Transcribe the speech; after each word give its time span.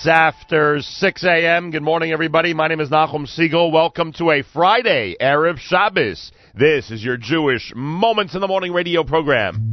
It's 0.00 0.08
after 0.08 0.80
6 0.80 1.24
a.m. 1.24 1.70
Good 1.70 1.82
morning, 1.82 2.10
everybody. 2.10 2.54
My 2.54 2.68
name 2.68 2.80
is 2.80 2.88
Nachum 2.88 3.28
Segal. 3.28 3.70
Welcome 3.70 4.14
to 4.14 4.30
a 4.30 4.42
Friday, 4.42 5.14
Erev 5.20 5.58
Shabbos. 5.58 6.32
This 6.54 6.90
is 6.90 7.04
your 7.04 7.18
Jewish 7.18 7.70
Moments 7.76 8.34
in 8.34 8.40
the 8.40 8.48
Morning 8.48 8.72
radio 8.72 9.04
program. 9.04 9.69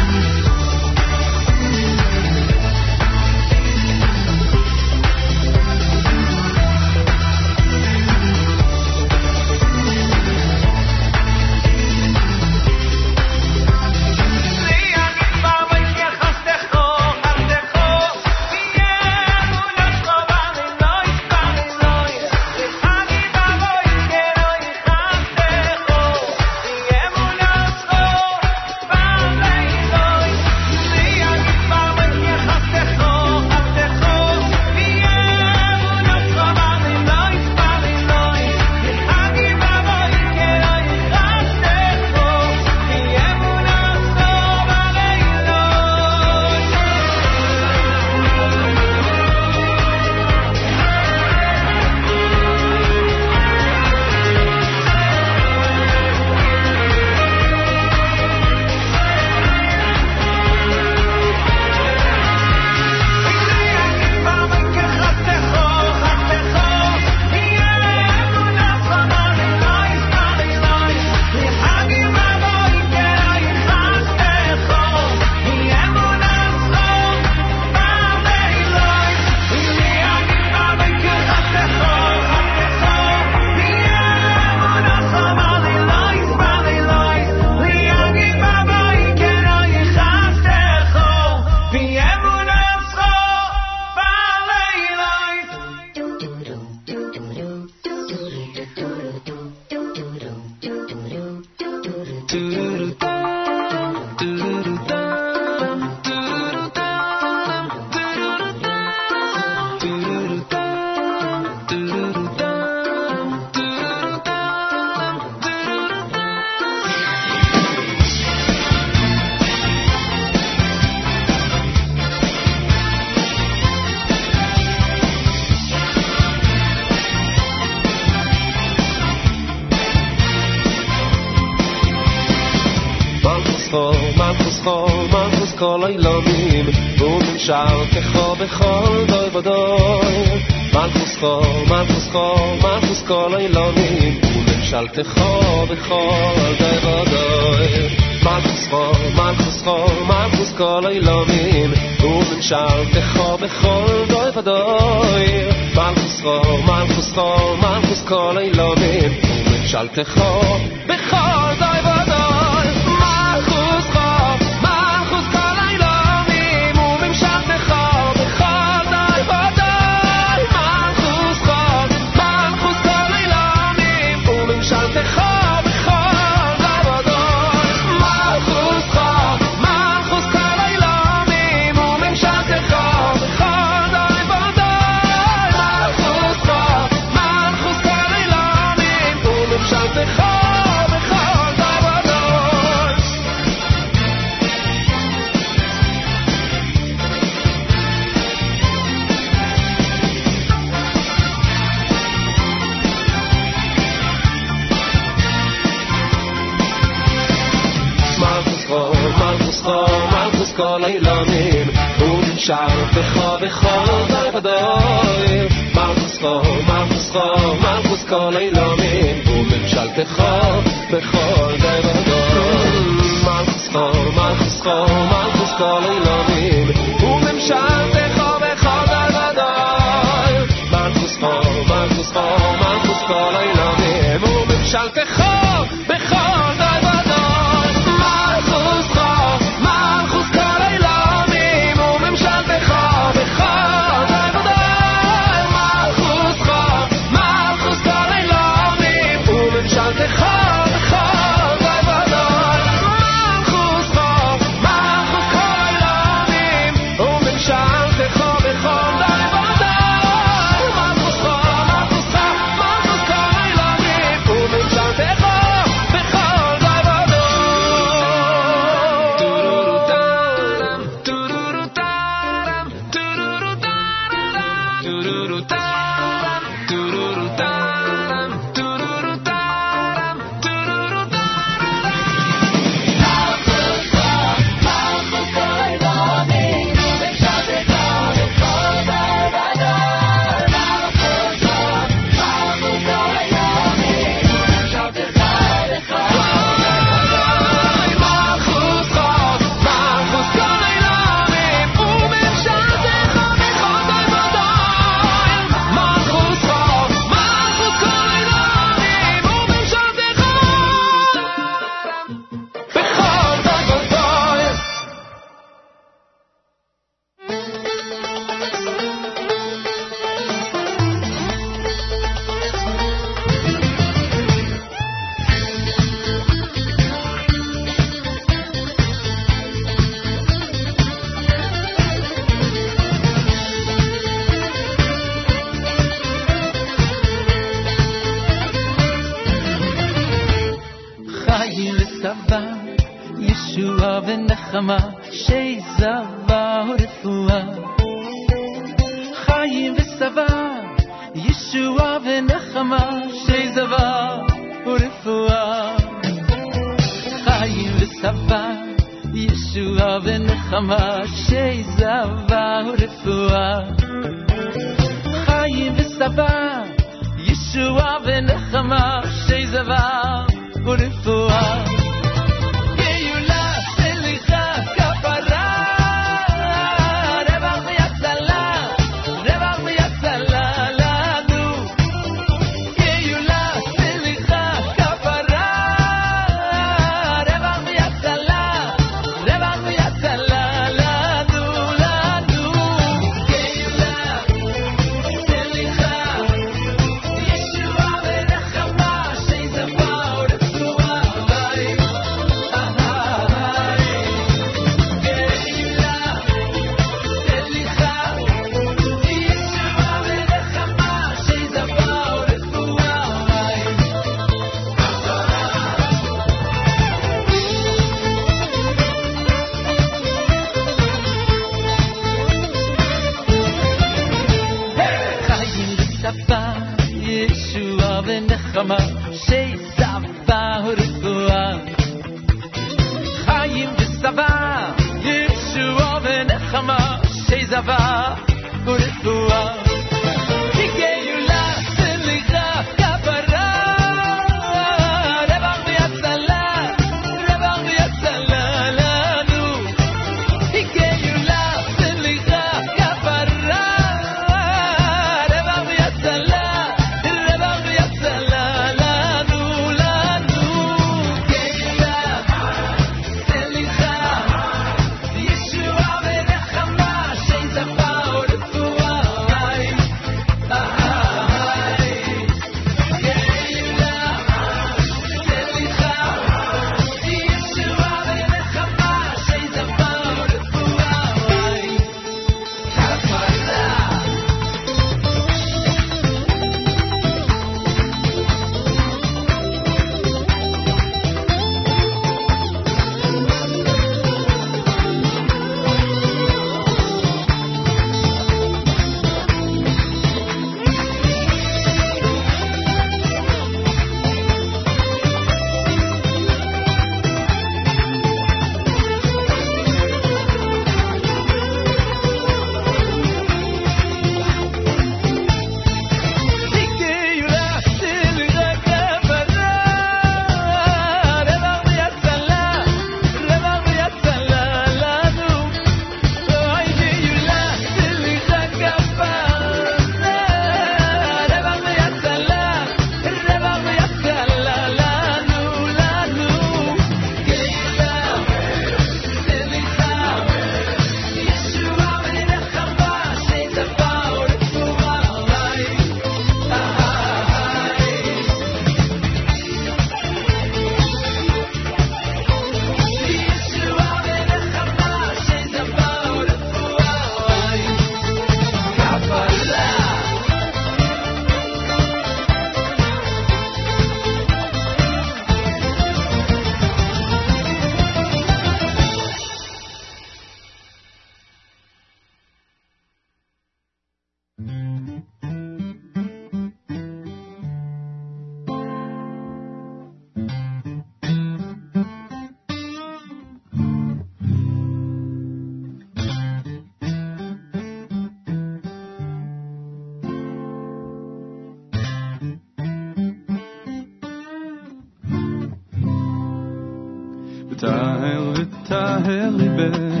living. 599.41 600.00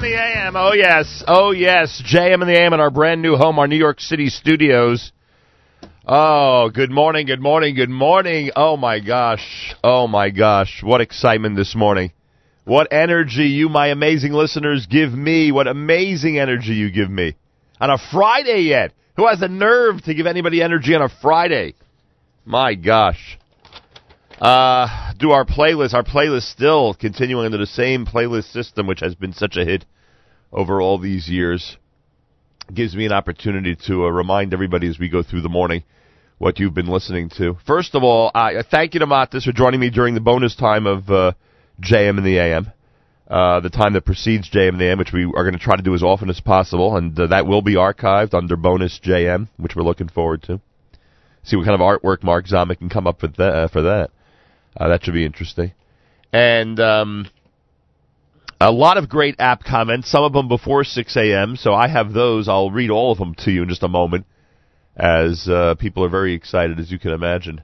The 0.00 0.14
AM. 0.14 0.56
Oh 0.56 0.72
yes, 0.72 1.22
oh 1.28 1.50
yes, 1.50 2.02
JM 2.06 2.40
in 2.40 2.48
the 2.48 2.58
AM 2.58 2.72
in 2.72 2.80
our 2.80 2.90
brand 2.90 3.20
new 3.20 3.36
home, 3.36 3.58
our 3.58 3.68
New 3.68 3.76
York 3.76 4.00
City 4.00 4.28
studios. 4.28 5.12
Oh, 6.06 6.70
good 6.70 6.90
morning, 6.90 7.26
good 7.26 7.40
morning, 7.40 7.74
good 7.74 7.90
morning. 7.90 8.50
Oh 8.56 8.78
my 8.78 9.00
gosh, 9.00 9.74
oh 9.84 10.06
my 10.06 10.30
gosh, 10.30 10.80
what 10.82 11.02
excitement 11.02 11.56
this 11.56 11.74
morning. 11.74 12.12
What 12.64 12.92
energy 12.92 13.48
you, 13.48 13.68
my 13.68 13.88
amazing 13.88 14.32
listeners, 14.32 14.86
give 14.86 15.12
me. 15.12 15.52
What 15.52 15.66
amazing 15.66 16.38
energy 16.38 16.72
you 16.72 16.90
give 16.90 17.10
me. 17.10 17.36
On 17.78 17.90
a 17.90 17.98
Friday 18.10 18.62
yet. 18.62 18.92
Who 19.16 19.26
has 19.26 19.40
the 19.40 19.48
nerve 19.48 20.02
to 20.04 20.14
give 20.14 20.26
anybody 20.26 20.62
energy 20.62 20.94
on 20.94 21.02
a 21.02 21.10
Friday? 21.20 21.74
My 22.46 22.74
gosh. 22.74 23.38
Uh, 24.40 25.12
do 25.18 25.32
our 25.32 25.44
playlist. 25.44 25.92
Our 25.92 26.02
playlist 26.02 26.50
still 26.50 26.94
continuing 26.94 27.44
under 27.44 27.58
the 27.58 27.66
same 27.66 28.06
playlist 28.06 28.52
system, 28.52 28.86
which 28.86 29.00
has 29.00 29.14
been 29.14 29.34
such 29.34 29.56
a 29.56 29.64
hit 29.64 29.84
over 30.50 30.80
all 30.80 30.98
these 30.98 31.28
years. 31.28 31.76
Gives 32.72 32.96
me 32.96 33.04
an 33.04 33.12
opportunity 33.12 33.76
to 33.86 34.06
uh, 34.06 34.08
remind 34.08 34.54
everybody 34.54 34.88
as 34.88 34.98
we 34.98 35.10
go 35.10 35.22
through 35.22 35.42
the 35.42 35.48
morning 35.48 35.84
what 36.38 36.58
you've 36.58 36.72
been 36.72 36.86
listening 36.86 37.28
to. 37.36 37.58
First 37.66 37.94
of 37.94 38.02
all, 38.02 38.30
I 38.34 38.62
thank 38.62 38.94
you 38.94 39.00
to 39.00 39.06
Matis 39.06 39.44
for 39.44 39.52
joining 39.52 39.78
me 39.78 39.90
during 39.90 40.14
the 40.14 40.20
bonus 40.20 40.56
time 40.56 40.86
of 40.86 41.10
uh, 41.10 41.32
JM 41.82 42.16
in 42.16 42.24
the 42.24 42.38
AM. 42.38 42.72
Uh, 43.28 43.60
the 43.60 43.68
time 43.68 43.92
that 43.92 44.06
precedes 44.06 44.50
JM 44.50 44.70
in 44.70 44.78
the 44.78 44.86
AM, 44.86 44.98
which 44.98 45.12
we 45.12 45.24
are 45.24 45.44
going 45.44 45.52
to 45.52 45.58
try 45.58 45.76
to 45.76 45.82
do 45.82 45.94
as 45.94 46.02
often 46.02 46.30
as 46.30 46.40
possible, 46.40 46.96
and 46.96 47.18
uh, 47.20 47.26
that 47.26 47.46
will 47.46 47.62
be 47.62 47.74
archived 47.74 48.32
under 48.32 48.56
bonus 48.56 48.98
JM, 49.04 49.48
which 49.58 49.76
we're 49.76 49.82
looking 49.82 50.08
forward 50.08 50.42
to. 50.44 50.60
See 51.42 51.56
what 51.56 51.66
kind 51.66 51.80
of 51.80 51.86
artwork 51.86 52.22
Mark 52.22 52.46
Zamek 52.46 52.78
can 52.78 52.88
come 52.88 53.06
up 53.06 53.20
with 53.20 53.36
that, 53.36 53.54
uh, 53.54 53.68
for 53.68 53.82
that. 53.82 54.10
Uh, 54.80 54.88
that 54.88 55.04
should 55.04 55.12
be 55.12 55.26
interesting. 55.26 55.72
And 56.32 56.80
um, 56.80 57.28
a 58.58 58.72
lot 58.72 58.96
of 58.96 59.10
great 59.10 59.36
app 59.38 59.62
comments, 59.62 60.10
some 60.10 60.24
of 60.24 60.32
them 60.32 60.48
before 60.48 60.84
6 60.84 61.16
a.m., 61.16 61.56
so 61.56 61.74
I 61.74 61.86
have 61.86 62.14
those. 62.14 62.48
I'll 62.48 62.70
read 62.70 62.88
all 62.88 63.12
of 63.12 63.18
them 63.18 63.34
to 63.40 63.50
you 63.50 63.62
in 63.62 63.68
just 63.68 63.82
a 63.82 63.88
moment, 63.88 64.24
as 64.96 65.46
uh, 65.50 65.74
people 65.78 66.02
are 66.02 66.08
very 66.08 66.32
excited, 66.32 66.80
as 66.80 66.90
you 66.90 66.98
can 66.98 67.10
imagine, 67.10 67.60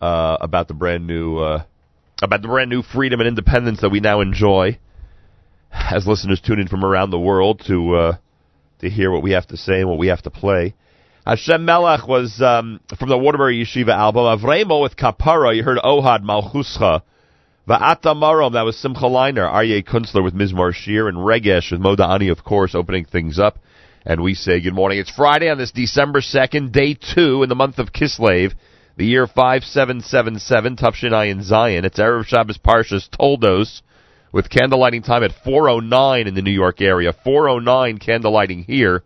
uh, 0.00 0.38
about 0.40 0.66
the 0.66 0.74
brand 0.74 1.06
new 1.06 1.38
uh, 1.38 1.64
about 2.22 2.40
the 2.40 2.48
brand 2.48 2.70
new 2.70 2.82
freedom 2.82 3.20
and 3.20 3.28
independence 3.28 3.82
that 3.82 3.90
we 3.90 4.00
now 4.00 4.20
enjoy, 4.22 4.78
as 5.70 6.06
listeners 6.06 6.40
tune 6.40 6.58
in 6.58 6.68
from 6.68 6.86
around 6.86 7.10
the 7.10 7.20
world 7.20 7.62
to 7.66 7.94
uh, 7.94 8.16
to 8.78 8.88
hear 8.88 9.10
what 9.10 9.22
we 9.22 9.32
have 9.32 9.46
to 9.48 9.58
say 9.58 9.80
and 9.80 9.90
what 9.90 9.98
we 9.98 10.06
have 10.06 10.22
to 10.22 10.30
play. 10.30 10.74
Hashem 11.26 11.64
Melech 11.64 12.06
was 12.06 12.42
um, 12.42 12.80
from 12.98 13.08
the 13.08 13.16
Waterbury 13.16 13.64
Yeshiva 13.64 13.88
album. 13.88 14.24
Avremo 14.24 14.82
with 14.82 14.94
Kapara, 14.94 15.56
you 15.56 15.62
heard 15.62 15.78
Ohad 15.78 16.22
Malchuscha. 16.22 17.00
Va'ata 17.66 18.14
Marom, 18.14 18.52
that 18.52 18.66
was 18.66 18.76
Simcha 18.76 19.04
Leiner. 19.04 19.50
Aryeh 19.50 19.82
Kunstler 19.82 20.22
with 20.22 20.34
Mizmor 20.34 20.74
Shir. 20.74 21.08
And 21.08 21.16
Regesh 21.16 21.72
with 21.72 21.80
Modeh 21.80 22.06
Ani, 22.06 22.28
of 22.28 22.44
course, 22.44 22.74
opening 22.74 23.06
things 23.06 23.38
up. 23.38 23.58
And 24.04 24.22
we 24.22 24.34
say 24.34 24.60
good 24.60 24.74
morning. 24.74 24.98
It's 24.98 25.10
Friday 25.10 25.48
on 25.48 25.56
this 25.56 25.72
December 25.72 26.20
2nd, 26.20 26.72
day 26.72 26.92
two 26.92 27.42
in 27.42 27.48
the 27.48 27.54
month 27.54 27.78
of 27.78 27.90
Kislev, 27.90 28.52
the 28.98 29.06
year 29.06 29.26
5777, 29.26 30.76
Tufshin 30.76 31.12
Ayin 31.12 31.50
Zayin. 31.50 31.84
It's 31.84 31.98
Erev 31.98 32.26
Shabbos 32.26 32.58
Parshas 32.58 33.08
Toldos 33.08 33.80
with 34.30 34.50
candlelighting 34.50 35.06
time 35.06 35.22
at 35.22 35.30
4.09 35.30 36.26
in 36.26 36.34
the 36.34 36.42
New 36.42 36.50
York 36.50 36.82
area. 36.82 37.14
4.09 37.14 37.98
candlelighting 37.98 38.66
here. 38.66 39.04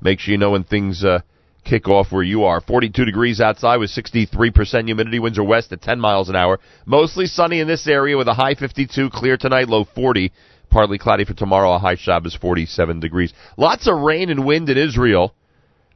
Make 0.00 0.20
sure 0.20 0.32
you 0.32 0.38
know 0.38 0.52
when 0.52 0.64
things 0.64 1.04
uh, 1.04 1.20
kick 1.66 1.88
off 1.88 2.12
where 2.12 2.22
you 2.22 2.44
are. 2.44 2.60
42 2.60 3.04
degrees 3.04 3.40
outside 3.40 3.78
with 3.78 3.90
63% 3.90 4.84
humidity. 4.84 5.18
Winds 5.18 5.38
are 5.38 5.44
west 5.44 5.72
at 5.72 5.82
10 5.82 6.00
miles 6.00 6.28
an 6.28 6.36
hour. 6.36 6.60
Mostly 6.86 7.26
sunny 7.26 7.60
in 7.60 7.68
this 7.68 7.86
area 7.86 8.16
with 8.16 8.28
a 8.28 8.34
high 8.34 8.54
52. 8.54 9.10
Clear 9.10 9.36
tonight, 9.36 9.68
low 9.68 9.84
40. 9.84 10.32
Partly 10.70 10.98
cloudy 10.98 11.24
for 11.24 11.34
tomorrow. 11.34 11.72
A 11.72 11.78
high 11.78 11.96
Shabbos 11.96 12.34
47 12.34 13.00
degrees. 13.00 13.32
Lots 13.56 13.88
of 13.88 13.98
rain 13.98 14.30
and 14.30 14.46
wind 14.46 14.68
in 14.68 14.78
Israel. 14.78 15.34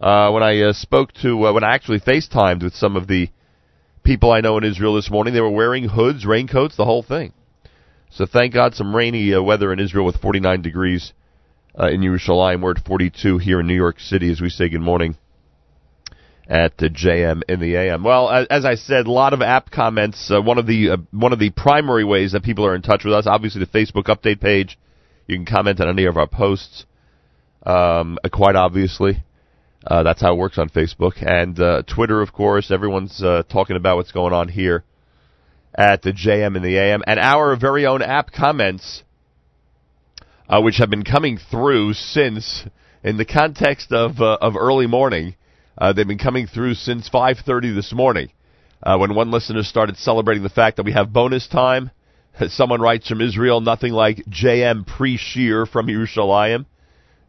Uh, 0.00 0.30
when 0.30 0.42
I 0.42 0.60
uh, 0.62 0.72
spoke 0.72 1.12
to, 1.22 1.46
uh, 1.46 1.52
when 1.52 1.64
I 1.64 1.74
actually 1.74 2.00
FaceTimed 2.00 2.62
with 2.62 2.74
some 2.74 2.96
of 2.96 3.06
the 3.06 3.28
people 4.02 4.32
I 4.32 4.40
know 4.40 4.56
in 4.56 4.64
Israel 4.64 4.94
this 4.94 5.10
morning, 5.10 5.34
they 5.34 5.42
were 5.42 5.50
wearing 5.50 5.88
hoods, 5.88 6.24
raincoats, 6.24 6.76
the 6.76 6.86
whole 6.86 7.02
thing. 7.02 7.34
So 8.10 8.24
thank 8.26 8.54
God 8.54 8.74
some 8.74 8.96
rainy 8.96 9.34
uh, 9.34 9.42
weather 9.42 9.72
in 9.72 9.78
Israel 9.78 10.06
with 10.06 10.16
49 10.16 10.62
degrees 10.62 11.12
uh, 11.78 11.88
in 11.88 12.00
Yerushalayim. 12.00 12.62
We're 12.62 12.72
at 12.72 12.85
42 12.85 13.38
here 13.38 13.61
in 13.61 13.66
New 13.66 13.74
York 13.74 14.00
City 14.00 14.30
as 14.30 14.40
we 14.40 14.48
say 14.48 14.68
good 14.68 14.80
morning 14.80 15.16
at 16.50 16.76
the 16.78 16.90
JM 16.90 17.42
in 17.48 17.61
the 17.61 17.76
AM. 17.76 18.02
Well, 18.02 18.28
as, 18.50 18.64
I 18.64 18.74
said, 18.74 19.06
a 19.06 19.11
lot 19.11 19.33
of 19.33 19.40
app 19.40 19.70
comments. 19.70 20.30
Uh, 20.30 20.42
one 20.42 20.59
of 20.59 20.66
the 20.66 20.90
uh, 20.90 20.96
one 21.12 21.33
of 21.33 21.38
the 21.38 21.50
primary 21.50 22.04
ways 22.04 22.33
that 22.33 22.42
people 22.42 22.66
are 22.66 22.74
in 22.74 22.83
touch 22.83 23.04
with 23.04 23.14
us, 23.14 23.26
obviously, 23.26 23.64
the 23.64 23.66
Facebook 23.78 24.06
update 24.06 24.40
page. 24.40 24.76
You 25.28 25.37
can 25.37 25.46
comment 25.46 25.80
on 25.80 25.88
any 25.88 26.06
of 26.06 26.16
our 26.16 26.26
posts. 26.26 26.87
Um, 27.62 28.18
quite 28.33 28.56
obviously, 28.56 29.22
uh, 29.87 30.02
that's 30.02 30.20
how 30.20 30.33
it 30.33 30.38
works 30.38 30.59
on 30.59 30.70
Facebook 30.70 31.22
and 31.24 31.59
uh, 31.61 31.83
Twitter. 31.83 32.20
Of 32.20 32.33
course, 32.33 32.72
everyone's 32.72 33.22
uh, 33.22 33.44
talking 33.48 33.76
about 33.76 33.96
what's 33.96 34.12
going 34.12 34.33
on 34.33 34.48
here 34.48 34.83
at 35.72 36.02
the 36.02 36.12
JM 36.12 36.56
in 36.56 36.62
the 36.64 36.76
AM, 36.78 37.04
and 37.06 37.20
our 37.20 37.54
very 37.54 37.87
own 37.87 38.02
app 38.02 38.33
comments, 38.33 39.04
uh, 40.50 40.60
which 40.60 40.78
have 40.78 40.90
been 40.90 41.04
coming 41.04 41.38
through 41.38 41.94
since, 41.94 42.64
in 43.04 43.16
the 43.16 43.24
context 43.24 43.92
of 43.92 44.20
uh, 44.20 44.36
of 44.40 44.56
early 44.56 44.88
morning, 44.88 45.36
uh, 45.78 45.92
they've 45.92 46.06
been 46.06 46.18
coming 46.18 46.48
through 46.48 46.74
since 46.74 47.08
5:30 47.08 47.74
this 47.74 47.92
morning, 47.92 48.30
uh, 48.82 48.98
when 48.98 49.14
one 49.14 49.30
listener 49.30 49.62
started 49.62 49.96
celebrating 49.96 50.42
the 50.42 50.48
fact 50.48 50.76
that 50.76 50.84
we 50.84 50.92
have 50.92 51.12
bonus 51.12 51.46
time. 51.46 51.92
Someone 52.48 52.80
writes 52.80 53.08
from 53.08 53.20
Israel, 53.20 53.60
nothing 53.60 53.92
like 53.92 54.24
JM 54.28 54.86
pre-shear 54.86 55.66
from 55.66 55.86
Yerushalayim. 55.86 56.66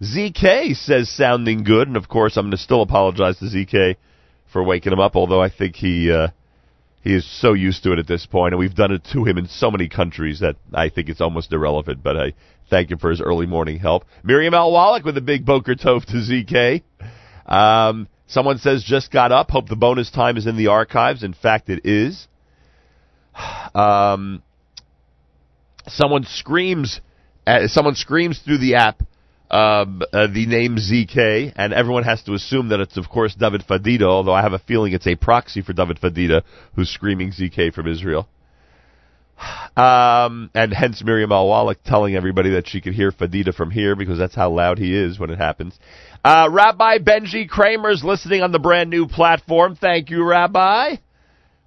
ZK 0.02 0.76
says 0.76 1.08
sounding 1.10 1.64
good, 1.64 1.88
and 1.88 1.98
of 1.98 2.10
course 2.10 2.38
I'm 2.38 2.46
going 2.46 2.52
to 2.52 2.58
still 2.58 2.82
apologize 2.82 3.38
to 3.38 3.46
ZK 3.46 3.98
for 4.52 4.64
waking 4.64 4.94
him 4.94 5.00
up, 5.00 5.16
although 5.16 5.42
I 5.42 5.50
think 5.50 5.76
he 5.76 6.12
uh, 6.12 6.30
he 7.04 7.16
is 7.16 7.26
so 7.26 7.54
used 7.54 7.84
to 7.84 7.94
it 7.94 8.00
at 8.00 8.08
this 8.08 8.26
point, 8.26 8.54
and 8.54 8.60
we've 8.60 8.76
done 8.76 8.92
it 8.92 9.04
to 9.14 9.24
him 9.26 9.38
in 9.38 9.48
so 9.48 9.72
many 9.72 9.90
countries 9.90 10.40
that 10.40 10.56
I 10.74 10.90
think 10.90 11.10
it's 11.10 11.22
almost 11.22 11.52
irrelevant. 11.52 12.04
But 12.04 12.16
I 12.16 12.34
thank 12.70 12.92
him 12.92 13.00
for 13.00 13.10
his 13.10 13.22
early 13.22 13.48
morning 13.48 13.80
help. 13.80 14.06
Miriam 14.24 14.54
Al 14.54 14.72
Wallach 14.72 15.04
with 15.04 15.18
a 15.18 15.22
big 15.22 15.46
Boker 15.46 15.76
Tov 15.76 16.06
to 16.06 16.18
ZK. 16.18 16.84
Um, 17.48 18.08
someone 18.28 18.60
says 18.60 18.84
just 18.84 19.12
got 19.12 19.32
up. 19.32 19.50
Hope 19.50 19.68
the 19.68 19.76
bonus 19.76 20.12
time 20.12 20.38
is 20.38 20.46
in 20.46 20.58
the 20.58 20.68
archives. 20.68 21.24
In 21.24 21.34
fact, 21.34 21.70
it 21.70 21.86
is. 21.86 22.28
Um, 23.74 24.44
someone 25.88 26.26
screams. 26.26 27.00
Uh, 27.48 27.68
someone 27.68 27.96
screams 27.96 28.40
through 28.40 28.58
the 28.58 28.76
app 28.76 29.02
um, 29.52 30.02
uh, 30.14 30.28
the 30.28 30.46
name 30.46 30.78
ZK, 30.78 31.52
and 31.56 31.74
everyone 31.74 32.04
has 32.04 32.24
to 32.24 32.34
assume 32.34 32.70
that 32.70 32.80
it's, 32.80 32.96
of 32.96 33.10
course, 33.10 33.36
David 33.36 33.64
Fadida, 33.70 34.04
although 34.04 34.34
I 34.34 34.42
have 34.42 34.54
a 34.54 34.60
feeling 34.60 34.94
it's 34.94 35.08
a 35.08 35.16
proxy 35.16 35.62
for 35.62 35.74
David 35.74 36.00
Fadida 36.00 36.44
who's 36.76 36.90
screaming 36.90 37.32
ZK 37.32 37.74
from 37.74 37.88
Israel. 37.88 38.30
Um, 39.76 40.52
and 40.54 40.74
hence 40.74 41.04
Miriam 41.04 41.32
Al 41.32 41.48
Wallach 41.48 41.84
telling 41.84 42.16
everybody 42.16 42.52
that 42.52 42.68
she 42.68 42.80
could 42.80 42.94
hear 42.94 43.12
Fadida 43.12 43.54
from 43.54 43.72
here 43.72 43.96
because 43.96 44.18
that's 44.18 44.36
how 44.36 44.52
loud 44.52 44.78
he 44.78 44.96
is 44.96 45.20
when 45.20 45.30
it 45.30 45.38
happens. 45.38 45.78
Uh, 46.24 46.48
Rabbi 46.52 47.00
Benji 47.00 47.50
Kramer's 47.50 48.04
listening 48.04 48.44
on 48.44 48.52
the 48.52 48.60
brand 48.60 48.90
new 48.90 49.08
platform. 49.08 49.76
Thank 49.76 50.10
you, 50.10 50.24
Rabbi. 50.24 50.98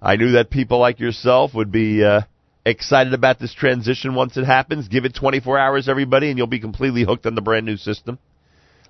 I 0.01 0.15
knew 0.15 0.31
that 0.33 0.49
people 0.49 0.79
like 0.79 0.99
yourself 0.99 1.53
would 1.53 1.71
be 1.71 2.03
uh, 2.03 2.21
excited 2.65 3.13
about 3.13 3.39
this 3.39 3.53
transition 3.53 4.15
once 4.15 4.37
it 4.37 4.45
happens. 4.45 4.87
Give 4.87 5.05
it 5.05 5.15
24 5.15 5.57
hours, 5.57 5.87
everybody, 5.87 6.29
and 6.29 6.37
you'll 6.37 6.47
be 6.47 6.59
completely 6.59 7.03
hooked 7.03 7.25
on 7.25 7.35
the 7.35 7.41
brand 7.41 7.65
new 7.65 7.77
system. 7.77 8.17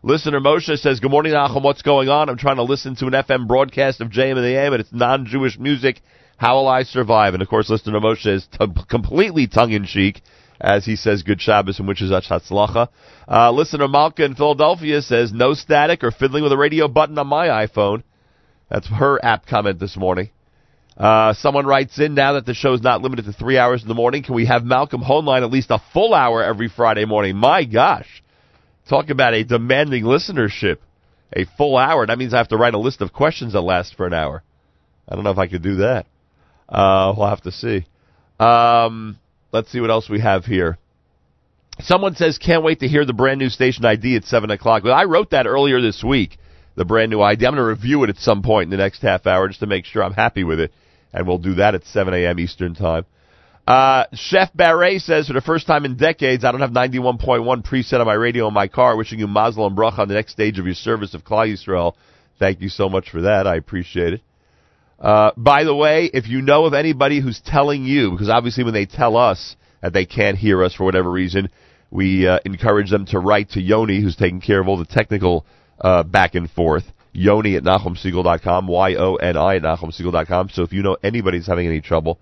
Listener 0.02 0.40
Moshe 0.40 0.78
says, 0.78 1.00
Good 1.00 1.12
morning, 1.12 1.34
Nachum. 1.34 1.64
What's 1.64 1.82
going 1.82 2.10
on? 2.10 2.30
I'm 2.30 2.38
trying 2.38 2.58
to 2.58 2.64
listen 2.64 2.96
to 2.98 3.08
an 3.08 3.14
FM 3.14 3.48
broadcast 3.48 4.02
of 4.02 4.10
JM 4.10 4.36
and 4.36 4.46
the 4.46 4.58
AM, 4.58 4.74
and 4.74 4.82
it's 4.82 4.94
non 4.94 5.26
Jewish 5.26 5.58
music. 5.58 6.02
How 6.38 6.56
will 6.56 6.68
I 6.68 6.84
survive? 6.84 7.34
And 7.34 7.42
of 7.42 7.50
course, 7.50 7.70
listener 7.70 8.00
Moshe 8.00 8.28
is 8.28 8.48
t- 8.48 8.68
completely 8.90 9.48
tongue 9.48 9.72
in 9.72 9.86
cheek 9.86 10.22
as 10.60 10.86
he 10.86 10.96
says 10.96 11.24
Good 11.24 11.42
Shabbos 11.42 11.80
and 11.80 11.88
wishes 11.88 12.12
us 12.12 12.28
Hatzlacha. 12.28 12.90
Uh, 13.28 13.52
listener 13.52 13.88
Malka 13.88 14.24
in 14.24 14.36
Philadelphia 14.36 15.02
says, 15.02 15.34
No 15.34 15.54
static 15.54 16.04
or 16.04 16.12
fiddling 16.12 16.44
with 16.44 16.52
a 16.52 16.58
radio 16.58 16.88
button 16.88 17.18
on 17.18 17.28
my 17.28 17.48
iPhone. 17.48 18.04
That's 18.70 18.88
her 18.88 19.24
app 19.24 19.46
comment 19.46 19.80
this 19.80 19.98
morning. 19.98 20.30
Uh, 20.98 21.34
someone 21.34 21.66
writes 21.66 22.00
in 22.00 22.16
now 22.16 22.34
that 22.34 22.46
the 22.46 22.54
show 22.54 22.74
is 22.74 22.82
not 22.82 23.02
limited 23.02 23.26
to 23.26 23.34
three 23.34 23.58
hours 23.58 23.82
in 23.82 23.88
the 23.88 23.94
morning. 23.94 24.24
Can 24.24 24.34
we 24.34 24.46
have 24.46 24.64
Malcolm 24.64 25.02
Hoenlein 25.02 25.44
at 25.44 25.52
least 25.52 25.70
a 25.70 25.82
full 25.92 26.14
hour 26.14 26.42
every 26.42 26.70
Friday 26.70 27.06
morning? 27.06 27.36
My 27.36 27.66
gosh. 27.66 28.24
Talk 28.90 29.10
about 29.10 29.34
a 29.34 29.44
demanding 29.44 30.04
listenership. 30.04 30.78
A 31.34 31.46
full 31.58 31.76
hour. 31.76 32.06
That 32.06 32.18
means 32.18 32.34
I 32.34 32.38
have 32.38 32.48
to 32.50 32.58
write 32.58 32.76
a 32.76 32.80
list 32.80 33.02
of 33.02 33.12
questions 33.12 33.54
that 33.54 33.62
last 33.62 33.96
for 33.96 34.08
an 34.08 34.14
hour. 34.14 34.42
I 35.10 35.16
don't 35.16 35.24
know 35.24 35.32
if 35.32 35.38
I 35.38 35.48
could 35.48 35.64
do 35.64 35.76
that. 35.78 36.06
Uh, 36.70 37.14
we'll 37.18 37.28
have 37.28 37.42
to 37.42 37.52
see. 37.52 37.86
Um, 38.40 39.18
let's 39.52 39.72
see 39.72 39.82
what 39.82 39.90
else 39.90 40.10
we 40.10 40.22
have 40.22 40.46
here. 40.46 40.78
Someone 41.82 42.16
says, 42.16 42.38
can't 42.38 42.64
wait 42.64 42.80
to 42.80 42.88
hear 42.88 43.06
the 43.06 43.14
brand 43.14 43.40
new 43.40 43.50
station 43.50 43.84
ID 43.84 44.16
at 44.16 44.24
7 44.24 44.50
o'clock. 44.50 44.84
Well, 44.86 44.94
I 44.94 45.04
wrote 45.04 45.32
that 45.32 45.46
earlier 45.46 45.82
this 45.82 46.02
week, 46.02 46.38
the 46.76 46.86
brand 46.86 47.12
new 47.12 47.22
ID. 47.22 47.46
I'm 47.46 47.54
going 47.54 47.64
to 47.64 47.68
review 47.68 48.04
it 48.06 48.10
at 48.10 48.18
some 48.18 48.42
point 48.42 48.66
in 48.66 48.70
the 48.70 48.78
next 48.78 49.02
half 49.02 49.28
hour 49.28 49.50
just 49.50 49.60
to 49.60 49.68
make 49.68 49.84
sure 49.84 50.02
I'm 50.02 50.14
happy 50.14 50.46
with 50.46 50.62
it. 50.62 50.72
And 51.15 51.25
we'll 51.25 51.38
do 51.38 51.56
that 51.56 51.75
at 51.75 51.86
7 51.86 52.13
a.m. 52.13 52.39
Eastern 52.39 52.75
Time. 52.75 53.06
Uh, 53.65 54.04
Chef 54.13 54.51
Barret 54.54 55.01
says, 55.01 55.28
for 55.28 55.34
the 55.34 55.41
first 55.41 55.65
time 55.65 55.86
in 55.86 55.95
decades, 55.95 56.43
I 56.43 56.51
don't 56.51 56.62
have 56.62 56.71
91.1 56.71 57.65
preset 57.65 57.99
on 57.99 58.06
my 58.06 58.13
radio 58.13 58.47
in 58.49 58.54
my 58.54 58.67
car. 58.67 58.97
Wishing 58.97 59.17
you 59.17 59.28
mazel 59.28 59.65
and 59.65 59.75
bracha 59.75 59.99
on 59.99 60.08
the 60.10 60.13
next 60.13 60.34
stage 60.34 60.60
of 60.60 60.65
your 60.65 60.75
service 60.75 61.13
of 61.13 61.23
Klal 61.23 61.51
Yisrael. 61.51 61.93
Thank 62.38 62.60
you 62.62 62.67
so 62.67 62.89
much 62.89 63.10
for 63.10 63.21
that. 63.21 63.47
I 63.47 63.56
appreciate 63.56 64.13
it. 64.13 64.21
Uh, 64.99 65.32
by 65.38 65.63
the 65.63 65.73
way, 65.73 66.10
if 66.13 66.28
you 66.28 66.41
know 66.41 66.65
of 66.65 66.73
anybody 66.73 67.21
who's 67.21 67.41
telling 67.43 67.86
you, 67.86 68.12
because 68.12 68.30
obviously 68.30 68.65
when 68.65 68.73
they 68.73 68.86
tell 68.86 69.15
us 69.15 69.56
that 69.82 69.93
they 69.93 70.06
can't 70.06 70.38
hear 70.38 70.63
us 70.63 70.75
for 70.75 70.84
whatever 70.84 71.10
reason, 71.10 71.49
we 71.89 72.28
uh, 72.28 72.39
encourage 72.43 72.91
them 72.91 73.06
to 73.08 73.19
write 73.19 73.51
to 73.51 73.62
Yoni, 73.62 74.01
who's 74.01 74.17
taking 74.17 74.41
care 74.41 74.60
of 74.60 74.67
all 74.67 74.78
the 74.78 74.86
technical 74.86 75.45
uh, 75.80 76.04
back 76.04 76.36
and 76.36 76.51
forth. 76.51 76.84
Yoni 77.15 77.56
at 77.56 77.63
NachumSegal.com, 77.63 78.67
Y-O-N-I 78.67 79.56
at 79.56 79.62
NachumSegal.com. 79.62 80.49
So 80.49 80.63
if 80.63 80.73
you 80.73 80.84
know 80.84 80.97
anybody's 81.01 81.47
having 81.47 81.67
any 81.67 81.82
trouble, 81.82 82.19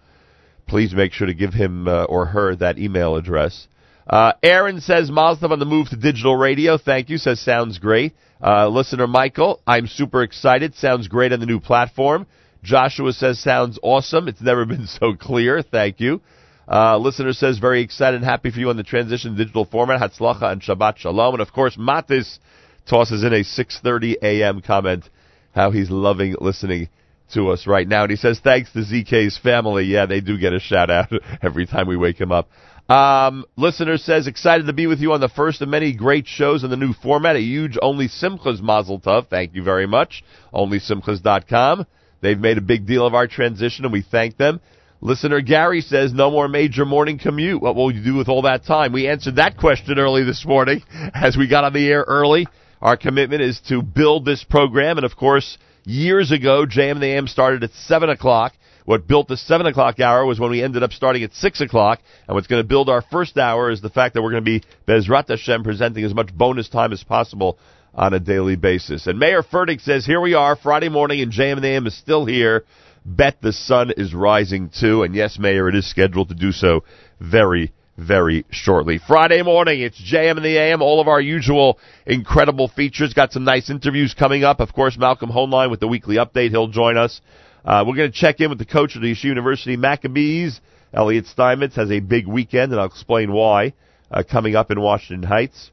please 0.67 0.93
make 0.93 1.13
sure 1.13 1.27
to 1.27 1.33
give 1.33 1.53
him 1.53 1.87
uh, 1.87 2.05
or 2.05 2.27
her 2.27 2.55
that 2.57 2.77
email 2.77 3.15
address. 3.15 3.67
Uh, 4.07 4.33
Aaron 4.43 4.81
says, 4.81 5.09
Mazel 5.09 5.51
on 5.51 5.59
the 5.59 5.65
move 5.65 5.89
to 5.89 5.95
digital 5.95 6.35
radio. 6.35 6.77
Thank 6.77 7.09
you. 7.09 7.17
Says, 7.17 7.39
sounds 7.39 7.79
great. 7.79 8.13
Uh, 8.41 8.67
listener 8.67 9.07
Michael, 9.07 9.61
I'm 9.65 9.87
super 9.87 10.21
excited. 10.23 10.75
Sounds 10.75 11.07
great 11.07 11.33
on 11.33 11.39
the 11.39 11.45
new 11.45 11.59
platform. 11.59 12.27
Joshua 12.63 13.13
says, 13.13 13.39
sounds 13.39 13.79
awesome. 13.81 14.27
It's 14.27 14.41
never 14.41 14.65
been 14.67 14.87
so 14.87 15.15
clear. 15.15 15.61
Thank 15.61 15.99
you. 15.99 16.21
Uh, 16.67 16.97
listener 16.97 17.33
says, 17.33 17.57
very 17.57 17.81
excited 17.81 18.17
and 18.17 18.25
happy 18.25 18.51
for 18.51 18.59
you 18.59 18.69
on 18.69 18.77
the 18.77 18.83
transition 18.83 19.31
to 19.31 19.37
digital 19.37 19.65
format. 19.65 19.99
Hatzlacha 20.01 20.51
and 20.51 20.61
Shabbat 20.61 20.97
Shalom. 20.97 21.35
And 21.35 21.41
of 21.41 21.51
course, 21.51 21.77
Matis 21.77 22.39
tosses 22.89 23.23
in 23.23 23.33
a 23.33 23.43
6.30 23.43 24.15
a.m. 24.21 24.61
comment 24.61 25.09
how 25.53 25.71
he's 25.71 25.89
loving 25.89 26.35
listening 26.39 26.89
to 27.33 27.49
us 27.49 27.67
right 27.67 27.87
now. 27.87 28.03
And 28.03 28.11
he 28.11 28.17
says, 28.17 28.39
thanks 28.39 28.71
to 28.73 28.79
ZK's 28.79 29.37
family. 29.37 29.85
Yeah, 29.85 30.05
they 30.05 30.21
do 30.21 30.37
get 30.37 30.53
a 30.53 30.59
shout 30.59 30.89
out 30.89 31.11
every 31.41 31.65
time 31.65 31.87
we 31.87 31.97
wake 31.97 32.19
him 32.19 32.31
up. 32.31 32.49
Um, 32.89 33.45
listener 33.55 33.97
says, 33.97 34.27
excited 34.27 34.67
to 34.67 34.73
be 34.73 34.87
with 34.87 34.99
you 34.99 35.13
on 35.13 35.21
the 35.21 35.29
first 35.29 35.61
of 35.61 35.69
many 35.69 35.95
great 35.95 36.27
shows 36.27 36.63
in 36.63 36.69
the 36.69 36.75
new 36.75 36.93
format. 36.93 37.35
A 37.35 37.39
huge 37.39 37.77
Only 37.81 38.07
Simchas 38.07 38.61
Mazel 38.61 38.99
Tov. 38.99 39.29
Thank 39.29 39.55
you 39.55 39.63
very 39.63 39.87
much. 39.87 40.23
OnlySimchas.com. 40.53 41.85
They've 42.21 42.39
made 42.39 42.57
a 42.57 42.61
big 42.61 42.85
deal 42.85 43.05
of 43.05 43.13
our 43.13 43.27
transition, 43.27 43.85
and 43.85 43.93
we 43.93 44.01
thank 44.01 44.37
them. 44.37 44.59
Listener 45.01 45.41
Gary 45.41 45.81
says, 45.81 46.13
no 46.13 46.31
more 46.31 46.47
major 46.47 46.85
morning 46.85 47.19
commute. 47.19 47.61
What 47.61 47.75
will 47.75 47.91
you 47.91 48.03
do 48.03 48.15
with 48.15 48.29
all 48.29 48.43
that 48.43 48.65
time? 48.65 48.93
We 48.93 49.07
answered 49.07 49.35
that 49.35 49.57
question 49.57 49.99
early 49.99 50.23
this 50.23 50.45
morning 50.45 50.81
as 51.13 51.35
we 51.35 51.49
got 51.49 51.65
on 51.65 51.73
the 51.73 51.87
air 51.87 52.05
early. 52.07 52.47
Our 52.83 52.97
commitment 52.97 53.41
is 53.41 53.61
to 53.69 53.81
build 53.81 54.25
this 54.25 54.43
program, 54.43 54.97
and 54.97 55.05
of 55.05 55.15
course, 55.15 55.57
years 55.85 56.33
ago, 56.33 56.65
JM 56.65 56.99
the 56.99 57.15
AM 57.15 57.27
started 57.27 57.63
at 57.63 57.71
7 57.71 58.09
o'clock 58.09 58.51
What 58.83 59.07
built 59.07 59.29
the 59.29 59.37
7 59.37 59.65
o'clock 59.65 60.01
hour 60.01 60.25
was 60.25 60.37
when 60.37 60.51
we 60.51 60.61
ended 60.61 60.83
up 60.83 60.91
starting 60.91 61.23
at 61.23 61.33
6 61.33 61.61
o'clock. 61.61 62.01
And 62.27 62.35
what's 62.35 62.47
going 62.47 62.61
to 62.61 62.67
build 62.67 62.89
our 62.89 63.01
first 63.01 63.37
hour 63.37 63.71
is 63.71 63.79
the 63.79 63.89
fact 63.89 64.13
that 64.13 64.21
we're 64.21 64.31
going 64.31 64.43
to 64.43 64.59
be 64.59 64.63
Bezrat 64.85 65.29
Hashem 65.29 65.63
presenting 65.63 66.03
as 66.03 66.13
much 66.13 66.35
bonus 66.35 66.67
time 66.67 66.91
as 66.91 67.01
possible 67.05 67.57
on 67.93 68.13
a 68.13 68.19
daily 68.19 68.57
basis. 68.57 69.07
And 69.07 69.17
Mayor 69.17 69.43
Furtick 69.43 69.79
says, 69.79 70.05
here 70.05 70.19
we 70.19 70.33
are, 70.33 70.57
Friday 70.57 70.89
morning, 70.89 71.21
and 71.21 71.31
JM 71.31 71.57
and 71.57 71.65
AM 71.65 71.87
is 71.87 71.97
still 71.97 72.25
here. 72.25 72.65
Bet 73.05 73.37
the 73.41 73.53
sun 73.53 73.93
is 73.95 74.13
rising 74.13 74.71
too. 74.77 75.03
And 75.03 75.15
yes, 75.15 75.39
Mayor, 75.39 75.69
it 75.69 75.75
is 75.75 75.89
scheduled 75.89 76.27
to 76.29 76.35
do 76.35 76.51
so 76.51 76.83
very, 77.21 77.71
very 77.97 78.45
shortly. 78.49 78.99
Friday 79.05 79.43
morning, 79.43 79.81
it's 79.81 80.01
JM 80.01 80.37
and 80.37 80.45
the 80.45 80.57
AM, 80.57 80.81
all 80.81 80.99
of 80.99 81.07
our 81.07 81.21
usual 81.21 81.77
incredible 82.05 82.67
features. 82.67 83.13
Got 83.13 83.31
some 83.31 83.43
nice 83.43 83.69
interviews 83.69 84.15
coming 84.17 84.43
up. 84.43 84.59
Of 84.59 84.73
course, 84.73 84.97
Malcolm 84.97 85.29
Hoenlein 85.29 85.69
with 85.69 85.79
the 85.79 85.87
weekly 85.87 86.15
update. 86.15 86.49
He'll 86.49 86.67
join 86.67 86.97
us. 86.97 87.21
Uh, 87.63 87.83
we're 87.87 87.95
going 87.95 88.11
to 88.11 88.17
check 88.17 88.39
in 88.39 88.49
with 88.49 88.59
the 88.59 88.65
coach 88.65 88.95
of 88.95 89.01
the 89.01 89.13
Yeshiva 89.13 89.25
University 89.25 89.77
Maccabees. 89.77 90.59
Elliot 90.93 91.25
Steinmetz 91.27 91.75
has 91.75 91.91
a 91.91 91.99
big 91.99 92.27
weekend, 92.27 92.71
and 92.71 92.79
I'll 92.79 92.87
explain 92.87 93.31
why, 93.31 93.73
uh, 94.11 94.23
coming 94.29 94.55
up 94.55 94.69
in 94.69 94.79
Washington 94.81 95.27
Heights. 95.27 95.71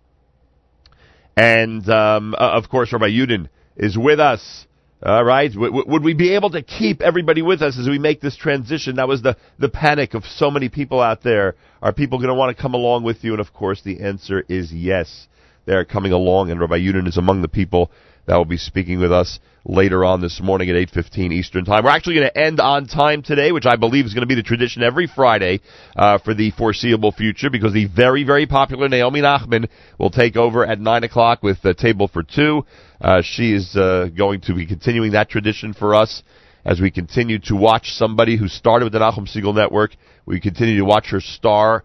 And, 1.36 1.88
um, 1.88 2.34
uh, 2.34 2.38
of 2.38 2.68
course, 2.68 2.92
Rabbi 2.92 3.08
Yudin 3.08 3.48
is 3.76 3.96
with 3.98 4.20
us. 4.20 4.66
All 5.02 5.24
right. 5.24 5.52
W- 5.52 5.84
would 5.86 6.04
we 6.04 6.12
be 6.12 6.34
able 6.34 6.50
to 6.50 6.62
keep 6.62 7.00
everybody 7.00 7.40
with 7.40 7.62
us 7.62 7.78
as 7.78 7.88
we 7.88 7.98
make 7.98 8.20
this 8.20 8.36
transition? 8.36 8.96
That 8.96 9.08
was 9.08 9.22
the, 9.22 9.36
the 9.58 9.70
panic 9.70 10.14
of 10.14 10.24
so 10.24 10.50
many 10.50 10.68
people 10.68 11.00
out 11.00 11.22
there. 11.22 11.54
Are 11.80 11.92
people 11.92 12.18
going 12.18 12.28
to 12.28 12.34
want 12.34 12.54
to 12.54 12.60
come 12.60 12.74
along 12.74 13.04
with 13.04 13.24
you? 13.24 13.32
And 13.32 13.40
of 13.40 13.52
course, 13.54 13.80
the 13.82 14.00
answer 14.00 14.44
is 14.48 14.72
yes. 14.72 15.26
They're 15.64 15.84
coming 15.84 16.12
along, 16.12 16.50
and 16.50 16.60
Rabbi 16.60 16.78
Yudin 16.78 17.06
is 17.06 17.16
among 17.16 17.42
the 17.42 17.48
people 17.48 17.90
that 18.30 18.36
will 18.36 18.44
be 18.44 18.58
speaking 18.58 19.00
with 19.00 19.10
us 19.10 19.40
later 19.64 20.04
on 20.04 20.20
this 20.20 20.40
morning 20.40 20.70
at 20.70 20.76
8.15 20.76 21.32
Eastern 21.32 21.64
Time. 21.64 21.82
We're 21.82 21.90
actually 21.90 22.14
going 22.14 22.28
to 22.28 22.38
end 22.38 22.60
on 22.60 22.86
time 22.86 23.24
today, 23.24 23.50
which 23.50 23.66
I 23.66 23.74
believe 23.74 24.06
is 24.06 24.14
going 24.14 24.22
to 24.22 24.28
be 24.28 24.36
the 24.36 24.44
tradition 24.44 24.84
every 24.84 25.08
Friday 25.08 25.60
uh, 25.96 26.18
for 26.18 26.32
the 26.32 26.52
foreseeable 26.52 27.10
future 27.10 27.50
because 27.50 27.72
the 27.72 27.86
very, 27.86 28.22
very 28.22 28.46
popular 28.46 28.88
Naomi 28.88 29.20
Nachman 29.20 29.68
will 29.98 30.10
take 30.10 30.36
over 30.36 30.64
at 30.64 30.78
9 30.78 31.02
o'clock 31.02 31.42
with 31.42 31.60
the 31.62 31.74
Table 31.74 32.06
for 32.06 32.22
Two. 32.22 32.64
Uh, 33.00 33.20
she 33.20 33.52
is 33.52 33.74
uh, 33.74 34.08
going 34.16 34.42
to 34.42 34.54
be 34.54 34.64
continuing 34.64 35.10
that 35.10 35.28
tradition 35.28 35.74
for 35.74 35.96
us 35.96 36.22
as 36.64 36.80
we 36.80 36.92
continue 36.92 37.40
to 37.40 37.56
watch 37.56 37.94
somebody 37.94 38.36
who 38.36 38.46
started 38.46 38.84
with 38.84 38.92
the 38.92 39.00
Nachum 39.00 39.28
Segal 39.28 39.56
Network. 39.56 39.90
We 40.24 40.38
continue 40.38 40.76
to 40.78 40.84
watch 40.84 41.10
her 41.10 41.20
star 41.20 41.82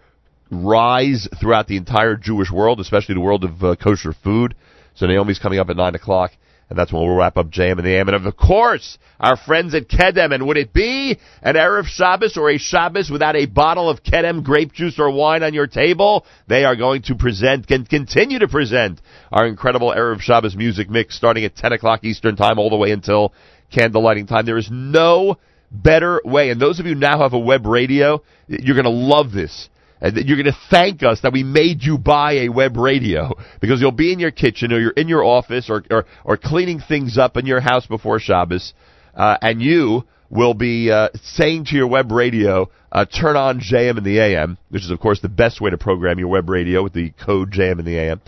rise 0.52 1.28
throughout 1.42 1.66
the 1.66 1.78
entire 1.78 2.16
Jewish 2.16 2.52
world, 2.52 2.80
especially 2.80 3.16
the 3.16 3.22
world 3.22 3.44
of 3.44 3.64
uh, 3.64 3.76
kosher 3.76 4.14
food. 4.14 4.54
So 4.96 5.06
Naomi's 5.06 5.40
coming 5.40 5.60
up 5.60 5.70
at 5.70 5.78
9 5.78 5.96
o'clock, 5.96 6.32
and 6.70 6.80
that's 6.80 6.92
when 6.92 7.04
we'll 7.04 7.16
wrap 7.16 7.38
up 7.38 7.50
JM 7.50 7.78
and 7.78 7.86
the 7.86 7.96
AM. 7.96 8.08
And 8.10 8.26
of 8.26 8.38
course, 8.38 8.98
our 9.20 9.38
friends 9.38 9.76
at 9.76 9.88
Kedem. 9.88 10.34
And 10.34 10.48
would 10.48 10.58
it 10.58 10.74
be 10.74 11.18
an 11.44 11.56
Erev 11.56 11.86
Shabbos 11.86 12.38
or 12.38 12.50
a 12.50 12.58
Shabbos 12.58 13.10
without 13.10 13.36
a 13.36 13.46
bottle 13.46 13.90
of 13.90 14.04
Kedem 14.04 14.44
grape 14.44 14.74
juice 14.74 14.98
or 14.98 15.12
wine 15.12 15.44
on 15.44 15.54
your 15.54 15.68
table? 15.68 16.26
They 16.48 16.66
are 16.66 16.76
going 16.76 17.04
to 17.04 17.16
present, 17.16 17.68
can 17.68 17.86
continue 17.86 18.40
to 18.40 18.48
present 18.48 19.00
our 19.32 19.46
incredible 19.46 19.94
Erev 19.96 20.22
Shabbos 20.22 20.56
music 20.56 20.90
mix 20.90 21.16
starting 21.16 21.46
at 21.46 21.56
10 21.56 21.74
o'clock 21.74 22.04
Eastern 22.04 22.36
Time 22.36 22.58
all 22.58 22.70
the 22.70 22.76
way 22.76 22.92
until 22.92 23.34
candlelighting 23.72 24.28
time. 24.28 24.46
There 24.46 24.58
is 24.58 24.70
no 24.72 25.38
better 25.72 26.22
way. 26.24 26.50
And 26.50 26.60
those 26.60 26.80
of 26.80 26.86
you 26.86 26.96
now 26.96 27.20
have 27.20 27.34
a 27.34 27.40
web 27.40 27.66
radio, 27.66 28.24
you're 28.48 28.76
going 28.76 28.86
to 28.86 28.90
love 28.90 29.32
this. 29.32 29.70
And 30.02 30.18
you're 30.18 30.38
going 30.38 30.54
to 30.54 30.60
thank 30.70 31.04
us 31.04 31.22
that 31.22 31.32
we 31.32 31.44
made 31.44 31.84
you 31.84 31.98
buy 31.98 32.34
a 32.34 32.50
web 32.50 32.76
radio 32.76 33.34
because 33.62 33.80
you'll 33.80 33.92
be 33.92 34.12
in 34.12 34.20
your 34.20 34.32
kitchen 34.32 34.74
or 34.74 34.80
you're 34.80 34.92
in 34.92 35.08
your 35.08 35.24
office 35.24 35.70
or 35.70 35.84
or, 35.90 36.06
or 36.24 36.38
cleaning 36.38 36.80
things 36.80 37.18
up 37.18 37.38
in 37.38 37.46
your 37.46 37.62
house 37.62 37.86
before 37.86 38.20
Shabbos, 38.20 38.74
uh, 39.16 39.38
and 39.42 39.62
you 39.62 40.04
will 40.30 40.54
be 40.54 40.92
uh, 40.92 41.10
saying 41.24 41.66
to 41.66 41.76
your 41.76 41.88
web 41.88 42.12
radio, 42.12 42.70
uh, 42.92 43.06
"Turn 43.06 43.38
on 43.38 43.62
JM 43.62 43.98
in 43.98 44.04
the 44.04 44.20
AM," 44.20 44.58
which 44.70 44.84
is 44.84 44.92
of 44.92 45.00
course 45.00 45.22
the 45.22 45.30
best 45.30 45.62
way 45.62 45.70
to 45.70 45.78
program 45.78 46.20
your 46.20 46.28
web 46.28 46.50
radio 46.50 46.84
with 46.84 46.94
the 46.94 47.12
code 47.26 47.52
JM 47.52 47.80
in 47.80 47.86
the 47.86 47.98
AM, 47.98 48.22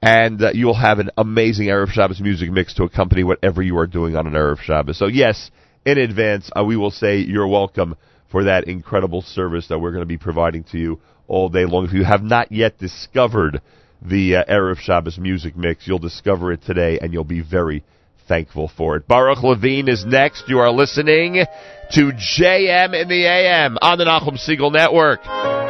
and 0.00 0.40
uh, 0.42 0.50
you 0.52 0.66
will 0.66 0.74
have 0.74 1.00
an 1.00 1.10
amazing 1.18 1.66
Erev 1.66 1.88
Shabbos 1.88 2.20
music 2.20 2.50
mix 2.50 2.74
to 2.74 2.84
accompany 2.84 3.24
whatever 3.24 3.62
you 3.62 3.76
are 3.78 3.88
doing 3.88 4.14
on 4.14 4.28
an 4.28 4.34
Erev 4.34 4.60
Shabbos. 4.60 4.96
So 4.96 5.06
yes, 5.06 5.50
in 5.84 5.98
advance, 5.98 6.50
uh, 6.56 6.64
we 6.64 6.76
will 6.76 6.92
say 6.92 7.18
you're 7.18 7.48
welcome 7.48 7.96
for 8.30 8.44
that 8.44 8.68
incredible 8.68 9.22
service 9.22 9.68
that 9.68 9.78
we're 9.78 9.90
going 9.90 10.02
to 10.02 10.06
be 10.06 10.18
providing 10.18 10.64
to 10.64 10.78
you 10.78 11.00
all 11.26 11.48
day 11.48 11.64
long. 11.64 11.84
If 11.84 11.92
you 11.92 12.04
have 12.04 12.22
not 12.22 12.52
yet 12.52 12.78
discovered 12.78 13.60
the 14.02 14.36
uh, 14.36 14.44
Erev 14.44 14.78
Shabbos 14.78 15.18
music 15.18 15.56
mix, 15.56 15.86
you'll 15.86 15.98
discover 15.98 16.52
it 16.52 16.62
today 16.62 16.98
and 17.00 17.12
you'll 17.12 17.24
be 17.24 17.42
very 17.42 17.84
thankful 18.28 18.70
for 18.76 18.96
it. 18.96 19.08
Baruch 19.08 19.42
Levine 19.42 19.88
is 19.88 20.04
next. 20.06 20.48
You 20.48 20.60
are 20.60 20.70
listening 20.70 21.44
to 21.92 22.00
JM 22.00 23.00
in 23.00 23.08
the 23.08 23.26
AM 23.26 23.76
on 23.82 23.98
the 23.98 24.04
Nachum 24.04 24.38
Segal 24.38 24.72
Network. 24.72 25.69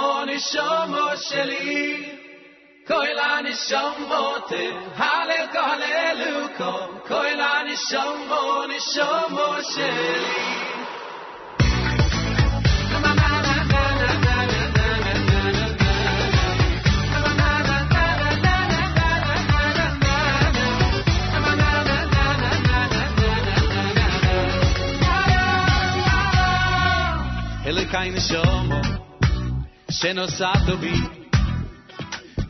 כמו 0.00 0.24
נשומו 0.26 1.16
שלי, 1.16 2.10
כל 2.86 3.18
הנשומות, 3.18 4.52
הללו 4.96 5.54
הללו 5.54 6.46
קום, 6.56 6.98
כל 7.08 7.40
הנשומו 7.40 8.62
נשומו 8.76 9.54
שלי. 9.62 10.24
Hele 27.64 27.84
keine 27.86 28.20
Schomo, 28.20 28.99
שנוסעת 29.90 30.68
בי 30.80 30.92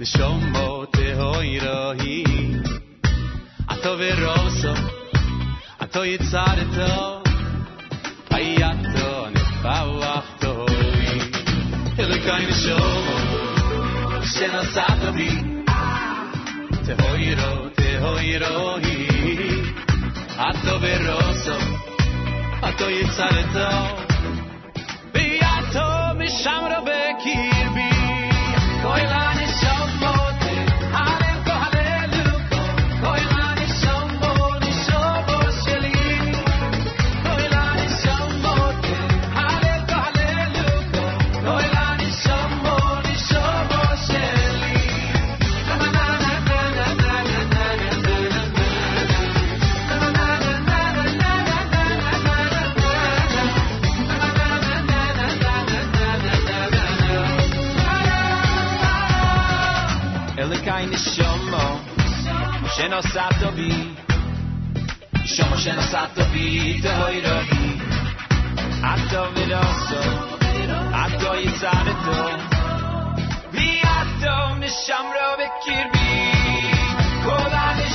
נשומות 0.00 0.96
הירואי 0.96 2.24
אתה 3.72 3.90
ורוסו 3.98 4.72
אתה 5.82 6.06
יצרתו 6.06 7.22
היתו 8.30 9.26
נפחתו 9.30 10.66
אלוקי 11.98 12.46
נשומות 12.48 14.22
שנוסעת 14.38 15.14
בי 15.14 15.30
תהוירו 16.84 17.68
תהוירואי 17.68 19.06
אתה 20.34 20.76
ורוסו 20.80 21.58
אתה 22.68 22.90
יצרתו 22.90 23.96
ביתו 25.12 25.88
משם 26.18 26.62
רבה 26.70 26.99
key. 27.22 27.49
شناس 62.90 63.06
صدابی 63.06 63.96
شما 65.24 65.56
شناس 65.56 65.94
بی 66.32 66.80
دهای 66.80 67.20
راهی 67.20 67.80
عدا 68.84 69.30
ولاسا 69.30 70.00
عدای 70.94 71.48
سر 71.48 71.84
تو. 71.84 72.38
بی 73.52 73.78
عدا 73.78 74.58
نشم 74.58 75.06
را 75.14 75.36
بکیر 75.36 75.86
بی. 75.92 76.32
کلن 77.24 77.89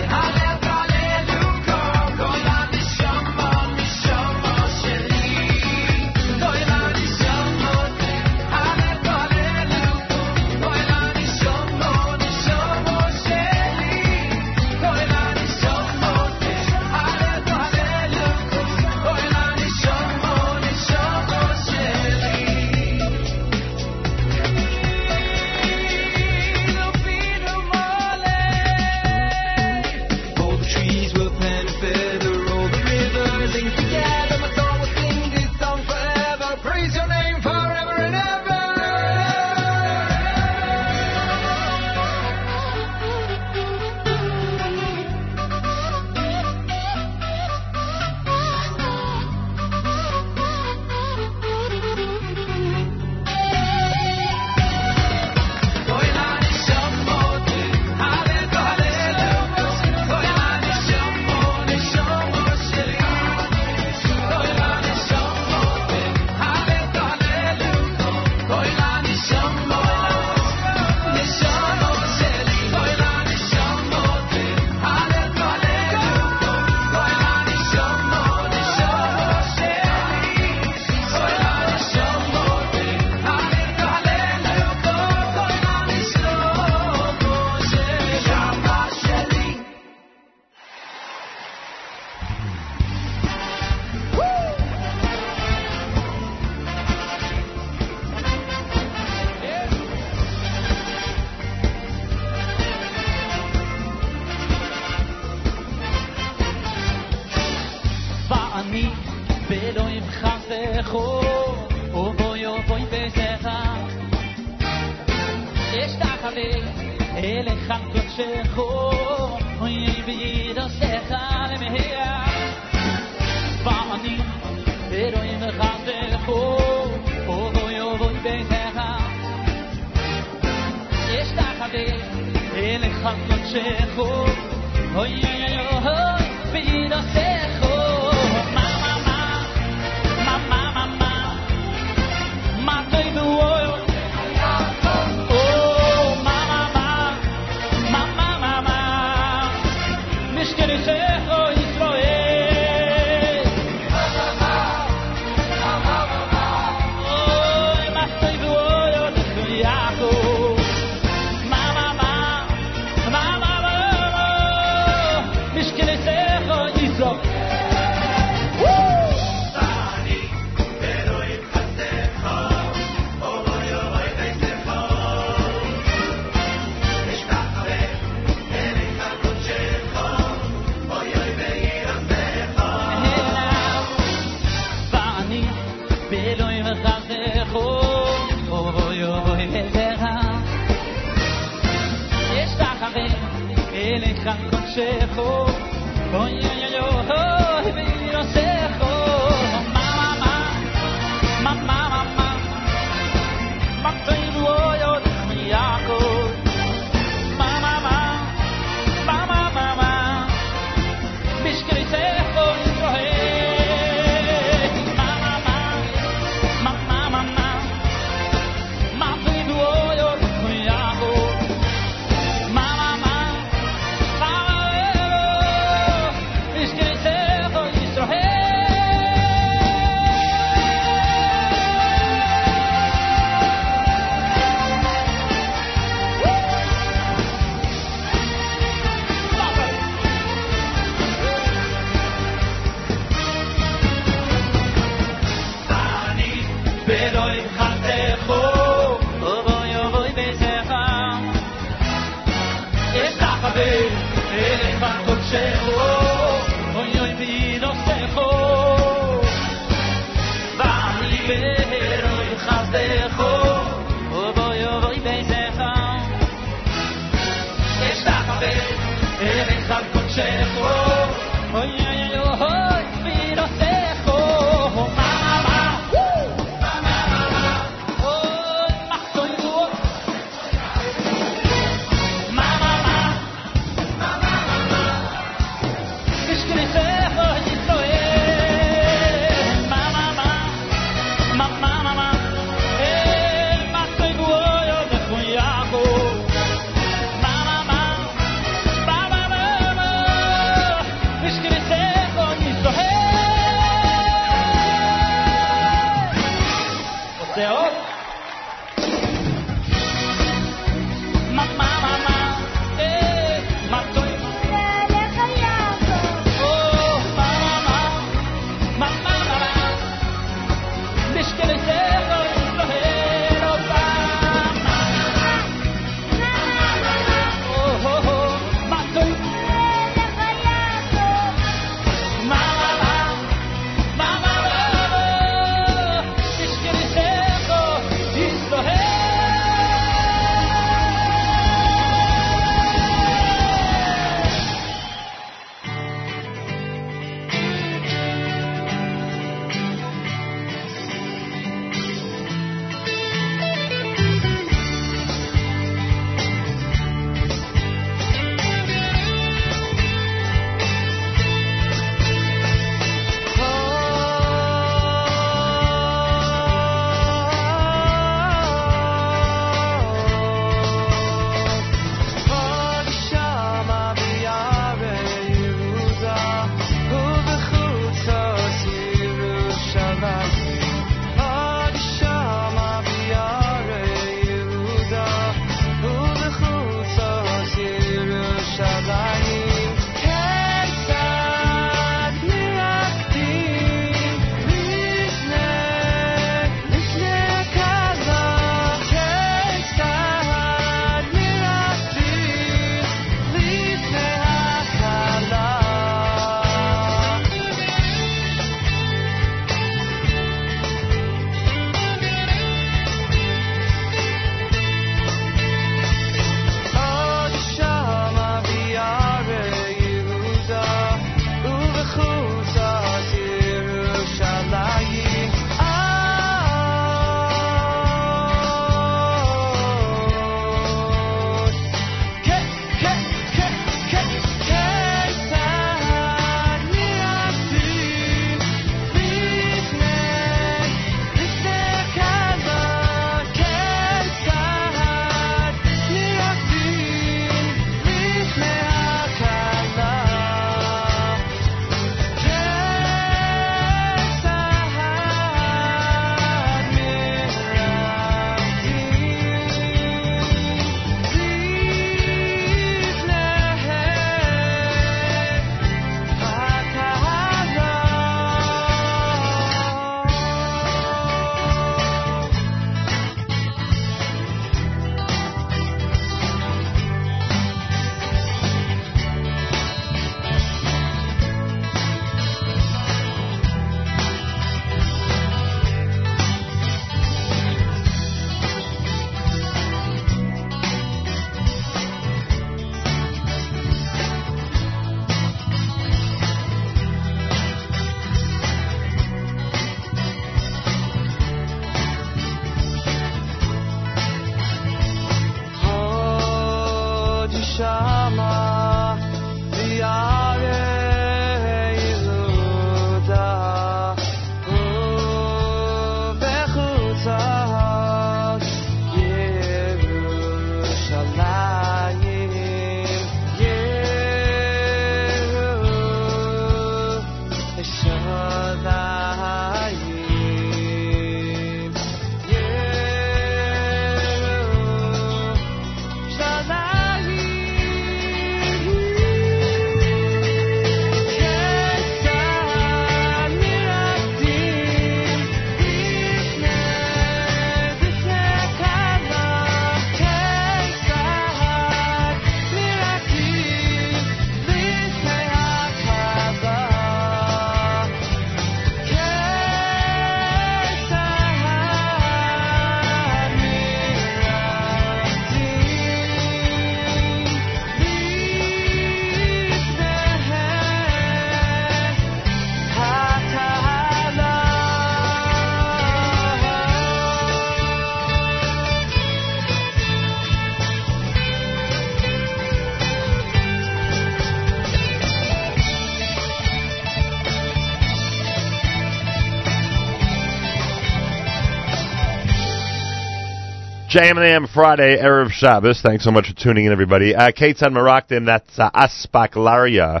JM 593.92 594.12
and 594.12 594.20
AM 594.20 594.46
Friday, 594.46 594.96
Erev 594.96 595.28
Shabbos. 595.28 595.82
Thanks 595.82 596.04
so 596.04 596.10
much 596.10 596.26
for 596.26 596.34
tuning 596.34 596.64
in, 596.64 596.72
everybody. 596.72 597.14
Uh, 597.14 597.30
Ketzan 597.30 597.72
Marakdim, 597.74 598.24
that's 598.24 598.58
uh, 598.58 598.70
Aspaklaria 598.70 600.00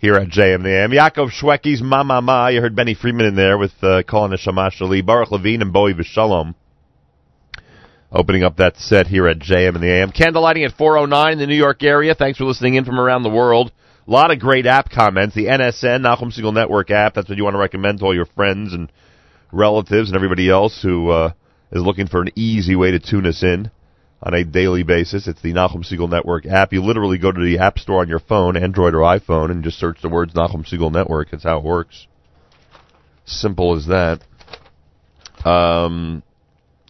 here 0.00 0.16
at 0.16 0.26
JM 0.26 0.56
and 0.56 0.66
AM. 0.66 0.90
Yaakov 0.90 1.30
Shwekey's 1.30 1.80
Mama 1.80 2.20
Ma. 2.20 2.48
You 2.48 2.60
heard 2.60 2.74
Benny 2.74 2.94
Friedman 2.94 3.26
in 3.26 3.36
there 3.36 3.56
with 3.56 3.70
uh, 3.82 4.02
calling 4.02 4.32
the 4.32 4.36
Shamash 4.36 4.82
Ali. 4.82 5.00
Baruch 5.00 5.30
Levine 5.30 5.62
and 5.62 5.72
Bowie 5.72 5.94
Vishalom. 5.94 6.56
Opening 8.10 8.42
up 8.42 8.56
that 8.56 8.78
set 8.78 9.06
here 9.06 9.28
at 9.28 9.38
JM 9.38 9.76
and 9.76 9.84
the 9.84 9.92
AM. 9.92 10.10
Candlelighting 10.10 10.64
at 10.66 10.76
409 10.76 11.34
in 11.34 11.38
the 11.38 11.46
New 11.46 11.54
York 11.54 11.84
area. 11.84 12.16
Thanks 12.16 12.38
for 12.38 12.46
listening 12.46 12.74
in 12.74 12.84
from 12.84 12.98
around 12.98 13.22
the 13.22 13.30
world. 13.30 13.70
A 14.08 14.10
lot 14.10 14.32
of 14.32 14.40
great 14.40 14.66
app 14.66 14.90
comments. 14.90 15.36
The 15.36 15.44
NSN, 15.44 16.00
Nachum 16.00 16.36
Segal 16.36 16.52
Network 16.52 16.90
app. 16.90 17.14
That's 17.14 17.28
what 17.28 17.38
you 17.38 17.44
want 17.44 17.54
to 17.54 17.60
recommend 17.60 18.00
to 18.00 18.06
all 18.06 18.14
your 18.14 18.26
friends 18.26 18.72
and 18.72 18.90
relatives 19.52 20.08
and 20.08 20.16
everybody 20.16 20.50
else 20.50 20.82
who 20.82 21.10
uh, 21.10 21.30
is 21.74 21.82
looking 21.82 22.06
for 22.06 22.22
an 22.22 22.30
easy 22.36 22.76
way 22.76 22.92
to 22.92 22.98
tune 23.00 23.26
us 23.26 23.42
in 23.42 23.70
on 24.22 24.32
a 24.32 24.44
daily 24.44 24.82
basis. 24.82 25.26
It's 25.26 25.42
the 25.42 25.52
Nachum 25.52 25.84
Segal 25.84 26.08
Network 26.08 26.46
app. 26.46 26.72
You 26.72 26.82
literally 26.82 27.18
go 27.18 27.30
to 27.32 27.44
the 27.44 27.58
App 27.58 27.78
Store 27.78 28.00
on 28.00 28.08
your 28.08 28.20
phone, 28.20 28.56
Android 28.56 28.94
or 28.94 29.00
iPhone, 29.00 29.50
and 29.50 29.62
just 29.64 29.78
search 29.78 30.00
the 30.00 30.08
words 30.08 30.32
Nachum 30.34 30.66
Segal 30.66 30.92
Network. 30.92 31.30
That's 31.30 31.44
how 31.44 31.58
it 31.58 31.64
works. 31.64 32.06
Simple 33.26 33.76
as 33.76 33.86
that. 33.86 34.22
Um, 35.44 36.22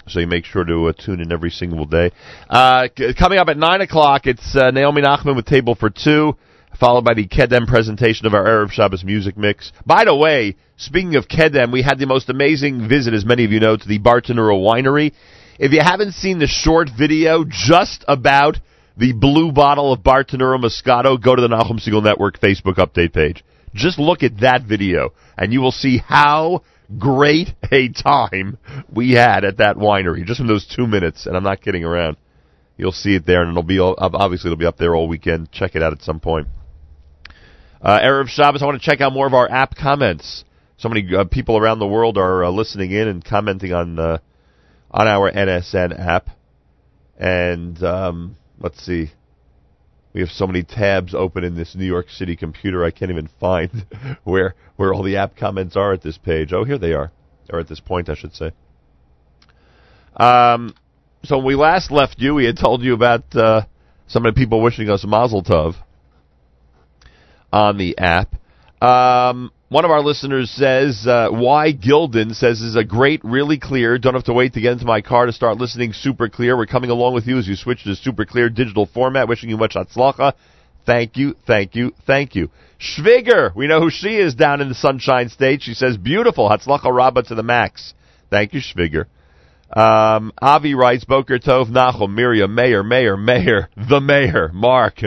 so 0.06 0.20
you 0.20 0.26
make 0.26 0.44
sure 0.44 0.64
to 0.64 0.86
uh, 0.88 0.92
tune 0.92 1.20
in 1.20 1.32
every 1.32 1.50
single 1.50 1.86
day. 1.86 2.12
Uh, 2.48 2.88
c- 2.96 3.14
coming 3.14 3.38
up 3.38 3.48
at 3.48 3.56
9 3.56 3.80
o'clock, 3.80 4.26
it's 4.26 4.54
uh, 4.54 4.70
Naomi 4.70 5.02
Nachman 5.02 5.34
with 5.34 5.46
Table 5.46 5.74
for 5.74 5.90
Two, 5.90 6.36
followed 6.78 7.04
by 7.04 7.14
the 7.14 7.26
Kedem 7.26 7.66
presentation 7.66 8.26
of 8.26 8.34
our 8.34 8.44
Erev 8.44 8.70
Shabbos 8.70 9.04
music 9.04 9.36
mix. 9.36 9.72
By 9.86 10.04
the 10.04 10.14
way, 10.14 10.56
speaking 10.76 11.16
of 11.16 11.28
Kedem, 11.28 11.72
we 11.72 11.82
had 11.82 11.98
the 11.98 12.06
most 12.06 12.28
amazing 12.28 12.88
visit, 12.88 13.14
as 13.14 13.24
many 13.24 13.44
of 13.44 13.52
you 13.52 13.60
know, 13.60 13.76
to 13.76 13.88
the 13.88 13.98
Bartenura 13.98 14.54
Winery. 14.54 15.12
If 15.58 15.72
you 15.72 15.80
haven't 15.80 16.12
seen 16.12 16.38
the 16.38 16.46
short 16.46 16.90
video 16.96 17.44
just 17.48 18.04
about 18.08 18.58
the 18.96 19.12
blue 19.12 19.52
bottle 19.52 19.92
of 19.92 20.00
Bartenura 20.00 20.58
Moscato, 20.58 21.20
go 21.20 21.34
to 21.34 21.42
the 21.42 21.48
Nachum 21.48 21.80
Segal 21.80 22.02
Network 22.02 22.40
Facebook 22.40 22.76
update 22.76 23.12
page. 23.12 23.44
Just 23.74 23.98
look 23.98 24.22
at 24.22 24.40
that 24.40 24.62
video, 24.62 25.12
and 25.36 25.52
you 25.52 25.60
will 25.60 25.72
see 25.72 25.98
how 25.98 26.62
great 26.98 27.54
a 27.72 27.88
time 27.88 28.58
we 28.92 29.12
had 29.12 29.44
at 29.44 29.56
that 29.58 29.76
winery, 29.76 30.24
just 30.24 30.40
in 30.40 30.46
those 30.46 30.66
two 30.66 30.86
minutes, 30.86 31.26
and 31.26 31.36
I'm 31.36 31.42
not 31.42 31.60
kidding 31.60 31.84
around. 31.84 32.16
You'll 32.76 32.92
see 32.92 33.14
it 33.14 33.26
there, 33.26 33.42
and 33.42 33.50
it'll 33.50 33.62
be 33.62 33.78
obviously 33.78 34.48
it'll 34.48 34.58
be 34.58 34.66
up 34.66 34.76
there 34.76 34.94
all 34.94 35.08
weekend. 35.08 35.52
Check 35.52 35.76
it 35.76 35.82
out 35.82 35.92
at 35.92 36.02
some 36.02 36.20
point. 36.20 36.48
Uh, 37.84 38.00
Erev 38.00 38.28
Shabbos, 38.28 38.62
I 38.62 38.64
want 38.64 38.80
to 38.80 38.90
check 38.90 39.02
out 39.02 39.12
more 39.12 39.26
of 39.26 39.34
our 39.34 39.50
app 39.50 39.76
comments. 39.76 40.42
So 40.78 40.88
many 40.88 41.06
uh, 41.14 41.24
people 41.24 41.58
around 41.58 41.80
the 41.80 41.86
world 41.86 42.16
are 42.16 42.44
uh, 42.44 42.50
listening 42.50 42.92
in 42.92 43.08
and 43.08 43.22
commenting 43.22 43.74
on 43.74 43.98
uh, 43.98 44.18
on 44.90 45.06
our 45.06 45.30
NSN 45.30 45.98
app. 46.00 46.30
And 47.18 47.80
um, 47.82 48.36
let's 48.58 48.82
see, 48.82 49.12
we 50.14 50.20
have 50.22 50.30
so 50.30 50.46
many 50.46 50.62
tabs 50.62 51.14
open 51.14 51.44
in 51.44 51.56
this 51.56 51.74
New 51.74 51.84
York 51.84 52.08
City 52.08 52.36
computer, 52.36 52.82
I 52.86 52.90
can't 52.90 53.10
even 53.10 53.28
find 53.38 53.84
where 54.24 54.54
where 54.76 54.94
all 54.94 55.02
the 55.02 55.18
app 55.18 55.36
comments 55.36 55.76
are 55.76 55.92
at 55.92 56.02
this 56.02 56.16
page. 56.16 56.54
Oh, 56.54 56.64
here 56.64 56.78
they 56.78 56.94
are, 56.94 57.12
or 57.52 57.60
at 57.60 57.68
this 57.68 57.80
point, 57.80 58.08
I 58.08 58.14
should 58.14 58.34
say. 58.34 58.52
Um, 60.16 60.74
so 61.22 61.36
when 61.36 61.46
we 61.46 61.54
last 61.54 61.90
left 61.90 62.16
you, 62.18 62.34
we 62.34 62.46
had 62.46 62.56
told 62.56 62.82
you 62.82 62.94
about 62.94 63.36
uh, 63.36 63.66
some 64.06 64.24
of 64.24 64.34
the 64.34 64.40
people 64.40 64.62
wishing 64.62 64.88
us 64.88 65.04
Mazel 65.04 65.42
Tov 65.42 65.74
on 67.54 67.78
the 67.78 67.96
app. 67.98 68.34
Um, 68.82 69.52
one 69.68 69.84
of 69.84 69.90
our 69.90 70.02
listeners 70.02 70.50
says, 70.50 71.06
uh, 71.06 71.28
"Why 71.30 71.72
Gilden 71.72 72.34
says 72.34 72.60
is 72.60 72.76
a 72.76 72.84
great, 72.84 73.20
really 73.24 73.58
clear. 73.58 73.96
Don't 73.96 74.14
have 74.14 74.24
to 74.24 74.32
wait 74.32 74.54
to 74.54 74.60
get 74.60 74.72
into 74.72 74.84
my 74.84 75.00
car 75.00 75.26
to 75.26 75.32
start 75.32 75.58
listening. 75.58 75.92
Super 75.92 76.28
clear. 76.28 76.56
We're 76.56 76.66
coming 76.66 76.90
along 76.90 77.14
with 77.14 77.26
you 77.26 77.38
as 77.38 77.46
you 77.48 77.54
switch 77.54 77.84
to 77.84 77.94
super 77.94 78.24
clear 78.24 78.50
digital 78.50 78.86
format. 78.86 79.28
Wishing 79.28 79.48
you 79.48 79.56
much 79.56 79.74
hatzlacha. 79.74 80.34
Thank 80.84 81.16
you, 81.16 81.34
thank 81.46 81.74
you, 81.74 81.92
thank 82.06 82.34
you. 82.34 82.50
Schwiger, 82.78 83.54
we 83.54 83.66
know 83.68 83.80
who 83.80 83.88
she 83.88 84.16
is 84.16 84.34
down 84.34 84.60
in 84.60 84.68
the 84.68 84.74
Sunshine 84.74 85.30
State. 85.30 85.62
She 85.62 85.72
says, 85.72 85.96
beautiful. 85.96 86.50
Hatzlacha 86.50 86.94
Rabba 86.94 87.22
to 87.22 87.34
the 87.34 87.42
max. 87.42 87.94
Thank 88.28 88.52
you, 88.52 88.60
Schwiger. 88.60 89.06
Um, 89.74 90.32
Avi 90.42 90.74
writes, 90.74 91.04
Boker 91.04 91.38
Tov, 91.38 91.70
Nachum, 91.70 92.12
Miriam, 92.14 92.54
Mayor, 92.54 92.82
Mayor, 92.82 93.16
Mayor, 93.16 93.70
the 93.88 94.00
Mayor, 94.00 94.50
Mark, 94.52 95.00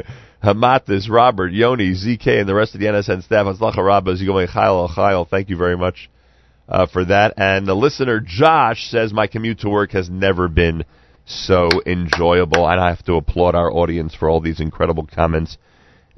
Hamatis, 0.44 1.10
Robert, 1.10 1.52
Yoni, 1.52 1.94
ZK, 1.94 2.40
and 2.40 2.50
the 2.50 2.54
rest 2.54 2.76
of 2.76 2.80
the 2.80 2.88
NSN 2.88 3.24
staff. 3.24 3.46
Hatzlacha 3.46 3.84
Rabba, 3.84 4.16
Zigomei 4.16 4.48
Chayil, 4.48 4.90
Chayil. 4.90 5.28
Thank 5.28 5.50
you 5.50 5.58
very 5.58 5.76
much 5.76 6.10
uh, 6.70 6.86
for 6.86 7.06
that. 7.06 7.34
And 7.38 7.68
the 7.68 7.74
listener, 7.74 8.20
Josh, 8.20 8.90
says, 8.90 9.12
my 9.12 9.28
commute 9.28 9.60
to 9.60 9.70
work 9.70 9.92
has 9.92 10.10
never 10.10 10.48
been 10.48 10.86
so 11.26 11.70
enjoyable. 11.86 12.68
And 12.68 12.80
I 12.80 12.90
have 12.90 13.04
to 13.06 13.16
applaud 13.16 13.56
our 13.56 13.72
audience 13.72 14.14
for 14.14 14.30
all 14.30 14.40
these 14.40 14.60
incredible 14.60 15.08
comments 15.08 15.58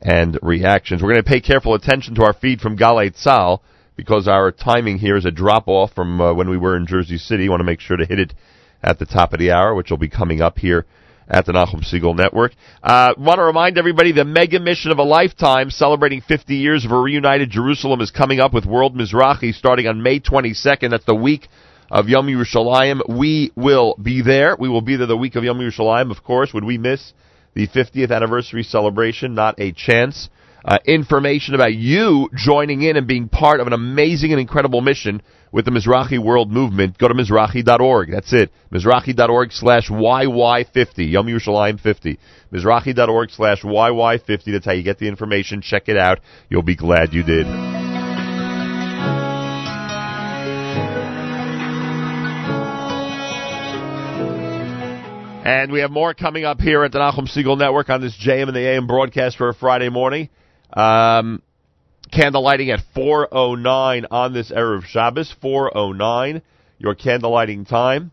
and 0.01 0.37
reactions. 0.41 1.01
We're 1.01 1.13
going 1.13 1.23
to 1.23 1.29
pay 1.29 1.41
careful 1.41 1.73
attention 1.73 2.15
to 2.15 2.23
our 2.23 2.33
feed 2.33 2.59
from 2.59 2.77
Galei 2.77 3.15
Tzal 3.15 3.61
because 3.95 4.27
our 4.27 4.51
timing 4.51 4.97
here 4.97 5.17
is 5.17 5.25
a 5.25 5.31
drop 5.31 5.67
off 5.67 5.93
from 5.93 6.19
uh, 6.21 6.33
when 6.33 6.49
we 6.49 6.57
were 6.57 6.75
in 6.75 6.87
Jersey 6.87 7.17
City. 7.17 7.49
want 7.49 7.61
to 7.61 7.65
make 7.65 7.81
sure 7.81 7.97
to 7.97 8.05
hit 8.05 8.19
it 8.19 8.33
at 8.83 8.99
the 8.99 9.05
top 9.05 9.33
of 9.33 9.39
the 9.39 9.51
hour, 9.51 9.73
which 9.73 9.89
will 9.89 9.97
be 9.97 10.09
coming 10.09 10.41
up 10.41 10.57
here 10.59 10.85
at 11.29 11.45
the 11.45 11.51
Nachum 11.51 11.83
Segal 11.83 12.15
Network. 12.15 12.53
Uh, 12.81 13.13
want 13.17 13.37
to 13.37 13.43
remind 13.43 13.77
everybody 13.77 14.11
the 14.11 14.25
mega 14.25 14.59
mission 14.59 14.91
of 14.91 14.97
a 14.97 15.03
lifetime 15.03 15.69
celebrating 15.69 16.21
50 16.21 16.55
years 16.55 16.85
of 16.85 16.91
a 16.91 16.97
reunited 16.99 17.49
Jerusalem 17.49 18.01
is 18.01 18.11
coming 18.11 18.39
up 18.39 18.53
with 18.53 18.65
World 18.65 18.95
Mizrachi 18.95 19.53
starting 19.53 19.87
on 19.87 20.01
May 20.01 20.19
22nd. 20.19 20.89
That's 20.89 21.05
the 21.05 21.15
week 21.15 21.47
of 21.91 22.09
Yom 22.09 22.27
Yerushalayim. 22.27 23.01
We 23.07 23.51
will 23.55 23.95
be 24.01 24.21
there. 24.21 24.55
We 24.59 24.69
will 24.69 24.81
be 24.81 24.95
there 24.95 25.07
the 25.07 25.17
week 25.17 25.35
of 25.35 25.43
Yom 25.43 25.59
Yerushalayim, 25.59 26.11
of 26.11 26.23
course. 26.23 26.53
Would 26.53 26.65
we 26.65 26.77
miss 26.77 27.13
the 27.53 27.67
50th 27.67 28.11
anniversary 28.11 28.63
celebration? 28.63 29.35
Not 29.35 29.59
a 29.59 29.71
chance. 29.71 30.29
Uh, 30.63 30.77
information 30.85 31.55
about 31.55 31.73
you 31.73 32.29
joining 32.35 32.81
in 32.81 32.97
and 32.97 33.07
being 33.07 33.29
part 33.29 33.61
of 33.61 33.67
an 33.67 33.73
amazing 33.73 34.31
and 34.31 34.41
incredible 34.41 34.81
mission 34.81 35.21
with 35.51 35.65
the 35.65 35.71
Mizrachi 35.71 36.19
World 36.19 36.51
Movement, 36.51 36.97
go 36.97 37.07
to 37.07 37.13
Mizrachi.org. 37.13 38.11
That's 38.11 38.33
it. 38.33 38.51
Mizrachi.org 38.71 39.51
slash 39.51 39.89
YY50. 39.89 41.11
Yom 41.11 41.27
Yerushalayim 41.27 41.79
50. 41.79 42.19
Mizrachi.org 42.51 43.31
slash 43.31 43.61
YY50. 43.61 44.51
That's 44.51 44.65
how 44.65 44.73
you 44.73 44.83
get 44.83 44.99
the 44.99 45.07
information. 45.07 45.61
Check 45.61 45.87
it 45.87 45.97
out. 45.97 46.19
You'll 46.49 46.61
be 46.61 46.75
glad 46.75 47.13
you 47.13 47.23
did. 47.23 47.47
And 55.45 55.71
we 55.71 55.79
have 55.79 55.89
more 55.89 56.13
coming 56.13 56.43
up 56.43 56.61
here 56.61 56.83
at 56.83 56.91
the 56.91 56.99
Nachum 56.99 57.27
Segal 57.27 57.57
Network 57.57 57.89
on 57.89 58.01
this 58.01 58.15
JM 58.15 58.47
and 58.47 58.55
the 58.55 58.59
AM 58.59 58.85
broadcast 58.87 59.35
for 59.37 59.49
a 59.49 59.53
Friday 59.53 59.89
morning. 59.89 60.29
Um, 60.73 61.41
candle 62.11 62.43
lighting 62.43 62.71
at 62.71 62.81
4.09 62.95 64.05
on 64.11 64.33
this 64.33 64.51
Erev 64.51 64.83
Shabbos, 64.83 65.33
4.09, 65.41 66.41
your 66.77 66.95
candle 66.95 67.31
lighting 67.31 67.65
time. 67.65 68.11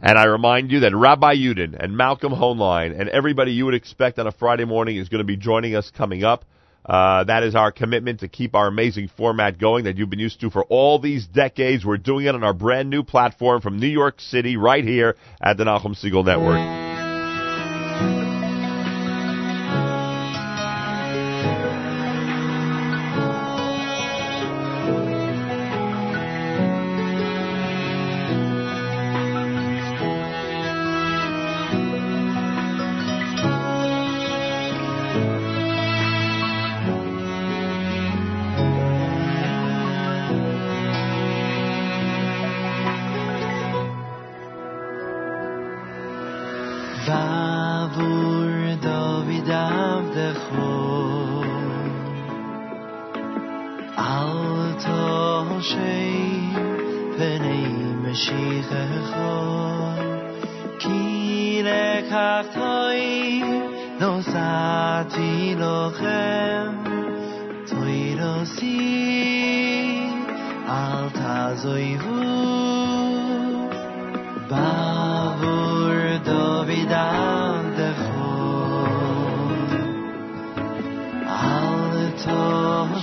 And 0.00 0.18
I 0.18 0.24
remind 0.24 0.70
you 0.70 0.80
that 0.80 0.94
Rabbi 0.94 1.34
Yudin 1.34 1.76
and 1.78 1.96
Malcolm 1.96 2.32
Hoenlein 2.32 2.98
and 2.98 3.08
everybody 3.08 3.52
you 3.52 3.64
would 3.64 3.74
expect 3.74 4.18
on 4.18 4.26
a 4.26 4.32
Friday 4.32 4.64
morning 4.64 4.96
is 4.96 5.08
going 5.08 5.20
to 5.20 5.24
be 5.24 5.36
joining 5.36 5.74
us 5.74 5.90
coming 5.90 6.24
up. 6.24 6.44
Uh, 6.84 7.24
that 7.24 7.42
is 7.42 7.54
our 7.54 7.72
commitment 7.72 8.20
to 8.20 8.28
keep 8.28 8.54
our 8.54 8.66
amazing 8.66 9.08
format 9.16 9.58
going 9.58 9.84
that 9.84 9.96
you've 9.96 10.10
been 10.10 10.18
used 10.18 10.40
to 10.40 10.50
for 10.50 10.64
all 10.64 10.98
these 10.98 11.26
decades. 11.26 11.84
We're 11.84 11.96
doing 11.96 12.26
it 12.26 12.34
on 12.34 12.44
our 12.44 12.52
brand 12.52 12.90
new 12.90 13.02
platform 13.02 13.62
from 13.62 13.78
New 13.78 13.86
York 13.88 14.20
City 14.20 14.58
right 14.58 14.84
here 14.84 15.16
at 15.40 15.56
the 15.56 15.64
Nachum 15.64 15.96
Segal 15.98 16.24
Network. 16.24 16.93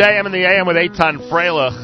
JM 0.00 0.24
in 0.24 0.32
the 0.32 0.46
AM 0.46 0.66
with 0.66 0.76
Eitan 0.76 1.28
Freilich. 1.30 1.76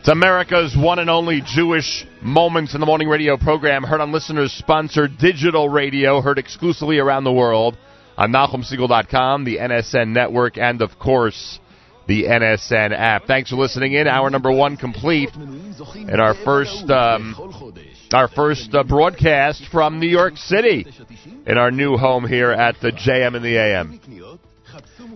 It's 0.00 0.08
America's 0.08 0.76
one 0.76 0.98
and 0.98 1.08
only 1.08 1.40
Jewish 1.46 2.04
Moments 2.20 2.74
in 2.74 2.80
the 2.80 2.86
Morning 2.86 3.06
radio 3.06 3.36
program, 3.36 3.84
heard 3.84 4.00
on 4.00 4.10
listeners 4.10 4.50
sponsored 4.50 5.18
digital 5.18 5.68
radio, 5.68 6.20
heard 6.20 6.38
exclusively 6.38 6.98
around 6.98 7.22
the 7.22 7.32
world 7.32 7.78
on 8.16 8.32
NachumSegal.com, 8.32 9.44
the 9.44 9.58
NSN 9.58 10.08
network, 10.08 10.58
and 10.58 10.82
of 10.82 10.98
course, 10.98 11.60
the 12.08 12.24
NSN 12.24 12.92
app. 12.92 13.26
Thanks 13.26 13.50
for 13.50 13.56
listening 13.56 13.92
in. 13.92 14.08
Hour 14.08 14.30
number 14.30 14.50
one 14.50 14.76
complete. 14.76 15.32
And 15.36 16.20
our 16.20 16.34
first, 16.34 16.90
um, 16.90 17.36
our 18.12 18.26
first 18.26 18.74
uh, 18.74 18.82
broadcast 18.82 19.62
from 19.70 20.00
New 20.00 20.08
York 20.08 20.38
City 20.38 20.88
in 21.46 21.56
our 21.56 21.70
new 21.70 21.96
home 21.96 22.26
here 22.26 22.50
at 22.50 22.80
the 22.80 22.90
JM 22.90 23.36
in 23.36 23.42
the 23.44 23.56
AM. 23.56 24.33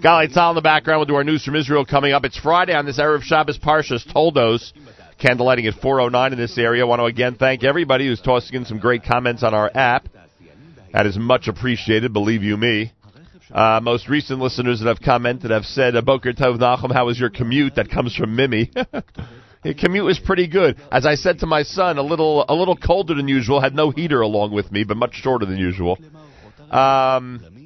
Galei 0.01 0.33
Tzal 0.33 0.51
in 0.51 0.55
the 0.55 0.63
background. 0.63 1.01
We'll 1.01 1.07
do 1.07 1.17
our 1.17 1.25
news 1.25 1.45
from 1.45 1.57
Israel 1.57 1.85
coming 1.85 2.13
up. 2.13 2.25
It's 2.25 2.39
Friday 2.39 2.73
on 2.73 2.87
this 2.87 3.01
Erev 3.01 3.23
Shabbos 3.23 3.59
Parshas 3.59 4.05
Toldos. 4.13 4.73
Candlelighting 5.21 5.67
at 5.67 5.75
409 5.83 6.33
in 6.33 6.39
this 6.39 6.57
area. 6.57 6.85
I 6.85 6.87
want 6.87 7.01
to 7.01 7.07
again 7.07 7.35
thank 7.35 7.65
everybody 7.65 8.07
who's 8.07 8.21
tossing 8.21 8.55
in 8.55 8.65
some 8.65 8.79
great 8.79 9.03
comments 9.03 9.43
on 9.43 9.55
our 9.55 9.69
app. 9.75 10.09
That 10.93 11.07
is 11.07 11.19
much 11.19 11.49
appreciated, 11.49 12.13
believe 12.13 12.45
you 12.45 12.57
me. 12.57 12.93
Uh, 13.51 13.81
most 13.83 14.09
recent 14.09 14.39
listeners 14.39 14.79
that 14.79 14.87
have 14.87 15.01
commented 15.01 15.51
have 15.51 15.65
said, 15.65 15.97
uh, 15.97 16.03
Boker 16.03 16.33
Tov 16.33 16.59
Nachum, 16.61 16.93
how 16.93 17.07
was 17.07 17.19
your 17.19 17.31
commute? 17.31 17.75
That 17.75 17.91
comes 17.91 18.15
from 18.15 18.37
Mimi. 18.37 18.71
Commute 19.81 20.05
was 20.05 20.21
pretty 20.21 20.47
good. 20.47 20.81
As 20.93 21.05
I 21.05 21.17
said 21.17 21.41
to 21.41 21.47
my 21.47 21.65
son, 21.65 21.99
a 21.99 22.03
little 22.03 22.45
a 22.49 22.55
little 22.55 22.77
colder 22.77 23.15
than 23.15 23.27
usual. 23.27 23.61
Had 23.61 23.75
no 23.75 23.91
heater 23.91 24.21
along 24.21 24.53
with 24.53 24.71
me, 24.71 24.85
but 24.85 24.97
much 24.97 25.15
shorter 25.15 25.45
than 25.47 25.59
usual. 25.59 25.99
Um, 26.71 27.58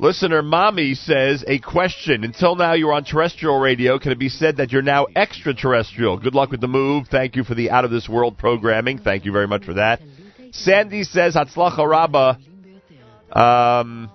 Listener 0.00 0.40
Mommy 0.40 0.94
says, 0.94 1.44
a 1.46 1.58
question. 1.58 2.24
Until 2.24 2.56
now, 2.56 2.72
you're 2.72 2.94
on 2.94 3.04
terrestrial 3.04 3.60
radio. 3.60 3.98
Can 3.98 4.12
it 4.12 4.18
be 4.18 4.30
said 4.30 4.56
that 4.56 4.72
you're 4.72 4.80
now 4.80 5.06
extraterrestrial? 5.14 6.16
Good 6.16 6.34
luck 6.34 6.50
with 6.50 6.62
the 6.62 6.68
move. 6.68 7.08
Thank 7.10 7.36
you 7.36 7.44
for 7.44 7.54
the 7.54 7.70
out 7.70 7.84
of 7.84 7.90
this 7.90 8.08
world 8.08 8.38
programming. 8.38 8.96
Thank 8.96 9.26
you 9.26 9.32
very 9.32 9.46
much 9.46 9.66
for 9.66 9.74
that. 9.74 10.00
Sandy 10.52 11.02
says, 11.02 11.34
Hatzlacha 11.34 11.86
Rabba. 11.86 12.38
Um, 13.38 14.10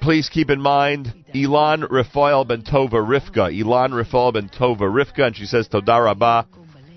please 0.00 0.28
keep 0.28 0.50
in 0.50 0.60
mind, 0.60 1.14
Ilan 1.32 1.88
Rafael 1.88 2.44
Ben 2.44 2.62
Tova 2.62 2.94
Rivka. 2.94 3.56
Ilan 3.56 3.94
Rafael 3.96 4.32
Ben 4.32 4.48
Tova 4.48 4.90
Rivka. 4.90 5.28
And 5.28 5.36
she 5.36 5.46
says, 5.46 5.68
Toda 5.68 6.02
Rabba. 6.02 6.48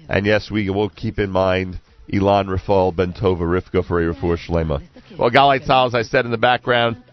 And 0.10 0.26
yes, 0.26 0.50
we 0.50 0.72
will 0.72 0.90
keep 0.90 1.20
in 1.20 1.30
mind 1.30 1.80
Ilan 2.12 2.50
Rafael 2.50 2.92
Ben 2.92 3.14
Tova 3.14 3.42
Rivka 3.42 3.86
for 3.86 4.02
a 4.02 4.12
refuah 4.12 4.40
shlema. 4.50 4.82
Well, 5.16 5.30
Galei 5.30 5.64
Tzal, 5.64 5.88
as 5.90 5.94
I 5.94 6.02
said 6.02 6.26
in 6.26 6.32
the 6.32 6.40
background, 6.40 7.04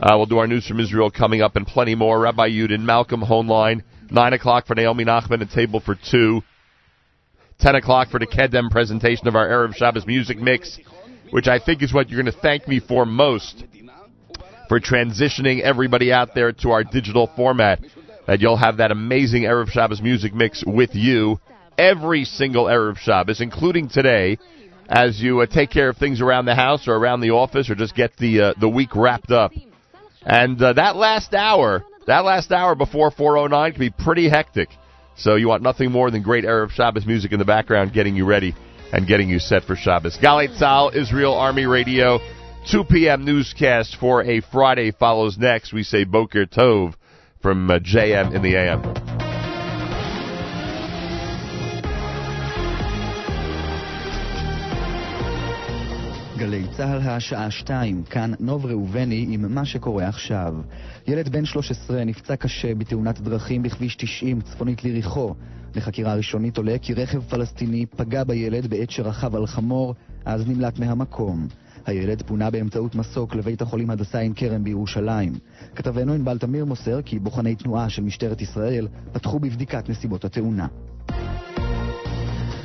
uh, 0.00 0.16
we'll 0.16 0.26
do 0.26 0.38
our 0.38 0.46
news 0.46 0.66
from 0.66 0.80
Israel 0.80 1.10
coming 1.10 1.42
up 1.42 1.56
and 1.56 1.66
plenty 1.66 1.94
more. 1.94 2.20
Rabbi 2.20 2.48
Yudin, 2.48 2.80
Malcolm 2.80 3.20
Hoenlein, 3.22 3.82
9 4.10 4.32
o'clock 4.32 4.66
for 4.66 4.74
Naomi 4.74 5.04
Nachman, 5.04 5.42
a 5.42 5.46
table 5.46 5.80
for 5.80 5.96
2. 6.10 6.42
10 7.60 7.74
o'clock 7.76 8.08
for 8.08 8.18
the 8.18 8.26
Kedem 8.26 8.70
presentation 8.70 9.28
of 9.28 9.36
our 9.36 9.48
Erev 9.48 9.76
Shabbos 9.76 10.06
music 10.06 10.38
mix, 10.38 10.78
which 11.30 11.46
I 11.46 11.58
think 11.58 11.82
is 11.82 11.92
what 11.92 12.10
you're 12.10 12.20
going 12.20 12.32
to 12.32 12.40
thank 12.40 12.66
me 12.66 12.80
for 12.80 13.06
most 13.06 13.64
for 14.68 14.80
transitioning 14.80 15.60
everybody 15.60 16.12
out 16.12 16.34
there 16.34 16.52
to 16.52 16.70
our 16.70 16.82
digital 16.82 17.30
format. 17.36 17.80
That 18.26 18.40
you'll 18.40 18.56
have 18.56 18.78
that 18.78 18.90
amazing 18.90 19.42
Erev 19.42 19.68
Shabbos 19.68 20.00
music 20.00 20.32
mix 20.32 20.64
with 20.66 20.94
you 20.94 21.40
every 21.76 22.24
single 22.24 22.66
Erev 22.66 22.96
Shabbos, 22.98 23.40
including 23.40 23.88
today, 23.88 24.38
as 24.88 25.20
you 25.20 25.40
uh, 25.40 25.46
take 25.46 25.70
care 25.70 25.88
of 25.88 25.96
things 25.96 26.20
around 26.20 26.44
the 26.44 26.54
house 26.54 26.86
or 26.86 26.94
around 26.94 27.20
the 27.20 27.30
office 27.30 27.70
or 27.70 27.74
just 27.74 27.94
get 27.94 28.16
the 28.16 28.40
uh, 28.40 28.54
the 28.60 28.68
week 28.68 28.94
wrapped 28.94 29.30
up. 29.30 29.52
And 30.24 30.60
uh, 30.62 30.74
that 30.74 30.96
last 30.96 31.34
hour, 31.34 31.84
that 32.06 32.24
last 32.24 32.52
hour 32.52 32.74
before 32.74 33.10
409 33.10 33.72
can 33.72 33.80
be 33.80 33.90
pretty 33.90 34.28
hectic. 34.28 34.68
So 35.16 35.36
you 35.36 35.48
want 35.48 35.62
nothing 35.62 35.90
more 35.90 36.10
than 36.10 36.22
great 36.22 36.44
Erev 36.44 36.70
Shabbos 36.70 37.06
music 37.06 37.32
in 37.32 37.38
the 37.38 37.44
background 37.44 37.92
getting 37.92 38.16
you 38.16 38.24
ready 38.24 38.54
and 38.92 39.06
getting 39.06 39.28
you 39.28 39.38
set 39.38 39.64
for 39.64 39.76
Shabbos. 39.76 40.18
Galei 40.18 40.48
Tzahal, 40.48 40.94
Israel 40.94 41.34
Army 41.34 41.66
Radio, 41.66 42.18
2 42.70 42.84
p.m. 42.84 43.24
newscast 43.24 43.96
for 43.98 44.22
a 44.22 44.40
Friday 44.40 44.92
follows 44.92 45.36
next. 45.38 45.72
We 45.72 45.82
say 45.82 46.04
Boker 46.04 46.46
Tov 46.46 46.94
from 47.40 47.70
uh, 47.70 47.78
JM 47.78 48.34
in 48.34 48.42
the 48.42 48.54
AM. 48.54 49.21
גלי 56.42 56.64
צה"ל 56.76 56.98
השעה 56.98 57.50
שתיים, 57.50 58.02
כאן 58.02 58.32
נוב 58.40 58.66
ראובני 58.66 59.26
עם 59.28 59.54
מה 59.54 59.64
שקורה 59.64 60.08
עכשיו. 60.08 60.54
ילד 61.06 61.28
בן 61.28 61.44
13 61.44 62.04
נפצע 62.04 62.36
קשה 62.36 62.74
בתאונת 62.74 63.20
דרכים 63.20 63.62
בכביש 63.62 63.96
90 63.96 64.40
צפונית 64.40 64.84
ליריחו. 64.84 65.34
לחקירה 65.74 66.14
ראשונית 66.14 66.56
עולה 66.56 66.78
כי 66.78 66.94
רכב 66.94 67.20
פלסטיני 67.20 67.86
פגע 67.86 68.24
בילד 68.24 68.66
בעת 68.66 68.90
שרכב 68.90 69.36
על 69.36 69.46
חמור, 69.46 69.94
אז 70.24 70.48
נמלט 70.48 70.78
מהמקום. 70.78 71.48
הילד 71.86 72.22
פונה 72.22 72.50
באמצעות 72.50 72.94
מסוק 72.94 73.34
לבית 73.34 73.62
החולים 73.62 73.90
הדסה 73.90 74.18
עין 74.18 74.34
כרם 74.34 74.64
בירושלים. 74.64 75.32
כתבנו 75.74 76.12
ענבל 76.12 76.38
תמיר 76.38 76.64
מוסר 76.64 77.02
כי 77.02 77.18
בוחני 77.18 77.54
תנועה 77.56 77.88
של 77.88 78.02
משטרת 78.02 78.40
ישראל 78.40 78.88
פתחו 79.12 79.38
בבדיקת 79.38 79.88
נסיבות 79.88 80.24
התאונה. 80.24 80.66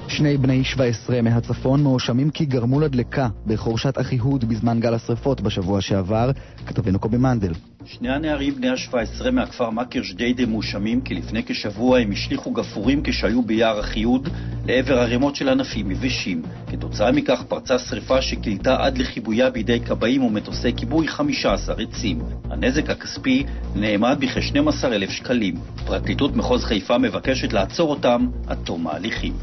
שני 0.09 0.37
בני 0.37 0.63
17 0.63 1.21
מהצפון 1.21 1.83
מואשמים 1.83 2.29
כי 2.29 2.45
גרמו 2.45 2.79
לדלקה 2.79 3.27
בחורשת 3.47 3.97
אחיהוד 4.01 4.45
בזמן 4.45 4.79
גל 4.79 4.93
השרפות 4.93 5.41
בשבוע 5.41 5.81
שעבר, 5.81 6.31
כתבנו 6.67 6.99
קובי 6.99 7.17
מנדל. 7.17 7.51
שני 7.85 8.09
הנערים 8.09 8.55
בני 8.55 8.69
ה-17 8.69 9.31
מהכפר 9.31 9.69
מכר 9.69 9.99
ג'דיידה 10.13 10.45
מואשמים 10.45 11.01
כי 11.01 11.15
לפני 11.15 11.43
כשבוע 11.43 11.99
הם 11.99 12.11
השליכו 12.11 12.51
גפרורים 12.51 13.01
כשהיו 13.03 13.41
ביער 13.41 13.79
אחיהוד 13.79 14.29
לעבר 14.65 14.99
ערימות 14.99 15.35
של 15.35 15.49
ענפים 15.49 15.91
יבשים. 15.91 16.41
כתוצאה 16.71 17.11
מכך 17.11 17.43
פרצה 17.47 17.79
שרפה 17.79 18.21
שכילתה 18.21 18.85
עד 18.85 18.97
לכיבויה 18.97 19.49
בידי 19.49 19.79
כבאים 19.79 20.23
ומטוסי 20.23 20.73
כיבוי 20.73 21.07
15 21.07 21.75
עצים. 21.75 22.19
הנזק 22.43 22.89
הכספי 22.89 23.43
נאמד 23.75 24.17
בכ-12,000 24.19 25.11
שקלים. 25.11 25.55
פרקליטות 25.85 26.35
מחוז 26.35 26.63
חיפה 26.63 26.97
מבקשת 26.97 27.53
לעצור 27.53 27.89
אותם 27.89 28.27
עד 28.47 28.57
תום 28.63 28.87
ההליכים. 28.87 29.33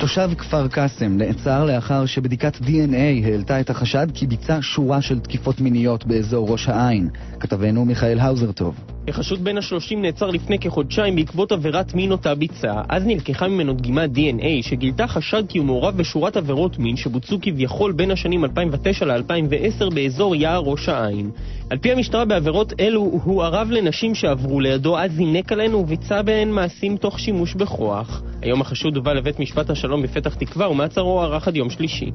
תושב 0.00 0.30
כפר 0.38 0.68
קאסם 0.68 1.16
נעצר 1.16 1.64
לאחר 1.64 2.06
שבדיקת 2.06 2.56
DNA 2.56 3.24
העלתה 3.24 3.60
את 3.60 3.70
החשד 3.70 4.06
כי 4.14 4.26
ביצע 4.26 4.58
שורה 4.60 5.02
של 5.02 5.20
תקיפות 5.20 5.60
מיניות 5.60 6.06
באזור 6.06 6.48
ראש 6.48 6.68
העין. 6.68 7.08
כתבנו 7.40 7.84
מיכאל 7.84 8.18
האוזר 8.18 8.52
טוב. 8.52 8.74
החשוד 9.08 9.44
בן 9.44 9.56
ה-30 9.56 9.96
נעצר 9.96 10.30
לפני 10.30 10.58
כחודשיים 10.58 11.16
בעקבות 11.16 11.52
עבירת 11.52 11.94
מין 11.94 12.12
אותה 12.12 12.34
ביצע. 12.34 12.82
אז 12.88 13.02
נלקחה 13.06 13.48
ממנו 13.48 13.72
דגימת 13.72 14.10
DNA 14.14 14.62
שגילתה 14.62 15.06
חשד 15.06 15.42
כי 15.48 15.58
הוא 15.58 15.66
מעורב 15.66 15.96
בשורת 15.96 16.36
עבירות 16.36 16.78
מין 16.78 16.96
שבוצעו 16.96 17.38
כביכול 17.42 17.92
בין 17.92 18.10
השנים 18.10 18.44
2009 18.44 19.04
ל-2010 19.04 19.94
באזור 19.94 20.36
יער 20.36 20.60
ראש 20.60 20.88
העין. 20.88 21.30
על 21.70 21.78
פי 21.78 21.92
המשטרה 21.92 22.24
בעבירות 22.24 22.72
אלו 22.80 23.00
הוא 23.00 23.42
ערב 23.42 23.70
לנשים 23.70 24.14
שעברו 24.14 24.60
לידו, 24.60 24.98
אז 24.98 25.12
זינק 25.12 25.52
עליהן 25.52 25.74
וביצע 25.74 26.22
בהן 26.22 26.50
מעשים 26.50 26.96
תוך 26.96 27.20
שימוש 27.20 27.54
בכוח. 27.54 28.22
היום 28.42 28.60
החשוד 28.60 28.96
הובא 28.96 29.12
לבית 29.12 29.38
משפט 29.38 29.70
השלום 29.70 30.02
בפתח 30.02 30.34
תקווה 30.34 30.68
ומעצרו 30.68 31.10
הוארך 31.10 31.48
עד 31.48 31.56
יום 31.56 31.70
שלישי. 31.70 32.10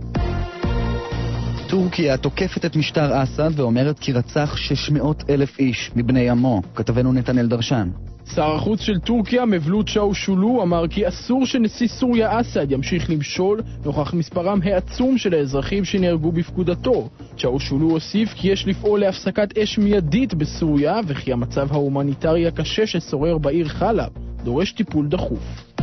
טורקיה 1.69 2.17
תוקפת 2.17 2.65
את 2.65 2.75
משטר 2.75 3.23
אסד 3.23 3.59
ואומרת 3.59 3.99
כי 3.99 4.11
רצח 4.11 4.57
600 4.57 5.29
אלף 5.29 5.59
איש 5.59 5.91
מבני 5.95 6.29
עמו. 6.29 6.61
כתבנו 6.75 7.13
נתנאל 7.13 7.47
דרשן. 7.47 7.89
שר 8.33 8.55
החוץ 8.55 8.81
של 8.81 8.99
טורקיה, 8.99 9.45
מבלוט 9.45 9.89
צ'אושולו, 9.89 10.63
אמר 10.63 10.87
כי 10.87 11.07
אסור 11.07 11.45
שנשיא 11.45 11.87
סוריה 11.87 12.41
אסד 12.41 12.71
ימשיך 12.71 13.09
למשול 13.09 13.61
נוכח 13.85 14.13
מספרם 14.13 14.59
העצום 14.63 15.17
של 15.17 15.33
האזרחים 15.33 15.85
שנהרגו 15.85 16.31
בפקודתו. 16.31 17.09
צ'אושולו 17.37 17.89
הוסיף 17.89 18.33
כי 18.33 18.47
יש 18.47 18.67
לפעול 18.67 18.99
להפסקת 18.99 19.57
אש 19.57 19.77
מיידית 19.77 20.33
בסוריה 20.33 20.99
וכי 21.07 21.33
המצב 21.33 21.67
ההומניטרי 21.71 22.47
הקשה 22.47 22.87
ששורר 22.87 23.37
בעיר 23.37 23.67
חלב 23.67 24.09
דורש 24.43 24.71
טיפול 24.71 25.07
דחוף. 25.07 25.73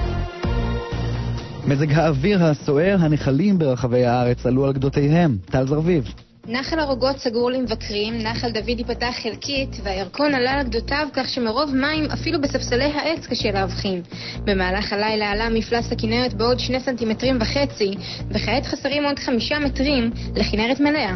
מזג 1.68 1.93
האוויר 1.93 2.45
הסוער, 2.45 2.97
הנחלים 3.01 3.59
ברחבי 3.59 4.05
הארץ 4.05 4.47
עלו 4.47 4.64
על 4.64 4.72
גדותיהם. 4.72 5.36
טל 5.45 5.66
זרביב. 5.66 6.05
נחל 6.49 6.78
הרוגות 6.78 7.18
סגור 7.18 7.51
למבקרים, 7.51 8.18
נחל 8.18 8.51
דוד 8.51 8.78
ייפתח 8.78 9.14
חלקית, 9.22 9.68
והירקון 9.82 10.34
עלה 10.34 10.53
על 10.53 10.66
גדותיו 10.66 11.09
כך 11.12 11.28
שמרוב 11.28 11.74
מים 11.74 12.05
אפילו 12.11 12.40
בספסלי 12.40 12.84
העץ 12.84 13.26
קשה 13.26 13.51
להבחין. 13.51 14.03
במהלך 14.45 14.93
הלילה 14.93 15.30
עלה 15.30 15.49
מפלס 15.49 15.93
הכנרת 15.93 16.34
בעוד 16.34 16.59
שני 16.59 16.80
סנטימטרים 16.80 17.38
וחצי, 17.40 17.90
וכעת 18.30 18.66
חסרים 18.66 19.05
עוד 19.05 19.18
חמישה 19.18 19.59
מטרים 19.59 20.11
לכנרת 20.36 20.80
מלאה. 20.80 21.14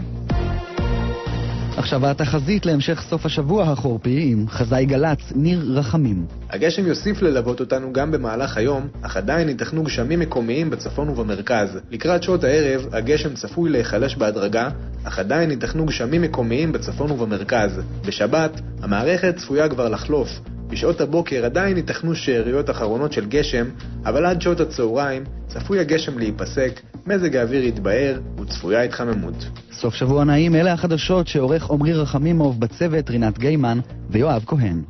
עכשיו 1.76 2.06
התחזית 2.06 2.66
להמשך 2.66 3.02
סוף 3.10 3.26
השבוע 3.26 3.64
החורפי 3.64 4.28
עם 4.32 4.48
חזאי 4.48 4.86
גל"צ, 4.86 5.32
ניר 5.34 5.64
רחמים. 5.74 6.26
הגשם 6.50 6.86
יוסיף 6.86 7.22
ללוות 7.22 7.60
אותנו 7.60 7.92
גם 7.92 8.10
במהלך 8.10 8.56
היום, 8.56 8.88
אך 9.02 9.16
עדיין 9.16 9.48
ייתכנו 9.48 9.82
גשמים 9.82 10.20
מקומיים 10.20 10.70
בצפון 10.70 11.08
ובמרכז. 11.08 11.78
לקראת 11.90 12.22
שעות 12.22 12.44
הערב, 12.44 12.86
הגשם 12.92 13.34
צפוי 13.34 13.70
להיחלש 13.70 14.16
בהדרגה, 14.16 14.68
אך 15.04 15.18
עדיין 15.18 15.50
ייתכנו 15.50 15.86
גשמים 15.86 16.22
מקומיים 16.22 16.72
בצפון 16.72 17.10
ובמרכז. 17.10 17.80
בשבת, 18.06 18.60
המערכת 18.82 19.36
צפויה 19.36 19.68
כבר 19.68 19.88
לחלוף. 19.88 20.28
בשעות 20.68 21.00
הבוקר 21.00 21.44
עדיין 21.44 21.76
ייתכנו 21.76 22.14
שאריות 22.14 22.70
אחרונות 22.70 23.12
של 23.12 23.26
גשם, 23.26 23.66
אבל 24.04 24.26
עד 24.26 24.42
שעות 24.42 24.60
הצהריים 24.60 25.24
צפוי 25.46 25.80
הגשם 25.80 26.18
להיפסק, 26.18 26.80
מזג 27.06 27.36
האוויר 27.36 27.64
יתבהר 27.64 28.20
וצפויה 28.40 28.82
התחממות. 28.82 29.48
סוף 29.72 29.94
שבוע 29.94 30.24
נעים, 30.24 30.54
אלה 30.54 30.72
החדשות 30.72 31.28
שעורך 31.28 31.70
עמרי 31.70 31.92
רחמימוב 31.92 32.60
בצוות 32.60 33.10
רינת 33.10 33.38
גיימן 33.38 33.78
ויואב 34.10 34.44
כהן. 34.46 34.82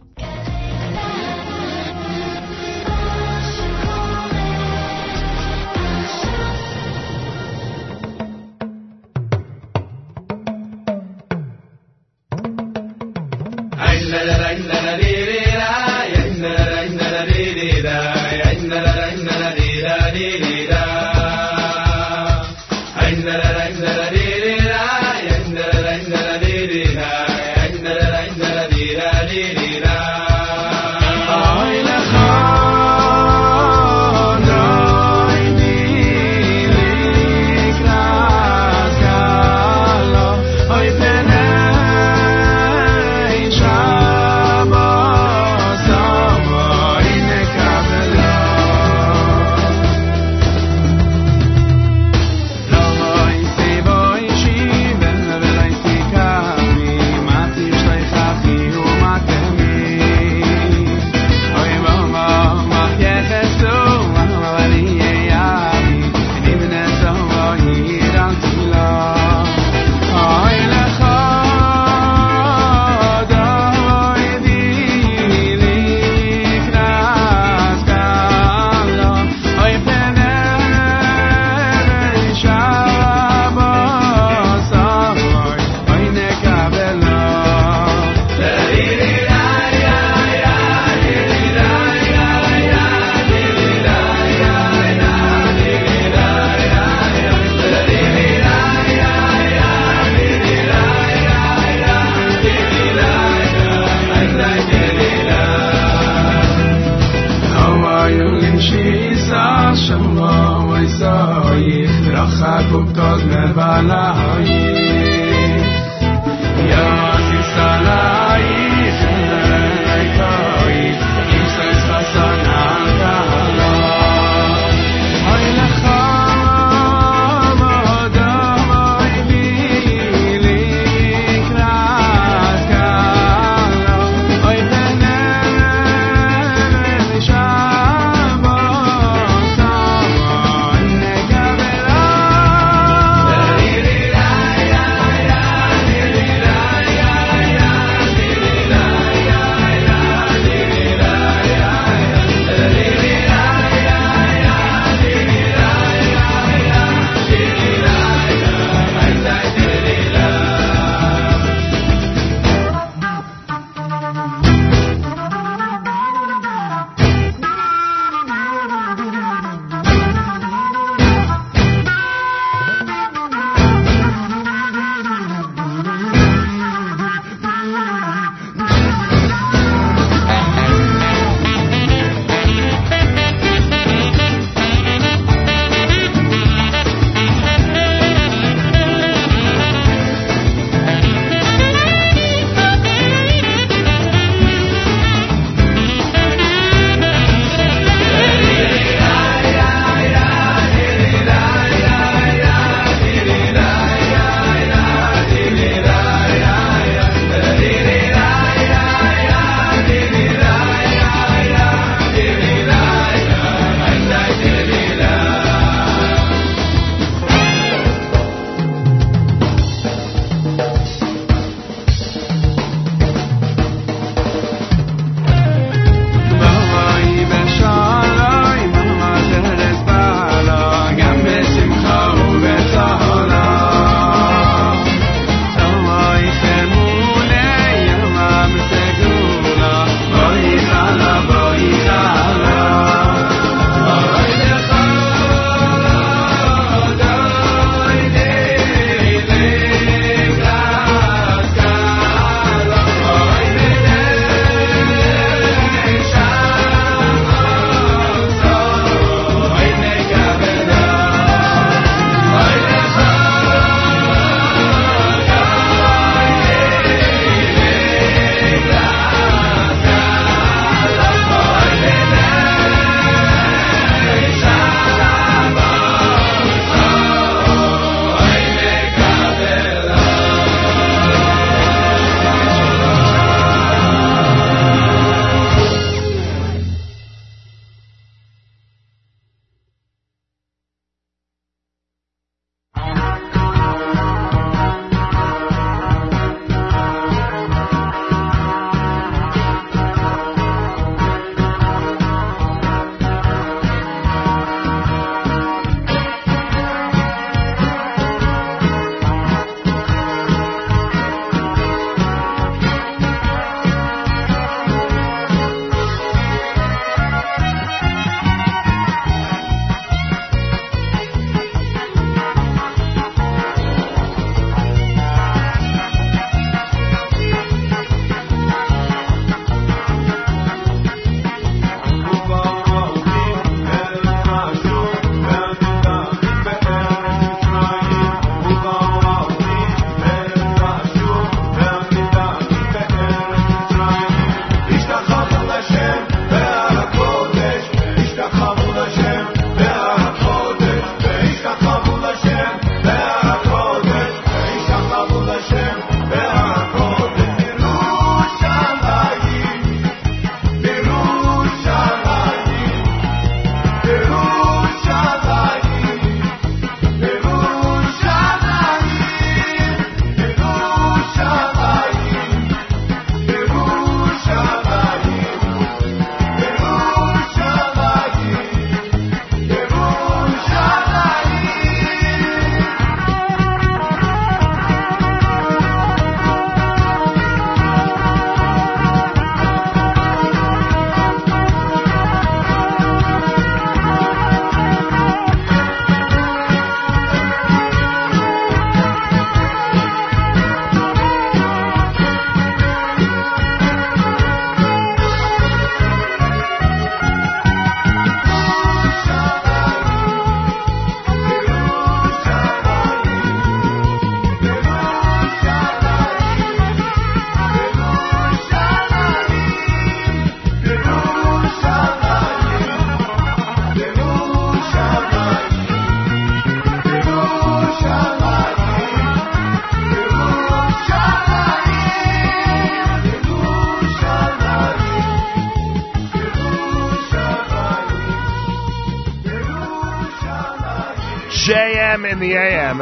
In 442.07 442.21
the 442.21 442.37
AM. 442.37 442.79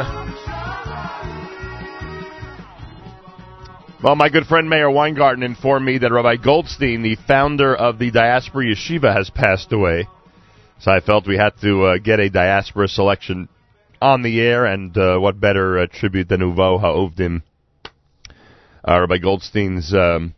Well, 4.03 4.15
my 4.15 4.29
good 4.29 4.45
friend 4.45 4.69
Meir 4.69 4.91
Weingarten 4.91 5.41
informed 5.41 5.83
me 5.83 5.97
that 5.97 6.11
Rabbi 6.11 6.35
Goldstein, 6.35 7.01
the 7.01 7.15
founder 7.27 7.75
of 7.75 7.97
the 7.97 8.11
Diaspora 8.11 8.65
Yeshiva, 8.65 9.15
has 9.15 9.31
passed 9.31 9.73
away. 9.73 10.07
So 10.79 10.91
I 10.91 10.99
felt 10.99 11.25
we 11.25 11.37
had 11.37 11.53
to 11.61 11.85
uh, 11.85 11.97
get 11.97 12.19
a 12.19 12.29
diaspora 12.29 12.87
selection 12.87 13.49
on 13.99 14.21
the 14.21 14.39
air, 14.41 14.65
and 14.65 14.95
uh, 14.95 15.17
what 15.17 15.39
better 15.39 15.79
uh, 15.79 15.87
tribute 15.91 16.29
than 16.29 16.41
Uvo 16.41 16.79
Ha'ovdim, 16.79 17.41
uh, 18.87 18.99
Rabbi 18.99 19.17
Goldstein's 19.17 19.91
um, 19.91 20.35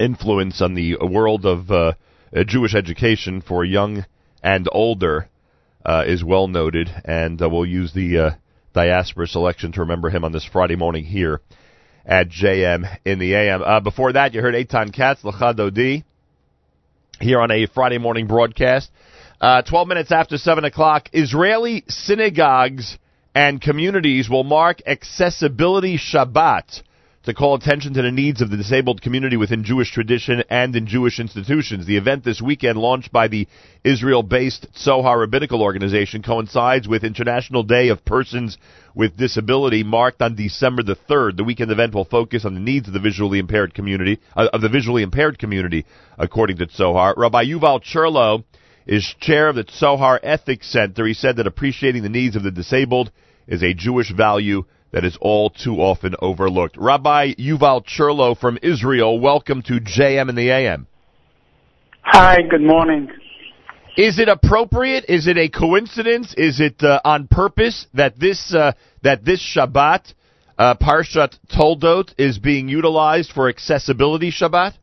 influence 0.00 0.62
on 0.62 0.72
the 0.72 0.96
world 1.02 1.44
of 1.44 1.70
uh, 1.70 1.92
Jewish 2.46 2.74
education 2.74 3.42
for 3.42 3.66
young 3.66 4.06
and 4.42 4.66
older 4.72 5.28
uh, 5.88 6.04
is 6.06 6.22
well 6.22 6.48
noted, 6.48 6.90
and 7.06 7.40
uh, 7.40 7.48
we'll 7.48 7.64
use 7.64 7.94
the 7.94 8.18
uh, 8.18 8.30
diaspora 8.74 9.26
selection 9.26 9.72
to 9.72 9.80
remember 9.80 10.10
him 10.10 10.22
on 10.22 10.32
this 10.32 10.44
Friday 10.44 10.76
morning 10.76 11.02
here 11.02 11.40
at 12.04 12.28
JM 12.28 12.84
in 13.06 13.18
the 13.18 13.34
AM. 13.34 13.62
Uh, 13.62 13.80
before 13.80 14.12
that, 14.12 14.34
you 14.34 14.42
heard 14.42 14.54
Eitan 14.54 14.92
Katz, 14.94 15.22
Lachadodi, 15.22 16.04
here 17.20 17.40
on 17.40 17.50
a 17.50 17.66
Friday 17.66 17.96
morning 17.96 18.26
broadcast. 18.26 18.90
Uh, 19.40 19.62
12 19.62 19.88
minutes 19.88 20.12
after 20.12 20.36
7 20.36 20.62
o'clock, 20.64 21.08
Israeli 21.14 21.84
synagogues 21.88 22.98
and 23.34 23.58
communities 23.58 24.28
will 24.28 24.44
mark 24.44 24.82
Accessibility 24.86 25.96
Shabbat 25.96 26.82
to 27.28 27.34
call 27.34 27.54
attention 27.54 27.92
to 27.92 28.00
the 28.00 28.10
needs 28.10 28.40
of 28.40 28.48
the 28.48 28.56
disabled 28.56 29.02
community 29.02 29.36
within 29.36 29.62
Jewish 29.62 29.92
tradition 29.92 30.42
and 30.48 30.74
in 30.74 30.86
Jewish 30.86 31.20
institutions. 31.20 31.84
The 31.84 31.98
event 31.98 32.24
this 32.24 32.40
weekend, 32.40 32.78
launched 32.78 33.12
by 33.12 33.28
the 33.28 33.46
Israel-based 33.84 34.68
Tzohar 34.72 35.20
Rabbinical 35.20 35.60
Organization, 35.60 36.22
coincides 36.22 36.88
with 36.88 37.04
International 37.04 37.62
Day 37.62 37.88
of 37.88 38.02
Persons 38.06 38.56
with 38.94 39.18
Disability, 39.18 39.82
marked 39.82 40.22
on 40.22 40.36
December 40.36 40.82
the 40.82 40.96
3rd. 40.96 41.36
The 41.36 41.44
weekend 41.44 41.70
event 41.70 41.94
will 41.94 42.06
focus 42.06 42.46
on 42.46 42.54
the 42.54 42.60
needs 42.60 42.88
of 42.88 42.94
the 42.94 43.00
visually 43.00 43.38
impaired 43.38 43.74
community, 43.74 44.20
uh, 44.34 44.48
of 44.50 44.62
the 44.62 44.70
visually 44.70 45.02
impaired 45.02 45.38
community, 45.38 45.84
according 46.16 46.56
to 46.56 46.66
Tzohar. 46.66 47.14
Rabbi 47.14 47.44
Yuval 47.44 47.82
Cherlow 47.82 48.44
is 48.86 49.04
chair 49.20 49.50
of 49.50 49.56
the 49.56 49.64
Tzohar 49.64 50.18
Ethics 50.22 50.72
Center. 50.72 51.06
He 51.06 51.12
said 51.12 51.36
that 51.36 51.46
appreciating 51.46 52.02
the 52.02 52.08
needs 52.08 52.36
of 52.36 52.42
the 52.42 52.50
disabled 52.50 53.12
is 53.46 53.62
a 53.62 53.74
Jewish 53.74 54.10
value 54.14 54.64
that 54.90 55.04
is 55.04 55.18
all 55.20 55.50
too 55.50 55.76
often 55.76 56.14
overlooked. 56.20 56.76
Rabbi 56.76 57.34
Yuval 57.34 57.84
Cherlow 57.84 58.38
from 58.38 58.58
Israel, 58.62 59.20
welcome 59.20 59.62
to 59.62 59.80
JM 59.80 60.28
and 60.28 60.38
the 60.38 60.50
AM. 60.50 60.86
Hi, 62.02 62.38
good 62.48 62.62
morning. 62.62 63.08
Is 63.96 64.18
it 64.18 64.28
appropriate? 64.28 65.04
Is 65.08 65.26
it 65.26 65.36
a 65.36 65.48
coincidence? 65.48 66.32
Is 66.36 66.60
it 66.60 66.82
uh, 66.82 67.00
on 67.04 67.26
purpose 67.26 67.86
that 67.94 68.18
this 68.18 68.54
uh, 68.54 68.72
that 69.02 69.24
this 69.24 69.42
Shabbat, 69.42 70.14
uh, 70.56 70.76
Parshat 70.76 71.36
Toldot, 71.52 72.14
is 72.16 72.38
being 72.38 72.68
utilized 72.68 73.32
for 73.32 73.48
accessibility 73.48 74.30
Shabbat? 74.30 74.74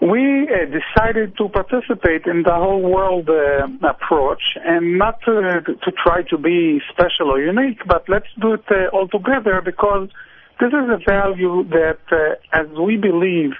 We 0.00 0.48
uh, 0.48 0.66
decided 0.66 1.36
to 1.38 1.48
participate 1.48 2.26
in 2.26 2.44
the 2.44 2.54
whole 2.54 2.82
world 2.82 3.28
uh, 3.28 3.66
approach 3.88 4.42
and 4.64 4.96
not 4.96 5.20
to, 5.22 5.60
to 5.64 5.92
try 5.92 6.22
to 6.30 6.38
be 6.38 6.80
special 6.92 7.32
or 7.32 7.40
unique, 7.42 7.80
but 7.84 8.08
let's 8.08 8.28
do 8.40 8.54
it 8.54 8.64
uh, 8.70 8.86
all 8.92 9.08
together 9.08 9.60
because 9.64 10.08
this 10.60 10.68
is 10.68 10.88
a 10.88 10.98
value 11.04 11.64
that, 11.70 11.98
uh, 12.12 12.34
as 12.52 12.68
we 12.78 12.96
believe, 12.96 13.52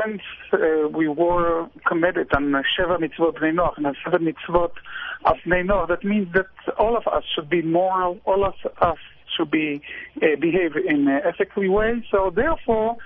since 0.00 0.22
uh, 0.52 0.88
we 0.88 1.08
were 1.08 1.68
committed 1.86 2.32
on 2.34 2.52
Sheva 2.52 2.98
Mitzvot 2.98 3.38
Bnei 3.38 3.54
Noach 3.54 3.76
and 3.76 3.96
Seven 4.04 4.26
Mitzvot 4.26 4.72
of 5.24 5.36
Bnei 5.44 5.66
Noach, 5.66 5.88
that 5.88 6.04
means 6.04 6.32
that 6.34 6.46
all 6.78 6.96
of 6.96 7.06
us 7.08 7.24
should 7.34 7.50
be 7.50 7.62
moral, 7.62 8.20
all 8.24 8.44
of 8.44 8.54
us 8.80 8.98
should 9.36 9.50
be 9.50 9.82
uh, 10.22 10.26
behave 10.40 10.76
in 10.76 11.08
an 11.08 11.20
ethically 11.24 11.68
way. 11.68 12.04
So 12.10 12.30
therefore, 12.30 12.96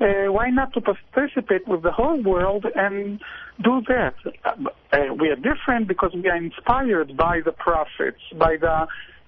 uh, 0.00 0.30
why 0.32 0.50
not 0.50 0.72
to 0.74 0.80
participate 0.80 1.66
with 1.66 1.82
the 1.82 1.92
whole 1.92 2.22
world 2.22 2.66
and 2.74 3.20
do 3.62 3.80
that? 3.88 4.14
Uh, 4.44 5.14
we 5.18 5.28
are 5.28 5.36
different 5.36 5.88
because 5.88 6.12
we 6.14 6.28
are 6.28 6.36
inspired 6.36 7.16
by 7.16 7.40
the 7.44 7.52
prophets, 7.52 8.20
by 8.38 8.56
the 8.60 8.86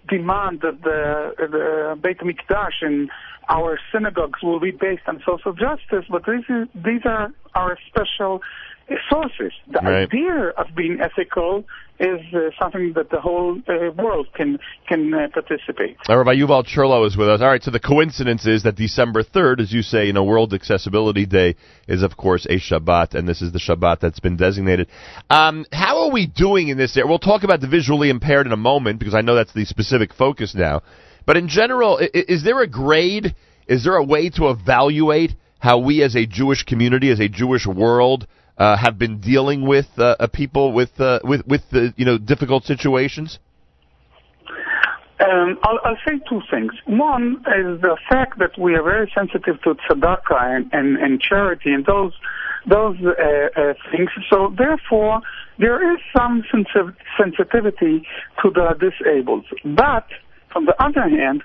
demand 0.09 0.61
that 0.63 0.83
the, 0.83 1.33
the 1.39 1.99
Beit 2.03 2.19
Mikdash 2.21 2.83
and 2.83 3.11
our 3.49 3.79
synagogues 3.93 4.43
will 4.43 4.61
be 4.61 4.71
based 4.71 5.03
on 5.07 5.23
social 5.27 5.53
justice, 5.53 6.05
but 6.11 6.25
this 6.27 6.45
is, 6.49 6.69
these 6.75 7.03
are 7.05 7.33
our 7.55 7.79
special 7.89 8.43
uh, 8.91 8.95
sources. 9.11 9.53
The 9.71 9.81
Right. 9.83 10.03
idea 10.03 10.49
of 10.57 10.67
being 10.77 11.01
ethical 11.01 11.65
is 12.01 12.21
uh, 12.33 12.51
something 12.61 12.93
that 12.95 13.11
the 13.11 13.21
whole 13.21 13.59
uh, 13.69 13.91
world 14.01 14.29
can 14.35 14.59
can 14.89 15.13
uh, 15.13 15.29
participate. 15.33 15.97
Uh, 16.09 16.17
Rabbi 16.17 16.35
Yuval 16.37 16.65
Cherlow 16.65 17.07
is 17.07 17.17
with 17.17 17.29
us. 17.29 17.41
All 17.41 17.49
right, 17.49 17.63
so 17.63 17.71
the 17.71 17.81
coincidence 17.81 18.47
is 18.47 18.63
that 18.63 18.77
December 18.77 19.23
3rd, 19.23 19.61
as 19.61 19.73
you 19.73 19.83
say, 19.83 20.07
you 20.07 20.13
know, 20.13 20.25
World 20.25 20.55
Accessibility 20.55 21.27
Day 21.27 21.57
is, 21.89 22.03
of 22.03 22.17
course, 22.17 22.47
a 22.47 22.59
Shabbat, 22.61 23.15
and 23.15 23.29
this 23.29 23.43
is 23.43 23.53
the 23.53 23.59
Shabbat 23.59 24.01
that's 24.01 24.21
been 24.21 24.37
designated. 24.37 24.89
Um, 25.29 25.65
how 25.73 26.05
are 26.05 26.11
we 26.13 26.27
doing 26.27 26.69
in 26.69 26.79
this 26.79 26.97
area? 26.97 27.09
We'll 27.09 27.19
talk 27.19 27.43
about 27.43 27.61
the 27.61 27.69
visually 27.69 28.11
impaired 28.11 28.47
in 28.47 28.53
a 28.53 28.57
moment, 28.57 28.99
because 29.01 29.15
I 29.15 29.21
know 29.21 29.35
that's 29.35 29.53
the 29.53 29.65
specific 29.65 30.15
focus 30.15 30.55
now. 30.55 30.83
But 31.27 31.37
in 31.37 31.49
general, 31.49 31.99
i- 32.01 32.05
i- 32.15 32.25
is 32.29 32.45
there 32.45 32.61
a 32.63 32.67
grade, 32.67 33.35
is 33.67 33.85
there 33.85 33.97
a 33.97 34.05
way 34.05 34.31
to 34.31 34.49
evaluate 34.51 35.33
how 35.59 35.79
we 35.79 36.03
as 36.03 36.15
a 36.15 36.25
Jewish 36.27 36.63
community, 36.63 37.11
as 37.11 37.19
a 37.21 37.29
Jewish 37.29 37.67
world, 37.67 38.27
uh, 38.59 38.77
have 38.77 38.99
been 38.99 39.21
dealing 39.21 39.67
with 39.67 39.89
uh, 39.99 40.17
uh, 40.19 40.27
people 40.27 40.73
with 40.73 41.01
uh, 41.01 41.21
with 41.25 41.47
with 41.47 41.63
uh, 41.73 41.89
you 41.97 42.05
know 42.05 42.19
difficult 42.19 42.65
situations? 42.65 43.39
Um, 45.21 45.59
I'll, 45.65 45.81
I'll 45.85 45.99
say 46.07 46.21
two 46.29 46.41
things. 46.51 46.73
One 46.87 47.39
is 47.47 47.81
the 47.81 47.97
fact 48.09 48.39
that 48.39 48.57
we 48.59 48.75
are 48.75 48.83
very 48.83 49.11
sensitive 49.17 49.61
to 49.63 49.75
tzedakah 49.75 50.57
and, 50.57 50.71
and, 50.73 50.97
and 50.97 51.21
charity 51.21 51.73
and 51.73 51.85
those 51.85 52.13
those 52.69 52.97
uh, 53.03 53.61
uh, 53.61 53.75
things. 53.91 54.11
So 54.31 54.55
therefore, 54.57 55.21
there 55.59 55.93
is 55.93 56.01
some 56.17 56.45
sensi- 56.53 56.97
sensitivity 57.17 58.07
to 58.43 58.51
the 58.51 58.75
disabled. 58.79 59.47
But 59.65 60.07
from 60.53 60.67
the 60.67 60.81
other 60.83 61.09
hand, 61.09 61.43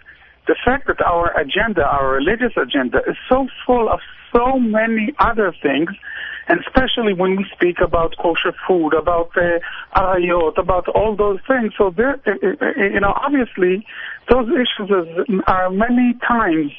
the 0.48 0.56
fact 0.65 0.88
that 0.88 1.02
our 1.02 1.35
agenda, 1.40 1.84
our 1.84 2.10
religious 2.11 2.53
agenda, 2.57 2.99
is 3.07 3.15
so 3.30 3.48
full 3.65 3.90
of 3.90 3.99
so 4.35 4.60
many 4.60 5.14
other 5.19 5.53
things, 5.61 5.90
and 6.48 6.60
especially 6.68 7.14
when 7.14 7.36
we 7.36 7.45
speak 7.53 7.78
about 7.82 8.15
kosher 8.18 8.53
food, 8.68 8.94
about 8.94 9.32
uh, 9.38 9.60
arayot, 9.95 10.57
about 10.57 10.88
all 10.90 11.15
those 11.15 11.40
things. 11.48 11.74
So 11.78 11.90
there, 11.95 12.20
uh, 12.28 12.32
uh, 12.32 12.84
you 12.94 12.99
know, 12.99 13.14
obviously, 13.15 13.86
those 14.30 14.49
issues 14.49 14.90
are 15.48 15.70
many 15.70 16.15
times 16.28 16.72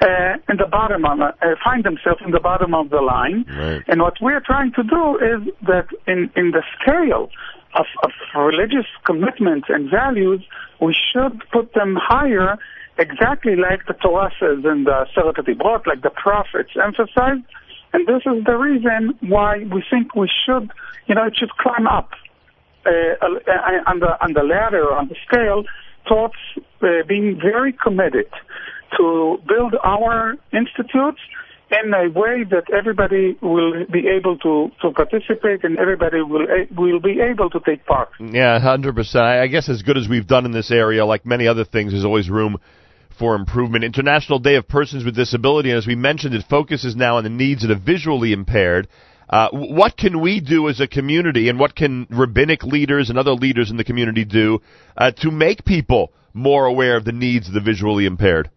uh, 0.00 0.34
in 0.48 0.56
the 0.56 0.66
bottom 0.70 1.04
of, 1.04 1.20
uh, 1.20 1.32
find 1.62 1.84
themselves 1.84 2.20
in 2.24 2.30
the 2.30 2.40
bottom 2.40 2.74
of 2.74 2.90
the 2.90 3.00
line. 3.00 3.44
And 3.88 4.00
what 4.00 4.14
we're 4.20 4.40
trying 4.40 4.72
to 4.72 4.82
do 4.82 5.16
is 5.18 5.54
that 5.66 5.88
in 6.06 6.30
in 6.36 6.52
the 6.52 6.62
scale 6.80 7.30
of, 7.74 7.86
of 8.02 8.10
religious 8.34 8.86
commitments 9.04 9.68
and 9.68 9.90
values, 9.90 10.42
we 10.80 10.94
should 11.12 11.42
put 11.52 11.74
them 11.74 11.96
higher. 12.00 12.58
Exactly 12.98 13.56
like 13.56 13.86
the 13.86 13.94
Torah 13.94 14.30
says 14.38 14.64
in 14.64 14.84
the 14.84 15.06
Seret 15.16 15.36
Dibrot, 15.36 15.86
like 15.86 16.02
the 16.02 16.10
prophets 16.10 16.70
emphasized, 16.82 17.44
and 17.92 18.06
this 18.06 18.22
is 18.26 18.44
the 18.44 18.56
reason 18.56 19.18
why 19.28 19.58
we 19.58 19.82
think 19.90 20.14
we 20.14 20.28
should, 20.46 20.70
you 21.06 21.14
know, 21.14 21.26
it 21.26 21.36
should 21.36 21.50
climb 21.50 21.86
up 21.86 22.10
uh, 22.86 22.90
uh, 22.90 23.90
on 23.90 24.00
the 24.00 24.22
on 24.22 24.32
the 24.32 24.42
ladder, 24.42 24.92
on 24.92 25.08
the 25.08 25.16
scale, 25.26 25.64
towards 26.08 26.34
uh, 26.82 26.86
being 27.08 27.38
very 27.40 27.72
committed 27.72 28.30
to 28.96 29.38
build 29.46 29.74
our 29.82 30.34
institutes 30.52 31.20
in 31.70 31.94
a 31.94 32.10
way 32.10 32.44
that 32.44 32.64
everybody 32.76 33.36
will 33.40 33.86
be 33.92 34.08
able 34.08 34.36
to, 34.38 34.70
to 34.82 34.90
participate 34.90 35.62
and 35.62 35.78
everybody 35.78 36.20
will 36.20 36.46
will 36.76 37.00
be 37.00 37.20
able 37.20 37.48
to 37.50 37.60
take 37.60 37.86
part. 37.86 38.08
Yeah, 38.18 38.58
hundred 38.58 38.94
percent. 38.94 39.24
I 39.24 39.42
I 39.42 39.46
guess 39.46 39.68
as 39.68 39.82
good 39.82 39.96
as 39.96 40.08
we've 40.08 40.26
done 40.26 40.46
in 40.46 40.52
this 40.52 40.70
area, 40.70 41.04
like 41.04 41.24
many 41.24 41.46
other 41.46 41.64
things, 41.64 41.92
there's 41.92 42.04
always 42.04 42.28
room 42.28 42.58
for 43.18 43.34
improvement. 43.34 43.84
International 43.84 44.38
Day 44.38 44.56
of 44.56 44.68
Persons 44.68 45.04
with 45.04 45.14
Disability, 45.14 45.70
and 45.70 45.78
as 45.78 45.86
we 45.86 45.94
mentioned, 45.94 46.34
it 46.34 46.44
focuses 46.48 46.96
now 46.96 47.16
on 47.16 47.24
the 47.24 47.30
needs 47.30 47.62
of 47.62 47.68
the 47.68 47.76
visually 47.76 48.32
impaired. 48.32 48.88
Uh, 49.28 49.48
what 49.52 49.96
can 49.96 50.20
we 50.20 50.40
do 50.40 50.68
as 50.68 50.80
a 50.80 50.88
community, 50.88 51.48
and 51.48 51.58
what 51.58 51.76
can 51.76 52.06
rabbinic 52.10 52.64
leaders 52.64 53.10
and 53.10 53.18
other 53.18 53.32
leaders 53.32 53.70
in 53.70 53.76
the 53.76 53.84
community 53.84 54.24
do 54.24 54.60
uh, 54.96 55.12
to 55.12 55.30
make 55.30 55.64
people 55.64 56.12
more 56.34 56.66
aware 56.66 56.96
of 56.96 57.04
the 57.04 57.12
needs 57.12 57.48
of 57.48 57.54
the 57.54 57.60
visually 57.60 58.06
impaired? 58.06 58.50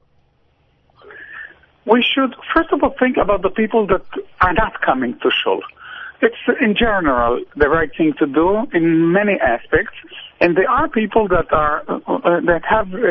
We 1.85 2.03
should 2.03 2.33
first 2.53 2.71
of 2.71 2.81
all 2.81 2.95
think 2.97 3.17
about 3.17 3.41
the 3.41 3.49
people 3.49 3.85
that 3.87 4.05
are 4.41 4.53
not 4.53 4.81
coming 4.81 5.19
to 5.21 5.29
shul. 5.43 5.61
It's 6.21 6.35
in 6.61 6.75
general 6.75 7.43
the 7.55 7.67
right 7.67 7.91
thing 7.95 8.13
to 8.19 8.25
do 8.25 8.65
in 8.73 9.11
many 9.11 9.33
aspects, 9.33 9.93
and 10.43 10.51
there 10.57 10.69
are 10.69 10.87
people 11.01 11.25
that 11.35 11.49
are 11.63 11.77
uh, 11.87 11.93
uh, 12.07 12.41
that 12.51 12.63
have 12.75 12.89
uh, 12.93 13.01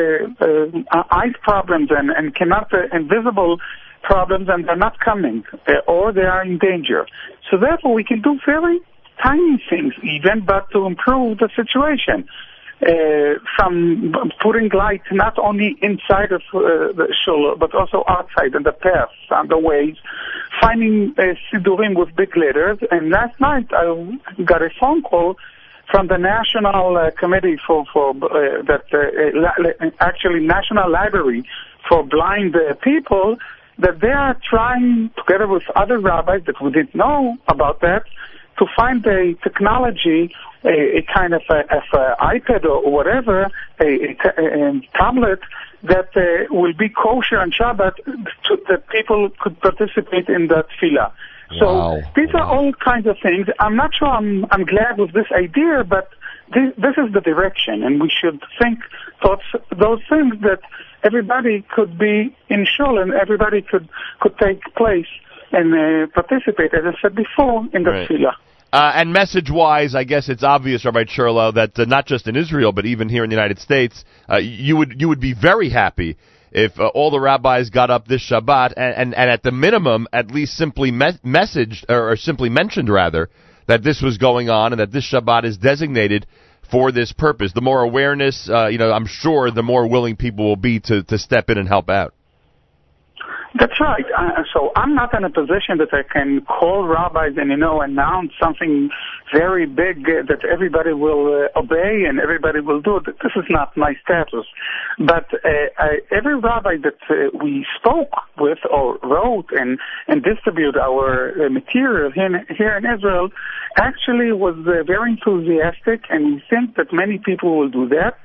uh, 0.97 1.03
eye 1.21 1.33
problems 1.49 1.89
and 1.97 2.07
and 2.17 2.25
cannot 2.39 2.67
uh, 2.73 2.77
invisible 2.99 3.53
problems, 4.11 4.47
and 4.53 4.59
they're 4.67 4.85
not 4.87 4.95
coming, 5.09 5.39
uh, 5.67 5.93
or 5.93 6.13
they 6.17 6.27
are 6.35 6.43
in 6.49 6.55
danger. 6.69 7.01
So 7.49 7.53
therefore, 7.65 7.93
we 7.99 8.05
can 8.11 8.21
do 8.21 8.33
very 8.45 8.77
tiny 9.27 9.57
things, 9.69 9.93
even, 10.15 10.37
but 10.51 10.63
to 10.73 10.79
improve 10.91 11.31
the 11.43 11.49
situation. 11.61 12.19
uh, 12.85 13.39
some 13.59 14.13
putting 14.41 14.69
light 14.69 15.01
not 15.11 15.37
only 15.39 15.77
inside 15.81 16.31
of 16.31 16.41
uh, 16.53 16.91
the 16.99 17.13
shul 17.23 17.55
but 17.57 17.73
also 17.73 18.03
outside 18.07 18.53
in 18.55 18.63
the 18.63 18.71
paths, 18.71 19.13
and 19.29 19.49
the 19.49 19.57
ways, 19.57 19.95
finding 20.61 21.13
uh, 21.17 21.33
sidurim 21.51 21.95
with 21.95 22.15
big 22.15 22.35
letters. 22.35 22.79
And 22.91 23.09
last 23.09 23.39
night 23.39 23.67
I 23.71 24.17
got 24.43 24.61
a 24.61 24.69
phone 24.79 25.01
call 25.01 25.37
from 25.89 26.07
the 26.07 26.17
National 26.17 26.97
uh, 26.97 27.11
Committee 27.11 27.57
for 27.65 27.85
for 27.91 28.11
uh, 28.11 28.61
that 28.63 28.85
uh, 28.93 29.89
actually 29.99 30.39
National 30.39 30.89
Library 30.89 31.43
for 31.87 32.03
Blind 32.03 32.55
uh, 32.55 32.73
People 32.75 33.37
that 33.79 33.99
they 33.99 34.11
are 34.11 34.37
trying 34.47 35.09
together 35.17 35.47
with 35.47 35.63
other 35.75 35.99
rabbis 35.99 36.43
that 36.45 36.61
we 36.61 36.71
didn't 36.71 36.95
know 36.95 37.37
about 37.47 37.81
that 37.81 38.03
to 38.59 38.65
find 38.75 39.05
a 39.07 39.33
technology, 39.41 40.33
a, 40.63 40.97
a 40.97 41.01
kind 41.01 41.33
of 41.33 41.41
a, 41.49 41.59
of 41.75 41.83
a 41.93 42.15
iPad 42.21 42.65
or 42.65 42.89
whatever, 42.91 43.49
a 43.79 44.15
tablet 44.95 45.39
that 45.83 46.15
uh, 46.15 46.53
will 46.53 46.73
be 46.73 46.87
kosher 46.89 47.39
on 47.39 47.51
Shabbat 47.51 47.95
to, 47.95 48.61
that 48.69 48.87
people 48.89 49.29
could 49.39 49.59
participate 49.59 50.29
in 50.29 50.47
that 50.47 50.67
tefillah. 50.69 51.11
So 51.59 51.65
Wow. 51.65 52.01
these 52.15 52.29
are 52.33 52.43
all 52.45 52.71
kinds 52.73 53.07
of 53.07 53.17
things. 53.21 53.47
I'm 53.59 53.75
not 53.75 53.91
sure 53.93 54.07
I'm, 54.07 54.45
I'm 54.51 54.65
glad 54.65 54.97
with 54.97 55.13
this 55.13 55.27
idea, 55.31 55.83
but 55.83 56.09
this, 56.53 56.73
this 56.77 56.95
is 56.97 57.13
the 57.13 57.21
direction, 57.21 57.83
and 57.83 58.01
we 58.01 58.09
should 58.09 58.41
think 58.61 58.79
thoughts, 59.21 59.43
those 59.77 59.99
things 60.09 60.35
that 60.41 60.59
everybody 61.03 61.63
could 61.75 61.97
be 61.97 62.35
in 62.49 62.65
shul 62.65 62.99
and 62.99 63.13
everybody 63.13 63.61
could 63.61 63.87
could 64.19 64.37
take 64.37 64.61
place 64.75 65.07
and 65.51 65.73
uh, 65.73 66.07
participate, 66.13 66.73
as 66.73 66.83
I 66.85 66.93
said 67.01 67.15
before, 67.15 67.67
in 67.73 67.83
the 67.83 67.91
Right. 67.91 68.09
tefillah. 68.09 68.35
Uh, 68.73 68.91
and 68.95 69.13
message 69.13 69.51
wise, 69.51 69.93
I 69.93 70.03
guess 70.03 70.29
it's 70.29 70.41
obvious, 70.41 70.83
Rabbi 70.83 71.03
Cherlow, 71.03 71.53
that 71.53 71.77
uh, 71.77 71.85
not 71.85 72.07
just 72.07 72.27
in 72.27 72.35
Israel, 72.35 72.71
but 72.71 72.87
even 72.87 73.07
here 73.07 73.23
in 73.23 73.29
the 73.29 73.35
United 73.35 73.59
States, 73.59 74.03
uh, 74.27 74.37
you 74.37 74.75
would 74.77 74.99
you 74.99 75.07
would 75.09 75.19
be 75.19 75.33
very 75.33 75.69
happy 75.69 76.17
if 76.53 76.79
uh, 76.79 76.87
all 76.87 77.11
the 77.11 77.19
rabbis 77.19 77.69
got 77.69 77.89
up 77.89 78.07
this 78.07 78.29
Shabbat 78.29 78.73
and, 78.77 78.95
and, 78.95 79.15
and 79.15 79.29
at 79.29 79.43
the 79.43 79.51
minimum, 79.51 80.07
at 80.13 80.31
least 80.31 80.53
simply 80.53 80.91
me- 80.91 81.19
messaged 81.25 81.85
or, 81.89 82.11
or 82.11 82.15
simply 82.15 82.49
mentioned 82.49 82.89
rather 82.89 83.29
that 83.67 83.83
this 83.83 84.01
was 84.01 84.17
going 84.17 84.49
on 84.49 84.71
and 84.71 84.79
that 84.79 84.91
this 84.91 85.11
Shabbat 85.11 85.45
is 85.45 85.57
designated 85.57 86.27
for 86.69 86.91
this 86.91 87.11
purpose. 87.11 87.53
The 87.53 87.61
more 87.61 87.81
awareness, 87.81 88.49
uh, 88.49 88.67
you 88.67 88.77
know, 88.77 88.91
I'm 88.91 89.07
sure 89.07 89.51
the 89.51 89.63
more 89.63 89.87
willing 89.87 90.15
people 90.15 90.45
will 90.45 90.55
be 90.55 90.79
to, 90.81 91.03
to 91.03 91.17
step 91.17 91.49
in 91.49 91.57
and 91.57 91.67
help 91.67 91.89
out. 91.89 92.13
That's 93.59 93.79
right. 93.79 94.05
Uh, 94.17 94.43
so 94.51 94.71
I'm 94.75 94.95
not 94.95 95.13
in 95.13 95.23
a 95.23 95.29
position 95.29 95.77
that 95.77 95.93
I 95.93 96.01
can 96.01 96.41
call 96.41 96.87
rabbis 96.87 97.33
and 97.37 97.51
you 97.51 97.57
know 97.57 97.81
announce 97.81 98.31
something 98.41 98.89
very 99.31 99.67
big 99.67 100.09
uh, 100.09 100.23
that 100.27 100.43
everybody 100.43 100.93
will 100.93 101.45
uh, 101.45 101.59
obey 101.59 102.05
and 102.07 102.19
everybody 102.19 102.61
will 102.61 102.81
do. 102.81 102.99
This 103.05 103.31
is 103.35 103.45
not 103.49 103.77
my 103.77 103.93
status. 104.03 104.45
But 104.97 105.31
uh, 105.33 105.49
I, 105.77 105.99
every 106.11 106.35
rabbi 106.35 106.77
that 106.81 106.97
uh, 107.09 107.37
we 107.43 107.63
spoke 107.77 108.13
with 108.39 108.57
or 108.71 108.97
wrote 109.03 109.49
and 109.51 109.77
and 110.07 110.23
distributed 110.23 110.77
our 110.77 111.49
material 111.49 112.11
here 112.11 112.45
here 112.57 112.75
in 112.75 112.85
Israel 112.85 113.29
actually 113.77 114.31
was 114.31 114.55
very 114.65 115.11
enthusiastic, 115.11 116.05
and 116.09 116.25
we 116.25 116.43
think 116.49 116.75
that 116.77 116.91
many 116.91 117.19
people 117.19 117.57
will 117.57 117.69
do 117.69 117.87
that. 117.89 118.17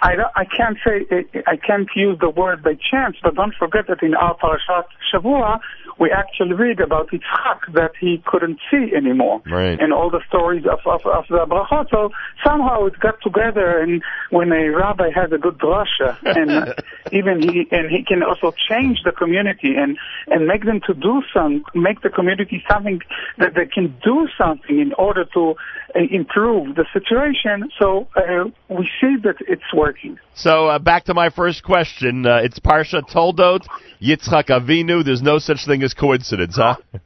I, 0.00 0.14
don't- 0.16 0.32
I 0.36 0.44
can't 0.44 0.76
say 0.86 1.06
I 1.46 1.56
can't 1.56 1.88
use 1.96 2.18
the 2.20 2.30
word 2.30 2.62
by 2.62 2.74
chance, 2.90 3.16
but 3.22 3.34
don't 3.34 3.54
forget 3.58 3.86
that 3.88 4.02
in 4.02 4.14
our 4.14 4.36
parashat 4.36 4.84
Shavua 5.12 5.60
we 5.98 6.12
actually 6.12 6.52
read 6.52 6.78
about 6.78 7.10
Yitzchak 7.10 7.72
that 7.74 7.90
he 8.00 8.22
couldn't 8.24 8.60
see 8.70 8.92
anymore, 8.96 9.42
Right. 9.50 9.80
and 9.80 9.92
all 9.92 10.10
the 10.10 10.20
stories 10.28 10.64
of 10.64 10.78
of, 10.86 11.04
of 11.06 11.24
the 11.28 11.44
brachot. 11.46 11.90
So 11.90 12.10
somehow 12.44 12.86
it 12.86 12.98
got 13.00 13.20
together, 13.22 13.78
and 13.80 14.02
when 14.30 14.52
a 14.52 14.68
rabbi 14.68 15.10
has 15.10 15.32
a 15.32 15.38
good 15.38 15.58
drasha, 15.58 16.16
and 16.24 16.74
even 17.12 17.42
he 17.42 17.66
and 17.72 17.90
he 17.90 18.04
can 18.04 18.22
also 18.22 18.54
change 18.70 18.98
the 19.04 19.12
community 19.12 19.74
and 19.76 19.98
and 20.28 20.46
make 20.46 20.64
them 20.64 20.80
to 20.86 20.94
do 20.94 21.22
some, 21.34 21.64
make 21.74 22.02
the 22.02 22.10
community 22.10 22.62
something 22.70 23.00
that 23.38 23.54
they 23.54 23.66
can 23.66 23.96
do 24.04 24.28
something 24.38 24.78
in 24.78 24.92
order 24.94 25.24
to 25.34 25.54
improve 25.94 26.76
the 26.76 26.84
situation. 26.92 27.70
So 27.78 28.08
uh, 28.16 28.44
we 28.68 28.90
see 29.00 29.16
that 29.24 29.36
it's 29.40 29.72
working. 29.74 30.18
So 30.34 30.68
uh, 30.68 30.78
back 30.78 31.04
to 31.04 31.14
my 31.14 31.30
first 31.30 31.62
question. 31.62 32.26
Uh, 32.26 32.36
it's 32.42 32.58
Parsha 32.58 33.02
Toldot, 33.08 33.66
Yitzchak 34.00 34.46
Avinu. 34.46 35.04
There's 35.04 35.22
no 35.22 35.38
such 35.38 35.64
thing 35.66 35.82
as 35.82 35.94
coincidence, 35.94 36.56
huh? 36.56 36.76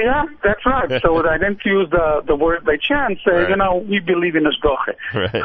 Yeah, 0.00 0.24
that's 0.42 0.64
right. 0.66 1.00
So 1.02 1.24
I 1.28 1.38
didn't 1.38 1.60
use 1.64 1.88
the 1.90 2.22
the 2.26 2.34
word 2.34 2.64
by 2.64 2.76
chance. 2.76 3.20
Uh, 3.26 3.32
Right. 3.34 3.50
You 3.50 3.56
know, 3.56 3.84
we 3.88 4.00
believe 4.00 4.34
in 4.34 4.44
Hashgacha. 4.44 4.94
Right. 5.14 5.42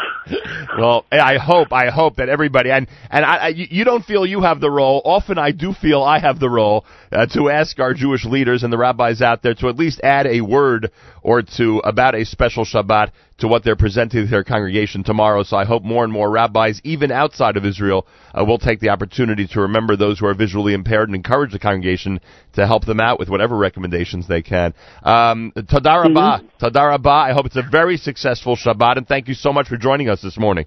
Well, 0.77 1.05
I 1.11 1.37
hope, 1.37 1.71
I 1.71 1.89
hope 1.89 2.15
that 2.15 2.29
everybody 2.29 2.71
and 2.71 2.87
and 3.11 3.25
I, 3.25 3.49
you 3.49 3.83
don't 3.83 4.03
feel 4.03 4.25
you 4.25 4.41
have 4.41 4.59
the 4.59 4.71
role. 4.71 5.01
Often, 5.05 5.37
I 5.37 5.51
do 5.51 5.73
feel 5.73 6.01
I 6.01 6.19
have 6.19 6.39
the 6.39 6.49
role 6.49 6.85
uh, 7.11 7.25
to 7.27 7.49
ask 7.49 7.79
our 7.79 7.93
Jewish 7.93 8.25
leaders 8.25 8.63
and 8.63 8.71
the 8.71 8.77
rabbis 8.77 9.21
out 9.21 9.41
there 9.41 9.53
to 9.55 9.67
at 9.67 9.77
least 9.77 10.01
add 10.03 10.27
a 10.27 10.41
word 10.41 10.91
or 11.21 11.41
two 11.41 11.79
about 11.79 12.15
a 12.15 12.25
special 12.25 12.65
Shabbat 12.65 13.11
to 13.39 13.47
what 13.47 13.63
they're 13.63 13.75
presenting 13.75 14.25
to 14.25 14.29
their 14.29 14.43
congregation 14.43 15.03
tomorrow. 15.03 15.43
So 15.43 15.57
I 15.57 15.65
hope 15.65 15.83
more 15.83 16.03
and 16.03 16.11
more 16.11 16.29
rabbis, 16.29 16.81
even 16.83 17.11
outside 17.11 17.57
of 17.57 17.65
Israel, 17.65 18.05
uh, 18.33 18.43
will 18.45 18.57
take 18.57 18.79
the 18.79 18.89
opportunity 18.89 19.47
to 19.47 19.61
remember 19.61 19.95
those 19.95 20.19
who 20.19 20.25
are 20.25 20.33
visually 20.33 20.73
impaired 20.73 21.09
and 21.09 21.15
encourage 21.15 21.51
the 21.51 21.59
congregation 21.59 22.19
to 22.53 22.67
help 22.67 22.85
them 22.85 22.99
out 22.99 23.19
with 23.19 23.29
whatever 23.29 23.57
recommendations 23.57 24.27
they 24.27 24.41
can. 24.41 24.73
Um, 25.03 25.53
Toda 25.55 25.99
Rabah, 25.99 26.43
Toda 26.59 26.85
Rabah. 26.85 27.09
I 27.09 27.33
hope 27.33 27.45
it's 27.45 27.55
a 27.55 27.63
very 27.63 27.97
successful 27.97 28.55
Shabbat, 28.55 28.97
and 28.97 29.07
thank 29.07 29.27
you 29.27 29.33
so 29.33 29.53
much 29.53 29.67
for 29.67 29.77
joining 29.77 30.09
us 30.09 30.21
this 30.21 30.37
morning. 30.37 30.65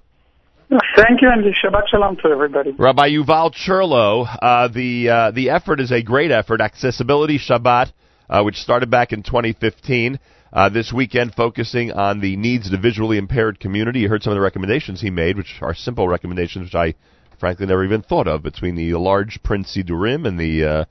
Thank 0.96 1.20
you, 1.20 1.28
and 1.30 1.44
Shabbat 1.44 1.88
Shalom 1.90 2.16
to 2.22 2.28
everybody. 2.28 2.70
Rabbi 2.70 3.10
Yuval 3.10 3.52
Cherlow, 3.52 4.26
uh, 4.40 4.68
the 4.68 5.08
uh, 5.08 5.30
the 5.30 5.50
effort 5.50 5.80
is 5.80 5.92
a 5.92 6.02
great 6.02 6.30
effort. 6.30 6.62
Accessibility 6.62 7.38
Shabbat, 7.38 7.92
uh, 8.30 8.42
which 8.42 8.56
started 8.56 8.90
back 8.90 9.12
in 9.12 9.22
2015. 9.22 10.18
Uh, 10.50 10.68
this 10.68 10.92
weekend, 10.92 11.34
focusing 11.34 11.92
on 11.92 12.20
the 12.20 12.36
needs 12.36 12.66
of 12.66 12.72
the 12.72 12.78
visually 12.78 13.18
impaired 13.18 13.60
community. 13.60 14.00
You 14.00 14.08
heard 14.08 14.22
some 14.22 14.32
of 14.32 14.36
the 14.36 14.42
recommendations 14.42 15.00
he 15.00 15.10
made, 15.10 15.36
which 15.36 15.58
are 15.60 15.74
simple 15.74 16.08
recommendations, 16.08 16.66
which 16.66 16.74
I 16.74 16.94
frankly 17.38 17.66
never 17.66 17.84
even 17.84 18.02
thought 18.02 18.28
of. 18.28 18.42
Between 18.42 18.74
the 18.74 18.94
large 18.94 19.42
print 19.42 19.66
sidurim 19.66 20.26
and 20.26 20.38
the 20.38 20.64
uh, 20.64 20.84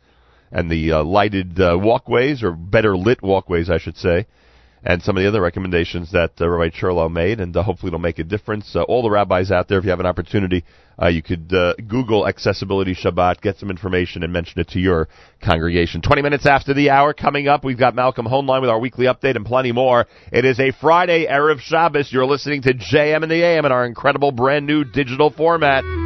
and 0.52 0.70
the 0.70 0.92
uh, 0.92 1.04
lighted 1.04 1.58
walkways, 1.58 2.44
or 2.44 2.52
better 2.52 2.96
lit 2.96 3.24
walkways, 3.24 3.70
I 3.70 3.80
should 3.80 3.98
say, 3.98 4.28
and 4.84 5.02
some 5.02 5.16
of 5.16 5.22
the 5.24 5.28
other 5.28 5.42
recommendations 5.42 6.12
that 6.12 6.32
uh, 6.40 6.50
Rabbi 6.50 6.76
Cherlow 6.76 7.12
made, 7.12 7.40
and 7.40 7.56
uh, 7.56 7.64
hopefully 7.64 7.90
it'll 7.90 8.00
make 8.00 8.20
a 8.20 8.24
difference. 8.24 8.76
Uh, 8.76 8.82
all 8.84 9.04
the 9.04 9.10
rabbis 9.10 9.52
out 9.52 9.68
there, 9.68 9.78
if 9.78 9.84
you 9.84 9.92
have 9.92 10.00
an 10.00 10.06
opportunity, 10.06 10.64
uh, 11.02 11.08
you 11.08 11.22
could 11.22 11.54
uh, 11.54 11.74
Google 11.88 12.28
Accessibility 12.28 12.96
Shabbat, 12.96 13.42
get 13.42 13.58
some 13.58 13.70
information, 13.70 14.24
and 14.24 14.34
mention 14.34 14.60
it 14.60 14.70
to 14.70 14.80
your 14.80 15.08
congregation. 15.42 16.02
20 16.02 16.22
minutes 16.22 16.46
after 16.46 16.74
the 16.74 16.90
hour, 16.90 17.14
coming 17.14 17.48
up, 17.48 17.64
we've 17.64 17.78
got 17.78 17.96
Malcolm 17.96 18.26
Hoenlein 18.26 18.62
with 18.62 18.70
our 18.70 18.80
weekly 18.80 19.06
update 19.06 19.36
and 19.36 19.46
plenty 19.46 19.72
more. 19.72 20.08
It 20.32 20.46
is 20.46 20.60
a 20.60 20.72
Friday, 20.72 21.28
Erev 21.28 21.60
Shabbos. 21.60 22.12
You're 22.12 22.26
listening 22.26 22.64
to 22.64 22.74
JM 22.74 23.24
and 23.24 23.32
the 23.32 23.44
AM 23.44 23.66
in 23.66 23.72
our 23.72 23.86
incredible 23.86 24.32
brand 24.32 24.66
new 24.66 24.84
digital 24.84 25.30
format. 25.30 26.01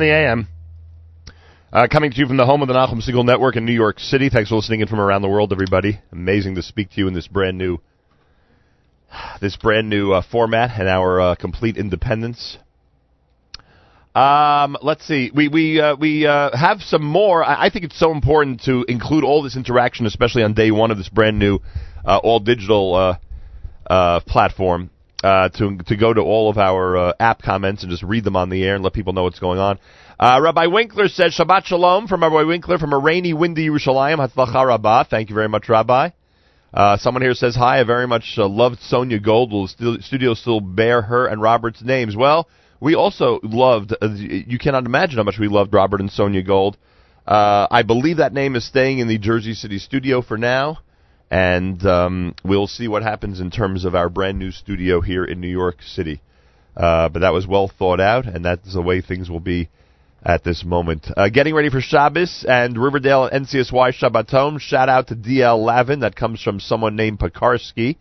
In 0.00 0.06
the 0.06 0.14
AM. 0.14 0.48
Uh, 1.70 1.86
coming 1.86 2.10
to 2.10 2.16
you 2.16 2.26
from 2.26 2.38
the 2.38 2.46
home 2.46 2.62
of 2.62 2.68
the 2.68 2.74
Nachum 2.74 3.06
Segal 3.06 3.22
Network 3.22 3.56
in 3.56 3.66
New 3.66 3.74
York 3.74 4.00
City. 4.00 4.30
Thanks 4.30 4.48
for 4.48 4.54
listening 4.54 4.80
in 4.80 4.88
from 4.88 4.98
around 4.98 5.20
the 5.20 5.28
world, 5.28 5.52
everybody. 5.52 6.00
Amazing 6.10 6.54
to 6.54 6.62
speak 6.62 6.88
to 6.92 7.00
you 7.02 7.06
in 7.06 7.12
this 7.12 7.28
brand 7.28 7.58
new, 7.58 7.80
this 9.42 9.56
brand 9.56 9.90
new 9.90 10.12
uh, 10.12 10.22
format 10.22 10.80
and 10.80 10.88
our 10.88 11.20
uh, 11.20 11.34
complete 11.34 11.76
independence. 11.76 12.56
Um, 14.14 14.78
let's 14.80 15.06
see. 15.06 15.30
We 15.34 15.48
we 15.48 15.82
uh, 15.82 15.96
we 15.96 16.26
uh, 16.26 16.56
have 16.56 16.80
some 16.80 17.04
more. 17.04 17.44
I, 17.44 17.66
I 17.66 17.70
think 17.70 17.84
it's 17.84 17.98
so 17.98 18.10
important 18.10 18.62
to 18.62 18.86
include 18.88 19.22
all 19.22 19.42
this 19.42 19.54
interaction, 19.54 20.06
especially 20.06 20.44
on 20.44 20.54
day 20.54 20.70
one 20.70 20.90
of 20.90 20.96
this 20.96 21.10
brand 21.10 21.38
new 21.38 21.58
uh, 22.06 22.16
all 22.16 22.40
digital 22.40 23.18
platform. 23.86 24.88
Uh, 25.22 25.50
to 25.50 25.76
to 25.86 25.96
go 25.96 26.14
to 26.14 26.22
all 26.22 26.48
of 26.48 26.56
our 26.56 26.96
uh, 26.96 27.12
app 27.20 27.42
comments 27.42 27.82
and 27.82 27.90
just 27.90 28.02
read 28.02 28.24
them 28.24 28.36
on 28.36 28.48
the 28.48 28.64
air 28.64 28.74
and 28.74 28.82
let 28.82 28.94
people 28.94 29.12
know 29.12 29.24
what's 29.24 29.38
going 29.38 29.58
on. 29.58 29.78
Uh, 30.18 30.40
Rabbi 30.42 30.66
Winkler 30.66 31.08
says 31.08 31.34
Shabbat 31.34 31.66
Shalom 31.66 32.06
from 32.06 32.22
Rabbi 32.22 32.42
Winkler 32.42 32.78
from 32.78 32.94
a 32.94 32.98
rainy, 32.98 33.34
windy 33.34 33.68
Yerushalayim. 33.68 34.16
Hatzlacha 34.16 34.66
Rabbah. 34.66 35.04
Thank 35.04 35.28
you 35.28 35.34
very 35.34 35.48
much, 35.48 35.68
Rabbi. 35.68 36.10
Uh, 36.72 36.96
someone 36.98 37.22
here 37.22 37.34
says 37.34 37.54
hi. 37.54 37.80
I 37.80 37.84
very 37.84 38.06
much 38.06 38.34
uh, 38.38 38.46
loved 38.48 38.80
Sonia 38.80 39.18
Gold. 39.18 39.52
Will 39.52 39.66
the 39.66 39.98
studio 40.02 40.34
still 40.34 40.60
bear 40.60 41.02
her 41.02 41.26
and 41.26 41.42
Robert's 41.42 41.82
names? 41.82 42.16
Well, 42.16 42.48
we 42.80 42.94
also 42.94 43.40
loved. 43.42 43.94
You 44.02 44.58
cannot 44.58 44.86
imagine 44.86 45.18
how 45.18 45.24
much 45.24 45.38
we 45.38 45.48
loved 45.48 45.74
Robert 45.74 46.00
and 46.00 46.10
Sonia 46.10 46.42
Gold. 46.42 46.78
Uh, 47.26 47.66
I 47.70 47.82
believe 47.82 48.18
that 48.18 48.32
name 48.32 48.56
is 48.56 48.66
staying 48.66 49.00
in 49.00 49.08
the 49.08 49.18
Jersey 49.18 49.54
City 49.54 49.78
studio 49.78 50.22
for 50.22 50.38
now, 50.38 50.78
and 51.30 51.84
um, 51.86 52.34
we'll 52.44 52.66
see 52.66 52.88
what 52.88 53.02
happens 53.02 53.40
in 53.40 53.50
terms 53.50 53.84
of 53.84 53.94
our 53.94 54.08
brand 54.08 54.38
new 54.38 54.50
studio 54.50 55.00
here 55.00 55.24
in 55.24 55.40
New 55.40 55.48
York 55.48 55.82
City. 55.82 56.20
Uh, 56.76 57.08
but 57.08 57.20
that 57.20 57.32
was 57.32 57.46
well 57.46 57.68
thought 57.68 58.00
out, 58.00 58.26
and 58.26 58.44
that's 58.44 58.72
the 58.72 58.82
way 58.82 59.00
things 59.00 59.30
will 59.30 59.40
be 59.40 59.68
at 60.24 60.44
this 60.44 60.64
moment. 60.64 61.06
Uh, 61.16 61.28
getting 61.28 61.54
ready 61.54 61.70
for 61.70 61.80
Shabbos 61.80 62.44
and 62.48 62.76
Riverdale 62.76 63.26
and 63.26 63.46
NCSY 63.46 63.94
Shabbaton. 63.94 64.60
Shout 64.60 64.88
out 64.88 65.08
to 65.08 65.16
DL 65.16 65.64
Lavin. 65.64 66.00
That 66.00 66.16
comes 66.16 66.42
from 66.42 66.60
someone 66.60 66.96
named 66.96 67.18
Pekarsky. 67.18 67.96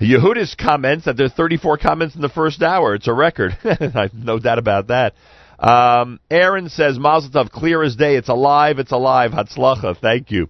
Yehudis 0.00 0.56
comments 0.56 1.04
that 1.04 1.16
there 1.16 1.26
are 1.26 1.30
34 1.30 1.78
comments 1.78 2.14
in 2.16 2.22
the 2.22 2.28
first 2.28 2.62
hour. 2.62 2.94
It's 2.94 3.08
a 3.08 3.12
record. 3.12 3.56
I 3.64 4.02
have 4.02 4.14
no 4.14 4.38
doubt 4.38 4.58
about 4.58 4.88
that. 4.88 5.14
Um, 5.58 6.18
Aaron 6.28 6.68
says, 6.68 6.98
Mazel 6.98 7.30
Tov, 7.30 7.50
clear 7.50 7.82
as 7.84 7.94
day. 7.94 8.16
It's 8.16 8.28
alive. 8.28 8.80
It's 8.80 8.90
alive. 8.90 9.30
Hatzlacha. 9.30 9.96
Thank 9.96 10.32
you. 10.32 10.48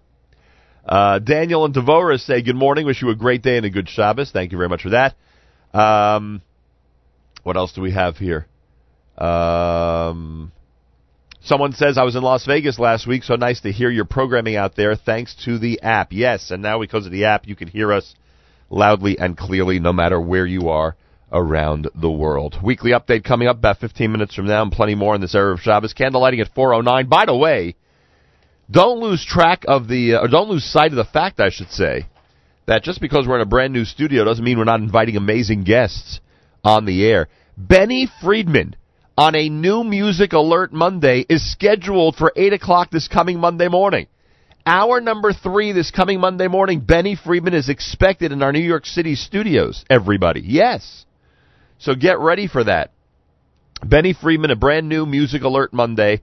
Uh, 0.84 1.18
Daniel 1.20 1.64
and 1.64 1.74
Devora 1.74 2.18
say, 2.18 2.42
good 2.42 2.56
morning. 2.56 2.86
Wish 2.86 3.02
you 3.02 3.10
a 3.10 3.14
great 3.14 3.42
day 3.42 3.56
and 3.56 3.66
a 3.66 3.70
good 3.70 3.88
Shabbos. 3.88 4.30
Thank 4.32 4.52
you 4.52 4.58
very 4.58 4.68
much 4.68 4.82
for 4.82 4.90
that. 4.90 5.14
Um, 5.72 6.42
what 7.44 7.56
else 7.56 7.72
do 7.72 7.80
we 7.80 7.92
have 7.92 8.16
here? 8.16 8.46
Um, 9.16 10.52
someone 11.42 11.72
says, 11.72 11.98
I 11.98 12.02
was 12.02 12.16
in 12.16 12.22
Las 12.22 12.44
Vegas 12.46 12.78
last 12.78 13.06
week, 13.06 13.22
so 13.22 13.36
nice 13.36 13.60
to 13.60 13.72
hear 13.72 13.90
your 13.90 14.04
programming 14.04 14.56
out 14.56 14.74
there 14.74 14.96
thanks 14.96 15.34
to 15.44 15.58
the 15.58 15.82
app. 15.82 16.12
Yes, 16.12 16.50
and 16.50 16.62
now 16.62 16.80
because 16.80 17.06
of 17.06 17.12
the 17.12 17.26
app, 17.26 17.46
you 17.46 17.54
can 17.54 17.68
hear 17.68 17.92
us 17.92 18.14
loudly 18.68 19.18
and 19.18 19.36
clearly 19.36 19.78
no 19.78 19.92
matter 19.92 20.20
where 20.20 20.46
you 20.46 20.68
are 20.68 20.96
around 21.30 21.88
the 21.94 22.10
world. 22.10 22.56
Weekly 22.62 22.90
update 22.90 23.24
coming 23.24 23.48
up 23.48 23.56
about 23.56 23.78
15 23.78 24.10
minutes 24.10 24.34
from 24.34 24.46
now 24.46 24.62
and 24.62 24.72
plenty 24.72 24.94
more 24.94 25.14
in 25.14 25.20
this 25.20 25.34
Erev 25.34 25.60
Shabbos. 25.60 25.94
Candlelighting 25.94 26.40
at 26.40 26.54
4.09. 26.54 27.08
By 27.08 27.24
the 27.26 27.36
way, 27.36 27.76
don't 28.72 29.00
lose 29.00 29.24
track 29.24 29.64
of 29.68 29.86
the, 29.86 30.14
uh, 30.14 30.22
or 30.22 30.28
don't 30.28 30.48
lose 30.48 30.64
sight 30.64 30.90
of 30.90 30.96
the 30.96 31.04
fact, 31.04 31.40
I 31.40 31.50
should 31.50 31.70
say, 31.70 32.06
that 32.66 32.82
just 32.82 33.00
because 33.00 33.26
we're 33.26 33.36
in 33.36 33.42
a 33.42 33.46
brand 33.46 33.72
new 33.72 33.84
studio 33.84 34.24
doesn't 34.24 34.44
mean 34.44 34.58
we're 34.58 34.64
not 34.64 34.80
inviting 34.80 35.16
amazing 35.16 35.64
guests 35.64 36.20
on 36.64 36.84
the 36.84 37.04
air. 37.04 37.28
Benny 37.56 38.08
Friedman 38.22 38.76
on 39.16 39.34
a 39.34 39.48
new 39.48 39.84
Music 39.84 40.32
Alert 40.32 40.72
Monday 40.72 41.26
is 41.28 41.52
scheduled 41.52 42.16
for 42.16 42.32
8 42.34 42.54
o'clock 42.54 42.90
this 42.90 43.08
coming 43.08 43.38
Monday 43.38 43.68
morning. 43.68 44.06
Hour 44.64 45.00
number 45.00 45.32
three 45.32 45.72
this 45.72 45.90
coming 45.90 46.20
Monday 46.20 46.46
morning, 46.46 46.80
Benny 46.80 47.16
Friedman 47.16 47.52
is 47.52 47.68
expected 47.68 48.30
in 48.30 48.42
our 48.42 48.52
New 48.52 48.60
York 48.60 48.86
City 48.86 49.16
studios, 49.16 49.84
everybody. 49.90 50.40
Yes. 50.44 51.04
So 51.78 51.96
get 51.96 52.20
ready 52.20 52.46
for 52.46 52.62
that. 52.62 52.92
Benny 53.84 54.12
Friedman, 54.12 54.52
a 54.52 54.56
brand 54.56 54.88
new 54.88 55.04
Music 55.04 55.42
Alert 55.42 55.72
Monday, 55.72 56.22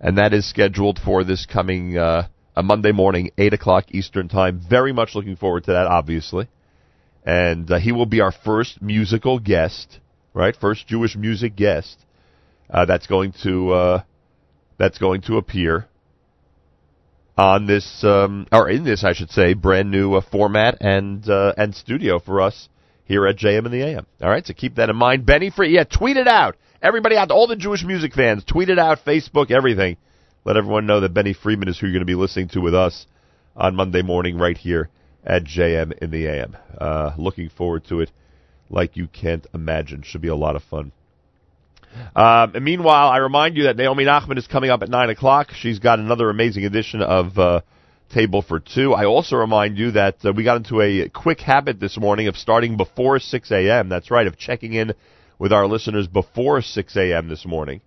and 0.00 0.18
that 0.18 0.32
is 0.32 0.48
scheduled 0.48 0.98
for 0.98 1.24
this 1.24 1.46
coming 1.46 1.96
uh, 1.96 2.28
a 2.54 2.62
Monday 2.62 2.92
morning, 2.92 3.30
8 3.36 3.52
o'clock 3.54 3.84
Eastern 3.90 4.28
Time. 4.28 4.60
Very 4.68 4.92
much 4.92 5.14
looking 5.14 5.36
forward 5.36 5.64
to 5.64 5.72
that, 5.72 5.86
obviously. 5.86 6.48
And 7.24 7.70
uh, 7.70 7.78
he 7.78 7.92
will 7.92 8.06
be 8.06 8.20
our 8.20 8.32
first 8.32 8.80
musical 8.80 9.38
guest, 9.38 10.00
right? 10.32 10.54
First 10.56 10.86
Jewish 10.86 11.16
music 11.16 11.56
guest 11.56 11.98
uh, 12.70 12.84
that's 12.84 13.06
going 13.06 13.34
to 13.42 13.72
uh, 13.72 14.02
that's 14.78 14.98
going 14.98 15.22
to 15.22 15.36
appear 15.36 15.86
on 17.36 17.66
this 17.66 18.04
um, 18.04 18.46
or 18.52 18.70
in 18.70 18.84
this, 18.84 19.04
I 19.04 19.12
should 19.12 19.30
say, 19.30 19.54
brand 19.54 19.90
new 19.90 20.14
uh, 20.14 20.20
format 20.20 20.78
and 20.80 21.28
uh, 21.28 21.52
and 21.56 21.74
studio 21.74 22.18
for 22.18 22.40
us 22.40 22.68
here 23.04 23.26
at 23.26 23.36
JM 23.36 23.64
and 23.64 23.72
the 23.74 23.82
AM. 23.82 24.06
All 24.22 24.30
right, 24.30 24.46
so 24.46 24.54
keep 24.54 24.76
that 24.76 24.88
in 24.88 24.96
mind. 24.96 25.26
Benny 25.26 25.50
Free, 25.50 25.74
yeah, 25.74 25.84
tweet 25.84 26.16
it 26.16 26.28
out. 26.28 26.56
Everybody 26.82 27.16
out, 27.16 27.30
all 27.30 27.46
the 27.46 27.56
Jewish 27.56 27.84
music 27.84 28.12
fans, 28.12 28.44
tweet 28.44 28.68
it 28.68 28.78
out, 28.78 28.98
Facebook, 29.04 29.50
everything. 29.50 29.96
let 30.44 30.56
everyone 30.56 30.86
know 30.86 31.00
that 31.00 31.14
Benny 31.14 31.32
Friedman 31.32 31.68
is 31.68 31.78
who 31.78 31.86
you're 31.86 31.94
going 31.94 32.00
to 32.00 32.06
be 32.06 32.14
listening 32.14 32.48
to 32.48 32.60
with 32.60 32.74
us 32.74 33.06
on 33.56 33.74
Monday 33.74 34.02
morning 34.02 34.38
right 34.38 34.56
here 34.56 34.90
at 35.24 35.44
JM 35.44 35.92
in 35.98 36.10
the 36.10 36.26
AM. 36.26 36.56
Uh, 36.78 37.12
looking 37.16 37.48
forward 37.48 37.84
to 37.86 38.00
it 38.00 38.10
like 38.68 38.96
you 38.96 39.08
can't 39.08 39.46
imagine. 39.54 40.02
Should 40.02 40.20
be 40.20 40.28
a 40.28 40.36
lot 40.36 40.54
of 40.54 40.62
fun. 40.64 40.92
Um, 42.14 42.54
and 42.54 42.64
meanwhile, 42.64 43.08
I 43.08 43.18
remind 43.18 43.56
you 43.56 43.64
that 43.64 43.76
Naomi 43.76 44.04
Nachman 44.04 44.36
is 44.36 44.46
coming 44.46 44.70
up 44.70 44.82
at 44.82 44.90
9 44.90 45.10
o'clock. 45.10 45.52
She's 45.52 45.78
got 45.78 45.98
another 45.98 46.28
amazing 46.28 46.66
edition 46.66 47.00
of 47.00 47.38
uh, 47.38 47.62
Table 48.12 48.42
for 48.42 48.60
Two. 48.60 48.92
I 48.92 49.06
also 49.06 49.36
remind 49.36 49.78
you 49.78 49.92
that 49.92 50.16
uh, 50.24 50.32
we 50.32 50.44
got 50.44 50.58
into 50.58 50.82
a 50.82 51.08
quick 51.08 51.40
habit 51.40 51.80
this 51.80 51.98
morning 51.98 52.28
of 52.28 52.36
starting 52.36 52.76
before 52.76 53.18
6 53.18 53.50
a.m. 53.50 53.88
That's 53.88 54.10
right, 54.10 54.26
of 54.26 54.36
checking 54.36 54.74
in 54.74 54.92
with 55.38 55.52
our 55.52 55.66
listeners 55.66 56.06
before 56.06 56.62
6 56.62 56.96
a.m. 56.96 57.28
this 57.28 57.46
morning. 57.46 57.80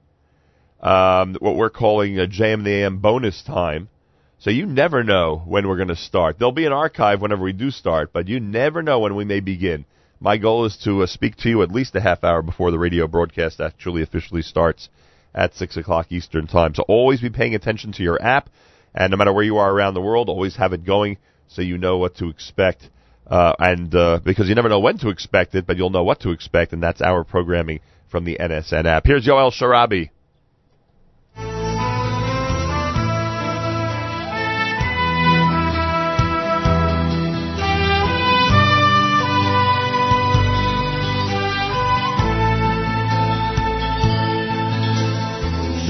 Um, 0.80 1.36
what 1.40 1.56
we're 1.56 1.70
calling 1.70 2.20
a 2.20 2.28
JM 2.28 2.64
the 2.64 2.84
AM 2.84 3.00
bonus 3.00 3.44
time. 3.44 3.90
So 4.38 4.50
you 4.50 4.66
never 4.66 5.04
know 5.04 5.44
when 5.46 5.68
we're 5.68 5.76
going 5.76 5.90
to 5.90 5.96
start. 5.96 6.40
There'll 6.40 6.54
be 6.54 6.66
an 6.66 6.72
archive 6.72 7.22
whenever 7.22 7.44
we 7.44 7.52
do 7.52 7.72
start, 7.72 8.14
but 8.14 8.30
you 8.30 8.40
never 8.40 8.82
know 8.82 9.00
when 9.00 9.16
we 9.16 9.26
may 9.26 9.42
begin. 9.42 9.86
My 10.22 10.38
goal 10.38 10.66
is 10.66 10.78
to 10.84 11.04
uh, 11.04 11.08
speak 11.08 11.36
to 11.38 11.50
you 11.50 11.62
at 11.62 11.72
least 11.72 11.96
a 11.96 12.02
half 12.02 12.24
hour 12.24 12.42
before 12.42 12.72
the 12.72 12.80
radio 12.80 13.08
broadcast 13.08 13.60
actually 13.60 14.02
officially 14.02 14.42
starts 14.42 14.88
at 15.36 15.56
6 15.56 15.78
o'clock 15.78 16.12
Eastern 16.12 16.48
Time. 16.48 16.74
So 16.74 16.84
always 16.88 17.22
be 17.22 17.30
paying 17.30 17.56
attention 17.56 17.92
to 17.94 18.04
your 18.04 18.22
app, 18.22 18.50
and 18.96 19.12
no 19.12 19.18
matter 19.18 19.34
where 19.34 19.44
you 19.44 19.58
are 19.58 19.72
around 19.72 19.94
the 19.94 20.02
world, 20.02 20.30
always 20.30 20.56
have 20.56 20.74
it 20.74 20.86
going 20.86 21.18
so 21.48 21.62
you 21.62 21.78
know 21.78 21.98
what 21.98 22.16
to 22.18 22.30
expect. 22.30 22.90
Uh, 23.29 23.55
and 23.59 23.95
uh, 23.95 24.21
because 24.23 24.49
you 24.49 24.55
never 24.55 24.69
know 24.69 24.81
when 24.81 24.99
to 24.99 25.09
expect 25.09 25.55
it, 25.55 25.67
but 25.67 25.77
you'll 25.77 25.91
know 25.91 26.05
what 26.05 26.21
to 26.21 26.31
expect, 26.31 26.73
and 26.73 26.83
that's 26.83 27.01
our 27.01 27.25
programming 27.25 27.81
from 28.09 28.25
the 28.25 28.37
NSN 28.39 28.85
app. 28.85 29.07
Here's 29.07 29.27
Yoel 29.27 29.53
Sharabi. 29.53 30.11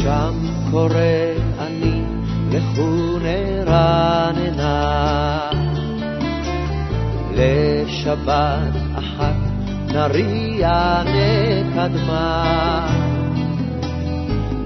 שם 0.05 0.35
קורא 0.71 0.95
אני 1.59 2.03
לכוני 2.51 3.08
לשבת 7.40 8.76
אחת 8.95 9.36
נריע 9.94 11.02
נקדמה. 11.06 12.88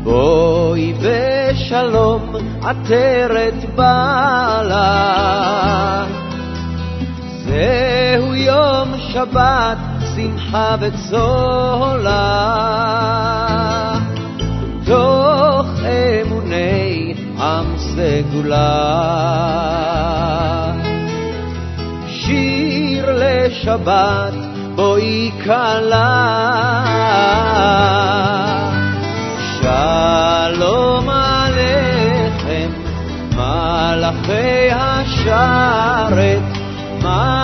בואי 0.04 0.94
בשלום 0.94 2.36
עטרת 2.64 3.76
בעלה. 3.76 4.86
זהו 7.46 8.36
יום 8.36 8.90
שבת 9.14 9.78
שמחה 10.16 10.76
וצהולה 10.80 12.24
תוך 14.86 15.68
אמוני 16.26 17.14
עם 17.40 17.78
סגולה. 17.78 19.14
לשבת 23.44 24.34
בואי 24.76 25.32
כלה. 25.44 26.44
שלום 29.62 31.10
עליכם 31.10 32.70
מלאכי 33.36 34.70
השרת 34.72 36.42
מלאכי 37.02 37.43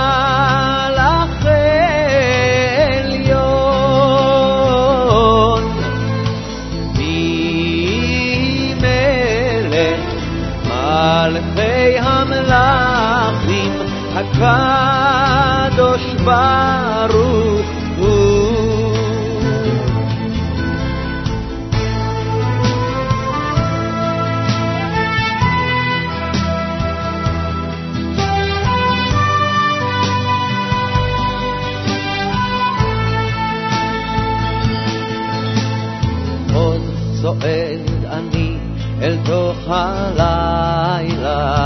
הלילה. 39.71 41.59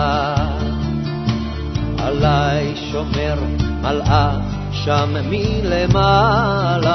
עליי 1.98 2.74
שומר 2.92 3.36
מלאך 3.82 4.36
שם 4.72 5.14
מלמעלה. 5.30 6.94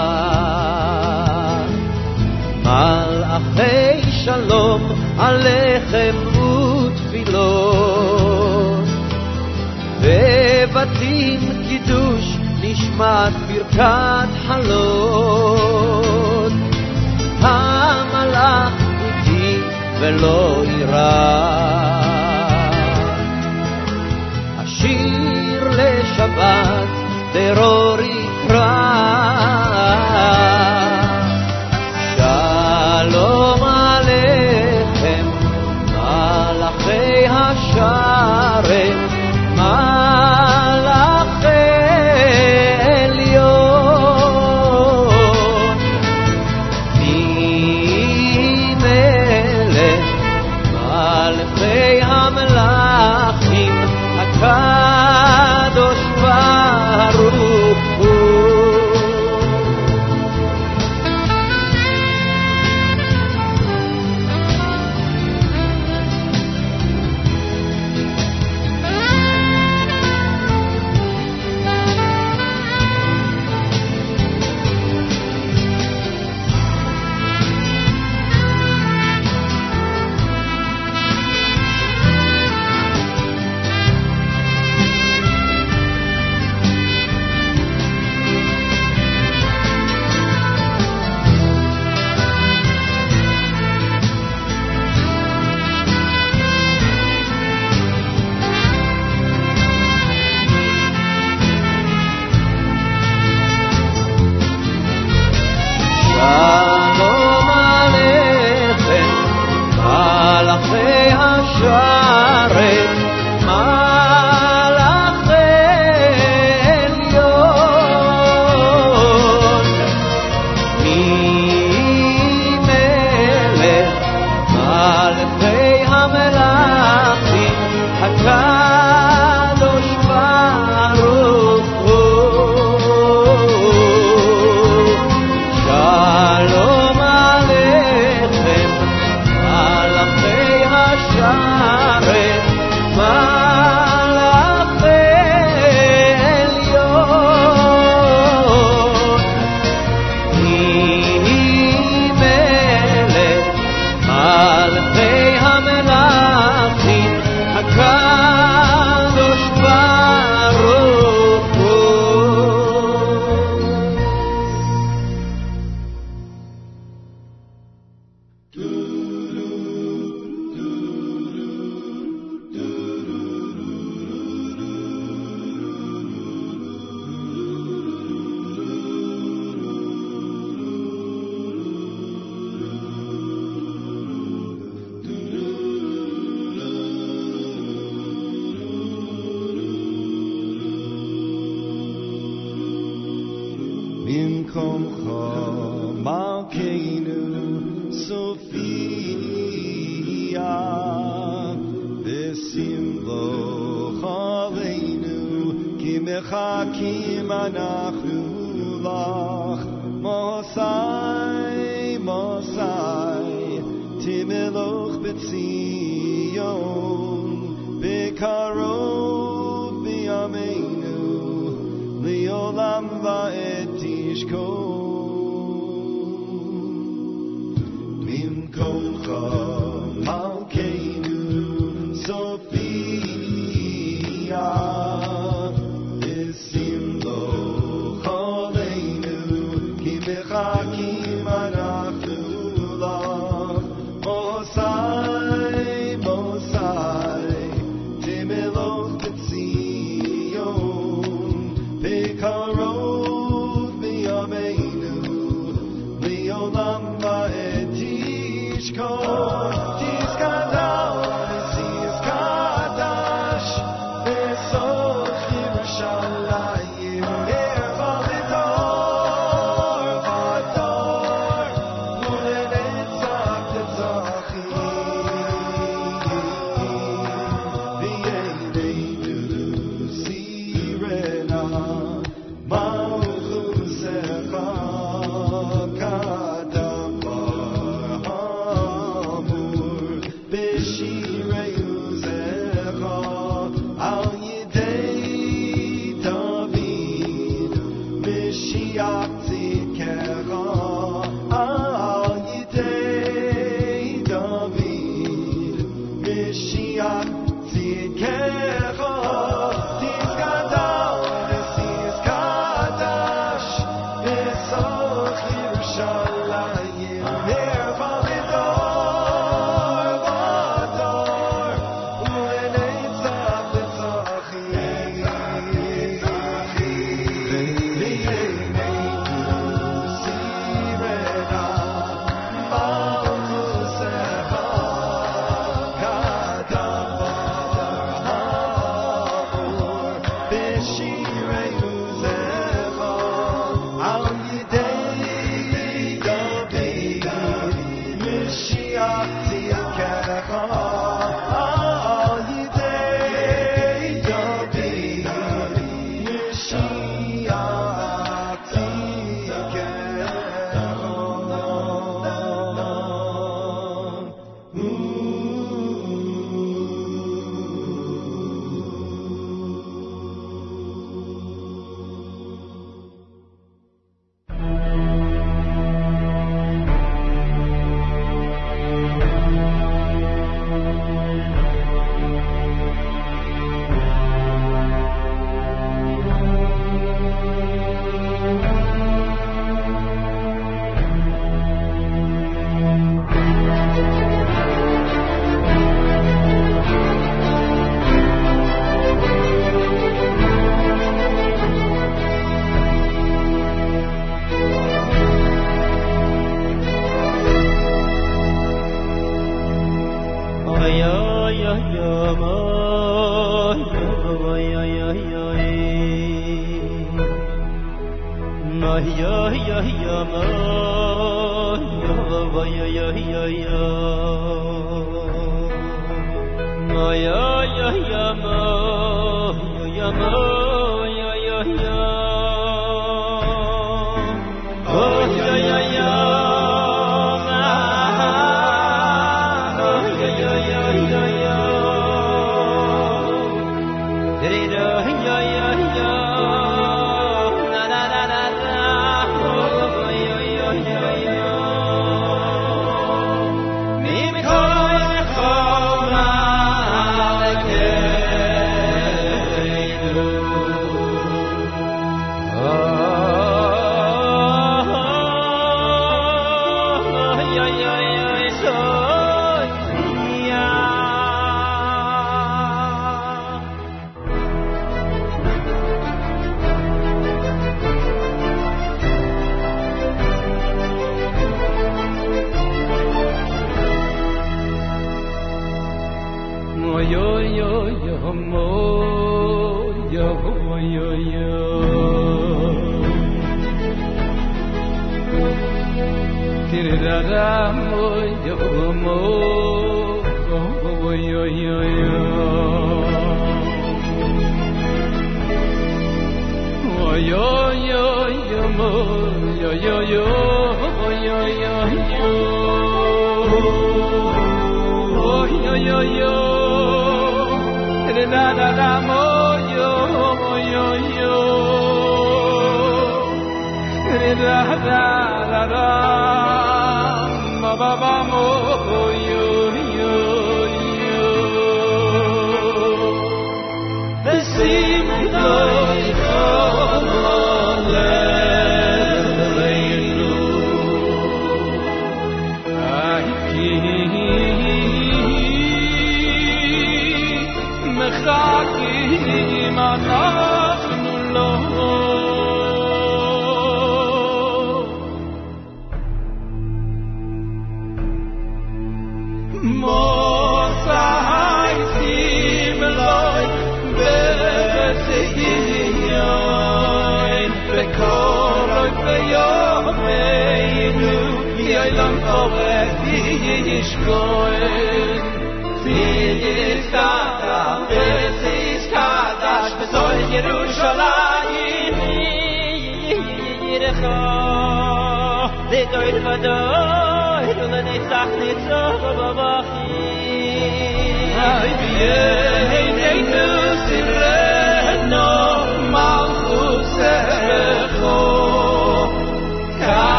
מלאכי 2.65 4.11
שלום 4.25 4.83
עליכם 5.19 6.15
ותפילות. 6.27 7.69
בבתים 10.03 11.41
קידוש 11.69 12.37
נשמעת 12.63 13.33
ברכת 13.49 14.29
חלות. 14.47 16.53
המלאך 17.41 18.88
ולא 20.01 20.65
יירא. 20.67 21.59
השיר 24.59 25.69
לשבת 25.69 26.89
טרור 27.33 28.01
יקרא. 28.01 29.18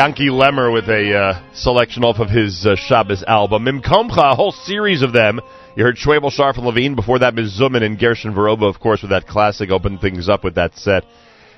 Yankee 0.00 0.30
Lemmer 0.30 0.72
with 0.72 0.88
a 0.88 1.14
uh, 1.14 1.52
selection 1.52 2.04
off 2.04 2.20
of 2.20 2.30
his 2.30 2.64
uh, 2.64 2.74
Shabbos 2.74 3.22
album. 3.22 3.66
Mimkomcha, 3.66 4.32
a 4.32 4.34
whole 4.34 4.50
series 4.50 5.02
of 5.02 5.12
them. 5.12 5.42
You 5.76 5.84
heard 5.84 5.98
Schwabel, 5.98 6.32
Sharf, 6.32 6.56
and 6.56 6.64
Levine. 6.64 6.94
Before 6.94 7.18
that, 7.18 7.34
Ms. 7.34 7.60
Zuman 7.60 7.82
and 7.82 7.98
Gershon 7.98 8.32
Veroba, 8.32 8.66
of 8.66 8.80
course, 8.80 9.02
with 9.02 9.10
that 9.10 9.26
classic, 9.26 9.68
opened 9.68 10.00
things 10.00 10.26
up 10.26 10.42
with 10.42 10.54
that 10.54 10.74
set. 10.78 11.04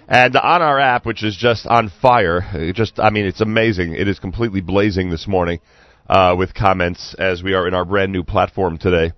And 0.08 0.34
on 0.34 0.60
our 0.60 0.80
app, 0.80 1.06
which 1.06 1.22
is 1.22 1.36
just 1.36 1.68
on 1.68 1.92
fire, 2.02 2.72
just, 2.74 2.98
I 2.98 3.10
mean, 3.10 3.26
it's 3.26 3.40
amazing. 3.40 3.94
It 3.94 4.08
is 4.08 4.18
completely 4.18 4.60
blazing 4.60 5.10
this 5.10 5.28
morning 5.28 5.60
uh, 6.08 6.34
with 6.36 6.52
comments 6.52 7.14
as 7.16 7.44
we 7.44 7.54
are 7.54 7.68
in 7.68 7.74
our 7.74 7.84
brand 7.84 8.10
new 8.10 8.24
platform 8.24 8.76
today. 8.76 9.12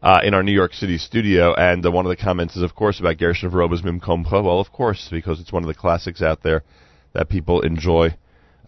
Uh, 0.00 0.20
in 0.22 0.34
our 0.34 0.44
New 0.44 0.52
York 0.52 0.72
City 0.72 0.98
studio, 0.98 1.52
and 1.52 1.84
uh, 1.84 1.90
one 1.90 2.06
of 2.06 2.10
the 2.10 2.22
comments 2.22 2.54
is, 2.54 2.62
of 2.62 2.76
course, 2.76 3.00
about 3.00 3.18
Gershon 3.18 3.50
Veroba's 3.50 3.82
Mim 3.82 3.98
Komcha. 3.98 4.44
Well, 4.44 4.60
of 4.60 4.70
course, 4.70 5.08
because 5.10 5.40
it's 5.40 5.52
one 5.52 5.64
of 5.64 5.66
the 5.66 5.74
classics 5.74 6.22
out 6.22 6.44
there 6.44 6.62
that 7.12 7.28
people 7.28 7.60
enjoy 7.62 8.14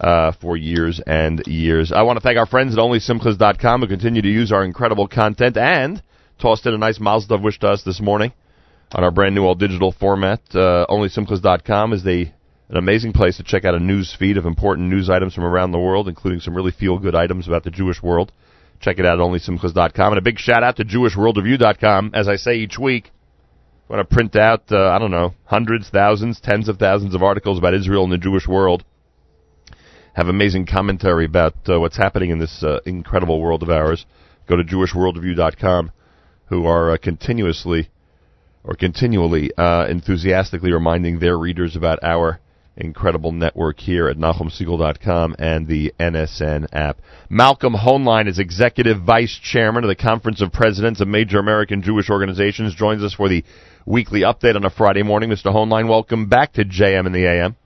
uh, 0.00 0.32
for 0.40 0.56
years 0.56 1.00
and 1.06 1.42
years. 1.46 1.92
I 1.92 2.02
want 2.02 2.16
to 2.16 2.22
thank 2.22 2.38
our 2.38 2.46
friends 2.46 2.74
at 2.74 2.78
OnlySimchas.com 2.78 3.82
who 3.82 3.86
continue 3.86 4.22
to 4.22 4.28
use 4.28 4.52
our 4.52 4.64
incredible 4.64 5.06
content 5.06 5.56
and 5.56 6.02
tossed 6.40 6.66
in 6.66 6.74
a 6.74 6.78
nice 6.78 6.98
Mazel 6.98 7.36
Tov 7.36 7.42
wish 7.42 7.58
to 7.60 7.68
us 7.68 7.82
this 7.82 8.00
morning 8.00 8.32
on 8.92 9.04
our 9.04 9.10
brand 9.10 9.34
new 9.34 9.44
all 9.44 9.54
digital 9.54 9.92
format. 9.92 10.40
Uh, 10.52 10.86
OnlySimchas.com 10.88 11.92
is 11.92 12.06
a 12.06 12.32
an 12.70 12.76
amazing 12.76 13.12
place 13.12 13.36
to 13.36 13.42
check 13.42 13.64
out 13.64 13.74
a 13.74 13.80
news 13.80 14.14
feed 14.16 14.36
of 14.36 14.46
important 14.46 14.88
news 14.88 15.10
items 15.10 15.34
from 15.34 15.42
around 15.42 15.72
the 15.72 15.78
world, 15.78 16.06
including 16.06 16.38
some 16.38 16.54
really 16.54 16.70
feel 16.70 16.98
good 16.98 17.16
items 17.16 17.48
about 17.48 17.64
the 17.64 17.70
Jewish 17.70 18.00
world. 18.00 18.30
Check 18.78 19.00
it 19.00 19.04
out 19.04 19.18
at 19.18 19.24
OnlySimchas.com. 19.24 20.12
And 20.12 20.18
a 20.18 20.22
big 20.22 20.38
shout 20.38 20.62
out 20.62 20.76
to 20.76 20.84
JewishWorldReview.com. 20.84 22.12
As 22.14 22.28
I 22.28 22.36
say 22.36 22.54
each 22.54 22.78
week, 22.78 23.10
want 23.90 24.08
to 24.08 24.14
print 24.14 24.36
out, 24.36 24.62
uh, 24.70 24.88
I 24.90 25.00
don't 25.00 25.10
know, 25.10 25.34
hundreds, 25.46 25.90
thousands, 25.90 26.40
tens 26.40 26.68
of 26.68 26.78
thousands 26.78 27.12
of 27.14 27.24
articles 27.24 27.58
about 27.58 27.74
Israel 27.74 28.04
and 28.04 28.12
the 28.12 28.18
Jewish 28.18 28.46
world. 28.46 28.84
Have 30.14 30.28
amazing 30.28 30.66
commentary 30.66 31.24
about 31.24 31.54
uh, 31.68 31.80
what's 31.80 31.96
happening 31.96 32.30
in 32.30 32.38
this 32.38 32.62
uh, 32.62 32.78
incredible 32.86 33.40
world 33.40 33.64
of 33.64 33.70
ours. 33.70 34.06
Go 34.48 34.56
to 34.56 34.62
JewishWorldReview.com, 34.62 35.90
who 36.46 36.66
are 36.66 36.92
uh, 36.92 36.96
continuously 36.98 37.90
or 38.62 38.74
continually 38.74 39.50
uh, 39.56 39.86
enthusiastically 39.88 40.72
reminding 40.72 41.18
their 41.18 41.36
readers 41.36 41.74
about 41.74 41.98
our 42.04 42.38
incredible 42.80 43.32
network 43.32 43.78
here 43.78 44.08
at 44.08 44.16
NachumSegal.com 44.16 45.36
and 45.38 45.66
the 45.66 45.92
NSN 46.00 46.66
app. 46.72 47.00
Malcolm 47.28 47.74
Hoenlein 47.74 48.26
is 48.26 48.38
Executive 48.38 49.02
Vice 49.02 49.38
Chairman 49.42 49.84
of 49.84 49.88
the 49.88 49.94
Conference 49.94 50.40
of 50.40 50.52
Presidents 50.52 51.00
of 51.00 51.08
Major 51.08 51.38
American 51.38 51.82
Jewish 51.82 52.10
Organizations, 52.10 52.74
joins 52.74 53.02
us 53.02 53.14
for 53.14 53.28
the 53.28 53.44
weekly 53.86 54.20
update 54.20 54.56
on 54.56 54.64
a 54.64 54.70
Friday 54.70 55.02
morning. 55.02 55.30
Mr. 55.30 55.46
Hoenlein, 55.46 55.88
welcome 55.88 56.28
back 56.28 56.54
to 56.54 56.64
JM 56.64 57.06
in 57.06 57.12
the 57.12 57.26
AM. 57.26 57.56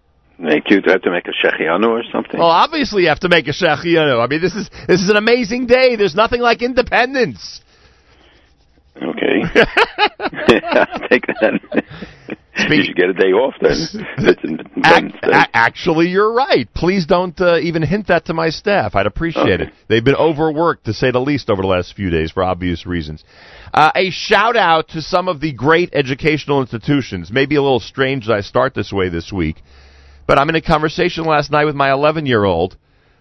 Thank 0.42 0.68
you. 0.68 0.80
Do 0.80 0.90
I 0.90 0.92
have 0.94 1.02
to 1.02 1.10
make 1.10 1.26
a 1.28 1.46
shehecheyanu 1.46 1.86
or 1.86 2.02
something? 2.12 2.40
Well, 2.40 2.48
obviously 2.48 3.02
you 3.02 3.08
have 3.08 3.20
to 3.20 3.28
make 3.28 3.46
a 3.46 3.52
shehecheyanu. 3.52 4.22
I 4.22 4.26
mean, 4.26 4.40
this 4.40 4.54
is 4.54 4.68
this 4.88 5.00
is 5.00 5.08
an 5.08 5.16
amazing 5.16 5.66
day. 5.66 5.94
There's 5.96 6.16
nothing 6.16 6.40
like 6.40 6.60
independence. 6.60 7.60
Okay. 8.96 9.42
I'll 10.20 11.08
take 11.08 11.26
that. 11.26 11.84
you 12.70 12.84
should 12.84 12.96
get 12.96 13.08
a 13.08 13.12
day 13.12 13.32
off 13.32 13.54
then. 13.60 14.06
Actually, 15.52 16.08
you're 16.08 16.32
right. 16.32 16.68
Please 16.74 17.06
don't 17.06 17.38
uh, 17.40 17.58
even 17.58 17.82
hint 17.82 18.06
that 18.08 18.26
to 18.26 18.34
my 18.34 18.50
staff. 18.50 18.94
I'd 18.94 19.06
appreciate 19.06 19.60
Okay. 19.60 19.64
it. 19.64 19.72
They've 19.88 20.04
been 20.04 20.14
overworked, 20.14 20.84
to 20.86 20.92
say 20.92 21.10
the 21.10 21.20
least, 21.20 21.50
over 21.50 21.62
the 21.62 21.68
last 21.68 21.94
few 21.94 22.10
days 22.10 22.30
for 22.30 22.44
obvious 22.44 22.86
reasons. 22.86 23.24
Uh, 23.72 23.90
a 23.94 24.10
shout 24.10 24.56
out 24.56 24.88
to 24.88 25.02
some 25.02 25.28
of 25.28 25.40
the 25.40 25.52
great 25.52 25.90
educational 25.92 26.60
institutions. 26.60 27.32
Maybe 27.32 27.56
a 27.56 27.62
little 27.62 27.80
strange 27.80 28.26
that 28.26 28.34
I 28.34 28.40
start 28.40 28.74
this 28.74 28.92
way 28.92 29.08
this 29.08 29.32
week, 29.32 29.56
but 30.26 30.38
I'm 30.38 30.48
in 30.48 30.54
a 30.54 30.62
conversation 30.62 31.24
last 31.24 31.50
night 31.50 31.64
with 31.64 31.74
my 31.74 31.90
11 31.90 32.26
year 32.26 32.44
old 32.44 32.76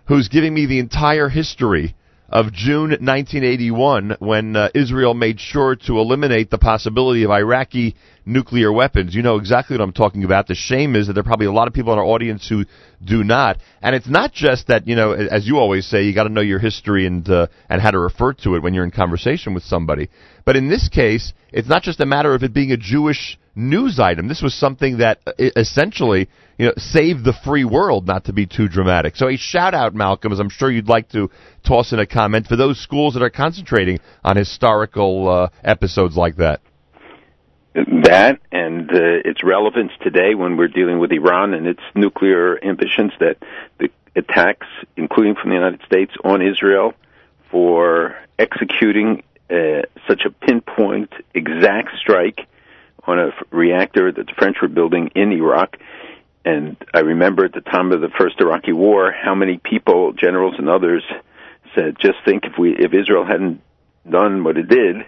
who's 0.08 0.28
giving 0.28 0.54
me 0.54 0.66
the 0.66 0.80
entire 0.80 1.30
history 1.30 1.96
of 2.30 2.52
June 2.52 2.90
1981 2.90 4.18
when 4.20 4.56
uh, 4.56 4.70
Israel 4.74 5.14
made 5.14 5.40
sure 5.40 5.76
to 5.76 6.00
eliminate 6.00 6.50
the 6.50 6.58
possibility 6.58 7.24
of 7.24 7.32
Iraqi 7.32 7.96
nuclear 8.26 8.72
weapons. 8.72 9.14
You 9.14 9.22
know 9.22 9.38
exactly 9.38 9.78
what 9.78 9.84
I'm 9.84 9.94
talking 9.94 10.24
about. 10.24 10.48
The 10.48 10.56
shame 10.56 10.96
is 10.96 11.08
that 11.08 11.14
there 11.14 11.22
are 11.22 11.26
probably 11.26 11.48
a 11.48 11.52
lot 11.52 11.68
of 11.68 11.74
people 11.74 11.94
in 11.94 12.00
our 12.00 12.06
audience 12.06 12.48
who 12.48 12.66
do 13.04 13.24
not. 13.24 13.58
And 13.82 13.96
it's 13.96 14.10
not 14.10 14.34
just 14.34 14.68
that, 14.68 14.88
you 14.88 14.96
know, 14.96 15.12
as 15.12 15.48
you 15.48 15.58
always 15.58 15.86
say, 15.86 16.04
you 16.04 16.14
got 16.14 16.24
to 16.24 16.30
know 16.30 16.42
your 16.42 16.60
history 16.60 17.06
and 17.06 17.28
uh, 17.30 17.48
and 17.70 17.82
how 17.82 17.92
to 17.92 18.00
refer 18.00 18.34
to 18.34 18.56
it 18.56 18.64
when 18.64 18.74
you're 18.74 18.86
in 18.86 18.92
conversation 18.92 19.54
with 19.54 19.64
somebody. 19.64 20.10
But 20.46 20.56
in 20.56 20.70
this 20.70 20.90
case, 20.90 21.34
it's 21.52 21.68
not 21.68 21.84
just 21.84 22.00
a 22.00 22.06
matter 22.06 22.34
of 22.34 22.44
it 22.44 22.54
being 22.54 22.72
a 22.72 22.78
Jewish 22.78 23.38
news 23.56 24.00
item. 24.00 24.28
This 24.28 24.42
was 24.42 24.54
something 24.54 24.98
that 24.98 25.20
uh, 25.28 25.32
essentially, 25.38 26.30
you 26.58 26.68
know, 26.68 26.74
saved 26.78 27.24
the 27.24 27.34
free 27.44 27.66
world, 27.66 28.08
not 28.08 28.26
to 28.26 28.34
be 28.34 28.46
too 28.46 28.68
dramatic. 28.68 29.16
So 29.16 29.28
a 29.28 29.38
shout 29.38 29.74
out, 29.74 29.94
Malcolm, 29.94 30.32
as 30.32 30.40
I'm 30.40 30.50
sure 30.50 30.72
you'd 30.72 30.88
like 30.88 31.10
to 31.10 31.30
toss 31.66 31.94
in 31.94 32.00
a 32.00 32.08
comment 32.08 32.48
for 32.48 32.56
those 32.56 32.82
schools 32.82 33.14
that 33.14 33.24
are 33.24 33.30
concentrating 33.30 34.00
on 34.24 34.38
historical 34.38 35.30
uh, 35.30 35.50
episodes 35.64 36.16
like 36.16 36.38
that. 36.38 36.62
That 37.74 38.40
and 38.52 38.92
uh, 38.92 39.26
its 39.26 39.44
relevance 39.44 39.92
today 40.02 40.36
when 40.36 40.58
we're 40.58 40.68
dealing 40.68 41.00
with 41.00 41.12
Iran 41.12 41.56
and 41.56 41.66
its 41.66 41.82
nuclear 41.96 42.64
ambitions 42.64 43.14
that 43.20 43.38
the 43.80 43.90
attacks, 44.16 44.68
including 44.96 45.36
from 45.36 45.50
the 45.50 45.56
United 45.56 45.82
States 45.86 46.12
on 46.24 46.44
Israel, 46.44 46.94
for 47.50 48.16
executing 48.38 49.24
uh, 49.50 49.82
such 50.08 50.22
a 50.26 50.30
pinpoint, 50.30 51.12
exact 51.34 51.98
strike 51.98 52.48
on 53.06 53.20
a 53.20 53.28
f- 53.30 53.44
reactor 53.50 54.12
that 54.12 54.28
the 54.28 54.34
French 54.38 54.58
were 54.62 54.68
building 54.68 55.10
in 55.16 55.32
Iraq. 55.32 55.78
And 56.46 56.78
I 56.94 57.00
remember 57.00 57.46
at 57.46 57.54
the 57.54 57.62
time 57.62 57.92
of 57.92 58.02
the 58.02 58.10
first 58.10 58.40
Iraqi 58.40 58.74
war, 58.74 59.12
how 59.12 59.34
many 59.34 59.58
people, 59.58 60.14
generals 60.14 60.56
and 60.60 60.70
others, 60.70 61.04
said, 61.74 61.98
"Just 62.00 62.18
think 62.24 62.46
if 62.46 62.58
we, 62.58 62.76
if 62.76 62.94
Israel 62.94 63.26
hadn't 63.26 63.62
done 64.08 64.44
what 64.44 64.58
it 64.58 64.68
did, 64.68 65.06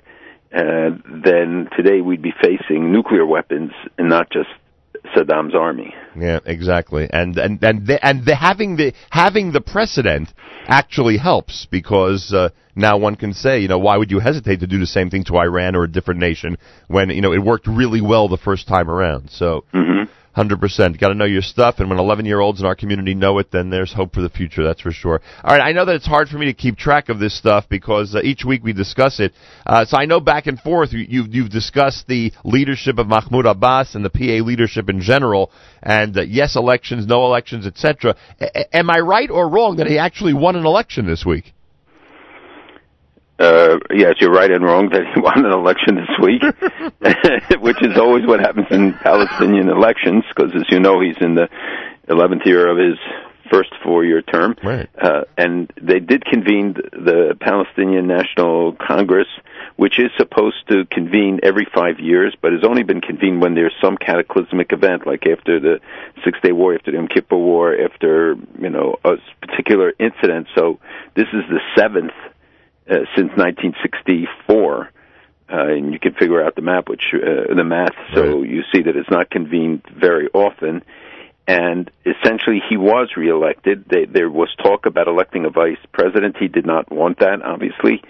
uh, 0.56 0.90
then 1.24 1.70
today 1.76 2.02
we'd 2.02 2.22
be 2.22 2.34
facing 2.42 2.92
nuclear 2.92 3.26
weapons 3.26 3.72
and 3.98 4.08
not 4.08 4.32
just 4.32 4.50
Saddam's 5.16 5.54
army. 5.54 5.94
Yeah, 6.18 6.40
exactly. 6.46 7.10
And 7.12 7.38
and 7.38 7.64
and 7.64 7.86
the, 7.86 8.04
and 8.06 8.26
the, 8.26 8.36
having 8.36 8.78
the 8.78 8.94
having 9.10 9.52
the 9.52 9.62
precedent 9.62 10.30
actually 10.68 11.18
helps 11.18 11.68
because 11.70 12.34
uh, 12.34 12.50
now 12.76 12.98
one 12.98 13.16
can 13.16 13.34
say, 13.34 13.60
you 13.60 13.68
know, 13.68 13.80
why 13.80 13.98
would 13.98 14.12
you 14.12 14.20
hesitate 14.20 14.62
to 14.62 14.68
do 14.68 14.80
the 14.80 14.88
same 14.88 15.10
thing 15.10 15.24
to 15.26 15.38
Iran 15.38 15.76
or 15.76 15.84
a 15.84 15.92
different 15.92 16.20
nation 16.20 16.58
when 16.88 17.10
you 17.10 17.22
know 17.22 17.34
it 17.34 17.44
worked 17.44 17.68
really 17.68 18.02
well 18.02 18.28
the 18.28 18.38
first 18.38 18.68
time 18.68 18.90
around? 18.90 19.30
So. 19.30 19.66
Mm-hmm. 19.74 20.12
100%. 20.36 21.00
Got 21.00 21.10
to 21.10 21.16
know 21.16 21.26
your 21.26 21.42
stuff, 21.42 21.76
and 21.80 21.90
when 21.90 22.00
11 22.00 22.26
year 22.26 22.40
olds 22.40 22.60
in 22.60 22.66
our 22.66 22.76
community 22.76 23.16
know 23.16 23.40
it, 23.40 23.52
then 23.52 23.70
there's 23.70 23.94
hope 23.94 24.14
for 24.14 24.22
the 24.22 24.30
future, 24.30 24.64
that's 24.64 24.82
for 24.82 24.92
sure. 24.92 25.22
All 25.44 25.56
right, 25.56 25.64
I 25.64 25.72
know 25.72 25.86
that 25.86 25.96
it's 25.96 26.06
hard 26.06 26.28
for 26.28 26.38
me 26.38 26.48
to 26.48 26.54
keep 26.54 26.78
track 26.78 27.10
of 27.10 27.20
this 27.20 27.38
stuff 27.38 27.66
because 27.70 28.16
uh, 28.16 28.22
each 28.22 28.44
week 28.46 28.64
we 28.64 28.74
discuss 28.74 29.20
it. 29.20 29.34
Uh, 29.66 29.86
so 29.86 29.98
I 29.98 30.06
know 30.06 30.20
back 30.20 30.48
and 30.48 30.60
forth 30.60 30.90
you, 30.92 31.24
have 31.44 31.50
discussed 31.50 32.08
the 32.08 32.32
leadership 32.44 33.00
of 33.00 33.08
Mahmoud 33.08 33.46
Abbas 33.46 33.96
and 33.96 34.04
the 34.04 34.10
PA 34.10 34.46
leadership 34.46 34.90
in 34.90 35.02
general, 35.02 35.52
and 35.82 36.18
uh, 36.18 36.22
yes, 36.22 36.56
elections, 36.56 37.08
no 37.08 37.26
elections, 37.26 37.66
etc. 37.66 38.16
A- 38.40 38.76
am 38.76 38.90
I 38.90 39.00
right 39.00 39.30
or 39.30 39.50
wrong 39.50 39.78
that 39.78 39.88
he 39.88 39.98
actually 39.98 40.34
won 40.34 40.56
an 40.56 40.66
election 40.66 41.06
this 41.06 41.26
week? 41.26 41.55
Uh, 43.38 43.78
yes, 43.94 44.16
you're 44.20 44.32
right 44.32 44.50
and 44.50 44.64
wrong 44.64 44.90
that 44.90 45.04
he 45.14 45.22
won 45.22 45.46
an 45.46 45.52
election 45.52 45.96
this 45.96 46.10
week, 46.22 46.42
which 47.62 47.82
is 47.82 47.98
always 47.98 48.26
what 48.26 48.40
happens 48.40 48.68
in 48.72 48.94
Palestinian 48.94 49.70
elections, 49.70 50.24
because 50.34 50.52
as 50.56 50.64
you 50.70 50.80
know, 50.80 51.02
he's 51.02 51.18
in 51.20 51.36
the 51.36 51.50
11th 52.08 52.46
year 52.46 52.70
of 52.70 52.78
his 52.78 52.98
first 53.52 53.74
four-year 53.84 54.22
term. 54.22 54.56
Right. 54.64 54.90
Uh, 55.00 55.22
and 55.38 55.72
they 55.82 56.00
did 56.00 56.26
convene 56.26 56.74
the 56.74 57.36
Palestinian 57.40 58.08
National 58.08 58.74
Congress, 58.74 59.28
which 59.76 60.00
is 60.00 60.10
supposed 60.18 60.68
to 60.70 60.86
convene 60.86 61.40
every 61.44 61.68
five 61.74 62.00
years, 62.00 62.36
but 62.42 62.54
has 62.54 62.64
only 62.64 62.84
been 62.84 63.02
convened 63.02 63.42
when 63.42 63.54
there's 63.54 63.76
some 63.84 63.98
cataclysmic 63.98 64.72
event, 64.72 65.06
like 65.06 65.28
after 65.28 65.60
the 65.60 65.80
Six 66.24 66.40
Day 66.42 66.54
War, 66.54 66.76
after 66.76 66.92
the 66.92 66.98
Yom 66.98 67.08
Kippur 67.08 67.38
War, 67.38 67.76
after 67.76 68.36
you 68.60 68.70
know 68.70 68.96
a 69.04 69.16
particular 69.46 69.94
incident. 70.00 70.48
So 70.56 70.80
this 71.16 71.28
is 71.34 71.44
the 71.50 71.60
seventh 71.78 72.14
uh, 72.90 73.06
since 73.16 73.32
1964. 73.36 74.92
Uh, 75.48 75.68
and 75.68 75.94
you 75.94 76.00
can 76.00 76.14
figure 76.14 76.44
out 76.44 76.56
the 76.56 76.62
map, 76.62 76.90
which 76.90 77.14
uh, 77.14 77.54
the 77.54 77.64
math. 77.64 77.94
So 78.14 78.42
you 78.42 78.64
see 78.74 78.82
that 78.82 78.96
it's 78.96 79.10
not 79.10 79.30
convened 79.30 79.84
very 79.96 80.28
often. 80.34 80.84
And 81.48 81.92
essentially, 82.06 82.62
he 82.68 82.78
was 82.78 83.12
reelected. 83.16 83.86
They, 83.88 84.06
there 84.06 84.30
was 84.30 84.50
talk 84.64 84.88
about 84.88 85.08
electing 85.08 85.46
a 85.46 85.52
vice 85.52 85.78
president. 85.94 86.38
He 86.40 86.48
did 86.48 86.66
not 86.66 86.92
want 86.92 87.20
that, 87.20 87.44
obviously. 87.44 88.02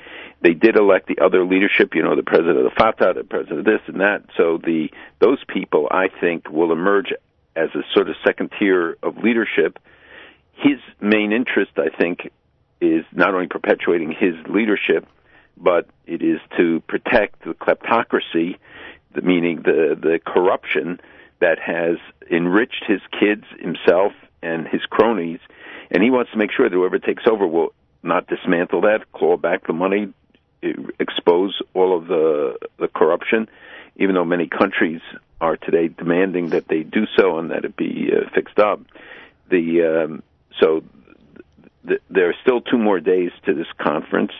They 0.41 0.53
did 0.53 0.77
elect 0.77 1.07
the 1.07 1.19
other 1.23 1.43
leadership, 1.43 1.95
you 1.95 2.03
know, 2.03 2.15
the 2.15 2.23
president 2.23 2.57
of 2.60 2.64
the 2.64 2.76
Fatah, 2.77 3.14
the 3.15 3.23
president 3.23 3.60
of 3.60 3.65
this 3.65 3.81
and 3.88 3.99
that. 3.99 4.23
So 4.38 4.57
the 4.64 4.89
those 5.19 5.43
people, 5.47 5.88
I 5.91 6.07
think, 6.22 6.49
will 6.49 6.72
emerge 6.72 7.11
as 7.56 7.69
a 7.76 7.81
sort 7.93 8.10
of 8.10 8.15
second 8.26 8.52
tier 8.60 8.97
of 9.03 9.18
leadership. 9.18 9.80
His 10.53 10.80
main 11.02 11.34
interest, 11.34 11.72
I 11.77 11.89
think, 11.89 12.31
is 12.81 13.06
not 13.11 13.34
only 13.34 13.47
perpetuating 13.47 14.11
his 14.11 14.35
leadership, 14.47 15.07
but 15.57 15.88
it 16.06 16.22
is 16.22 16.39
to 16.57 16.81
protect 16.81 17.43
the 17.43 17.53
kleptocracy, 17.53 18.57
meaning 19.22 19.61
the 19.64 19.97
the 19.99 20.19
corruption 20.26 20.99
that 21.39 21.60
has 21.60 21.97
enriched 22.30 22.84
his 22.88 23.02
kids, 23.19 23.43
himself, 23.60 24.14
and 24.41 24.68
his 24.68 24.81
cronies, 24.89 25.39
and 25.91 26.03
he 26.03 26.10
wants 26.10 26.31
to 26.31 26.38
make 26.38 26.52
sure 26.52 26.68
that 26.69 26.76
whoever 26.76 26.99
takes 26.99 27.23
over 27.27 27.47
will 27.47 27.73
not 28.03 28.27
dismantle 28.27 28.81
that, 28.81 29.11
claw 29.14 29.38
back 29.38 29.65
the 29.68 29.73
money, 29.73 30.14
expose 30.99 31.61
all 31.73 31.95
of 31.97 32.07
the 32.07 32.57
the 32.77 32.88
corruption, 32.88 33.47
even 33.95 34.15
though 34.15 34.26
many 34.26 34.47
countries 34.47 35.02
are 35.41 35.57
today 35.57 35.88
demanding 35.88 36.49
that 36.49 36.68
they 36.68 36.84
do 36.84 37.06
so 37.15 37.38
and 37.38 37.52
that 37.52 37.65
it 37.65 37.76
be 37.76 38.10
uh, 38.11 38.30
fixed 38.34 38.60
up. 38.60 38.81
The 39.49 40.06
um, 40.06 40.23
so 40.60 40.84
th- 41.88 42.02
there 42.10 42.30
are 42.30 42.36
still 42.41 42.62
two 42.62 42.78
more 42.78 42.99
days 42.99 43.32
to 43.45 43.53
this 43.53 43.68
conference. 43.78 44.32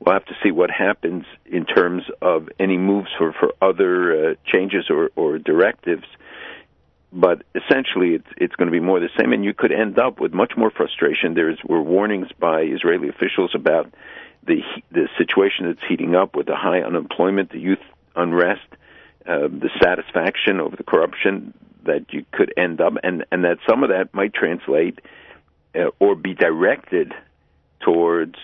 We'll 0.00 0.14
have 0.14 0.24
to 0.26 0.34
see 0.42 0.50
what 0.50 0.70
happens 0.70 1.24
in 1.46 1.64
terms 1.64 2.02
of 2.20 2.48
any 2.58 2.76
moves 2.76 3.08
for 3.16 3.32
for 3.32 3.52
other 3.62 4.30
uh, 4.30 4.34
changes 4.44 4.86
or, 4.90 5.10
or 5.16 5.38
directives. 5.38 6.06
But 7.12 7.42
essentially, 7.54 8.14
it's 8.14 8.26
it's 8.36 8.56
going 8.56 8.66
to 8.66 8.72
be 8.72 8.80
more 8.80 8.98
the 8.98 9.10
same, 9.18 9.32
and 9.32 9.44
you 9.44 9.54
could 9.54 9.70
end 9.70 9.98
up 9.98 10.18
with 10.18 10.32
much 10.32 10.52
more 10.56 10.70
frustration. 10.70 11.34
There's 11.34 11.58
were 11.64 11.82
warnings 11.82 12.28
by 12.38 12.62
Israeli 12.62 13.08
officials 13.08 13.52
about 13.54 13.92
the 14.44 14.62
the 14.90 15.08
situation 15.18 15.66
that's 15.66 15.86
heating 15.88 16.16
up 16.16 16.34
with 16.34 16.46
the 16.46 16.56
high 16.56 16.80
unemployment, 16.80 17.50
the 17.50 17.60
youth 17.60 17.84
unrest, 18.16 18.66
uh, 19.26 19.48
the 19.48 19.70
satisfaction 19.80 20.58
over 20.60 20.74
the 20.74 20.82
corruption 20.84 21.54
that 21.84 22.12
you 22.12 22.24
could 22.32 22.52
end 22.56 22.80
up, 22.80 22.94
and 23.04 23.24
and 23.30 23.44
that 23.44 23.58
some 23.68 23.82
of 23.82 23.90
that 23.90 24.12
might 24.14 24.34
translate 24.34 24.98
or 25.98 26.14
be 26.14 26.34
directed 26.34 27.12
towards 27.80 28.36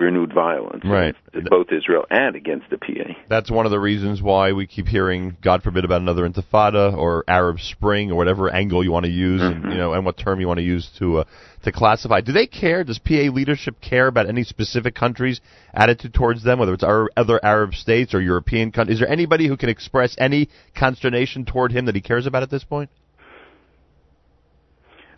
renewed 0.00 0.32
violence, 0.32 0.82
Right. 0.84 1.14
both 1.50 1.70
Israel 1.70 2.06
and 2.10 2.34
against 2.34 2.70
the 2.70 2.78
PA. 2.78 3.14
That's 3.28 3.50
one 3.50 3.66
of 3.66 3.70
the 3.70 3.78
reasons 3.78 4.22
why 4.22 4.52
we 4.52 4.66
keep 4.66 4.88
hearing, 4.88 5.36
God 5.42 5.62
forbid, 5.62 5.84
about 5.84 6.00
another 6.00 6.26
Intifada 6.28 6.96
or 6.96 7.22
Arab 7.28 7.60
Spring 7.60 8.10
or 8.10 8.14
whatever 8.16 8.48
angle 8.52 8.82
you 8.82 8.90
want 8.90 9.04
to 9.04 9.12
use, 9.12 9.42
and 9.42 9.70
you 9.70 9.76
know, 9.76 9.92
and 9.92 10.04
what 10.04 10.16
term 10.16 10.40
you 10.40 10.48
want 10.48 10.58
to 10.58 10.64
use 10.64 10.88
to 10.98 11.18
uh, 11.18 11.24
to 11.64 11.70
classify. 11.72 12.22
Do 12.22 12.32
they 12.32 12.46
care? 12.46 12.82
Does 12.82 12.98
PA 12.98 13.28
leadership 13.30 13.76
care 13.82 14.06
about 14.06 14.26
any 14.26 14.42
specific 14.42 14.94
countries' 14.94 15.40
attitude 15.74 16.14
towards 16.14 16.42
them, 16.42 16.58
whether 16.58 16.72
it's 16.72 16.82
our 16.84 17.10
other 17.16 17.38
Arab 17.44 17.74
states 17.74 18.14
or 18.14 18.22
European 18.22 18.72
countries? 18.72 18.96
Is 18.96 19.00
there 19.00 19.10
anybody 19.12 19.46
who 19.46 19.58
can 19.58 19.68
express 19.68 20.16
any 20.18 20.48
consternation 20.74 21.44
toward 21.44 21.72
him 21.72 21.84
that 21.84 21.94
he 21.94 22.00
cares 22.00 22.26
about 22.26 22.42
at 22.42 22.50
this 22.50 22.64
point? 22.64 22.88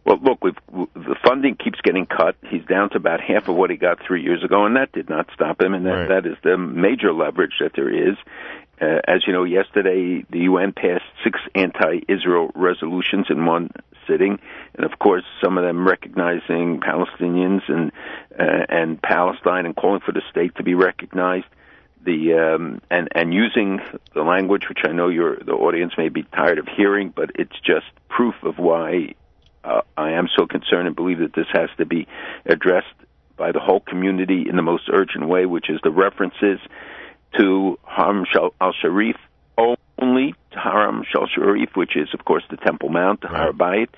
Well, 0.05 0.19
look, 0.21 0.43
we've, 0.43 0.57
the 0.95 1.15
funding 1.25 1.55
keeps 1.55 1.81
getting 1.81 2.07
cut. 2.07 2.35
He's 2.49 2.65
down 2.65 2.91
to 2.91 2.97
about 2.97 3.21
half 3.21 3.49
of 3.49 3.55
what 3.55 3.71
he 3.71 3.77
got 3.77 3.99
three 4.05 4.23
years 4.23 4.43
ago, 4.43 4.67
and 4.67 4.77
that 4.77 4.91
did 4.93 5.09
not 5.09 5.29
stop 5.33 5.63
him. 5.63 5.75
And 5.75 5.87
that, 5.87 5.91
Right. 5.91 6.09
that 6.09 6.27
is 6.27 6.37
the 6.43 6.57
major 6.59 7.13
leverage 7.13 7.55
that 7.61 7.73
there 7.77 7.89
is. 7.89 8.17
Uh, 8.81 9.01
as 9.07 9.25
you 9.27 9.33
know, 9.33 9.45
yesterday 9.45 10.25
the 10.31 10.41
UN 10.41 10.73
passed 10.73 11.05
six 11.23 11.39
anti-Israel 11.55 12.51
resolutions 12.57 13.27
in 13.31 13.47
one 13.47 13.71
sitting, 14.09 14.41
and 14.75 14.85
of 14.85 14.99
course, 14.99 15.23
some 15.41 15.57
of 15.57 15.63
them 15.63 15.87
recognizing 15.87 16.81
Palestinians 16.81 17.61
and 17.69 17.93
uh, 18.37 18.67
and 18.69 19.01
Palestine 19.01 19.67
and 19.67 19.77
calling 19.77 20.01
for 20.01 20.11
the 20.11 20.23
state 20.31 20.57
to 20.57 20.65
be 20.65 20.75
recognized. 20.75 21.47
The 22.05 22.35
um, 22.35 22.81
and 22.91 23.09
and 23.15 23.33
using 23.33 23.81
the 24.15 24.23
language, 24.23 24.69
which 24.69 24.81
I 24.85 24.91
know 24.91 25.09
your 25.09 25.37
the 25.37 25.53
audience 25.53 25.93
may 25.97 26.09
be 26.09 26.25
tired 26.25 26.59
of 26.59 26.67
hearing, 26.67 27.13
but 27.15 27.31
it's 27.37 27.55
just 27.65 27.87
proof 28.09 28.35
of 28.43 28.59
why 28.59 29.15
uh, 29.65 29.83
I 29.97 30.13
am 30.13 30.29
so 30.37 30.47
concerned 30.47 30.87
and 30.87 30.97
believe 30.97 31.19
that 31.19 31.35
this 31.35 31.47
has 31.53 31.71
to 31.79 31.87
be 31.87 32.07
addressed 32.47 32.95
by 33.37 33.53
the 33.53 33.61
whole 33.61 33.81
community 33.81 34.47
in 34.49 34.57
the 34.57 34.63
most 34.63 34.85
urgent 34.93 35.29
way, 35.29 35.47
which 35.47 35.71
is 35.71 35.81
the 35.83 35.91
references 35.91 36.59
to 37.39 37.79
Haram 37.85 38.25
al 38.61 38.73
Sharif 38.81 39.17
only 39.57 40.35
Haram 40.51 41.05
al 41.15 41.27
Sharif, 41.29 41.71
which 41.75 41.97
is 41.97 42.09
of 42.13 42.25
course 42.25 42.45
the 42.51 42.57
Temple 42.57 42.89
Mount, 42.89 43.21
the 43.21 43.29
Har 43.29 43.53
Bayit. 43.53 43.89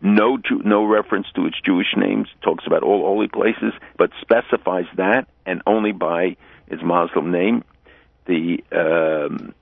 No, 0.00 0.36
Jew, 0.36 0.60
no 0.64 0.84
reference 0.84 1.28
to 1.36 1.46
its 1.46 1.56
Jewish 1.64 1.94
names. 1.96 2.28
Talks 2.42 2.66
about 2.66 2.82
all 2.82 3.02
holy 3.02 3.28
places, 3.28 3.72
but 3.96 4.10
specifies 4.20 4.86
that 4.96 5.28
and 5.46 5.62
only 5.66 5.92
by 5.92 6.36
its 6.66 6.82
Muslim 6.82 7.30
name. 7.30 7.62
The 8.26 8.62
um, 8.72 9.54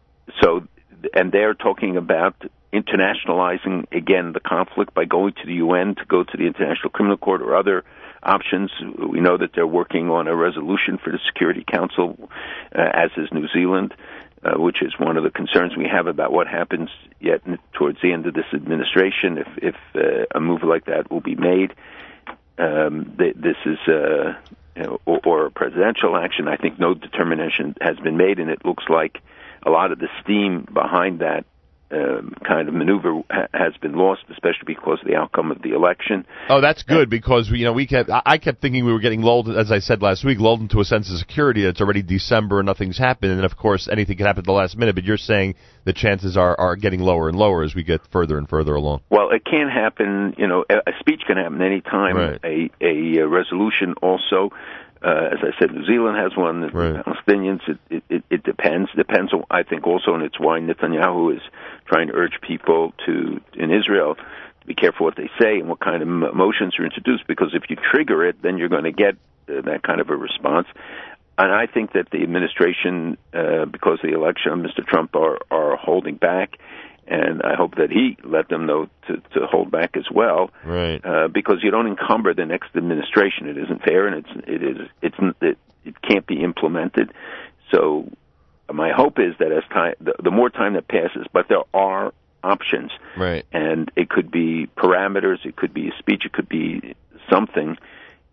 so 0.43 0.67
and 1.15 1.31
they're 1.31 1.55
talking 1.55 1.97
about 1.97 2.35
internationalizing 2.73 3.91
again 3.93 4.33
the 4.33 4.41
conflict 4.41 4.95
by 4.95 5.05
going 5.05 5.33
to 5.35 5.47
the 5.47 5.55
UN 5.55 5.95
to 5.97 6.05
go 6.05 6.23
to 6.23 6.37
the 6.37 6.47
International 6.47 6.91
Criminal 6.91 7.17
Court 7.17 7.43
or 7.43 7.57
other 7.57 7.85
options. 8.23 8.71
We 8.99 9.21
know 9.21 9.37
that 9.37 9.51
they're 9.55 9.67
working 9.67 10.11
on 10.11 10.29
a 10.29 10.37
resolution 10.37 10.99
for 10.99 11.11
the 11.11 11.19
Security 11.27 11.65
Council, 11.67 12.31
uh, 12.75 12.81
as 12.93 13.11
is 13.17 13.29
New 13.33 13.49
Zealand, 13.49 13.95
uh, 14.45 14.61
which 14.61 14.83
is 14.83 14.93
one 14.99 15.17
of 15.17 15.25
the 15.25 15.31
concerns 15.31 15.77
we 15.77 15.89
have 15.89 16.07
about 16.07 16.33
what 16.33 16.47
happens 16.47 16.91
yet 17.19 17.43
towards 17.73 18.01
the 18.03 18.13
end 18.13 18.27
of 18.27 18.35
this 18.35 18.47
administration 18.53 19.39
if 19.39 19.49
if 19.57 19.77
uh, 19.95 20.27
a 20.35 20.41
move 20.41 20.63
like 20.63 20.85
that 20.85 21.11
will 21.11 21.21
be 21.21 21.35
made. 21.35 21.75
Um, 22.59 23.15
th- 23.19 23.37
this 23.37 23.57
is. 23.65 23.79
Uh, 23.89 24.35
or 25.05 25.47
a 25.47 25.51
presidential 25.51 26.17
action. 26.17 26.49
I 26.49 26.57
think 26.57 26.79
no 26.79 26.95
determination 26.95 27.75
has 27.83 27.99
been 27.99 28.17
made, 28.17 28.39
and 28.39 28.49
it 28.49 28.65
looks 28.65 28.85
like 28.89 29.21
a 29.63 29.69
lot 29.69 29.93
of 29.93 29.99
the 29.99 30.09
steam 30.23 30.67
behind 30.73 31.19
that 31.19 31.45
um, 31.93 32.35
kind 32.47 32.69
of 32.69 32.75
maneuver 32.75 33.23
ha- 33.31 33.49
has 33.53 33.77
been 33.81 33.95
lost, 33.95 34.23
especially 34.31 34.67
because 34.67 34.99
of 35.01 35.09
the 35.09 35.17
outcome 35.17 35.51
of 35.51 35.63
the 35.63 35.73
election. 35.75 36.27
Oh, 36.49 36.61
that's 36.61 36.83
good 36.83 37.11
because 37.11 37.51
you 37.51 37.65
know 37.65 37.73
we 37.73 37.87
kept. 37.87 38.11
I 38.11 38.39
kept 38.39 38.61
thinking 38.61 38.85
we 38.85 38.93
were 38.93 39.01
getting 39.01 39.23
lulled, 39.23 39.49
as 39.49 39.73
I 39.73 39.79
said 39.81 40.03
last 40.03 40.25
week, 40.25 40.39
lulled 40.39 40.61
into 40.61 40.81
a 40.81 40.85
sense 40.85 41.11
of 41.11 41.19
security. 41.19 41.65
It's 41.65 41.81
already 41.81 42.03
December 42.03 42.61
and 42.61 42.67
nothing's 42.67 42.99
happened, 42.99 43.33
and 43.33 43.45
of 43.45 43.57
course 43.57 43.89
anything 43.91 44.17
can 44.17 44.27
happen 44.27 44.41
at 44.41 44.47
the 44.47 44.53
last 44.53 44.77
minute. 44.77 44.95
But 44.95 45.05
you're 45.05 45.17
saying 45.17 45.57
the 45.85 45.93
chances 45.93 46.37
are 46.37 46.59
are 46.59 46.77
getting 46.77 47.01
lower 47.01 47.29
and 47.29 47.37
lower 47.37 47.63
as 47.63 47.75
we 47.75 47.83
get 47.83 48.01
further 48.13 48.39
and 48.39 48.49
further 48.49 48.75
along. 48.75 49.01
Well, 49.11 49.31
it 49.31 49.45
can 49.45 49.69
happen. 49.69 50.35
You 50.39 50.47
know, 50.47 50.65
a, 50.71 50.91
a 50.91 50.93
speech 51.01 51.23
can 51.27 51.37
happen 51.37 51.61
any 51.61 51.81
time. 51.81 52.17
Right. 52.17 52.71
A, 52.81 53.21
a 53.21 53.27
resolution 53.27 53.95
also. 54.03 54.51
Uh, 55.03 55.31
as 55.33 55.39
I 55.43 55.59
said, 55.59 55.73
New 55.73 55.87
Zealand 55.87 56.19
has 56.19 56.37
one. 56.37 56.61
The 56.61 56.69
Palestinians, 56.69 57.61
it, 57.67 57.79
it, 57.89 58.05
it, 58.11 58.25
it 58.29 58.43
depends. 58.43 58.91
Depends, 58.95 59.33
on, 59.33 59.45
I 59.51 59.63
think, 59.63 59.87
also, 59.87 60.13
and 60.15 60.23
it's 60.23 60.39
why 60.39 60.61
Netanyahu 60.61 61.37
is 61.37 61.43
trying 61.87 62.09
to 62.09 62.15
urge 62.15 62.39
people 62.43 62.93
to 63.07 63.41
in 63.55 63.71
Israel 63.71 64.17
to 64.17 64.67
be 64.67 64.75
careful 64.75 65.07
what 65.07 65.17
they 65.17 65.31
say 65.41 65.59
and 65.59 65.69
what 65.69 65.81
kind 65.81 66.03
of 66.03 66.09
emotions 66.09 66.79
are 66.79 66.85
introduced. 66.85 67.27
Because 67.27 67.55
if 67.55 67.71
you 67.71 67.77
trigger 67.77 68.27
it, 68.27 68.43
then 68.43 68.59
you're 68.59 68.69
going 68.69 68.85
to 68.85 68.93
get 68.93 69.15
uh, 69.49 69.63
that 69.63 69.83
kind 69.83 70.03
of 70.03 70.11
a 70.11 70.17
response. 70.17 70.67
And 71.39 71.51
I 71.51 71.67
think 71.67 71.95
that 71.95 72.11
the 72.11 72.23
administration, 72.23 73.17
uh, 73.33 73.65
because 73.65 74.01
of 74.05 74.11
the 74.11 74.15
election 74.15 74.53
of 74.53 74.59
Mr. 74.59 74.87
Trump, 74.87 75.17
are 75.17 75.39
are 75.51 75.77
holding 75.77 76.17
back. 76.17 76.59
And 77.11 77.43
I 77.43 77.57
hope 77.57 77.75
that 77.75 77.91
he 77.91 78.17
let 78.23 78.49
them 78.49 78.67
know 78.67 78.89
to, 79.09 79.17
to 79.35 79.47
hold 79.47 79.73
back 79.73 79.97
as 79.97 80.09
well 80.11 80.51
Right. 80.65 81.05
uh, 81.05 81.27
because 81.27 81.57
you 81.61 81.73
don't 81.73 81.89
encumber 81.89 82.33
the 82.35 82.47
next 82.47 82.77
administration. 82.77 83.49
It 83.49 83.59
isn't 83.59 83.83
fair, 83.83 84.07
and 84.07 84.25
it's 84.25 84.49
it 84.49 84.63
is 84.63 84.89
it's 85.03 85.17
it, 85.43 85.59
it 85.85 86.01
can't 86.03 86.25
be 86.25 86.41
implemented. 86.43 87.13
So 87.73 88.09
my 88.73 88.93
hope 88.93 89.19
is 89.19 89.35
that 89.41 89.51
as 89.51 89.65
time 89.71 89.95
the, 90.01 90.15
the 90.23 90.31
more 90.31 90.51
time 90.51 90.75
that 90.75 90.87
passes, 90.87 91.27
but 91.33 91.49
there 91.49 91.65
are 91.75 92.15
options, 92.45 92.93
Right. 93.17 93.45
and 93.53 93.91
it 93.97 94.09
could 94.09 94.31
be 94.31 94.69
parameters, 94.77 95.45
it 95.45 95.57
could 95.57 95.75
be 95.75 95.89
a 95.89 95.93
speech, 95.99 96.25
it 96.25 96.33
could 96.33 96.49
be 96.49 96.95
something. 97.29 97.77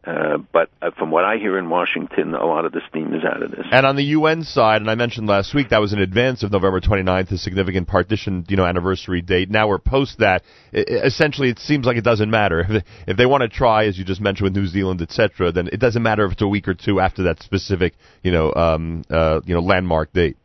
Uh, 0.08 0.38
but 0.54 0.70
uh, 0.82 0.90
from 0.98 1.12
what 1.12 1.26
I 1.26 1.36
hear 1.36 1.58
in 1.58 1.70
Washington, 1.70 2.34
a 2.34 2.46
lot 2.46 2.64
of 2.64 2.72
the 2.72 2.80
steam 2.90 3.14
is 3.14 3.26
out 3.26 3.44
of 3.44 3.52
this. 3.52 3.66
And 3.72 3.86
on 3.86 3.98
the 3.98 4.06
UN 4.06 4.44
side, 4.44 4.80
and 4.80 4.90
I 4.90 4.96
mentioned 4.96 5.28
last 5.28 5.54
week 5.54 5.70
that 5.70 5.82
was 5.82 5.92
in 5.92 6.00
advance 6.00 6.44
of 6.44 6.52
November 6.52 6.80
29th, 6.80 7.32
a 7.34 7.38
significant 7.38 7.90
partition, 7.90 8.46
you 8.48 8.56
know, 8.56 8.66
anniversary 8.66 9.22
date. 9.22 9.50
Now 9.50 9.68
we're 9.68 9.80
post 9.80 10.20
that. 10.20 10.44
I- 10.74 10.78
I- 10.78 11.06
essentially, 11.06 11.50
it 11.50 11.60
seems 11.60 11.86
like 11.86 11.98
it 11.98 12.06
doesn't 12.06 12.32
matter 12.32 12.62
if 12.70 12.70
they, 12.70 12.84
if 13.12 13.18
they 13.18 13.26
want 13.26 13.42
to 13.42 13.50
try, 13.50 13.84
as 13.86 13.98
you 13.98 14.06
just 14.06 14.22
mentioned 14.22 14.46
with 14.46 14.56
New 14.56 14.68
Zealand, 14.68 15.02
etc. 15.02 15.52
Then 15.52 15.68
it 15.74 15.82
doesn't 15.82 16.02
matter 16.04 16.24
if 16.26 16.32
it's 16.34 16.42
a 16.42 16.48
week 16.48 16.70
or 16.70 16.74
two 16.74 17.02
after 17.02 17.24
that 17.24 17.44
specific, 17.44 17.94
you 18.24 18.32
know, 18.32 18.54
um, 18.54 19.04
uh, 19.10 19.42
you 19.46 19.54
know, 19.54 19.62
landmark 19.62 20.14
date. 20.14 20.38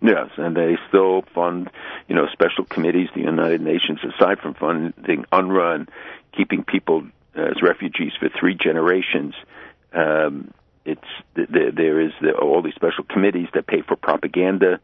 Yes, 0.00 0.30
and 0.36 0.56
they 0.56 0.76
still 0.88 1.22
fund, 1.34 1.70
you 2.06 2.14
know, 2.14 2.26
special 2.32 2.64
committees, 2.64 3.08
the 3.16 3.22
United 3.22 3.60
Nations, 3.62 3.98
aside 4.04 4.38
from 4.38 4.54
funding 4.54 5.24
UNRWA 5.32 5.74
and 5.74 5.90
keeping 6.36 6.62
people 6.62 7.02
as 7.34 7.62
refugees 7.62 8.12
for 8.18 8.28
three 8.38 8.54
generations. 8.54 9.34
Um, 9.92 10.52
it's 10.84 11.00
there, 11.34 11.70
there 11.70 12.00
is 12.00 12.12
the, 12.20 12.32
all 12.32 12.62
these 12.62 12.74
special 12.74 13.04
committees 13.04 13.48
that 13.54 13.66
pay 13.66 13.82
for 13.86 13.96
propaganda 13.96 14.80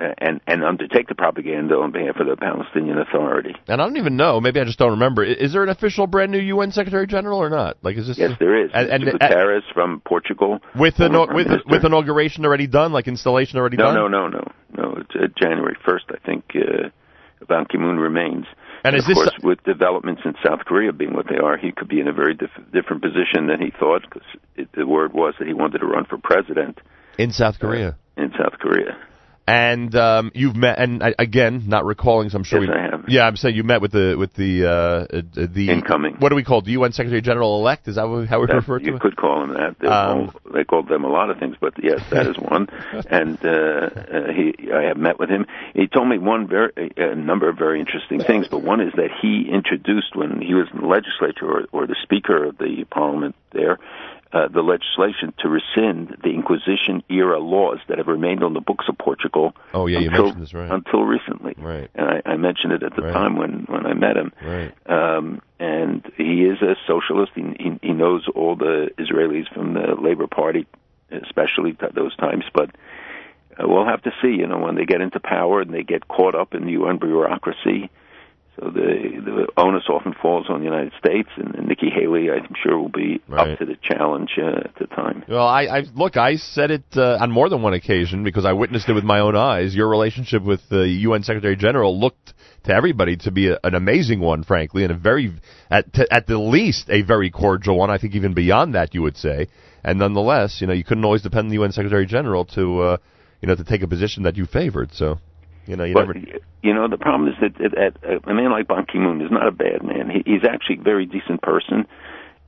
uh, 0.00 0.14
and 0.18 0.40
and 0.46 0.64
undertake 0.64 1.08
the 1.08 1.14
propaganda 1.14 1.74
on 1.74 1.92
behalf 1.92 2.16
of 2.16 2.26
the 2.26 2.36
Palestinian 2.36 2.98
Authority. 2.98 3.54
And 3.68 3.80
I 3.80 3.84
don't 3.84 3.98
even 3.98 4.16
know. 4.16 4.40
Maybe 4.40 4.58
I 4.58 4.64
just 4.64 4.78
don't 4.78 4.92
remember. 4.92 5.22
Is 5.22 5.52
there 5.52 5.62
an 5.62 5.68
official 5.68 6.06
brand 6.06 6.32
new 6.32 6.38
UN 6.38 6.72
Secretary 6.72 7.06
General 7.06 7.38
or 7.38 7.50
not? 7.50 7.76
Like, 7.82 7.96
is 7.98 8.06
this 8.06 8.16
Yes, 8.16 8.32
there 8.38 8.64
is. 8.64 8.70
And, 8.72 8.88
and. 8.88 9.04
Guterres 9.20 9.70
from 9.74 10.00
Portugal. 10.00 10.60
with 10.74 10.98
no, 10.98 11.26
with 11.30 11.46
Minister. 11.46 11.62
with 11.68 11.84
inauguration 11.84 12.46
already 12.46 12.66
done, 12.66 12.92
like 12.92 13.06
installation 13.06 13.58
already 13.58 13.76
no, 13.76 13.92
done. 13.92 13.94
no, 13.94 14.08
no, 14.08 14.28
no, 14.28 14.52
no. 14.74 14.96
It's 14.96 15.14
uh, 15.14 15.26
January 15.38 15.76
first, 15.84 16.06
I 16.08 16.26
think. 16.26 16.44
Uh, 16.54 16.88
Ban 17.46 17.66
Ki-moon 17.66 17.98
remains. 17.98 18.46
And 18.84 18.96
is 18.96 19.04
of 19.04 19.08
this- 19.08 19.14
course, 19.14 19.38
with 19.42 19.62
developments 19.64 20.22
in 20.24 20.34
South 20.44 20.60
Korea 20.64 20.92
being 20.92 21.14
what 21.14 21.28
they 21.28 21.36
are, 21.38 21.56
he 21.56 21.72
could 21.72 21.88
be 21.88 22.00
in 22.00 22.08
a 22.08 22.12
very 22.12 22.34
diff- 22.34 22.50
different 22.72 23.02
position 23.02 23.46
than 23.46 23.60
he 23.60 23.70
thought. 23.70 24.02
Because 24.02 24.26
the 24.74 24.86
word 24.86 25.12
was 25.12 25.34
that 25.38 25.46
he 25.46 25.54
wanted 25.54 25.78
to 25.78 25.86
run 25.86 26.04
for 26.04 26.18
president 26.18 26.80
in 27.18 27.30
South 27.30 27.56
uh, 27.56 27.66
Korea. 27.66 27.96
in 28.16 28.32
South 28.32 28.58
Korea. 28.58 28.96
And 29.44 29.92
um, 29.96 30.30
you've 30.34 30.54
met, 30.54 30.78
and 30.78 31.02
I, 31.02 31.14
again, 31.18 31.64
not 31.66 31.84
recalling, 31.84 32.30
so 32.30 32.38
I'm 32.38 32.44
sure 32.44 32.62
Yes, 32.62 32.70
we. 32.70 32.74
I 32.76 32.82
have. 32.82 33.04
Yeah, 33.08 33.22
I'm 33.26 33.34
saying 33.36 33.56
you 33.56 33.64
met 33.64 33.80
with 33.80 33.90
the 33.90 34.14
with 34.16 34.32
the 34.34 34.64
uh, 34.66 34.70
uh, 34.70 35.46
the 35.52 35.68
Incoming. 35.68 36.14
What 36.20 36.28
do 36.28 36.36
we 36.36 36.44
call 36.44 36.62
the 36.62 36.70
UN 36.72 36.92
Secretary 36.92 37.20
General 37.20 37.58
elect? 37.58 37.88
Is 37.88 37.96
that 37.96 38.02
how 38.02 38.40
we 38.40 38.46
That- 38.46 38.54
refer 38.54 38.78
to 38.78 38.84
you 38.84 38.94
it? 38.94 39.00
could 39.00 39.16
call 39.16 39.42
him 39.42 39.54
that. 39.54 39.76
They, 39.80 39.88
Um, 39.88 40.28
call, 40.28 40.52
they 40.54 40.62
called 40.64 40.88
them 40.88 41.02
a 41.02 41.08
lot 41.08 41.28
of 41.30 41.38
things, 41.38 41.56
but 41.60 41.74
yes, 41.82 42.00
that 42.10 42.28
is 42.28 42.38
one. 42.38 42.68
and 43.10 43.36
uh, 43.44 43.48
uh, 43.48 44.32
he, 44.32 44.54
I 44.72 44.82
have 44.82 44.96
met 44.96 45.18
with 45.18 45.28
him. 45.28 45.46
He 45.74 45.88
told 45.88 46.08
me 46.08 46.18
one 46.18 46.46
very, 46.46 46.92
a 46.96 47.16
number 47.16 47.48
of 47.48 47.58
very 47.58 47.80
interesting 47.80 48.20
things, 48.20 48.46
but 48.48 48.62
one 48.62 48.80
is 48.80 48.92
that 48.94 49.10
he 49.20 49.48
introduced 49.50 50.14
when 50.14 50.40
he 50.40 50.54
was 50.54 50.68
in 50.72 50.82
the 50.82 50.86
legislature 50.86 51.46
or, 51.50 51.64
or 51.72 51.86
the 51.88 51.96
speaker 52.04 52.44
of 52.44 52.58
the 52.58 52.84
parliament 52.90 53.34
there. 53.50 53.80
Uh, 54.32 54.48
the 54.48 54.62
legislation 54.62 55.34
to 55.38 55.46
rescind 55.46 56.16
the 56.24 56.30
Inquisition 56.30 57.02
era 57.10 57.38
laws 57.38 57.80
that 57.88 57.98
have 57.98 58.06
remained 58.06 58.42
on 58.42 58.54
the 58.54 58.62
books 58.62 58.86
of 58.88 58.96
Portugal 58.96 59.54
Oh 59.74 59.86
yeah, 59.86 59.98
you 59.98 60.06
until, 60.08 60.24
mentioned 60.24 60.42
this 60.42 60.54
right. 60.54 60.70
until 60.70 61.02
recently. 61.02 61.54
Right. 61.58 61.90
And 61.94 62.06
I, 62.08 62.22
I 62.24 62.36
mentioned 62.38 62.72
it 62.72 62.82
at 62.82 62.96
the 62.96 63.02
Right. 63.02 63.12
time 63.12 63.36
when, 63.36 63.66
when 63.68 63.84
I 63.84 63.92
met 63.92 64.16
him 64.16 64.32
Right. 64.42 64.72
um, 64.88 65.42
and 65.60 66.10
he 66.16 66.44
is 66.46 66.62
a 66.62 66.76
socialist. 66.86 67.32
He, 67.34 67.42
he, 67.60 67.78
he 67.82 67.92
knows 67.92 68.26
all 68.34 68.56
the 68.56 68.90
Israelis 68.96 69.52
from 69.52 69.74
the 69.74 69.96
Labor 70.00 70.26
Party, 70.26 70.66
especially 71.10 71.76
at 71.80 71.94
those 71.94 72.16
times. 72.16 72.44
But 72.54 72.70
uh, 73.60 73.68
we'll 73.68 73.84
have 73.84 74.02
to 74.04 74.12
see. 74.22 74.28
You 74.28 74.46
know, 74.46 74.60
when 74.60 74.76
they 74.76 74.86
get 74.86 75.02
into 75.02 75.20
power 75.20 75.60
and 75.60 75.74
they 75.74 75.82
get 75.82 76.08
caught 76.08 76.34
up 76.34 76.54
in 76.54 76.64
the 76.64 76.72
UN 76.72 76.96
bureaucracy. 76.96 77.90
So 78.60 78.66
the 78.70 79.20
the 79.24 79.46
onus 79.56 79.84
often 79.88 80.14
falls 80.20 80.46
on 80.50 80.58
the 80.60 80.66
United 80.66 80.92
States, 80.98 81.30
and, 81.36 81.54
and 81.54 81.66
Nikki 81.68 81.88
Haley, 81.88 82.30
I'm 82.30 82.54
sure, 82.62 82.78
will 82.78 82.90
be 82.90 83.20
Right. 83.26 83.52
up 83.52 83.58
to 83.60 83.64
the 83.64 83.76
challenge 83.82 84.30
uh, 84.36 84.60
at 84.64 84.74
the 84.78 84.86
time. 84.94 85.24
Well, 85.26 85.46
I, 85.46 85.62
I 85.62 85.80
look. 85.94 86.18
I 86.18 86.36
said 86.36 86.70
it 86.70 86.84
uh, 86.94 87.16
on 87.18 87.30
more 87.30 87.48
than 87.48 87.62
one 87.62 87.72
occasion 87.72 88.24
because 88.24 88.44
I 88.44 88.52
witnessed 88.52 88.88
it 88.88 88.92
with 88.92 89.04
my 89.04 89.20
own 89.20 89.36
eyes. 89.36 89.74
Your 89.74 89.88
relationship 89.88 90.42
with 90.42 90.60
the 90.68 90.86
UN 90.86 91.22
Secretary 91.22 91.56
General 91.56 91.98
looked 91.98 92.34
to 92.64 92.74
everybody 92.74 93.16
to 93.18 93.30
be 93.30 93.48
a, 93.48 93.58
an 93.64 93.74
amazing 93.74 94.20
one, 94.20 94.44
frankly, 94.44 94.82
and 94.84 94.92
a 94.92 94.96
very, 94.96 95.32
at 95.70 95.90
to, 95.94 96.06
at 96.12 96.26
the 96.26 96.38
least, 96.38 96.90
a 96.90 97.00
very 97.02 97.30
cordial 97.30 97.78
one. 97.78 97.90
I 97.90 97.96
think 97.96 98.14
even 98.14 98.34
beyond 98.34 98.74
that, 98.74 98.94
you 98.94 99.00
would 99.02 99.16
say. 99.16 99.48
And 99.82 99.98
nonetheless, 99.98 100.60
you 100.60 100.66
know, 100.66 100.74
you 100.74 100.84
couldn't 100.84 101.04
always 101.04 101.22
depend 101.22 101.46
on 101.46 101.48
the 101.48 101.54
UN 101.60 101.72
Secretary 101.72 102.04
General 102.06 102.44
to, 102.46 102.80
uh, 102.82 102.96
you 103.40 103.48
know, 103.48 103.54
to 103.56 103.64
take 103.64 103.82
a 103.82 103.88
position 103.88 104.24
that 104.24 104.36
you 104.36 104.44
favored. 104.46 104.92
So, 104.92 105.18
you 105.66 105.76
know, 105.76 105.84
you 105.84 105.94
but 105.94 106.08
never. 106.08 106.18
you 106.62 106.74
know, 106.74 106.88
the 106.88 106.98
problem 106.98 107.28
is 107.28 107.34
that, 107.40 107.58
that, 107.58 107.94
that 108.02 108.28
a 108.28 108.34
man 108.34 108.50
like 108.50 108.68
Ban 108.68 108.86
Ki-moon 108.86 109.20
is 109.20 109.30
not 109.30 109.46
a 109.46 109.52
bad 109.52 109.82
man. 109.82 110.10
He, 110.10 110.22
he's 110.26 110.44
actually 110.44 110.78
a 110.78 110.82
very 110.82 111.06
decent 111.06 111.42
person, 111.42 111.86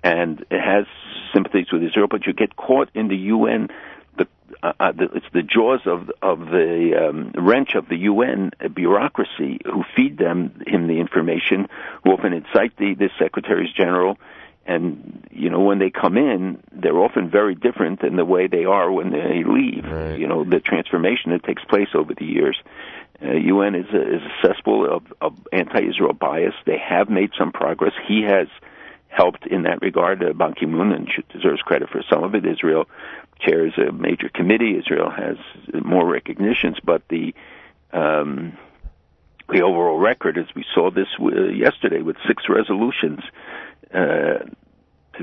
and 0.02 0.44
has 0.50 0.86
sympathies 1.32 1.66
with 1.72 1.82
Israel. 1.82 2.08
But 2.10 2.26
you 2.26 2.32
get 2.32 2.56
caught 2.56 2.90
in 2.94 3.08
the 3.08 3.16
UN. 3.16 3.68
The, 4.16 4.28
uh, 4.62 4.72
uh, 4.78 4.92
the, 4.92 5.04
it's 5.14 5.26
the 5.32 5.42
jaws 5.42 5.80
of 5.86 6.10
of 6.22 6.40
the 6.50 7.08
um, 7.08 7.32
wrench 7.36 7.74
of 7.74 7.88
the 7.88 7.96
UN 7.98 8.50
bureaucracy 8.74 9.60
who 9.64 9.84
feed 9.96 10.18
them 10.18 10.60
him 10.66 10.86
the 10.88 10.98
information, 11.00 11.68
who 12.02 12.12
often 12.12 12.32
incite 12.32 12.76
the, 12.76 12.94
the 12.94 13.10
secretaries 13.18 13.72
general. 13.72 14.18
And 14.66 15.26
you 15.30 15.50
know 15.50 15.60
when 15.60 15.78
they 15.78 15.90
come 15.90 16.16
in, 16.16 16.62
they're 16.72 16.98
often 16.98 17.28
very 17.30 17.54
different 17.54 18.00
than 18.00 18.16
the 18.16 18.24
way 18.24 18.46
they 18.46 18.64
are 18.64 18.90
when 18.90 19.10
they 19.10 19.42
leave. 19.44 19.84
You 20.18 20.26
know 20.26 20.44
the 20.44 20.60
transformation 20.60 21.32
that 21.32 21.44
takes 21.44 21.62
place 21.64 21.88
over 21.94 22.14
the 22.14 22.24
years. 22.24 22.56
Uh, 23.22 23.32
UN 23.32 23.74
is 23.74 23.86
a, 23.94 24.16
is 24.16 24.22
a 24.22 24.46
cesspool 24.46 24.90
of, 24.90 25.04
of 25.20 25.36
anti-Israel 25.52 26.14
bias. 26.14 26.54
They 26.66 26.78
have 26.78 27.08
made 27.08 27.30
some 27.38 27.52
progress. 27.52 27.92
He 28.08 28.22
has 28.22 28.48
helped 29.08 29.46
in 29.46 29.62
that 29.62 29.80
regard. 29.82 30.22
Uh, 30.22 30.32
Ban 30.32 30.54
Ki-moon 30.54 30.92
and 30.92 31.08
deserves 31.32 31.62
credit 31.62 31.90
for 31.90 32.02
some 32.10 32.24
of 32.24 32.34
it. 32.34 32.44
Israel 32.44 32.86
chairs 33.40 33.72
a 33.78 33.92
major 33.92 34.28
committee. 34.28 34.76
Israel 34.76 35.10
has 35.10 35.36
more 35.84 36.06
recognitions, 36.06 36.78
but 36.82 37.02
the 37.08 37.34
um, 37.92 38.56
the 39.48 39.62
overall 39.62 39.98
record, 39.98 40.38
as 40.38 40.46
we 40.56 40.64
saw 40.74 40.90
this 40.90 41.06
uh, 41.20 41.48
yesterday 41.50 42.00
with 42.00 42.16
six 42.26 42.44
resolutions, 42.48 43.20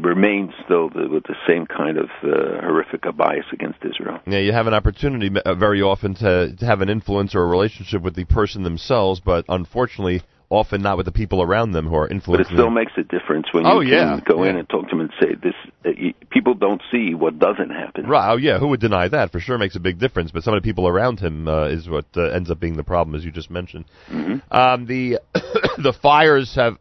remains 0.01 0.51
still 0.65 0.89
the, 0.89 1.07
with 1.09 1.23
the 1.23 1.35
same 1.47 1.65
kind 1.65 1.97
of 1.97 2.09
uh, 2.23 2.61
horrific 2.61 3.03
bias 3.15 3.45
against 3.51 3.79
Israel. 3.83 4.19
Yeah, 4.25 4.39
you 4.39 4.53
have 4.53 4.67
an 4.67 4.73
opportunity 4.73 5.29
uh, 5.43 5.55
very 5.55 5.81
often 5.81 6.15
to, 6.15 6.55
to 6.55 6.65
have 6.65 6.81
an 6.81 6.89
influence 6.89 7.35
or 7.35 7.43
a 7.43 7.47
relationship 7.47 8.01
with 8.01 8.15
the 8.15 8.25
person 8.25 8.63
themselves, 8.63 9.19
but 9.19 9.45
unfortunately, 9.49 10.21
often 10.49 10.81
not 10.81 10.97
with 10.97 11.05
the 11.05 11.11
people 11.11 11.41
around 11.41 11.71
them 11.71 11.87
who 11.87 11.95
are 11.95 12.07
influencing. 12.07 12.43
But 12.43 12.51
it 12.51 12.55
still 12.55 12.65
them. 12.65 12.73
makes 12.73 12.91
a 12.97 13.03
difference 13.03 13.47
when 13.53 13.65
Oh, 13.65 13.79
you 13.79 13.93
yeah, 13.95 14.19
can 14.19 14.23
go 14.27 14.43
in 14.43 14.57
and 14.57 14.67
talk 14.67 14.83
to 14.89 14.89
them 14.89 14.99
and 14.99 15.11
say 15.19 15.33
this. 15.41 15.53
Uh, 15.85 15.89
you, 15.97 16.13
people 16.29 16.53
don't 16.53 16.81
see 16.91 17.13
what 17.15 17.39
doesn't 17.39 17.69
happen. 17.69 18.05
Right. 18.05 18.31
Oh, 18.31 18.35
yeah. 18.37 18.59
Who 18.59 18.67
would 18.67 18.81
deny 18.81 19.07
that? 19.07 19.31
For 19.31 19.39
sure, 19.39 19.57
makes 19.57 19.75
a 19.77 19.79
big 19.79 19.97
difference. 19.97 20.31
But 20.31 20.43
some 20.43 20.53
of 20.53 20.61
the 20.61 20.67
people 20.67 20.87
around 20.87 21.19
him 21.21 21.47
uh, 21.47 21.67
is 21.67 21.87
what 21.87 22.05
uh, 22.17 22.23
ends 22.23 22.51
up 22.51 22.59
being 22.59 22.75
the 22.75 22.83
problem, 22.83 23.15
as 23.15 23.23
you 23.23 23.31
just 23.31 23.49
mentioned. 23.49 23.85
Mm-hmm. 24.09 24.53
Um, 24.55 24.85
the 24.85 25.19
the 25.77 25.93
fires 26.01 26.53
have, 26.55 26.77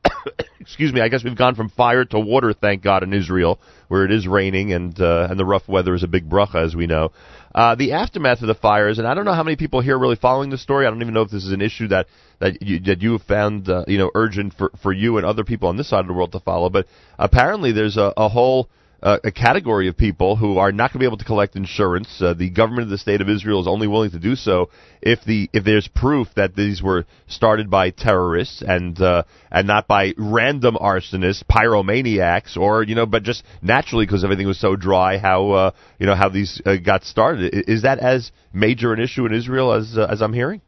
excuse 0.71 0.93
me. 0.93 1.01
I 1.01 1.09
guess 1.09 1.25
we've 1.25 1.37
gone 1.37 1.57
from 1.57 1.69
fire 1.69 2.05
to 2.05 2.21
water. 2.21 2.53
Thank 2.53 2.83
God 2.83 3.03
in 3.03 3.13
Israel, 3.13 3.59
where 3.89 4.05
it 4.05 4.13
is 4.13 4.29
raining 4.29 4.73
and 4.73 4.99
uh, 5.01 5.27
and 5.29 5.39
the 5.39 5.45
rough 5.45 5.69
weather 5.69 5.95
is 5.95 6.05
a 6.05 6.09
big 6.09 6.31
bracha, 6.31 6.65
as 6.65 6.77
we 6.77 6.87
know. 6.87 7.11
Uh, 7.53 7.75
the 7.75 7.93
aftermath 7.93 8.41
of 8.41 8.47
the 8.47 8.55
fires, 8.55 8.99
and 8.99 9.09
I 9.09 9.15
don't 9.15 9.25
know 9.25 9.33
how 9.33 9.43
many 9.43 9.57
people 9.57 9.81
here 9.81 9.97
are 9.97 9.99
really 9.99 10.15
following 10.15 10.49
the 10.51 10.59
story. 10.59 10.87
I 10.87 10.91
don't 10.91 11.03
even 11.03 11.13
know 11.13 11.23
if 11.23 11.31
this 11.31 11.45
is 11.45 11.53
an 11.53 11.61
issue 11.61 11.89
that 11.89 12.07
that 12.39 12.63
you 12.63 12.79
that 12.81 13.03
you 13.03 13.13
have 13.13 13.23
found 13.23 13.69
uh, 13.69 13.85
you 13.89 13.99
know 13.99 14.13
urgent 14.15 14.55
for 14.55 14.71
for 14.81 14.93
you 14.93 15.17
and 15.17 15.27
other 15.27 15.43
people 15.43 15.69
on 15.69 15.77
this 15.77 15.91
side 15.91 16.01
of 16.01 16.07
the 16.07 16.13
world 16.13 16.31
to 16.33 16.41
follow. 16.41 16.71
But 16.71 16.87
apparently, 17.19 17.73
there's 17.73 17.97
a, 17.97 18.13
a 18.17 18.29
whole 18.29 18.69
uh, 19.03 19.19
a 19.25 19.31
category 19.31 19.89
of 19.89 19.97
people 19.97 20.37
who 20.37 20.59
are 20.59 20.73
not 20.73 20.93
going 20.93 20.95
to 20.95 20.99
be 20.99 21.07
able 21.07 21.17
to 21.17 21.25
collect 21.25 21.57
insurance. 21.57 22.21
Uh, 22.21 22.35
the 22.35 22.51
government 22.51 22.85
of 22.85 22.91
the 22.91 22.99
state 22.99 23.21
of 23.21 23.29
Israel 23.29 23.61
is 23.61 23.67
only 23.67 23.87
willing 23.87 24.11
to 24.11 24.19
do 24.19 24.37
so 24.37 24.71
if 25.01 25.25
the 25.25 25.49
if 25.53 25.65
there's 25.65 25.89
proof 25.89 26.29
that 26.37 26.55
these 26.55 26.83
were 26.83 27.07
started 27.27 27.71
by 27.71 27.91
terrorists 27.91 28.63
and 28.63 29.01
uh, 29.01 29.23
and 29.51 29.67
not 29.67 29.87
by 29.87 30.13
random 30.19 30.77
arsonists, 30.77 31.43
pyromaniacs, 31.45 32.57
or 32.57 32.83
you 32.83 32.95
know, 32.95 33.07
but 33.07 33.23
just 33.23 33.43
naturally 33.63 34.07
because 34.07 34.25
everything 34.25 34.47
was 34.47 34.61
so 34.61 34.77
dry. 34.77 35.19
How 35.19 35.51
uh, 35.51 35.71
you 35.99 36.07
know 36.07 36.15
how 36.15 36.29
these 36.29 36.61
uh, 36.65 36.77
got 36.77 37.05
started? 37.05 37.69
Is 37.69 37.83
that 37.83 37.99
as 37.99 38.31
major 38.53 38.93
an 38.93 39.01
issue 39.01 39.25
in 39.27 39.33
Israel 39.33 39.73
as 39.73 39.97
uh, 39.97 40.07
as 40.11 40.21
I'm 40.21 40.35
hearing? 40.35 40.61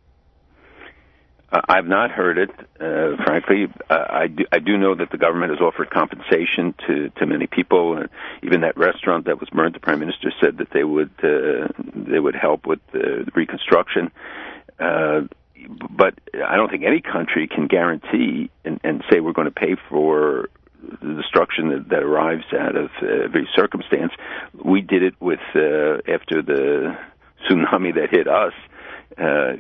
Uh, 1.53 1.61
I've 1.69 1.87
not 1.87 2.11
heard 2.11 2.39
it, 2.39 2.51
uh, 2.81 3.23
frankly. 3.25 3.67
Uh, 3.91 4.05
I, 4.09 4.27
do, 4.29 4.45
I 4.51 4.59
do 4.59 4.79
know 4.79 4.95
that 4.95 5.11
the 5.11 5.19
government 5.19 5.51
has 5.51 5.61
offered 5.61 5.91
compensation 5.91 6.75
to, 6.87 7.11
to 7.11 7.27
many 7.27 7.47
people. 7.47 7.99
Uh, 7.99 8.07
even 8.43 8.63
that 8.63 8.77
restaurant 8.79 9.27
that 9.27 9.39
was 9.39 9.51
burned, 9.51 9.75
the 9.75 9.81
prime 9.81 10.01
minister 10.01 10.33
said 10.41 10.59
that 10.59 10.69
they 10.73 10.85
would 10.85 11.11
uh, 11.23 11.69
they 11.95 12.19
would 12.19 12.35
help 12.35 12.67
with 12.67 12.81
the 12.93 13.31
reconstruction. 13.35 14.11
Uh, 14.81 15.23
but 15.91 16.15
I 16.35 16.57
don't 16.57 16.71
think 16.71 16.85
any 16.85 17.01
country 17.01 17.47
can 17.47 17.67
guarantee 17.67 18.51
and, 18.65 18.81
and 18.83 19.05
say 19.11 19.21
we're 19.21 19.33
going 19.33 19.47
to 19.47 19.51
pay 19.53 19.77
for 19.91 20.49
the 21.03 21.15
destruction 21.15 21.69
that, 21.69 21.89
that 21.91 22.03
arrives 22.03 22.45
out 22.59 22.77
of 22.77 22.91
uh, 23.03 23.25
every 23.25 23.49
circumstance. 23.55 24.13
We 24.55 24.81
did 24.81 25.03
it 25.03 25.15
with 25.21 25.41
uh, 25.55 26.01
after 26.11 26.43
the 26.43 26.97
tsunami 27.47 27.95
that 27.95 28.09
hit 28.11 28.27
us 28.27 28.55
uh, 29.19 29.57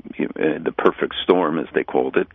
the 0.64 0.72
perfect 0.76 1.14
storm, 1.22 1.58
as 1.58 1.66
they 1.74 1.84
called 1.84 2.16
it. 2.16 2.28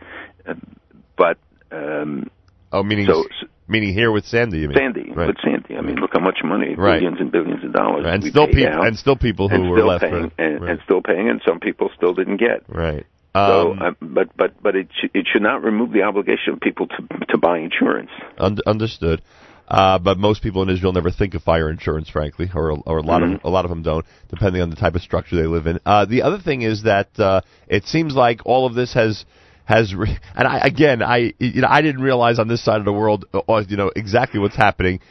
But 1.18 1.38
um, 1.72 2.30
Oh, 2.72 2.84
meaning 2.84 3.06
So- 3.08 3.26
meaning 3.70 3.94
here 3.94 4.12
with 4.12 4.26
Sandy, 4.26 4.60
you 4.60 4.68
mean? 4.68 4.78
Sandy, 4.78 5.12
Right. 5.14 5.28
with 5.28 5.38
Sandy, 5.44 5.78
I 5.78 5.82
mean, 5.82 5.96
look 5.98 6.12
how 6.14 6.20
much 6.20 6.40
money, 6.44 6.76
Right. 6.76 7.00
billions 7.00 7.20
and 7.22 7.32
billions 7.32 7.64
of 7.64 7.72
dollars, 7.74 8.04
Right, 8.06 8.14
and 8.16 8.24
still 8.26 8.46
paid 8.48 8.56
peop- 8.56 8.68
out, 8.68 8.88
and 8.88 8.98
still 8.98 9.16
people 9.16 9.48
who 9.50 9.70
were 9.70 9.82
left, 9.84 10.04
paying, 10.04 10.14
right, 10.24 10.32
and, 10.38 10.64
and 10.64 10.80
still 10.84 11.02
paying, 11.02 11.30
and 11.30 11.42
some 11.48 11.60
people 11.60 11.90
still 11.96 12.14
didn't 12.14 12.38
get. 12.38 12.64
Right. 12.68 13.06
So, 13.36 13.72
Um, 13.74 13.82
uh, 13.82 13.92
but 14.02 14.36
but 14.36 14.52
but 14.64 14.76
it 14.76 14.88
sh- 14.94 15.10
it 15.14 15.28
should 15.32 15.44
not 15.44 15.64
remove 15.64 15.92
the 15.92 16.04
obligation 16.04 16.54
of 16.54 16.60
people 16.60 16.88
to 16.88 17.04
to 17.30 17.38
buy 17.38 17.60
insurance. 17.60 18.10
Un- 18.38 18.58
understood. 18.66 19.22
Uh, 19.68 20.00
but 20.00 20.18
most 20.18 20.42
people 20.42 20.62
in 20.64 20.70
Israel 20.70 20.94
never 20.94 21.12
think 21.12 21.34
of 21.34 21.44
fire 21.44 21.70
insurance, 21.70 22.10
frankly, 22.10 22.50
or 22.54 22.72
or 22.86 23.00
a 23.00 23.02
lot 23.02 23.22
of 23.22 23.42
a 23.44 23.50
lot 23.50 23.66
of 23.66 23.70
them 23.70 23.84
don't, 23.84 24.06
depending 24.30 24.62
on 24.62 24.70
the 24.70 24.78
type 24.78 24.96
of 24.96 25.02
structure 25.02 25.36
they 25.36 25.48
live 25.48 25.68
in. 25.68 25.80
Uh, 25.86 26.06
the 26.06 26.22
other 26.22 26.40
thing 26.40 26.62
is 26.62 26.84
that 26.84 27.10
uh, 27.20 27.42
it 27.68 27.84
seems 27.86 28.16
like 28.16 28.46
all 28.46 28.66
of 28.66 28.76
this 28.76 28.94
has 28.94 29.26
has 29.66 29.94
re- 29.94 30.18
and 30.36 30.48
I 30.48 30.60
again 30.60 31.04
I 31.04 31.34
you 31.38 31.62
know 31.62 31.68
I 31.70 31.82
didn't 31.82 32.02
realize 32.02 32.40
on 32.40 32.48
this 32.48 32.64
side 32.64 32.80
of 32.80 32.86
the 32.86 32.94
world 32.94 33.26
uh, 33.34 33.64
you 33.68 33.76
know 33.76 33.92
exactly 33.94 34.40
what's 34.40 34.56
happening. 34.56 35.02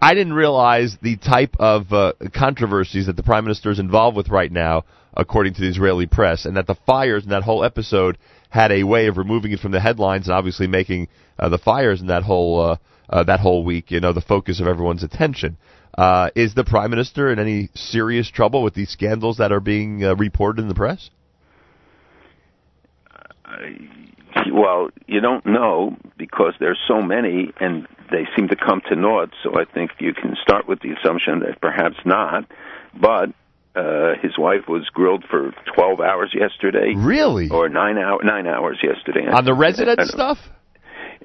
I 0.00 0.14
didn't 0.14 0.34
realize 0.34 0.96
the 1.02 1.16
type 1.16 1.56
of 1.58 1.92
uh, 1.92 2.12
controversies 2.34 3.06
that 3.06 3.16
the 3.16 3.22
prime 3.22 3.44
minister 3.44 3.70
is 3.70 3.78
involved 3.78 4.16
with 4.16 4.28
right 4.28 4.52
now, 4.52 4.84
according 5.14 5.54
to 5.54 5.60
the 5.60 5.68
Israeli 5.68 6.06
press, 6.06 6.44
and 6.44 6.56
that 6.56 6.66
the 6.66 6.76
fires 6.86 7.24
in 7.24 7.30
that 7.30 7.42
whole 7.42 7.64
episode 7.64 8.16
had 8.48 8.72
a 8.72 8.84
way 8.84 9.08
of 9.08 9.18
removing 9.18 9.52
it 9.52 9.60
from 9.60 9.72
the 9.72 9.80
headlines 9.80 10.26
and 10.26 10.34
obviously 10.34 10.66
making 10.66 11.08
uh, 11.38 11.48
the 11.48 11.58
fires 11.58 12.00
in 12.00 12.06
that 12.06 12.22
whole 12.22 12.60
uh, 12.60 12.76
uh, 13.08 13.24
that 13.24 13.40
whole 13.40 13.64
week, 13.64 13.90
you 13.90 14.00
know, 14.00 14.12
the 14.12 14.20
focus 14.20 14.60
of 14.60 14.66
everyone's 14.66 15.02
attention. 15.02 15.56
Uh, 15.96 16.30
is 16.34 16.54
the 16.54 16.64
prime 16.64 16.90
minister 16.90 17.32
in 17.32 17.38
any 17.38 17.70
serious 17.74 18.30
trouble 18.30 18.62
with 18.62 18.74
these 18.74 18.90
scandals 18.90 19.38
that 19.38 19.52
are 19.52 19.60
being 19.60 20.04
uh, 20.04 20.14
reported 20.16 20.60
in 20.60 20.68
the 20.68 20.74
press? 20.74 21.10
Well, 24.52 24.90
you 25.06 25.20
don't 25.20 25.46
know 25.46 25.96
because 26.18 26.54
there's 26.60 26.78
so 26.86 27.00
many 27.00 27.52
and 27.60 27.86
they 28.10 28.26
seem 28.36 28.48
to 28.48 28.56
come 28.56 28.82
to 28.88 28.96
naught. 28.96 29.30
So 29.42 29.58
I 29.58 29.64
think 29.64 29.92
you 29.98 30.12
can 30.12 30.36
start 30.42 30.68
with 30.68 30.80
the 30.80 30.92
assumption 30.92 31.40
that 31.40 31.60
perhaps 31.60 31.96
not. 32.04 32.44
But 32.98 33.30
uh, 33.74 34.14
his 34.22 34.38
wife 34.38 34.68
was 34.68 34.88
grilled 34.92 35.24
for 35.28 35.52
12 35.74 36.00
hours 36.00 36.34
yesterday. 36.38 36.94
Really? 36.96 37.48
Or 37.50 37.68
nine 37.68 37.98
hour 37.98 38.22
nine 38.22 38.46
hours 38.46 38.78
yesterday 38.82 39.26
On 39.26 39.44
the 39.44 39.54
resident 39.54 40.00
stuff? 40.08 40.38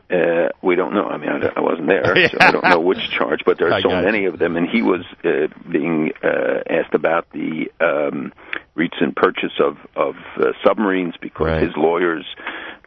Uh, 0.10 0.50
we 0.62 0.76
don't 0.76 0.94
know. 0.94 1.06
I 1.06 1.18
mean, 1.18 1.30
I, 1.30 1.52
I 1.56 1.60
wasn't 1.62 1.88
there, 1.88 2.04
so 2.30 2.38
I 2.40 2.52
don't 2.52 2.64
know 2.64 2.80
which 2.80 3.10
charge. 3.12 3.42
But 3.46 3.58
there 3.58 3.72
are 3.72 3.82
so 3.82 3.90
many 3.90 4.26
of 4.26 4.40
them, 4.40 4.58
and 4.58 4.68
he 4.68 4.82
was 4.82 5.06
uh, 5.24 5.48
being 5.72 6.12
uh, 6.24 6.64
asked 6.70 6.94
about 6.94 7.28
the 7.32 7.72
um, 7.80 8.34
recent 8.76 9.16
purchase 9.16 9.54
of 9.60 9.78
of 9.96 10.16
uh, 10.38 10.52
submarines 10.66 11.16
because 11.22 11.46
Right. 11.48 11.64
his 11.64 11.72
lawyer's 11.78 12.26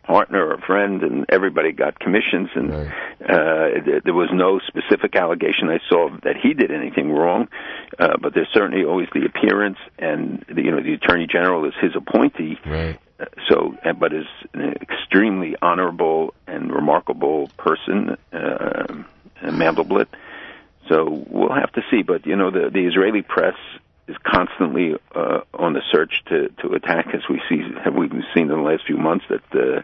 partner 0.05 0.47
or 0.53 0.59
friend 0.59 1.03
and 1.03 1.25
everybody 1.31 1.73
got 1.73 1.99
commissions, 1.99 2.51
and 2.55 2.71
uh, 3.27 3.69
th- 3.85 4.03
there 4.05 4.13
was 4.15 4.29
no 4.33 4.61
specific 4.67 5.17
allegation 5.17 5.71
I 5.71 5.79
saw 5.89 6.11
that 6.25 6.37
he 6.37 6.53
did 6.53 6.71
anything 6.71 7.11
wrong. 7.11 7.49
Uh, 7.99 8.17
but 8.21 8.35
there's 8.35 8.49
certainly 8.53 8.85
always 8.85 9.09
the 9.15 9.25
appearance, 9.25 9.79
and 9.99 10.45
the, 10.55 10.63
you 10.63 10.71
know, 10.71 10.83
the 10.83 10.93
attorney 10.93 11.27
general 11.27 11.65
is 11.65 11.73
his 11.81 11.93
appointee. 11.97 12.59
Right. 12.67 12.99
Uh, 13.21 13.27
So, 13.49 13.77
uh, 13.85 13.93
but 13.93 14.13
is 14.13 14.27
an 14.55 14.75
extremely 14.81 15.55
honorable 15.63 16.35
and 16.47 16.73
remarkable 16.73 17.49
person, 17.57 18.17
uh, 18.33 19.03
Mandelblit. 19.43 20.09
So 20.89 21.25
we'll 21.31 21.55
have 21.55 21.73
to 21.73 21.83
see. 21.91 22.03
But 22.03 22.27
you 22.27 22.37
know, 22.37 22.51
the 22.51 22.71
the 22.71 22.87
Israeli 22.87 23.23
press 23.23 23.57
is 24.07 24.17
constantly 24.25 24.97
uh, 25.15 25.41
on 25.55 25.73
the 25.73 25.83
search 25.93 26.23
to 26.27 26.49
to 26.61 26.75
attack, 26.75 27.07
as 27.15 27.23
we 27.29 27.41
see 27.49 27.63
have 27.83 27.95
we 27.95 28.09
seen 28.35 28.51
in 28.51 28.57
the 28.61 28.69
last 28.71 28.85
few 28.87 28.99
months 28.99 29.25
that 29.29 29.45
uh, 29.55 29.83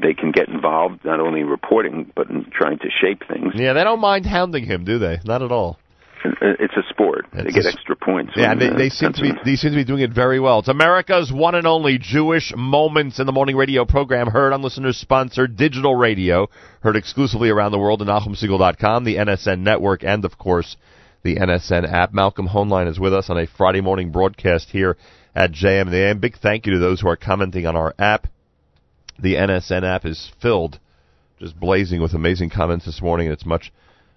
they 0.00 0.14
can 0.14 0.32
get 0.32 0.48
involved 0.48 1.04
not 1.04 1.20
only 1.20 1.40
in 1.40 1.48
reporting 1.48 2.10
but 2.14 2.28
in 2.30 2.50
trying 2.50 2.78
to 2.78 2.90
shape 2.90 3.22
things. 3.28 3.52
Yeah, 3.54 3.74
they 3.74 3.84
don't 3.84 4.00
mind 4.00 4.26
hounding 4.26 4.64
him, 4.64 4.84
do 4.84 4.98
they? 4.98 5.20
Not 5.24 5.42
at 5.42 5.52
all. 5.52 5.78
It's 6.24 6.74
a 6.76 6.82
sport; 6.90 7.26
they 7.32 7.50
get 7.50 7.64
a 7.64 7.68
extra 7.68 7.96
points. 7.96 8.32
Yeah, 8.36 8.54
they, 8.54 8.70
they 8.70 8.88
seem 8.90 9.12
to 9.12 9.22
be 9.22 9.32
they 9.44 9.56
seem 9.56 9.70
to 9.70 9.76
be 9.76 9.84
doing 9.84 10.02
it 10.02 10.12
very 10.12 10.38
well. 10.38 10.58
It's 10.58 10.68
America's 10.68 11.32
one 11.32 11.54
and 11.54 11.66
only 11.66 11.98
Jewish 11.98 12.52
Moments 12.54 13.18
in 13.18 13.26
the 13.26 13.32
Morning 13.32 13.56
radio 13.56 13.84
program, 13.84 14.26
heard 14.26 14.52
on 14.52 14.62
listeners 14.62 14.98
sponsored 14.98 15.56
digital 15.56 15.94
radio, 15.94 16.48
heard 16.82 16.96
exclusively 16.96 17.48
around 17.48 17.72
the 17.72 17.78
world 17.78 18.02
at 18.02 18.08
NachumSegal.com, 18.08 19.04
the 19.04 19.16
NSN 19.16 19.60
network, 19.60 20.04
and 20.04 20.24
of 20.24 20.36
course 20.36 20.76
the 21.22 21.36
NSN 21.36 21.90
app. 21.90 22.12
Malcolm 22.12 22.48
Hoenlein 22.48 22.88
is 22.88 22.98
with 22.98 23.14
us 23.14 23.30
on 23.30 23.38
a 23.38 23.46
Friday 23.46 23.80
morning 23.80 24.10
broadcast 24.10 24.70
here 24.70 24.96
at 25.34 25.52
JM 25.52 25.82
and 25.82 25.92
the 25.92 26.04
AM. 26.04 26.18
Big 26.18 26.36
thank 26.36 26.66
you 26.66 26.72
to 26.72 26.78
those 26.78 27.00
who 27.00 27.08
are 27.08 27.16
commenting 27.16 27.66
on 27.66 27.76
our 27.76 27.94
app. 27.98 28.26
The 29.18 29.34
NSN 29.34 29.84
app 29.84 30.04
is 30.04 30.32
filled, 30.40 30.78
just 31.38 31.58
blazing 31.58 32.00
with 32.00 32.14
amazing 32.14 32.50
comments 32.50 32.86
this 32.86 33.02
morning, 33.02 33.26
and 33.26 33.34
it's 33.34 33.46
much 33.46 33.72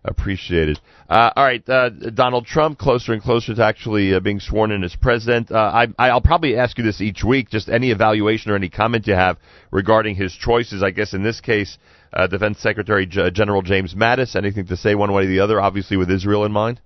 appreciated. 0.05 0.79
Uh, 1.09 1.31
all 1.35 1.43
right, 1.43 1.67
uh, 1.69 1.89
Donald 1.89 2.45
Trump 2.45 2.77
closer 2.77 3.13
and 3.13 3.21
closer 3.21 3.55
to 3.55 3.63
actually 3.63 4.13
uh, 4.13 4.19
being 4.19 4.39
sworn 4.39 4.71
in 4.71 4.83
as 4.83 4.95
president. 4.95 5.51
Uh, 5.51 5.85
I, 5.97 6.09
I'll 6.09 6.21
probably 6.21 6.57
ask 6.57 6.77
you 6.77 6.83
this 6.83 7.01
each 7.01 7.23
week. 7.23 7.49
Just 7.49 7.69
any 7.69 7.91
evaluation 7.91 8.51
or 8.51 8.55
any 8.55 8.69
comment 8.69 9.07
you 9.07 9.13
have 9.13 9.37
regarding 9.71 10.15
his 10.15 10.33
choices. 10.33 10.83
I 10.83 10.91
guess 10.91 11.13
in 11.13 11.23
this 11.23 11.41
case, 11.41 11.77
uh, 12.11 12.27
Defense 12.27 12.59
Secretary 12.59 13.05
General 13.05 13.61
James 13.61 13.95
Mattis. 13.95 14.35
Anything 14.35 14.67
to 14.67 14.77
say 14.77 14.95
one 14.95 15.11
way 15.13 15.23
or 15.23 15.27
the 15.27 15.39
other? 15.39 15.61
Obviously, 15.61 15.97
with 15.97 16.11
Israel 16.11 16.45
in 16.45 16.51
mind. 16.51 16.79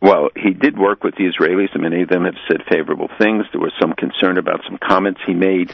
Well, 0.00 0.30
he 0.34 0.50
did 0.50 0.76
work 0.76 1.04
with 1.04 1.14
the 1.14 1.30
Israelis, 1.30 1.72
and 1.74 1.82
many 1.84 2.02
of 2.02 2.08
them 2.08 2.24
have 2.24 2.34
said 2.50 2.62
favorable 2.68 3.08
things. 3.18 3.44
There 3.52 3.60
was 3.60 3.72
some 3.80 3.92
concern 3.92 4.36
about 4.36 4.62
some 4.66 4.76
comments 4.76 5.20
he 5.24 5.32
made 5.32 5.72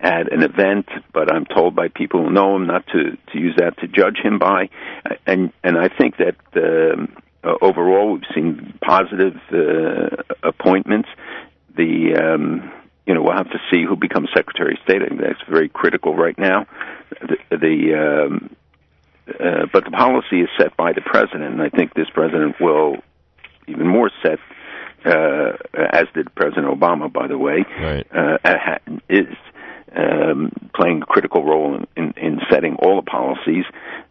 at 0.00 0.32
an 0.32 0.42
event, 0.42 0.86
but 1.12 1.32
I'm 1.32 1.44
told 1.44 1.74
by 1.74 1.88
people 1.88 2.22
who 2.24 2.30
know 2.30 2.56
him 2.56 2.66
not 2.66 2.86
to 2.88 3.16
to 3.32 3.38
use 3.38 3.56
that 3.56 3.78
to 3.78 3.88
judge 3.88 4.18
him 4.22 4.38
by. 4.38 4.70
And 5.26 5.52
and 5.64 5.76
I 5.76 5.88
think 5.88 6.16
that 6.18 6.36
um, 6.56 7.16
uh, 7.42 7.54
overall 7.60 8.12
we've 8.12 8.22
seen 8.34 8.78
positive 8.84 9.36
uh, 9.52 10.22
appointments. 10.42 11.08
The 11.76 12.14
um, 12.16 12.72
you 13.06 13.14
know 13.14 13.22
we'll 13.22 13.36
have 13.36 13.50
to 13.50 13.58
see 13.70 13.84
who 13.84 13.96
becomes 13.96 14.28
Secretary 14.34 14.74
of 14.74 14.78
State. 14.84 15.02
I 15.02 15.08
think 15.08 15.20
that's 15.20 15.42
very 15.48 15.68
critical 15.68 16.14
right 16.14 16.38
now. 16.38 16.66
The, 17.20 17.36
the 17.50 18.26
um, 18.26 18.56
uh, 19.28 19.66
but 19.72 19.84
the 19.84 19.90
policy 19.90 20.40
is 20.40 20.48
set 20.58 20.76
by 20.76 20.92
the 20.92 21.00
president, 21.00 21.54
and 21.54 21.62
I 21.62 21.70
think 21.70 21.94
this 21.94 22.08
president 22.14 22.56
will 22.60 22.96
even 23.66 23.86
more 23.86 24.10
set, 24.22 24.38
uh, 25.04 25.52
as 25.92 26.06
did 26.14 26.34
President 26.34 26.66
Obama, 26.66 27.12
by 27.12 27.26
the 27.26 27.36
way, 27.36 27.64
right. 27.80 28.06
uh, 28.14 28.78
is 29.08 29.26
um, 29.96 30.52
playing 30.74 31.02
a 31.02 31.06
critical 31.06 31.44
role 31.44 31.74
in, 31.76 31.86
in, 31.96 32.14
in 32.16 32.40
setting 32.50 32.76
all 32.76 32.96
the 32.96 33.10
policies. 33.10 33.64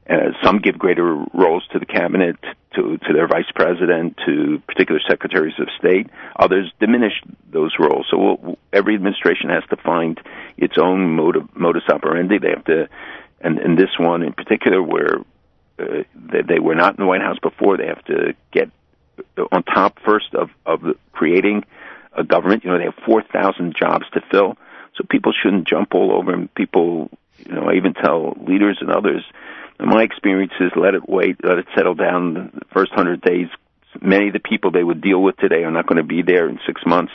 Uh, 0.10 0.32
some 0.44 0.60
give 0.60 0.78
greater 0.78 1.16
roles 1.34 1.68
to 1.74 1.80
the 1.80 1.86
cabinet, 1.86 2.38
to, 2.74 2.98
to 3.00 3.14
their 3.14 3.28
vice 3.28 3.52
president, 3.54 4.18
to 4.26 4.62
particular 4.68 5.02
secretaries 5.08 5.56
of 5.60 5.68
state. 5.78 6.08
Others 6.38 6.72
diminish 6.80 7.22
those 7.52 7.74
roles. 7.80 8.06
So 8.10 8.18
we'll, 8.18 8.58
every 8.72 8.96
administration 8.96 9.50
has 9.50 9.64
to 9.70 9.76
find 9.78 10.20
its 10.58 10.78
own 10.78 11.16
motive, 11.16 11.54
modus 11.56 11.84
operandi. 11.90 12.38
They 12.40 12.52
have 12.52 12.66
to, 12.66 12.88
and, 13.42 13.60
and 13.60 13.78
this 13.78 14.00
one 14.00 14.24
in 14.24 14.34
particular, 14.34 14.82
where 14.82 15.20
uh, 15.78 16.04
they, 16.16 16.42
they 16.42 16.60
were 16.60 16.76
not 16.76 16.98
in 16.98 17.04
the 17.04 17.08
White 17.08 17.22
House 17.22 17.40
before, 17.40 17.78
they 17.78 17.88
have 17.88 18.04
to 18.06 18.34
get 18.52 18.72
on 19.52 19.64
top 19.64 19.98
first 20.06 20.36
of 20.36 20.52
of 20.66 20.82
creating 21.12 21.66
a 22.14 22.24
government. 22.24 22.64
You 22.64 22.70
know, 22.72 22.78
they 22.78 22.86
have 22.86 23.04
four 23.06 23.24
thousand 23.24 23.76
jobs 23.76 24.06
to 24.14 24.22
fill, 24.32 24.58
so 24.98 25.06
people 25.10 25.32
shouldn't 25.32 25.68
jump 25.68 25.94
all 25.94 26.12
over. 26.14 26.34
And 26.34 26.54
people, 26.54 27.10
you 27.46 27.54
know, 27.54 27.70
I 27.70 27.76
even 27.76 27.94
tell 27.94 28.36
leaders 28.48 28.78
and 28.82 28.92
others. 28.92 29.24
In 29.80 29.90
my 29.90 30.02
experience 30.04 30.54
is 30.60 30.72
let 30.76 30.96
it 30.96 31.08
wait, 31.08 31.38
let 31.44 31.60
it 31.60 31.68
settle 31.76 31.94
down. 31.94 32.52
The 32.54 32.66
first 32.74 32.92
hundred 32.94 33.22
days, 33.22 33.48
many 34.02 34.28
of 34.28 34.34
the 34.34 34.40
people 34.40 34.72
they 34.72 34.84
would 34.84 35.02
deal 35.02 35.22
with 35.22 35.38
today 35.38 35.64
are 35.64 35.72
not 35.72 35.88
going 35.88 35.98
to 35.98 36.04
be 36.04 36.24
there 36.24 36.50
in 36.50 36.60
six 36.66 36.82
months, 36.86 37.12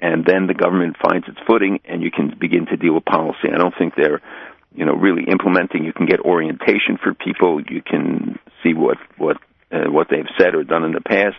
and 0.00 0.24
then 0.24 0.46
the 0.46 0.54
government 0.54 0.96
finds 1.02 1.28
its 1.28 1.38
footing, 1.46 1.80
and 1.84 2.02
you 2.02 2.10
can 2.10 2.36
begin 2.38 2.66
to 2.66 2.76
deal 2.76 2.94
with 2.94 3.04
policy. 3.04 3.48
I 3.52 3.58
don't 3.58 3.74
think 3.76 3.94
they're 3.96 4.22
you 4.74 4.86
know 4.86 4.94
really 4.94 5.24
implementing. 5.24 5.84
You 5.84 5.92
can 5.92 6.06
get 6.06 6.20
orientation 6.20 6.98
for 7.02 7.12
people. 7.12 7.60
You 7.60 7.82
can 7.82 8.38
see 8.62 8.72
what 8.72 8.96
what 9.18 9.36
uh, 9.72 9.90
what 9.90 10.08
they've 10.10 10.28
said 10.38 10.54
or 10.54 10.64
done 10.64 10.84
in 10.84 10.92
the 10.92 11.00
past. 11.00 11.36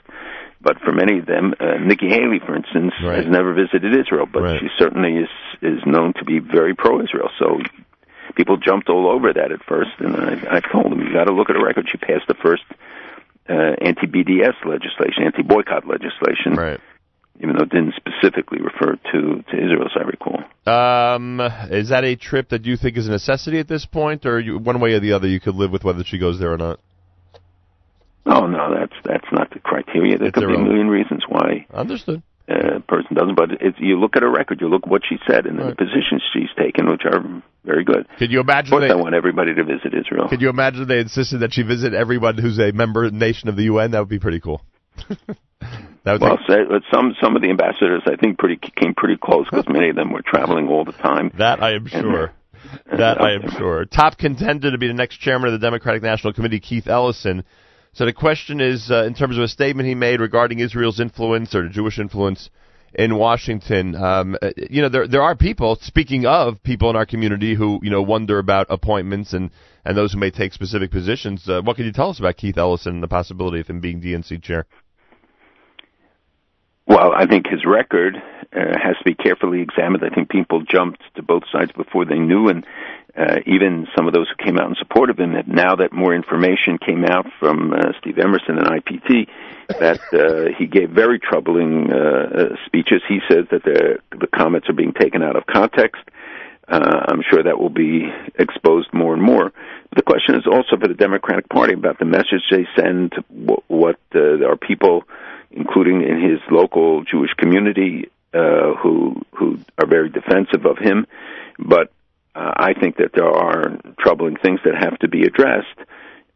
But 0.61 0.79
for 0.79 0.91
many 0.91 1.19
of 1.19 1.25
them, 1.25 1.53
uh, 1.59 1.77
Nikki 1.79 2.09
Haley, 2.09 2.39
for 2.43 2.55
instance, 2.55 2.93
has 2.99 3.27
never 3.27 3.53
visited 3.53 3.93
Israel, 3.93 4.25
but 4.25 4.59
she 4.59 4.67
certainly 4.79 5.13
is 5.13 5.29
is 5.61 5.79
known 5.85 6.13
to 6.17 6.25
be 6.25 6.39
very 6.39 6.73
pro-Israel. 6.73 7.29
So 7.37 7.59
people 8.35 8.57
jumped 8.57 8.89
all 8.89 9.07
over 9.07 9.31
that 9.33 9.51
at 9.51 9.63
first, 9.67 9.91
and 9.99 10.15
I, 10.15 10.57
I 10.57 10.59
told 10.61 10.91
them 10.91 11.01
you 11.01 11.13
got 11.13 11.25
to 11.25 11.33
look 11.33 11.49
at 11.49 11.55
her 11.55 11.63
record. 11.63 11.87
She 11.91 11.97
passed 11.97 12.27
the 12.27 12.35
first 12.41 12.63
uh, 13.47 13.75
anti-BDS 13.81 14.65
legislation, 14.65 15.23
anti-boycott 15.25 15.85
legislation, 15.85 16.53
right. 16.57 16.79
even 17.39 17.55
though 17.55 17.63
it 17.63 17.69
didn't 17.69 17.93
specifically 17.95 18.59
refer 18.59 18.95
to 19.11 19.43
to 19.43 19.55
Israel, 19.55 19.85
as 19.85 19.91
I 19.95 20.03
recall. 20.03 20.41
Um, 20.65 21.39
is 21.69 21.89
that 21.89 22.03
a 22.03 22.15
trip 22.15 22.49
that 22.49 22.65
you 22.65 22.75
think 22.75 22.97
is 22.97 23.07
a 23.07 23.11
necessity 23.11 23.59
at 23.59 23.67
this 23.67 23.85
point, 23.85 24.25
or 24.25 24.39
you, 24.39 24.57
one 24.57 24.79
way 24.79 24.93
or 24.93 24.99
the 24.99 25.13
other 25.13 25.27
you 25.27 25.39
could 25.39 25.55
live 25.55 25.71
with 25.71 25.83
whether 25.83 26.03
she 26.03 26.17
goes 26.17 26.39
there 26.39 26.51
or 26.51 26.57
not? 26.57 26.79
Oh 28.25 28.47
no, 28.47 28.73
that's 28.73 28.93
that's 29.03 29.27
not 29.31 29.51
the 29.51 29.59
criteria. 29.59 30.17
There 30.17 30.27
It's 30.27 30.37
could 30.37 30.47
be 30.47 30.55
a 30.55 30.59
million 30.59 30.87
reasons 30.87 31.23
why 31.27 31.65
Understood. 31.73 32.23
Uh, 32.47 32.75
a 32.77 32.79
person 32.79 33.15
doesn't. 33.15 33.35
But 33.35 33.53
it's, 33.59 33.77
you 33.79 33.99
look 33.99 34.15
at 34.15 34.21
her 34.21 34.29
record, 34.31 34.61
you 34.61 34.67
look 34.67 34.83
at 34.83 34.89
what 34.89 35.01
she 35.07 35.17
said, 35.27 35.47
and 35.47 35.57
the 35.57 35.75
positions 35.75 36.21
she's 36.31 36.49
taken, 36.57 36.87
which 36.89 37.01
are 37.03 37.23
very 37.63 37.83
good. 37.83 38.07
Could 38.19 38.31
you 38.31 38.39
imagine 38.39 38.71
Of 38.71 38.79
course, 38.79 38.89
they- 38.89 38.93
I 38.93 39.01
want 39.01 39.15
everybody 39.15 39.55
to 39.55 39.63
visit 39.63 39.93
Israel. 39.93 40.27
Could 40.27 40.41
you 40.41 40.49
imagine 40.49 40.87
they 40.87 40.99
insisted 40.99 41.39
that 41.39 41.53
she 41.53 41.63
visit 41.63 41.93
everyone 41.95 42.37
who's 42.37 42.59
a 42.59 42.71
member 42.71 43.09
nation 43.09 43.49
of 43.49 43.55
the 43.55 43.63
UN? 43.63 43.91
That 43.91 43.99
would 43.99 44.09
be 44.09 44.19
pretty 44.19 44.39
cool. 44.39 44.61
that 45.09 45.37
would 46.05 46.21
well, 46.21 46.37
take- 46.37 46.47
say, 46.47 46.79
some 46.91 47.15
some 47.21 47.35
of 47.35 47.41
the 47.41 47.49
ambassadors, 47.49 48.03
I 48.05 48.15
think, 48.15 48.37
pretty 48.37 48.57
came 48.57 48.93
pretty 48.95 49.17
close 49.17 49.45
because 49.49 49.67
many 49.67 49.89
of 49.89 49.95
them 49.95 50.11
were 50.11 50.21
traveling 50.21 50.67
all 50.67 50.85
the 50.85 50.93
time. 50.93 51.31
That 51.37 51.61
I 51.63 51.73
am 51.73 51.87
sure. 51.87 52.31
That 52.91 53.21
I 53.21 53.33
am 53.33 53.51
sure. 53.51 53.85
Top 53.85 54.17
contender 54.17 54.71
to 54.71 54.77
be 54.79 54.87
the 54.87 54.93
next 54.93 55.17
chairman 55.17 55.53
of 55.53 55.59
the 55.59 55.63
Democratic 55.63 56.01
National 56.01 56.33
Committee, 56.33 56.59
Keith 56.59 56.87
Ellison. 56.87 57.43
So 57.95 58.03
the 58.03 58.11
question 58.11 58.59
is, 58.59 58.91
uh, 58.91 59.05
in 59.05 59.13
terms 59.13 59.37
of 59.37 59.43
a 59.43 59.47
statement 59.47 59.87
he 59.87 59.95
made 59.95 60.19
regarding 60.19 60.59
Israel's 60.59 60.99
influence 60.99 61.55
or 61.55 61.69
Jewish 61.69 61.97
influence 61.97 62.49
in 62.93 63.15
Washington. 63.15 63.95
Um, 63.95 64.37
uh, 64.41 64.49
you 64.69 64.81
know, 64.81 64.89
there 64.89 65.07
there 65.07 65.21
are 65.21 65.33
people. 65.33 65.77
Speaking 65.81 66.25
of 66.25 66.61
people 66.61 66.89
in 66.89 66.97
our 66.97 67.05
community 67.05 67.55
who 67.55 67.79
you 67.81 67.89
know 67.89 68.01
wonder 68.01 68.37
about 68.37 68.67
appointments 68.69 69.31
and 69.31 69.49
and 69.85 69.95
those 69.95 70.11
who 70.11 70.19
may 70.19 70.29
take 70.29 70.51
specific 70.51 70.91
positions. 70.91 71.47
Uh, 71.47 71.61
what 71.61 71.77
can 71.77 71.85
you 71.85 71.93
tell 71.93 72.09
us 72.09 72.19
about 72.19 72.35
Keith 72.35 72.57
Ellison 72.57 72.95
and 72.95 73.03
the 73.03 73.07
possibility 73.07 73.61
of 73.61 73.67
him 73.67 73.79
being 73.79 74.01
DNC 74.01 74.43
chair? 74.43 74.65
Well, 76.87 77.13
I 77.13 77.25
think 77.25 77.47
his 77.47 77.65
record 77.65 78.15
uh, 78.15 78.77
has 78.81 78.95
to 78.97 79.03
be 79.03 79.15
carefully 79.15 79.61
examined. 79.61 80.03
I 80.03 80.13
think 80.13 80.29
people 80.29 80.61
jumped 80.61 81.01
to 81.15 81.23
both 81.23 81.43
sides 81.51 81.71
before 81.71 82.05
they 82.05 82.19
knew, 82.19 82.47
and 82.47 82.65
uh, 83.17 83.39
even 83.45 83.87
some 83.95 84.07
of 84.07 84.13
those 84.13 84.27
who 84.29 84.43
came 84.43 84.59
out 84.59 84.69
in 84.69 84.75
support 84.75 85.09
of 85.09 85.19
him. 85.19 85.33
That 85.33 85.47
now 85.47 85.75
that 85.77 85.93
more 85.93 86.13
information 86.13 86.77
came 86.77 87.03
out 87.03 87.25
from 87.39 87.73
uh, 87.73 87.93
Steve 87.99 88.19
Emerson 88.19 88.59
and 88.59 88.67
IPT, 88.67 89.27
that 89.79 89.99
uh, 90.13 90.55
he 90.57 90.67
gave 90.67 90.91
very 90.91 91.19
troubling 91.19 91.91
uh, 91.91 91.95
uh, 91.95 92.55
speeches. 92.67 93.01
He 93.07 93.19
says 93.27 93.45
that 93.49 93.63
the 93.63 93.99
the 94.11 94.27
comments 94.27 94.69
are 94.69 94.73
being 94.73 94.93
taken 94.93 95.23
out 95.23 95.35
of 95.35 95.45
context. 95.47 96.03
Uh, 96.67 97.05
I'm 97.07 97.21
sure 97.29 97.43
that 97.43 97.59
will 97.59 97.69
be 97.69 98.11
exposed 98.39 98.91
more 98.93 99.13
and 99.13 99.21
more. 99.21 99.51
But 99.89 99.95
the 99.95 100.01
question 100.01 100.35
is 100.35 100.47
also 100.47 100.77
for 100.77 100.87
the 100.87 100.95
Democratic 100.95 101.47
Party 101.47 101.73
about 101.73 101.99
the 101.99 102.05
message 102.05 102.41
they 102.49 102.67
send. 102.75 103.13
What, 103.29 103.63
what 103.67 103.99
uh, 104.15 104.47
are 104.47 104.57
people, 104.57 105.03
including 105.51 106.01
in 106.01 106.21
his 106.21 106.39
local 106.49 107.03
Jewish 107.03 107.31
community, 107.37 108.09
uh, 108.33 108.73
who 108.81 109.21
who 109.31 109.59
are 109.77 109.87
very 109.87 110.09
defensive 110.09 110.65
of 110.65 110.77
him? 110.79 111.05
But 111.59 111.91
uh, 112.35 112.51
I 112.57 112.73
think 112.73 112.97
that 112.97 113.11
there 113.13 113.29
are 113.29 113.77
troubling 113.99 114.35
things 114.37 114.59
that 114.65 114.75
have 114.75 114.97
to 114.99 115.07
be 115.07 115.21
addressed, 115.23 115.79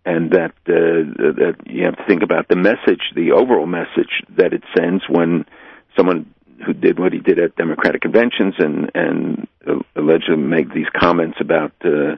and 0.05 0.31
that 0.31 0.53
uh, 0.67 1.33
that 1.41 1.55
you 1.65 1.85
have 1.85 1.97
to 1.97 2.05
think 2.05 2.21
about 2.21 2.47
the 2.47 2.55
message, 2.55 3.01
the 3.15 3.31
overall 3.31 3.65
message 3.65 4.23
that 4.37 4.53
it 4.53 4.63
sends 4.77 5.03
when 5.09 5.45
someone 5.97 6.31
who 6.65 6.73
did 6.73 6.99
what 6.99 7.13
he 7.13 7.19
did 7.19 7.39
at 7.39 7.55
Democratic 7.55 8.01
conventions 8.01 8.55
and 8.57 8.91
and 8.93 9.47
allegedly 9.95 10.37
make 10.37 10.73
these 10.73 10.87
comments 10.95 11.37
about 11.39 11.71
uh, 11.83 12.15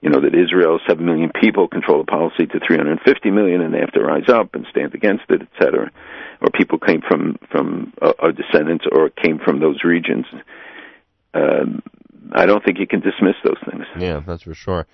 you 0.00 0.10
know 0.10 0.20
that 0.20 0.34
Israel 0.34 0.78
seven 0.86 1.06
million 1.06 1.30
people 1.40 1.68
control 1.68 1.98
the 1.98 2.10
policy 2.10 2.46
to 2.46 2.60
350 2.66 3.30
million 3.30 3.60
and 3.60 3.72
they 3.72 3.80
have 3.80 3.92
to 3.92 4.00
rise 4.00 4.28
up 4.28 4.54
and 4.54 4.66
stand 4.70 4.94
against 4.94 5.24
it, 5.28 5.42
etc. 5.42 5.90
Or 6.40 6.50
people 6.50 6.78
came 6.78 7.02
from 7.06 7.38
from 7.50 7.92
uh, 8.00 8.12
are 8.18 8.32
descendants 8.32 8.84
or 8.90 9.10
came 9.10 9.38
from 9.38 9.60
those 9.60 9.82
regions. 9.84 10.26
Um, 11.34 11.82
I 12.32 12.46
don't 12.46 12.64
think 12.64 12.78
you 12.78 12.86
can 12.86 13.00
dismiss 13.00 13.36
those 13.44 13.58
things. 13.70 13.84
Yeah, 13.98 14.20
that's 14.26 14.42
for 14.42 14.54
sure. 14.54 14.86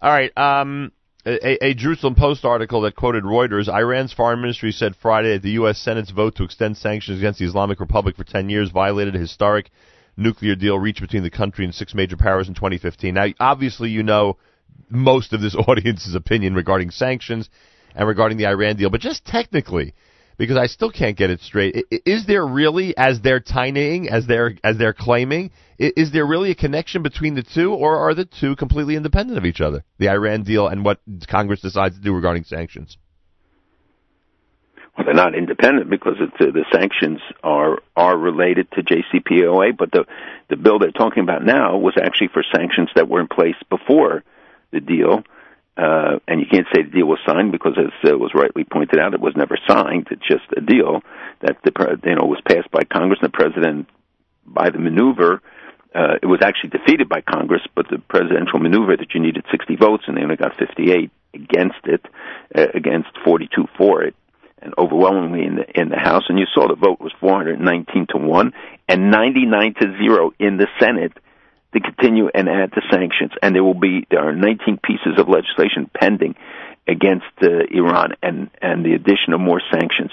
All 0.00 0.10
right. 0.10 0.36
Um, 0.36 0.90
a, 1.24 1.64
a 1.66 1.74
Jerusalem 1.74 2.14
Post 2.14 2.44
article 2.44 2.80
that 2.82 2.96
quoted 2.96 3.24
Reuters 3.24 3.68
Iran's 3.68 4.12
foreign 4.12 4.40
ministry 4.40 4.72
said 4.72 4.96
Friday 4.96 5.34
that 5.34 5.42
the 5.42 5.52
U.S. 5.52 5.78
Senate's 5.78 6.10
vote 6.10 6.36
to 6.36 6.44
extend 6.44 6.76
sanctions 6.76 7.18
against 7.18 7.38
the 7.38 7.46
Islamic 7.46 7.80
Republic 7.80 8.16
for 8.16 8.24
10 8.24 8.50
years 8.50 8.70
violated 8.70 9.14
a 9.14 9.18
historic 9.18 9.70
nuclear 10.16 10.54
deal 10.54 10.78
reached 10.78 11.00
between 11.00 11.22
the 11.22 11.30
country 11.30 11.64
and 11.64 11.74
six 11.74 11.94
major 11.94 12.16
powers 12.16 12.48
in 12.48 12.54
2015. 12.54 13.14
Now, 13.14 13.26
obviously, 13.38 13.90
you 13.90 14.02
know 14.02 14.36
most 14.88 15.32
of 15.32 15.40
this 15.40 15.54
audience's 15.68 16.14
opinion 16.14 16.54
regarding 16.54 16.90
sanctions 16.90 17.48
and 17.94 18.08
regarding 18.08 18.38
the 18.38 18.46
Iran 18.46 18.76
deal, 18.76 18.90
but 18.90 19.00
just 19.00 19.24
technically, 19.24 19.94
because 20.38 20.56
I 20.56 20.66
still 20.66 20.90
can't 20.90 21.16
get 21.16 21.30
it 21.30 21.40
straight. 21.40 21.84
Is 21.90 22.26
there 22.26 22.46
really, 22.46 22.96
as 22.96 23.20
they're 23.20 23.40
tinying, 23.40 24.08
as 24.08 24.26
they're 24.26 24.56
as 24.64 24.78
they're 24.78 24.92
claiming, 24.92 25.50
is 25.78 26.12
there 26.12 26.26
really 26.26 26.50
a 26.50 26.54
connection 26.54 27.02
between 27.02 27.34
the 27.34 27.42
two, 27.42 27.72
or 27.72 27.96
are 27.96 28.14
the 28.14 28.24
two 28.24 28.56
completely 28.56 28.96
independent 28.96 29.38
of 29.38 29.44
each 29.44 29.60
other? 29.60 29.84
The 29.98 30.08
Iran 30.08 30.42
deal 30.42 30.68
and 30.68 30.84
what 30.84 31.00
Congress 31.28 31.60
decides 31.60 31.96
to 31.96 32.02
do 32.02 32.14
regarding 32.14 32.44
sanctions. 32.44 32.96
Well, 34.96 35.06
they're 35.06 35.14
not 35.14 35.34
independent 35.34 35.88
because 35.88 36.16
it's, 36.20 36.34
uh, 36.38 36.52
the 36.52 36.66
sanctions 36.70 37.20
are 37.42 37.78
are 37.96 38.16
related 38.16 38.70
to 38.72 38.82
JCPOA, 38.82 39.76
but 39.76 39.90
the 39.90 40.04
the 40.50 40.56
bill 40.56 40.78
they're 40.78 40.90
talking 40.90 41.22
about 41.22 41.44
now 41.44 41.78
was 41.78 41.94
actually 41.96 42.28
for 42.28 42.44
sanctions 42.54 42.90
that 42.94 43.08
were 43.08 43.20
in 43.20 43.28
place 43.28 43.56
before 43.70 44.22
the 44.70 44.80
deal. 44.80 45.22
Uh, 45.76 46.18
and 46.28 46.40
you 46.40 46.46
can't 46.50 46.66
say 46.74 46.82
the 46.82 46.90
deal 46.90 47.06
was 47.06 47.18
signed 47.26 47.50
because, 47.50 47.78
as 47.78 48.10
uh, 48.10 48.16
was 48.18 48.32
rightly 48.34 48.62
pointed 48.62 48.98
out, 48.98 49.14
it 49.14 49.20
was 49.20 49.34
never 49.36 49.56
signed. 49.66 50.08
It's 50.10 50.26
just 50.28 50.44
a 50.54 50.60
deal 50.60 51.00
that 51.40 51.56
the 51.64 51.72
you 52.04 52.14
know 52.14 52.26
was 52.26 52.40
passed 52.46 52.70
by 52.70 52.82
Congress 52.84 53.20
and 53.22 53.32
the 53.32 53.36
president 53.36 53.88
by 54.46 54.68
the 54.68 54.78
maneuver. 54.78 55.40
Uh, 55.94 56.16
it 56.22 56.26
was 56.26 56.40
actually 56.42 56.70
defeated 56.70 57.08
by 57.08 57.20
Congress, 57.20 57.62
but 57.74 57.86
the 57.90 57.98
presidential 57.98 58.58
maneuver 58.58 58.96
that 58.96 59.14
you 59.14 59.20
needed 59.20 59.44
60 59.50 59.76
votes 59.76 60.04
and 60.06 60.16
they 60.16 60.22
only 60.22 60.36
got 60.36 60.56
58 60.56 61.10
against 61.34 61.84
it, 61.84 62.00
uh, 62.54 62.66
against 62.74 63.10
42 63.24 63.66
for 63.76 64.02
it, 64.02 64.14
and 64.60 64.72
overwhelmingly 64.78 65.44
in 65.44 65.56
the 65.56 65.80
in 65.80 65.88
the 65.88 65.98
House. 65.98 66.24
And 66.28 66.38
you 66.38 66.46
saw 66.54 66.68
the 66.68 66.76
vote 66.76 67.00
was 67.00 67.12
419 67.20 68.08
to 68.10 68.18
one 68.18 68.52
and 68.88 69.10
99 69.10 69.74
to 69.80 69.96
zero 69.98 70.32
in 70.38 70.58
the 70.58 70.68
Senate 70.78 71.12
to 71.74 71.80
continue 71.80 72.28
and 72.34 72.48
add 72.48 72.70
the 72.70 72.82
sanctions. 72.90 73.32
And 73.42 73.54
there 73.54 73.64
will 73.64 73.78
be 73.78 74.06
there 74.10 74.20
are 74.20 74.34
19 74.34 74.78
pieces 74.82 75.18
of 75.18 75.28
legislation 75.28 75.90
pending 75.94 76.34
against 76.86 77.26
uh, 77.42 77.64
Iran 77.70 78.14
and 78.22 78.50
and 78.60 78.84
the 78.84 78.94
addition 78.94 79.32
of 79.32 79.40
more 79.40 79.60
sanctions. 79.70 80.10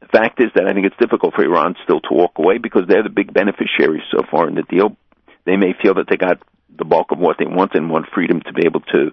The 0.00 0.06
fact 0.06 0.40
is 0.40 0.50
that 0.54 0.66
I 0.66 0.72
think 0.72 0.86
it's 0.86 0.96
difficult 0.98 1.34
for 1.34 1.44
Iran 1.44 1.76
still 1.84 2.00
to 2.00 2.14
walk 2.14 2.32
away 2.38 2.58
because 2.58 2.82
they're 2.88 3.02
the 3.02 3.10
big 3.10 3.32
beneficiaries 3.32 4.02
so 4.10 4.22
far 4.30 4.48
in 4.48 4.54
the 4.54 4.62
deal. 4.62 4.96
They 5.44 5.56
may 5.56 5.74
feel 5.80 5.94
that 5.94 6.06
they 6.08 6.16
got 6.16 6.40
the 6.76 6.84
bulk 6.84 7.12
of 7.12 7.18
what 7.18 7.36
they 7.38 7.44
want 7.46 7.74
and 7.74 7.90
want 7.90 8.06
freedom 8.14 8.40
to 8.40 8.52
be 8.52 8.62
able 8.66 8.80
to 8.92 9.12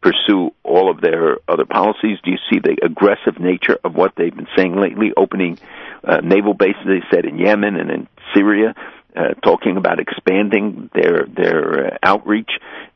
pursue 0.00 0.50
all 0.62 0.90
of 0.90 1.00
their 1.00 1.38
other 1.48 1.64
policies? 1.64 2.18
Do 2.24 2.30
you 2.30 2.38
see 2.50 2.58
the 2.58 2.76
aggressive 2.82 3.38
nature 3.38 3.78
of 3.84 3.94
what 3.94 4.12
they've 4.16 4.34
been 4.34 4.48
saying 4.56 4.76
lately, 4.76 5.12
opening 5.16 5.58
uh, 6.04 6.18
naval 6.18 6.54
bases, 6.54 6.86
they 6.86 7.02
said, 7.14 7.24
in 7.24 7.38
Yemen 7.38 7.76
and 7.76 7.90
in 7.90 8.08
Syria? 8.34 8.74
Uh, 9.16 9.34
talking 9.42 9.76
about 9.76 9.98
expanding 9.98 10.90
their 10.94 11.26
their 11.26 11.94
uh, 11.94 11.98
outreach, 12.02 12.50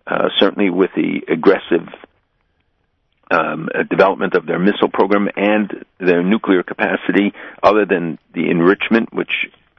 uh, 0.07 0.28
certainly 0.39 0.70
with 0.70 0.91
the 0.95 1.23
aggressive 1.32 1.89
um, 3.31 3.69
uh, 3.74 3.82
development 3.85 4.35
of 4.35 4.47
their 4.47 4.59
missile 4.59 4.89
program 4.93 5.28
and 5.36 5.85
their 5.99 6.23
nuclear 6.23 6.62
capacity, 6.62 7.32
other 7.62 7.85
than 7.86 8.19
the 8.35 8.51
enrichment, 8.51 9.12
which 9.12 9.32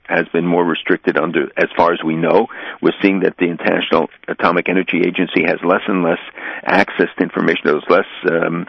has 0.07 0.27
been 0.31 0.45
more 0.45 0.63
restricted 0.63 1.17
under, 1.17 1.45
as 1.57 1.69
far 1.75 1.91
as 1.91 1.99
we 2.05 2.15
know. 2.15 2.47
We're 2.81 2.93
seeing 3.01 3.21
that 3.21 3.37
the 3.37 3.45
International 3.45 4.07
Atomic 4.27 4.69
Energy 4.69 4.99
Agency 4.99 5.43
has 5.47 5.57
less 5.63 5.81
and 5.87 6.03
less 6.03 6.19
access 6.63 7.07
to 7.17 7.23
information. 7.23 7.61
There's 7.65 7.83
less 7.89 8.05
um, 8.29 8.67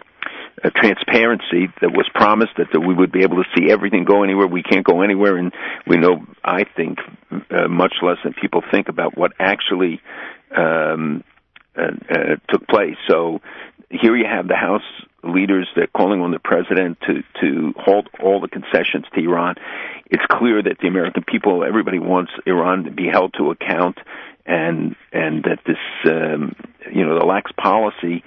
uh, 0.63 0.69
transparency 0.75 1.67
that 1.81 1.91
was 1.91 2.09
promised 2.13 2.53
that, 2.57 2.67
that 2.73 2.79
we 2.79 2.93
would 2.93 3.11
be 3.11 3.21
able 3.21 3.37
to 3.37 3.49
see 3.55 3.69
everything 3.71 4.05
go 4.05 4.23
anywhere. 4.23 4.47
We 4.47 4.63
can't 4.63 4.85
go 4.85 5.01
anywhere, 5.01 5.37
and 5.37 5.53
we 5.85 5.97
know, 5.97 6.25
I 6.43 6.63
think, 6.63 6.99
uh, 7.31 7.67
much 7.67 7.95
less 8.01 8.17
than 8.23 8.33
people 8.33 8.63
think 8.71 8.89
about 8.89 9.17
what 9.17 9.33
actually 9.39 10.01
um, 10.55 11.23
uh, 11.77 11.91
uh, 12.09 12.35
took 12.49 12.67
place. 12.67 12.97
So 13.07 13.41
here 13.89 14.15
you 14.15 14.25
have 14.25 14.47
the 14.47 14.55
House 14.55 14.81
leaders 15.23 15.67
that 15.75 15.93
calling 15.93 16.21
on 16.21 16.31
the 16.31 16.39
president 16.39 16.97
to 17.01 17.23
to 17.41 17.73
halt 17.77 18.07
all 18.21 18.39
the 18.39 18.47
concessions 18.47 19.05
to 19.13 19.23
Iran. 19.23 19.55
It's 20.09 20.23
clear 20.29 20.61
that 20.61 20.77
the 20.81 20.87
American 20.87 21.23
people, 21.23 21.63
everybody 21.63 21.99
wants 21.99 22.31
Iran 22.45 22.85
to 22.85 22.91
be 22.91 23.07
held 23.11 23.33
to 23.37 23.51
account, 23.51 23.97
and 24.45 24.95
and 25.11 25.43
that 25.43 25.59
this, 25.65 25.77
um, 26.05 26.55
you 26.91 27.05
know, 27.05 27.19
the 27.19 27.25
lax 27.25 27.51
policy 27.51 28.23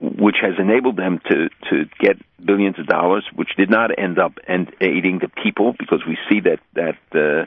which 0.00 0.36
has 0.40 0.54
enabled 0.58 0.96
them 0.96 1.20
to 1.28 1.48
to 1.70 1.84
get 1.98 2.16
billions 2.44 2.78
of 2.78 2.86
dollars, 2.86 3.24
which 3.34 3.50
did 3.56 3.70
not 3.70 3.96
end 3.98 4.18
up 4.18 4.32
and 4.46 4.72
aiding 4.80 5.18
the 5.18 5.28
people 5.42 5.74
because 5.78 6.02
we 6.06 6.16
see 6.28 6.40
that 6.40 6.60
that 6.74 6.96
uh, 7.12 7.46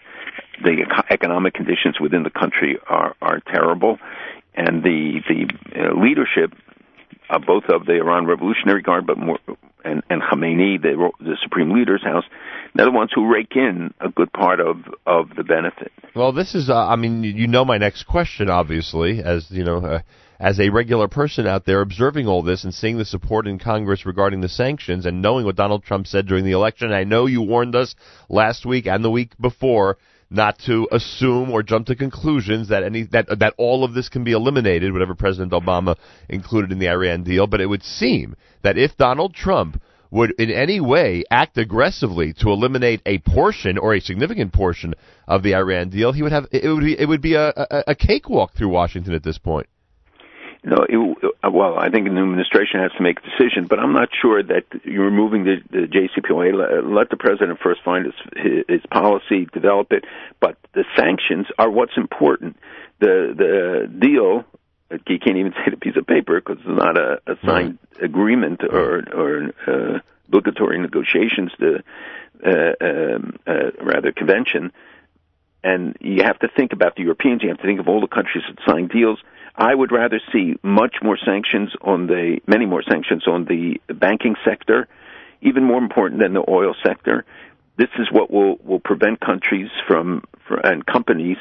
the 0.63 0.85
economic 1.09 1.53
conditions 1.53 1.99
within 1.99 2.23
the 2.23 2.29
country 2.29 2.77
are 2.87 3.15
are 3.21 3.39
terrible, 3.39 3.99
and 4.55 4.83
the 4.83 5.21
the 5.27 5.79
uh, 5.79 5.99
leadership, 6.01 6.53
uh, 7.29 7.39
both 7.39 7.65
of 7.69 7.85
the 7.85 7.93
Iran 7.93 8.25
Revolutionary 8.25 8.81
Guard, 8.81 9.07
but 9.07 9.17
more 9.17 9.39
and 9.83 10.03
and 10.09 10.21
Khamenei, 10.21 10.81
the 10.81 11.11
the 11.19 11.37
supreme 11.41 11.71
leader's 11.71 12.03
house, 12.03 12.25
they're 12.75 12.85
the 12.85 12.91
ones 12.91 13.11
who 13.13 13.31
rake 13.31 13.55
in 13.55 13.93
a 13.99 14.09
good 14.09 14.31
part 14.31 14.59
of 14.59 14.77
of 15.05 15.29
the 15.35 15.43
benefit. 15.43 15.91
Well, 16.15 16.33
this 16.33 16.55
is, 16.55 16.69
uh, 16.69 16.75
I 16.75 16.97
mean, 16.97 17.23
you 17.23 17.47
know 17.47 17.63
my 17.63 17.77
next 17.77 18.03
question, 18.03 18.49
obviously, 18.49 19.23
as 19.23 19.49
you 19.49 19.63
know. 19.63 19.77
Uh, 19.77 20.01
as 20.41 20.59
a 20.59 20.69
regular 20.69 21.07
person 21.07 21.45
out 21.45 21.65
there 21.65 21.81
observing 21.81 22.27
all 22.27 22.41
this 22.41 22.63
and 22.63 22.73
seeing 22.73 22.97
the 22.97 23.05
support 23.05 23.45
in 23.45 23.59
Congress 23.59 24.07
regarding 24.07 24.41
the 24.41 24.49
sanctions 24.49 25.05
and 25.05 25.21
knowing 25.21 25.45
what 25.45 25.55
Donald 25.55 25.83
Trump 25.83 26.07
said 26.07 26.25
during 26.25 26.43
the 26.43 26.51
election, 26.51 26.91
I 26.91 27.03
know 27.03 27.27
you 27.27 27.43
warned 27.43 27.75
us 27.75 27.93
last 28.27 28.65
week 28.65 28.87
and 28.87 29.05
the 29.05 29.11
week 29.11 29.33
before 29.39 29.99
not 30.31 30.57
to 30.65 30.87
assume 30.91 31.51
or 31.51 31.61
jump 31.61 31.85
to 31.87 31.95
conclusions 31.95 32.69
that 32.69 32.83
any 32.83 33.03
that 33.03 33.27
that 33.39 33.53
all 33.57 33.83
of 33.83 33.93
this 33.93 34.09
can 34.09 34.23
be 34.23 34.31
eliminated, 34.31 34.91
whatever 34.91 35.13
President 35.13 35.51
Obama 35.51 35.95
included 36.27 36.71
in 36.71 36.79
the 36.79 36.89
Iran 36.89 37.23
deal. 37.23 37.45
But 37.45 37.61
it 37.61 37.67
would 37.67 37.83
seem 37.83 38.35
that 38.63 38.79
if 38.79 38.97
Donald 38.97 39.35
Trump 39.35 39.79
would 40.09 40.31
in 40.39 40.49
any 40.49 40.81
way 40.81 41.23
act 41.29 41.57
aggressively 41.59 42.33
to 42.33 42.49
eliminate 42.49 43.01
a 43.05 43.19
portion 43.19 43.77
or 43.77 43.93
a 43.93 44.01
significant 44.01 44.53
portion 44.53 44.95
of 45.27 45.43
the 45.43 45.53
Iran 45.53 45.89
deal, 45.89 46.13
he 46.13 46.23
would 46.23 46.31
have 46.31 46.47
it 46.51 46.67
would 46.67 46.83
be 46.83 46.99
it 46.99 47.07
would 47.07 47.21
be 47.21 47.35
a, 47.35 47.49
a, 47.49 47.83
a 47.89 47.95
cakewalk 47.95 48.53
through 48.55 48.69
Washington 48.69 49.13
at 49.13 49.23
this 49.23 49.37
point. 49.37 49.67
You 50.63 50.69
know, 50.69 50.85
it, 50.87 51.33
uh, 51.43 51.49
well, 51.49 51.79
I 51.79 51.89
think 51.89 52.05
the 52.05 52.13
new 52.13 52.21
administration 52.21 52.81
has 52.81 52.91
to 52.97 53.01
make 53.01 53.17
a 53.19 53.23
decision, 53.23 53.65
but 53.67 53.79
I'm 53.79 53.93
not 53.93 54.09
sure 54.21 54.43
that 54.43 54.65
you're 54.83 55.05
removing 55.05 55.43
the, 55.43 55.55
the 55.71 55.87
JCPOA. 55.87 56.53
Let, 56.53 56.85
let 56.85 57.09
the 57.09 57.17
president 57.17 57.59
first 57.63 57.81
find 57.83 58.05
his, 58.05 58.13
his, 58.35 58.63
his 58.67 58.81
policy, 58.91 59.47
develop 59.53 59.91
it, 59.91 60.05
but 60.39 60.57
the 60.73 60.85
sanctions 60.95 61.47
are 61.57 61.69
what's 61.69 61.97
important. 61.97 62.57
The 62.99 63.33
the 63.35 63.87
deal, 63.99 64.45
you 64.91 65.19
can't 65.19 65.37
even 65.37 65.53
say 65.65 65.71
the 65.71 65.77
piece 65.77 65.97
of 65.97 66.05
paper 66.05 66.39
because 66.39 66.59
it's 66.59 66.77
not 66.77 66.95
a, 66.95 67.21
a 67.25 67.35
signed 67.43 67.79
agreement 67.99 68.61
or 68.63 69.03
or 69.13 69.51
uh, 69.65 69.99
obligatory 70.27 70.79
negotiations. 70.79 71.51
The 71.57 71.83
uh, 72.45 72.85
um, 72.85 73.37
uh, 73.47 73.71
rather 73.83 74.11
convention 74.11 74.71
and 75.63 75.95
you 75.99 76.23
have 76.23 76.39
to 76.39 76.47
think 76.47 76.73
about 76.73 76.95
the 76.95 77.03
Europeans. 77.03 77.43
You 77.43 77.49
have 77.49 77.59
to 77.59 77.63
think 77.63 77.79
of 77.79 77.87
all 77.87 78.01
the 78.01 78.07
countries 78.07 78.43
that 78.47 78.57
signed 78.67 78.89
deals. 78.89 79.19
I 79.55 79.73
would 79.75 79.91
rather 79.91 80.21
see 80.31 80.55
much 80.63 80.97
more 81.01 81.17
sanctions 81.17 81.71
on 81.81 82.07
the 82.07 82.39
many 82.47 82.65
more 82.65 82.83
sanctions 82.83 83.27
on 83.27 83.45
the 83.45 83.81
banking 83.93 84.35
sector, 84.45 84.87
even 85.41 85.63
more 85.63 85.79
important 85.79 86.21
than 86.21 86.33
the 86.33 86.45
oil 86.49 86.75
sector. 86.83 87.25
This 87.77 87.89
is 87.99 88.07
what 88.11 88.31
will 88.31 88.57
will 88.63 88.79
prevent 88.79 89.19
countries 89.19 89.69
from, 89.87 90.23
and 90.63 90.85
companies 90.85 91.37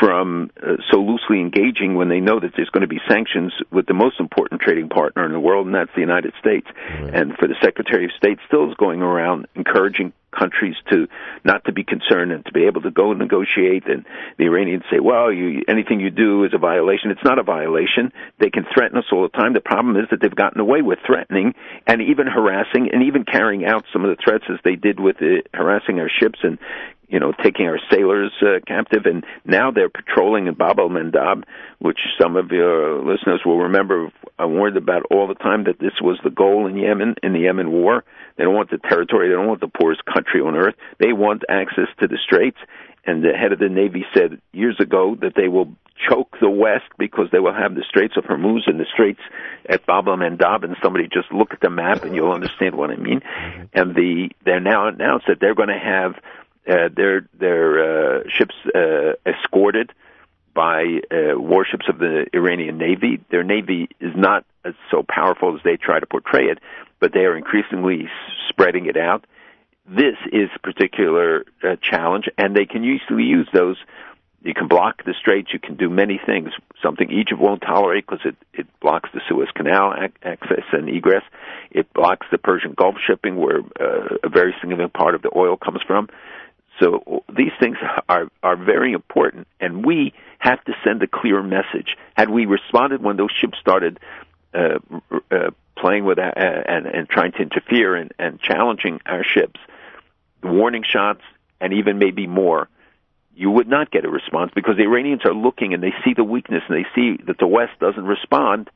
from 0.00 0.50
uh, 0.62 0.76
so 0.90 0.98
loosely 0.98 1.40
engaging 1.40 1.94
when 1.94 2.08
they 2.08 2.20
know 2.20 2.38
that 2.40 2.52
there's 2.56 2.70
going 2.70 2.82
to 2.82 2.88
be 2.88 3.00
sanctions 3.08 3.52
with 3.70 3.86
the 3.86 3.94
most 3.94 4.20
important 4.20 4.60
trading 4.60 4.88
partner 4.88 5.24
in 5.24 5.32
the 5.32 5.40
world, 5.40 5.66
and 5.66 5.74
that's 5.74 5.90
the 5.94 6.00
United 6.00 6.32
States. 6.38 6.66
And 7.14 7.32
for 7.38 7.48
the 7.48 7.56
Secretary 7.62 8.04
of 8.04 8.10
State 8.16 8.38
still 8.46 8.68
is 8.68 8.76
going 8.76 9.02
around 9.02 9.46
encouraging 9.54 10.12
countries 10.36 10.74
to 10.90 11.08
not 11.44 11.64
to 11.64 11.72
be 11.72 11.82
concerned 11.82 12.32
and 12.32 12.44
to 12.44 12.52
be 12.52 12.66
able 12.66 12.82
to 12.82 12.90
go 12.90 13.10
and 13.10 13.18
negotiate. 13.18 13.88
And 13.88 14.04
the 14.38 14.44
Iranians 14.44 14.84
say, 14.90 15.00
well, 15.00 15.32
you, 15.32 15.62
anything 15.68 16.00
you 16.00 16.10
do 16.10 16.44
is 16.44 16.52
a 16.54 16.58
violation. 16.58 17.10
It's 17.10 17.24
not 17.24 17.38
a 17.38 17.42
violation. 17.42 18.12
They 18.38 18.50
can 18.50 18.66
threaten 18.72 18.98
us 18.98 19.04
all 19.10 19.22
the 19.22 19.36
time. 19.36 19.54
The 19.54 19.60
problem 19.60 19.96
is 19.96 20.04
that 20.10 20.20
they've 20.20 20.34
gotten 20.34 20.60
away 20.60 20.82
with 20.82 20.98
threatening 21.06 21.54
and 21.86 22.02
even 22.02 22.26
harassing 22.26 22.90
and 22.92 23.04
even 23.04 23.24
carrying 23.24 23.64
out 23.64 23.84
some 23.92 24.04
of 24.04 24.14
the 24.14 24.22
threats 24.22 24.44
as 24.50 24.58
they 24.64 24.76
did 24.76 25.00
with 25.00 25.16
the, 25.18 25.42
harassing 25.54 26.00
our 26.00 26.10
ships 26.10 26.40
and 26.42 26.58
you 27.08 27.20
know, 27.20 27.32
taking 27.42 27.66
our 27.66 27.78
sailors 27.90 28.32
uh, 28.42 28.60
captive, 28.66 29.06
and 29.06 29.24
now 29.44 29.70
they're 29.70 29.88
patrolling 29.88 30.46
in 30.46 30.54
Bab 30.54 30.78
el 30.78 30.88
Mandab, 30.88 31.44
which 31.78 31.98
some 32.20 32.36
of 32.36 32.50
your 32.50 32.98
listeners 33.04 33.42
will 33.44 33.58
remember. 33.58 34.10
I 34.38 34.46
warned 34.46 34.76
about 34.76 35.04
all 35.10 35.26
the 35.28 35.34
time 35.34 35.64
that 35.64 35.78
this 35.78 36.00
was 36.00 36.18
the 36.24 36.30
goal 36.30 36.66
in 36.66 36.76
Yemen 36.76 37.14
in 37.22 37.32
the 37.32 37.40
Yemen 37.40 37.70
war. 37.70 38.04
They 38.36 38.44
don't 38.44 38.54
want 38.54 38.70
the 38.70 38.78
territory. 38.78 39.28
They 39.28 39.34
don't 39.34 39.46
want 39.46 39.60
the 39.60 39.68
poorest 39.68 40.04
country 40.04 40.40
on 40.40 40.56
earth. 40.56 40.74
They 40.98 41.12
want 41.12 41.42
access 41.48 41.88
to 42.00 42.08
the 42.08 42.18
straits. 42.22 42.58
And 43.08 43.22
the 43.22 43.32
head 43.32 43.52
of 43.52 43.60
the 43.60 43.68
Navy 43.68 44.04
said 44.12 44.40
years 44.52 44.80
ago 44.80 45.16
that 45.20 45.34
they 45.36 45.46
will 45.46 45.72
choke 46.08 46.36
the 46.40 46.50
West 46.50 46.84
because 46.98 47.28
they 47.30 47.38
will 47.38 47.54
have 47.54 47.74
the 47.74 47.84
Straits 47.88 48.16
of 48.16 48.24
Hormuz 48.24 48.66
and 48.66 48.80
the 48.80 48.84
Straits 48.92 49.20
at 49.68 49.86
Bab 49.86 50.08
el 50.08 50.16
Mandab. 50.16 50.64
And 50.64 50.76
somebody 50.82 51.04
just 51.04 51.30
look 51.32 51.52
at 51.52 51.60
the 51.60 51.70
map 51.70 52.02
and 52.02 52.14
you'll 52.14 52.32
understand 52.32 52.74
what 52.74 52.90
I 52.90 52.96
mean. 52.96 53.22
And 53.72 53.94
the 53.94 54.30
they're 54.44 54.60
now 54.60 54.88
announced 54.88 55.26
that 55.28 55.38
they're 55.40 55.54
going 55.54 55.68
to 55.68 55.78
have 55.78 56.16
uh, 56.68 56.88
their 56.94 57.28
their 57.38 58.18
uh, 58.18 58.22
ships 58.28 58.54
uh, 58.74 59.12
escorted 59.24 59.92
by 60.54 61.00
uh, 61.10 61.38
warships 61.38 61.86
of 61.88 61.98
the 61.98 62.26
Iranian 62.32 62.78
Navy. 62.78 63.20
Their 63.30 63.44
navy 63.44 63.88
is 64.00 64.14
not 64.16 64.44
as 64.64 64.74
so 64.90 65.04
powerful 65.06 65.54
as 65.54 65.62
they 65.62 65.76
try 65.76 66.00
to 66.00 66.06
portray 66.06 66.46
it, 66.46 66.58
but 66.98 67.12
they 67.12 67.20
are 67.20 67.36
increasingly 67.36 68.08
spreading 68.48 68.86
it 68.86 68.96
out. 68.96 69.26
This 69.86 70.16
is 70.32 70.48
a 70.56 70.58
particular 70.58 71.44
uh, 71.62 71.76
challenge, 71.80 72.24
and 72.36 72.56
they 72.56 72.66
can 72.66 72.82
easily 72.84 73.24
use 73.24 73.48
those. 73.52 73.76
You 74.42 74.54
can 74.54 74.66
block 74.66 75.04
the 75.04 75.14
straits. 75.18 75.52
You 75.52 75.60
can 75.60 75.76
do 75.76 75.90
many 75.90 76.20
things. 76.24 76.50
Something 76.82 77.10
Egypt 77.10 77.40
won't 77.40 77.62
tolerate 77.62 78.06
because 78.06 78.24
it, 78.24 78.36
it 78.52 78.66
blocks 78.80 79.10
the 79.12 79.20
Suez 79.28 79.48
Canal 79.54 79.94
ac- 79.94 80.14
access 80.22 80.64
and 80.72 80.88
egress. 80.88 81.22
It 81.70 81.92
blocks 81.92 82.26
the 82.30 82.38
Persian 82.38 82.72
Gulf 82.72 82.96
shipping, 83.06 83.36
where 83.36 83.60
uh, 83.80 84.16
a 84.24 84.28
very 84.28 84.54
significant 84.60 84.92
part 84.92 85.14
of 85.14 85.22
the 85.22 85.30
oil 85.36 85.56
comes 85.56 85.80
from. 85.86 86.08
So 86.80 87.24
these 87.34 87.52
things 87.58 87.78
are 88.08 88.28
are 88.42 88.56
very 88.56 88.92
important, 88.92 89.46
and 89.60 89.84
we 89.84 90.12
have 90.38 90.62
to 90.64 90.72
send 90.84 91.02
a 91.02 91.06
clear 91.06 91.42
message. 91.42 91.96
Had 92.14 92.30
we 92.30 92.46
responded 92.46 93.02
when 93.02 93.16
those 93.16 93.32
ships 93.40 93.58
started 93.58 93.98
uh, 94.52 94.78
uh, 95.30 95.50
playing 95.76 96.04
with 96.04 96.18
uh, 96.18 96.32
and 96.36 96.86
and 96.86 97.08
trying 97.08 97.32
to 97.32 97.38
interfere 97.38 97.94
and, 97.94 98.12
and 98.18 98.40
challenging 98.40 99.00
our 99.06 99.24
ships, 99.24 99.58
warning 100.42 100.84
shots, 100.86 101.22
and 101.60 101.72
even 101.72 101.98
maybe 101.98 102.26
more, 102.26 102.68
you 103.34 103.50
would 103.50 103.68
not 103.68 103.90
get 103.90 104.04
a 104.04 104.10
response 104.10 104.52
because 104.54 104.76
the 104.76 104.84
Iranians 104.84 105.22
are 105.24 105.34
looking 105.34 105.74
and 105.74 105.82
they 105.82 105.94
see 106.04 106.14
the 106.14 106.24
weakness 106.24 106.62
and 106.68 106.76
they 106.76 106.88
see 106.94 107.22
that 107.26 107.38
the 107.38 107.46
West 107.46 107.78
doesn't 107.80 108.04
respond. 108.04 108.70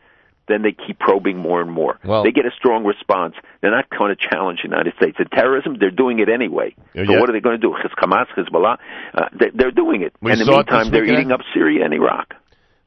Then 0.48 0.62
they 0.62 0.72
keep 0.72 0.98
probing 0.98 1.36
more 1.38 1.60
and 1.60 1.70
more. 1.70 1.98
Well- 2.04 2.24
they 2.24 2.32
get 2.32 2.46
a 2.46 2.50
strong 2.56 2.84
response. 2.84 3.34
They're 3.60 3.70
not 3.70 3.88
going 3.90 4.14
to 4.14 4.28
challenge 4.30 4.60
the 4.62 4.68
United 4.68 4.94
States. 4.96 5.16
The 5.18 5.26
terrorism, 5.26 5.76
they're 5.78 5.90
doing 5.90 6.18
it 6.18 6.28
anyway. 6.28 6.74
Yeah, 6.94 7.04
So 7.06 7.20
what 7.20 7.28
are 7.28 7.32
they 7.32 7.40
going 7.40 7.60
to 7.60 7.66
do? 7.66 7.74
Hamas, 8.00 8.26
Hezbollah, 8.36 8.78
uh, 9.14 9.28
they, 9.38 9.50
they're 9.54 9.70
doing 9.70 10.02
it. 10.02 10.14
We 10.20 10.32
and 10.32 10.40
in 10.40 10.46
the 10.46 10.52
meantime, 10.52 10.90
they're 10.90 11.04
eating 11.04 11.32
up 11.32 11.40
Syria 11.54 11.84
and 11.84 11.94
Iraq. 11.94 12.34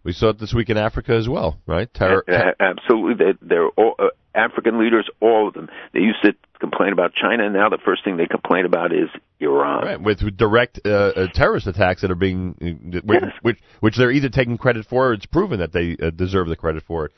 We 0.04 0.12
saw 0.12 0.30
it 0.30 0.40
this 0.40 0.54
week 0.54 0.70
in 0.70 0.78
Africa 0.78 1.14
as 1.14 1.30
well, 1.30 1.60
right? 1.66 1.92
Terror. 1.94 2.26
Uh, 2.28 2.52
absolutely, 2.60 3.14
they're, 3.14 3.38
they're 3.42 3.68
all, 3.70 3.96
uh, 3.98 4.08
African 4.36 4.80
leaders, 4.80 5.08
all 5.22 5.48
of 5.48 5.54
them. 5.54 5.70
They 5.94 6.02
used 6.02 6.22
to 6.24 6.34
complain 6.60 6.92
about 6.92 7.14
China, 7.14 7.46
and 7.46 7.54
now 7.54 7.70
the 7.70 7.78
first 7.78 8.04
thing 8.04 8.18
they 8.18 8.26
complain 8.26 8.66
about 8.66 8.92
is 8.92 9.10
Iran. 9.40 9.86
Right, 9.86 10.02
with 10.02 10.36
direct 10.36 10.82
uh, 10.86 10.90
uh, 10.90 11.28
terrorist 11.34 11.68
attacks 11.68 12.02
that 12.02 12.12
are 12.12 12.16
being, 12.16 12.56
uh, 12.94 13.00
which, 13.04 13.24
which 13.42 13.58
which 13.80 13.98
they're 13.98 14.12
either 14.12 14.30
taking 14.30 14.58
credit 14.58 14.86
for, 14.88 15.10
or 15.10 15.14
it's 15.14 15.26
proven 15.26 15.60
that 15.60 15.72
they 15.72 15.96
uh, 16.02 16.10
deserve 16.10 16.48
the 16.48 16.56
credit 16.56 16.84
for 16.84 17.06
it. 17.06 17.12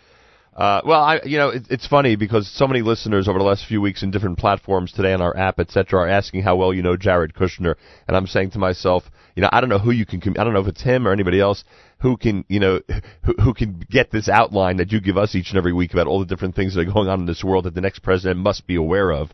Uh, 0.55 0.79
well, 0.85 1.01
I, 1.01 1.19
you 1.25 1.37
know, 1.37 1.49
it, 1.49 1.63
it's 1.69 1.85
funny 1.85 2.15
because 2.15 2.49
so 2.49 2.65
many 2.65 2.81
listeners 2.81 3.27
over 3.27 3.37
the 3.37 3.43
last 3.43 3.65
few 3.65 3.81
weeks 3.81 4.03
in 4.03 4.11
different 4.11 4.37
platforms 4.37 4.93
today 4.93 5.11
on 5.11 5.21
our 5.21 5.35
app, 5.35 5.59
etc., 5.59 5.99
are 5.99 6.07
asking 6.07 6.43
how 6.43 6.55
well 6.55 6.73
you 6.73 6.81
know 6.81 6.95
Jared 6.95 7.33
Kushner, 7.33 7.75
and 8.07 8.15
I'm 8.15 8.25
saying 8.25 8.51
to 8.51 8.59
myself, 8.59 9.03
you 9.35 9.41
know, 9.41 9.49
I 9.51 9.59
don't 9.59 9.69
know 9.69 9.79
who 9.79 9.91
you 9.91 10.05
can, 10.05 10.21
I 10.39 10.45
don't 10.45 10.53
know 10.53 10.61
if 10.61 10.67
it's 10.67 10.81
him 10.81 11.05
or 11.05 11.11
anybody 11.11 11.41
else 11.41 11.65
who 11.99 12.15
can, 12.15 12.45
you 12.47 12.61
know, 12.61 12.79
who, 13.23 13.33
who 13.43 13.53
can 13.53 13.83
get 13.89 14.11
this 14.11 14.29
outline 14.29 14.77
that 14.77 14.93
you 14.93 15.01
give 15.01 15.17
us 15.17 15.35
each 15.35 15.49
and 15.49 15.57
every 15.57 15.73
week 15.73 15.91
about 15.91 16.07
all 16.07 16.19
the 16.19 16.25
different 16.25 16.55
things 16.55 16.73
that 16.73 16.87
are 16.87 16.93
going 16.93 17.09
on 17.09 17.19
in 17.19 17.25
this 17.25 17.43
world 17.43 17.65
that 17.65 17.75
the 17.75 17.81
next 17.81 17.99
president 17.99 18.39
must 18.39 18.65
be 18.65 18.75
aware 18.75 19.11
of. 19.11 19.31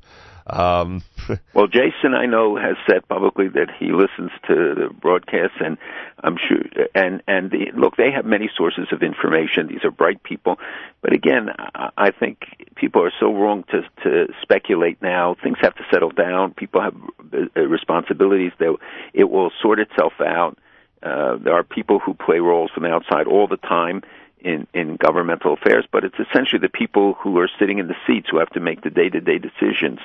Um, 0.52 1.02
Well, 1.54 1.68
Jason, 1.68 2.14
I 2.14 2.26
know, 2.26 2.56
has 2.56 2.76
said 2.90 3.08
publicly 3.08 3.48
that 3.50 3.68
he 3.78 3.92
listens 3.92 4.32
to 4.48 4.56
the 4.76 4.90
broadcasts, 4.94 5.58
and 5.60 5.78
I'm 6.24 6.38
sure. 6.38 6.64
And 6.96 7.22
and 7.28 7.52
the, 7.52 7.72
look, 7.76 7.98
they 7.98 8.12
have 8.12 8.26
many 8.26 8.50
sources 8.56 8.88
of 8.92 9.04
information. 9.04 9.68
These 9.68 9.84
are 9.84 9.92
bright 9.92 10.24
people, 10.24 10.58
but 11.02 11.14
again, 11.14 11.50
I, 11.58 11.90
I 11.98 12.12
think 12.12 12.40
people 12.76 13.04
are 13.04 13.14
so 13.20 13.34
wrong 13.34 13.64
to 13.72 13.82
to 14.04 14.34
speculate 14.42 15.02
now. 15.02 15.36
Things 15.44 15.58
have 15.62 15.76
to 15.76 15.84
settle 15.92 16.12
down. 16.12 16.54
People 16.54 16.82
have 16.82 16.96
uh, 17.34 17.62
responsibilities. 17.62 18.52
They, 18.60 18.70
it 19.14 19.30
will 19.30 19.52
sort 19.62 19.80
itself 19.80 20.14
out. 20.20 20.58
Uh, 21.04 21.38
there 21.38 21.54
are 21.54 21.64
people 21.64 22.00
who 22.00 22.14
play 22.14 22.40
roles 22.40 22.72
from 22.72 22.86
outside 22.86 23.28
all 23.28 23.48
the 23.48 23.58
time 23.58 24.04
in, 24.42 24.68
in 24.74 24.96
governmental 24.96 25.54
affairs, 25.54 25.86
but 25.92 26.04
it's 26.04 26.20
essentially 26.20 26.60
the 26.60 26.70
people 26.70 27.14
who 27.14 27.38
are 27.40 27.50
sitting 27.60 27.80
in 27.80 27.88
the 27.88 27.96
seats 28.06 28.28
who 28.30 28.40
have 28.40 28.50
to 28.50 28.60
make 28.60 28.82
the 28.82 28.90
day-to-day 28.90 29.38
decisions. 29.38 30.00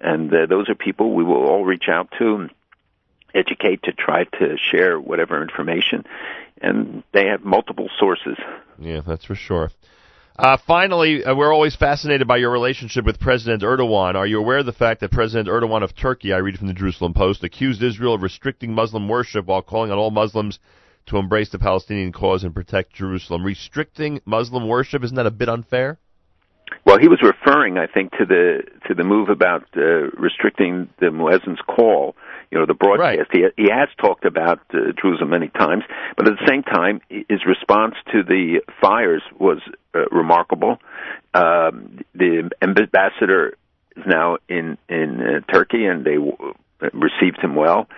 And 0.00 0.32
uh, 0.32 0.46
those 0.46 0.68
are 0.68 0.74
people 0.74 1.14
we 1.14 1.24
will 1.24 1.46
all 1.46 1.64
reach 1.64 1.88
out 1.88 2.08
to, 2.18 2.34
and 2.36 2.50
educate 3.34 3.82
to 3.82 3.92
try 3.92 4.24
to 4.24 4.56
share 4.56 4.98
whatever 4.98 5.42
information. 5.42 6.04
And 6.60 7.02
they 7.12 7.26
have 7.26 7.44
multiple 7.44 7.88
sources. 7.98 8.38
Yeah, 8.78 9.02
that's 9.06 9.26
for 9.26 9.34
sure. 9.34 9.70
Uh, 10.38 10.58
finally, 10.66 11.24
uh, 11.24 11.34
we're 11.34 11.52
always 11.52 11.74
fascinated 11.76 12.26
by 12.26 12.36
your 12.36 12.50
relationship 12.50 13.06
with 13.06 13.18
President 13.18 13.62
Erdogan. 13.62 14.16
Are 14.16 14.26
you 14.26 14.38
aware 14.38 14.58
of 14.58 14.66
the 14.66 14.72
fact 14.72 15.00
that 15.00 15.10
President 15.10 15.48
Erdogan 15.48 15.82
of 15.82 15.94
Turkey, 15.94 16.32
I 16.34 16.38
read 16.38 16.58
from 16.58 16.66
the 16.66 16.74
Jerusalem 16.74 17.14
Post, 17.14 17.42
accused 17.42 17.82
Israel 17.82 18.14
of 18.14 18.22
restricting 18.22 18.74
Muslim 18.74 19.08
worship 19.08 19.46
while 19.46 19.62
calling 19.62 19.90
on 19.90 19.98
all 19.98 20.10
Muslims 20.10 20.58
to 21.06 21.18
embrace 21.18 21.50
the 21.50 21.58
Palestinian 21.58 22.12
cause 22.12 22.44
and 22.44 22.54
protect 22.54 22.92
Jerusalem? 22.92 23.44
Restricting 23.44 24.20
Muslim 24.24 24.66
worship, 24.66 25.02
isn't 25.04 25.16
that 25.16 25.26
a 25.26 25.30
bit 25.30 25.48
unfair? 25.48 25.98
Well, 26.84 26.98
he 26.98 27.08
was 27.08 27.20
referring, 27.22 27.78
I 27.78 27.86
think, 27.86 28.12
to 28.12 28.24
the 28.24 28.62
to 28.88 28.94
the 28.94 29.04
move 29.04 29.28
about 29.28 29.64
uh, 29.76 30.10
restricting 30.18 30.88
the 31.00 31.10
muezzin's 31.10 31.60
call. 31.66 32.16
You 32.50 32.58
know, 32.58 32.66
the 32.66 32.74
broadcast. 32.74 33.30
He 33.32 33.44
he 33.56 33.68
has 33.70 33.88
talked 34.00 34.24
about 34.24 34.60
uh, 34.72 34.92
Jerusalem 35.00 35.30
many 35.30 35.48
times, 35.48 35.84
but 36.16 36.28
at 36.28 36.34
the 36.34 36.46
same 36.46 36.62
time, 36.62 37.00
his 37.08 37.44
response 37.46 37.94
to 38.12 38.22
the 38.22 38.60
fires 38.80 39.22
was 39.38 39.58
uh, 39.94 40.06
remarkable. 40.10 40.78
Um, 41.34 42.00
the 42.14 42.50
ambassador 42.62 43.56
is 43.96 44.04
now 44.06 44.38
in 44.48 44.78
in 44.88 45.20
uh, 45.20 45.52
Turkey, 45.52 45.86
and 45.86 46.04
they 46.04 46.14
w- 46.14 46.54
received 46.92 47.38
him 47.40 47.54
well. 47.56 47.88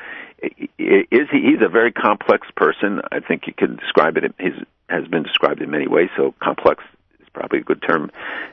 Is 0.42 1.28
he? 1.32 1.40
He's 1.42 1.62
a 1.62 1.68
very 1.68 1.92
complex 1.92 2.46
person. 2.56 3.00
I 3.10 3.20
think 3.20 3.46
you 3.46 3.52
can 3.52 3.76
describe 3.76 4.16
it. 4.16 4.34
He's 4.38 4.52
has 4.88 5.06
been 5.06 5.22
described 5.22 5.60
in 5.60 5.70
many 5.70 5.86
ways. 5.86 6.08
So 6.16 6.34
complex 6.42 6.82
is 7.20 7.28
probably 7.32 7.60
a 7.60 7.62
good 7.62 7.82
term. 7.82 8.10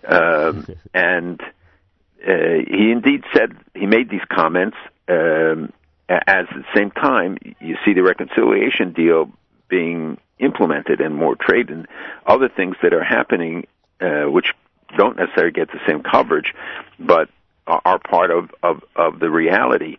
Um, 0.07 0.67
and 0.93 1.41
uh, 1.41 2.63
he 2.67 2.91
indeed 2.91 3.23
said 3.33 3.55
he 3.73 3.85
made 3.85 4.09
these 4.09 4.25
comments. 4.29 4.77
Um, 5.07 5.71
as 6.07 6.21
at 6.27 6.47
the 6.49 6.65
same 6.75 6.91
time, 6.91 7.37
you 7.59 7.77
see 7.83 7.93
the 7.93 8.03
reconciliation 8.03 8.93
deal 8.93 9.31
being 9.69 10.17
implemented 10.39 11.01
and 11.01 11.15
more 11.15 11.35
trade 11.35 11.69
and 11.69 11.87
other 12.25 12.49
things 12.49 12.75
that 12.83 12.93
are 12.93 13.03
happening, 13.03 13.65
uh, 14.01 14.23
which 14.23 14.53
don't 14.97 15.17
necessarily 15.17 15.51
get 15.51 15.69
the 15.69 15.79
same 15.87 16.03
coverage, 16.03 16.53
but 16.99 17.29
are, 17.65 17.81
are 17.85 17.99
part 17.99 18.31
of, 18.31 18.51
of, 18.61 18.83
of 18.95 19.19
the 19.19 19.29
reality. 19.29 19.97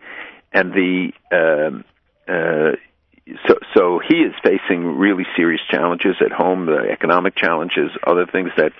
And 0.57 0.73
the 0.73 1.13
um, 1.31 1.85
uh, 2.27 2.77
so 3.47 3.59
so 3.75 3.99
he 3.99 4.19
is 4.19 4.33
facing 4.43 4.97
really 4.99 5.27
serious 5.37 5.61
challenges 5.69 6.17
at 6.25 6.33
home, 6.33 6.67
the 6.67 6.89
economic 6.91 7.35
challenges, 7.35 7.91
other 8.07 8.25
things 8.25 8.51
that, 8.57 8.73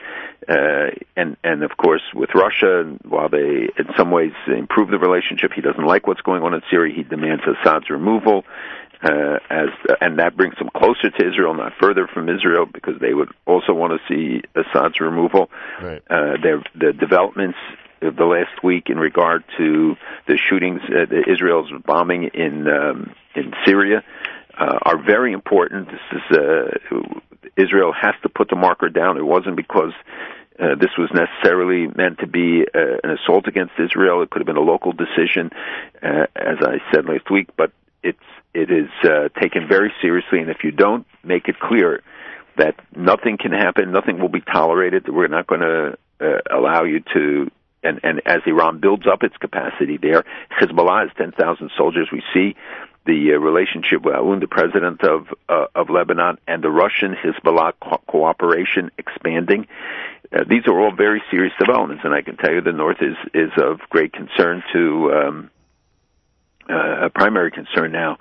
uh, 0.49 0.95
and 1.17 1.37
and 1.43 1.65
of 1.65 1.77
course 1.77 2.03
with 2.15 2.31
Russia, 2.35 2.97
while 3.07 3.29
they 3.29 3.69
in 3.77 3.87
some 3.97 4.11
ways 4.11 4.33
improve 4.47 4.91
the 4.91 4.99
relationship, 4.99 5.53
he 5.53 5.61
doesn't 5.61 5.85
like 5.85 6.07
what's 6.07 6.21
going 6.23 6.43
on 6.43 6.55
in 6.55 6.63
Syria. 6.71 6.95
He 6.95 7.03
demands 7.03 7.43
Assad's 7.45 7.91
removal, 7.91 8.45
uh, 9.03 9.39
as 9.51 9.69
and 10.01 10.21
that 10.21 10.37
brings 10.37 10.57
them 10.59 10.71
closer 10.75 11.11
to 11.11 11.29
Israel, 11.29 11.53
not 11.55 11.73
further 11.81 12.07
from 12.07 12.29
Israel, 12.29 12.67
because 12.67 13.01
they 13.01 13.15
would 13.15 13.33
also 13.47 13.75
want 13.75 14.01
to 14.01 14.01
see 14.09 14.43
Assad's 14.55 15.01
removal. 15.01 15.51
Right. 15.83 16.03
Uh, 16.09 16.37
their 16.41 16.63
the 16.75 16.93
developments 16.93 17.59
the 18.01 18.25
last 18.25 18.63
week 18.63 18.89
in 18.89 18.99
regard 18.99 19.45
to 19.57 19.97
the 20.27 20.37
shootings, 20.37 20.81
uh, 20.89 21.31
Israel's 21.31 21.71
bombing 21.85 22.31
in 22.35 22.67
um, 22.69 23.15
in 23.35 23.53
Syria, 23.65 24.03
uh, 24.59 24.79
are 24.83 25.03
very 25.03 25.33
important. 25.33 25.89
This 25.89 26.01
is 26.13 26.39
uh, 26.39 27.01
Israel 27.57 27.93
has 27.93 28.15
to 28.23 28.29
put 28.29 28.49
the 28.49 28.57
marker 28.57 28.89
down. 28.89 29.17
It 29.17 29.25
wasn't 29.25 29.57
because. 29.57 29.93
Uh, 30.59 30.75
this 30.75 30.89
was 30.97 31.11
necessarily 31.13 31.87
meant 31.87 32.19
to 32.19 32.27
be 32.27 32.65
uh, 32.75 32.81
an 33.05 33.11
assault 33.11 33.47
against 33.47 33.75
Israel. 33.79 34.23
It 34.23 34.31
could 34.31 34.41
have 34.41 34.47
been 34.47 34.57
a 34.57 34.61
local 34.61 34.91
decision, 34.91 35.51
uh, 36.03 36.29
as 36.35 36.57
I 36.63 36.79
said 36.91 37.05
last 37.05 37.31
week. 37.31 37.51
But 37.59 37.73
it's 38.03 38.19
it 38.55 38.71
is 38.71 38.89
uh, 39.05 39.29
taken 39.39 39.69
very 39.69 39.93
seriously, 40.01 40.41
and 40.41 40.49
if 40.49 40.65
you 40.65 40.71
don't 40.71 41.07
make 41.23 41.49
it 41.49 41.59
clear 41.59 42.03
that 42.57 42.75
nothing 42.97 43.37
can 43.39 43.53
happen, 43.53 43.93
nothing 43.93 44.19
will 44.19 44.31
be 44.31 44.41
tolerated, 44.41 45.09
we're 45.09 45.29
not 45.29 45.47
going 45.47 45.61
to 45.61 45.99
uh, 46.21 46.39
allow 46.51 46.85
you 46.85 47.01
to 47.13 47.51
and, 47.87 48.01
and 48.03 48.23
as 48.27 48.41
Iran 48.47 48.81
builds 48.81 49.07
up 49.07 49.23
its 49.23 49.37
capacity 49.37 49.97
there, 49.97 50.25
Hezbollah 50.61 51.09
has 51.09 51.11
10,000 51.17 51.71
soldiers. 51.77 52.09
We 52.13 52.23
see 52.35 52.57
the 53.07 53.35
uh, 53.35 53.39
relationship 53.39 54.03
with 54.03 54.15
Aoun, 54.15 54.41
the 54.41 54.49
president 54.49 55.03
of 55.05 55.29
uh, 55.49 55.67
of 55.75 55.89
Lebanon, 55.91 56.39
and 56.47 56.63
the 56.63 56.71
Russian 56.71 57.15
Hezbollah 57.15 57.75
co- 57.81 58.03
cooperation 58.07 58.91
expanding. 58.99 59.67
Uh, 60.33 60.45
these 60.49 60.67
are 60.67 60.79
all 60.79 60.93
very 60.93 61.23
serious 61.31 61.53
developments, 61.59 62.03
and 62.05 62.13
I 62.13 62.23
can 62.23 62.37
tell 62.37 62.53
you 62.53 62.61
the 62.61 62.73
North 62.73 63.01
is 63.01 63.17
is 63.33 63.53
of 63.57 63.81
great 63.89 64.13
concern 64.13 64.63
to. 64.73 65.13
Um, 65.13 65.51
uh, 66.69 67.05
a 67.07 67.11
primary 67.11 67.53
concern 67.53 67.93
now 67.93 68.19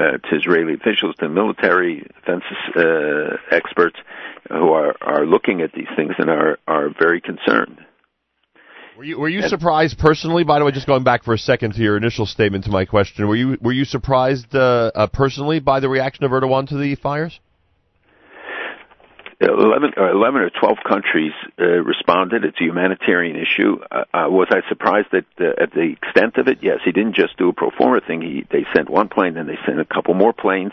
uh, 0.00 0.16
to 0.16 0.36
Israeli 0.36 0.72
officials, 0.72 1.14
to 1.16 1.28
military 1.28 2.00
defense 2.00 2.44
uh, 2.74 3.36
experts 3.50 3.98
who 4.48 4.72
are, 4.72 4.96
are 5.02 5.26
looking 5.26 5.60
at 5.60 5.72
these 5.72 5.88
things 5.94 6.14
and 6.16 6.30
are, 6.30 6.58
are 6.66 6.88
very 6.88 7.20
concerned. 7.20 7.84
Were 8.96 9.04
you 9.04 9.18
were 9.18 9.28
you 9.28 9.40
surprised 9.42 9.98
personally? 9.98 10.44
By 10.44 10.58
the 10.58 10.66
way, 10.66 10.72
just 10.72 10.86
going 10.86 11.02
back 11.02 11.24
for 11.24 11.32
a 11.32 11.38
second 11.38 11.74
to 11.74 11.82
your 11.82 11.96
initial 11.96 12.26
statement 12.26 12.64
to 12.64 12.70
my 12.70 12.84
question, 12.84 13.26
were 13.26 13.36
you 13.36 13.56
were 13.60 13.72
you 13.72 13.86
surprised 13.86 14.54
uh, 14.54 14.90
uh, 14.94 15.06
personally 15.06 15.60
by 15.60 15.80
the 15.80 15.88
reaction 15.88 16.24
of 16.24 16.30
Erdogan 16.30 16.68
to 16.68 16.76
the 16.76 16.94
fires? 16.96 17.40
11 19.40 19.94
or, 19.96 20.10
11 20.10 20.40
or 20.40 20.50
12 20.50 20.78
countries 20.88 21.32
uh, 21.58 21.64
responded. 21.64 22.44
It's 22.44 22.60
a 22.60 22.64
humanitarian 22.64 23.34
issue. 23.34 23.78
Uh, 23.90 24.04
uh, 24.14 24.30
was 24.30 24.46
I 24.50 24.60
surprised 24.68 25.08
at, 25.12 25.24
uh, 25.40 25.60
at 25.60 25.72
the 25.72 25.96
extent 25.98 26.36
of 26.36 26.46
it? 26.46 26.58
Yes, 26.62 26.78
he 26.84 26.92
didn't 26.92 27.16
just 27.16 27.36
do 27.38 27.48
a 27.48 27.52
pro 27.52 27.70
forma 27.70 28.00
thing. 28.06 28.22
He, 28.22 28.46
they 28.52 28.64
sent 28.72 28.88
one 28.88 29.08
plane, 29.08 29.34
then 29.34 29.48
they 29.48 29.58
sent 29.66 29.80
a 29.80 29.84
couple 29.84 30.14
more 30.14 30.32
planes. 30.32 30.72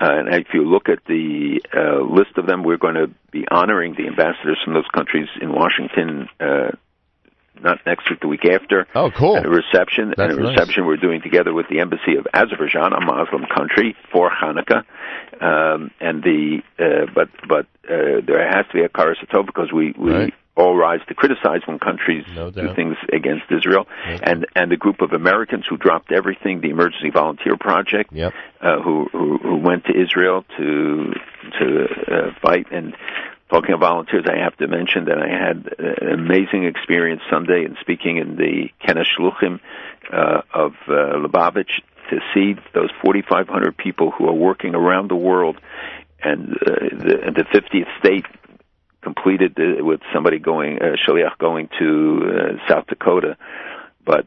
Uh, 0.00 0.24
and 0.24 0.34
if 0.34 0.48
you 0.54 0.64
look 0.64 0.88
at 0.88 1.00
the 1.06 1.60
uh, 1.76 2.00
list 2.00 2.38
of 2.38 2.46
them, 2.46 2.62
we're 2.62 2.78
going 2.78 2.94
to 2.94 3.10
be 3.30 3.44
honoring 3.50 3.94
the 3.94 4.06
ambassadors 4.06 4.58
from 4.64 4.72
those 4.72 4.88
countries 4.94 5.28
in 5.42 5.52
Washington 5.52 6.28
uh, 6.40 6.70
not 7.62 7.78
next 7.86 8.08
week, 8.10 8.20
the 8.20 8.28
week 8.28 8.44
after. 8.44 8.86
Oh, 8.94 9.10
cool! 9.10 9.36
At 9.36 9.46
a 9.46 9.50
reception, 9.50 10.14
That's 10.16 10.32
and 10.32 10.40
a 10.40 10.42
nice. 10.42 10.52
reception 10.58 10.86
we're 10.86 10.96
doing 10.96 11.20
together 11.22 11.52
with 11.52 11.66
the 11.68 11.80
embassy 11.80 12.16
of 12.16 12.26
Azerbaijan, 12.32 12.92
a 12.92 13.00
Muslim 13.00 13.44
country, 13.54 13.96
for 14.12 14.30
Hanukkah. 14.30 14.84
Um, 15.40 15.90
and 16.00 16.22
the 16.22 16.62
uh, 16.78 17.10
but 17.14 17.28
but 17.48 17.66
uh, 17.88 18.20
there 18.26 18.46
has 18.48 18.66
to 18.68 18.74
be 18.74 18.82
a 18.82 18.88
karas 18.88 19.16
because 19.46 19.72
we 19.72 19.94
we. 19.98 20.10
Right. 20.12 20.34
All 20.56 20.74
rise 20.74 20.98
to 21.06 21.14
criticize 21.14 21.60
when 21.66 21.78
countries 21.78 22.24
No 22.34 22.50
do 22.50 22.74
things 22.74 22.96
against 23.12 23.44
Israel, 23.48 23.86
and 24.04 24.44
and 24.56 24.72
the 24.72 24.76
group 24.76 25.02
of 25.02 25.12
Americans 25.12 25.66
who 25.70 25.76
dropped 25.76 26.10
everything, 26.10 26.60
the 26.60 26.70
Emergency 26.70 27.10
Volunteer 27.10 27.56
Project, 27.56 28.12
Yep. 28.12 28.32
uh, 28.60 28.80
who, 28.82 29.06
who 29.12 29.38
who 29.38 29.56
went 29.58 29.84
to 29.84 29.92
Israel 29.96 30.44
to 30.56 31.12
to 31.60 31.86
uh, 32.10 32.30
fight. 32.42 32.66
And 32.72 32.96
talking 33.50 33.72
of 33.72 33.80
volunteers, 33.80 34.24
I 34.28 34.42
have 34.42 34.56
to 34.58 34.66
mention 34.66 35.06
that 35.06 35.18
I 35.18 35.28
had 35.28 35.74
an 35.78 36.12
amazing 36.12 36.64
experience 36.64 37.22
Sunday 37.30 37.64
in 37.64 37.76
speaking 37.80 38.18
in 38.18 38.36
the 38.36 38.68
Kenesh 38.84 39.06
Shluchim 39.18 39.60
uh, 40.12 40.42
of 40.52 40.72
uh, 40.88 41.16
Lubavitch 41.16 41.70
to 42.10 42.18
see 42.34 42.54
those 42.74 42.90
4,500 43.02 43.76
people 43.76 44.10
who 44.10 44.26
are 44.26 44.34
working 44.34 44.74
around 44.74 45.10
the 45.10 45.16
world, 45.16 45.56
and 46.22 46.52
uh, 46.52 46.74
the, 46.90 47.32
the 47.36 47.44
50th 47.60 47.98
state 47.98 48.24
completed 49.02 49.54
the, 49.56 49.82
with 49.82 50.00
somebody 50.12 50.38
going 50.38 50.78
uh, 50.78 50.96
shaliach 51.06 51.38
going 51.38 51.68
to 51.78 52.20
uh, 52.24 52.68
South 52.68 52.86
Dakota, 52.86 53.36
but 54.04 54.26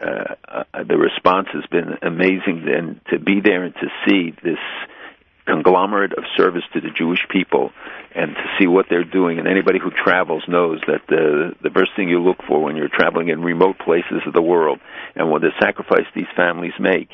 uh, 0.00 0.34
uh, 0.46 0.64
the 0.86 0.96
response 0.96 1.48
has 1.52 1.64
been 1.70 1.98
amazing. 2.02 2.66
And 2.68 3.00
to 3.10 3.18
be 3.18 3.40
there 3.42 3.64
and 3.64 3.74
to 3.74 3.88
see 4.06 4.34
this 4.42 4.58
conglomerate 5.46 6.12
of 6.12 6.24
service 6.36 6.64
to 6.72 6.80
the 6.80 6.90
Jewish 6.90 7.26
people, 7.30 7.72
and 8.14 8.34
to 8.34 8.44
see 8.58 8.66
what 8.66 8.86
they're 8.88 9.04
doing, 9.04 9.38
and 9.38 9.46
anybody 9.46 9.78
who 9.78 9.90
travels 9.90 10.44
knows 10.48 10.80
that 10.86 11.02
the 11.08 11.54
the 11.62 11.70
first 11.70 11.92
thing 11.96 12.08
you 12.08 12.22
look 12.22 12.38
for 12.46 12.62
when 12.62 12.76
you're 12.76 12.88
traveling 12.88 13.28
in 13.28 13.42
remote 13.42 13.78
places 13.78 14.22
of 14.26 14.32
the 14.32 14.42
world, 14.42 14.80
and 15.14 15.30
what 15.30 15.42
the 15.42 15.52
sacrifice 15.60 16.06
these 16.14 16.26
families 16.34 16.74
make, 16.78 17.10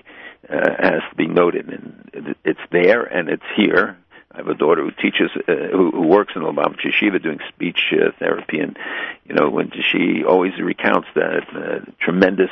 uh, 0.48 0.70
has 0.78 1.02
to 1.10 1.16
be 1.16 1.26
noted. 1.26 1.68
And 1.68 2.34
it's 2.44 2.60
there 2.70 3.02
and 3.02 3.28
it's 3.28 3.42
here. 3.56 3.96
I 4.32 4.38
have 4.38 4.48
a 4.48 4.54
daughter 4.54 4.82
who 4.82 4.90
teaches, 4.90 5.30
uh, 5.46 5.52
who, 5.70 5.90
who 5.90 6.06
works 6.08 6.32
in 6.34 6.42
Lubavitch 6.42 6.86
Yeshiva 6.86 7.22
doing 7.22 7.38
speech 7.50 7.92
uh, 7.92 8.12
therapy, 8.18 8.60
and 8.60 8.78
you 9.26 9.34
know 9.34 9.50
when 9.50 9.70
she 9.90 10.24
always 10.26 10.52
recounts 10.58 11.08
that 11.14 11.44
uh, 11.54 11.90
tremendous 12.00 12.50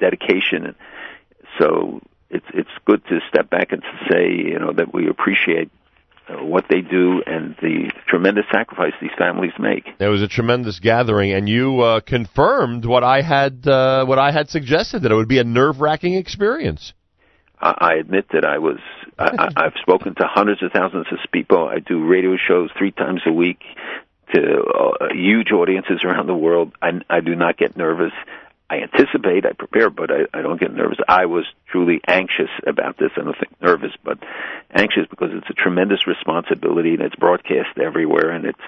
dedication. 0.00 0.66
And 0.66 0.74
so 1.58 2.00
it's 2.32 2.46
it's 2.54 2.70
good 2.86 3.04
to 3.06 3.20
step 3.28 3.50
back 3.50 3.72
and 3.72 3.82
to 3.82 4.08
say, 4.10 4.30
you 4.30 4.58
know, 4.58 4.72
that 4.72 4.92
we 4.92 5.08
appreciate 5.08 5.70
uh, 6.28 6.42
what 6.42 6.64
they 6.68 6.80
do 6.80 7.22
and 7.26 7.54
the 7.60 7.92
tremendous 8.08 8.44
sacrifice 8.50 8.92
these 9.00 9.10
families 9.18 9.52
make. 9.58 9.86
There 9.98 10.10
was 10.10 10.22
a 10.22 10.28
tremendous 10.28 10.80
gathering, 10.80 11.32
and 11.32 11.48
you 11.48 11.80
uh, 11.80 12.00
confirmed 12.00 12.84
what 12.84 13.04
I 13.04 13.20
had 13.20 13.66
uh, 13.66 14.06
what 14.06 14.18
I 14.18 14.32
had 14.32 14.48
suggested 14.48 15.02
that 15.02 15.12
it 15.12 15.14
would 15.14 15.28
be 15.28 15.38
a 15.38 15.44
nerve 15.44 15.80
wracking 15.80 16.14
experience. 16.14 16.94
I, 17.60 17.74
I 17.78 17.94
admit 17.94 18.26
that 18.32 18.44
I 18.44 18.58
was. 18.58 18.78
I, 19.18 19.30
I, 19.38 19.48
I've 19.66 19.74
spoken 19.80 20.14
to 20.16 20.24
hundreds 20.26 20.62
of 20.62 20.72
thousands 20.72 21.06
of 21.12 21.18
people. 21.32 21.68
I 21.68 21.80
do 21.80 22.06
radio 22.06 22.36
shows 22.36 22.70
three 22.78 22.92
times 22.92 23.20
a 23.26 23.32
week 23.32 23.60
to 24.34 24.40
uh, 24.40 25.08
huge 25.12 25.52
audiences 25.52 26.02
around 26.04 26.26
the 26.26 26.34
world. 26.34 26.72
I, 26.80 26.92
I 27.10 27.20
do 27.20 27.34
not 27.34 27.58
get 27.58 27.76
nervous. 27.76 28.12
I 28.72 28.80
anticipate, 28.84 29.44
I 29.44 29.52
prepare, 29.52 29.90
but 29.90 30.10
I, 30.10 30.20
I 30.32 30.40
don't 30.40 30.58
get 30.58 30.72
nervous. 30.72 30.96
I 31.06 31.26
was 31.26 31.44
truly 31.70 32.00
anxious 32.08 32.48
about 32.66 32.96
this. 32.96 33.10
I 33.18 33.20
don't 33.20 33.36
think 33.38 33.60
nervous, 33.60 33.92
but 34.02 34.18
anxious 34.72 35.06
because 35.10 35.28
it's 35.32 35.50
a 35.50 35.52
tremendous 35.52 36.06
responsibility 36.06 36.94
and 36.94 37.02
it's 37.02 37.14
broadcast 37.16 37.76
everywhere. 37.78 38.30
And 38.30 38.46
it's, 38.46 38.60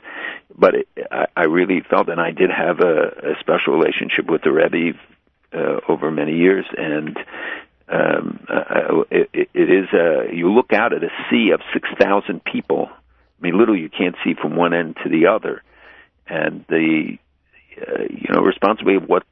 but 0.54 0.74
it, 0.74 0.88
I, 1.10 1.26
I 1.34 1.44
really 1.44 1.80
felt, 1.88 2.10
and 2.10 2.20
I 2.20 2.32
did 2.32 2.50
have 2.50 2.80
a, 2.80 3.32
a 3.32 3.40
special 3.40 3.78
relationship 3.78 4.26
with 4.26 4.42
the 4.42 4.52
Rebbe 4.52 4.98
uh, 5.54 5.80
over 5.88 6.10
many 6.10 6.36
years, 6.36 6.66
and 6.76 7.16
um, 7.88 8.46
uh, 8.46 9.04
it, 9.10 9.30
it 9.32 9.70
is 9.70 9.88
a, 9.94 10.34
you 10.34 10.52
look 10.52 10.74
out 10.74 10.92
at 10.92 11.02
a 11.02 11.10
sea 11.30 11.52
of 11.54 11.60
6,000 11.72 12.44
people. 12.44 12.90
I 12.90 13.42
mean, 13.42 13.56
literally 13.56 13.80
you 13.80 13.88
can't 13.88 14.16
see 14.22 14.34
from 14.34 14.54
one 14.54 14.74
end 14.74 14.98
to 15.02 15.08
the 15.08 15.28
other. 15.28 15.62
And 16.26 16.66
the, 16.68 17.16
uh, 17.80 18.02
you 18.10 18.26
know, 18.28 18.42
responsibility 18.42 19.02
of 19.02 19.08
what 19.08 19.24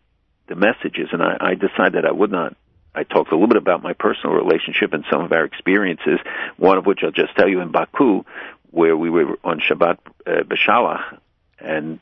the 0.52 0.56
message. 0.56 0.96
And 1.12 1.22
I, 1.22 1.36
I 1.40 1.54
decided 1.54 2.04
I 2.04 2.12
would 2.12 2.30
not. 2.30 2.56
I 2.94 3.04
talked 3.04 3.32
a 3.32 3.34
little 3.34 3.48
bit 3.48 3.56
about 3.56 3.82
my 3.82 3.94
personal 3.94 4.36
relationship 4.36 4.92
and 4.92 5.04
some 5.10 5.22
of 5.22 5.32
our 5.32 5.44
experiences, 5.44 6.18
one 6.58 6.76
of 6.76 6.84
which 6.84 7.00
I'll 7.02 7.10
just 7.10 7.34
tell 7.36 7.48
you 7.48 7.60
in 7.60 7.72
Baku, 7.72 8.24
where 8.70 8.96
we 8.96 9.08
were 9.08 9.38
on 9.42 9.60
Shabbat 9.60 9.98
uh, 10.26 10.42
B'Shalach, 10.42 11.18
and 11.58 12.00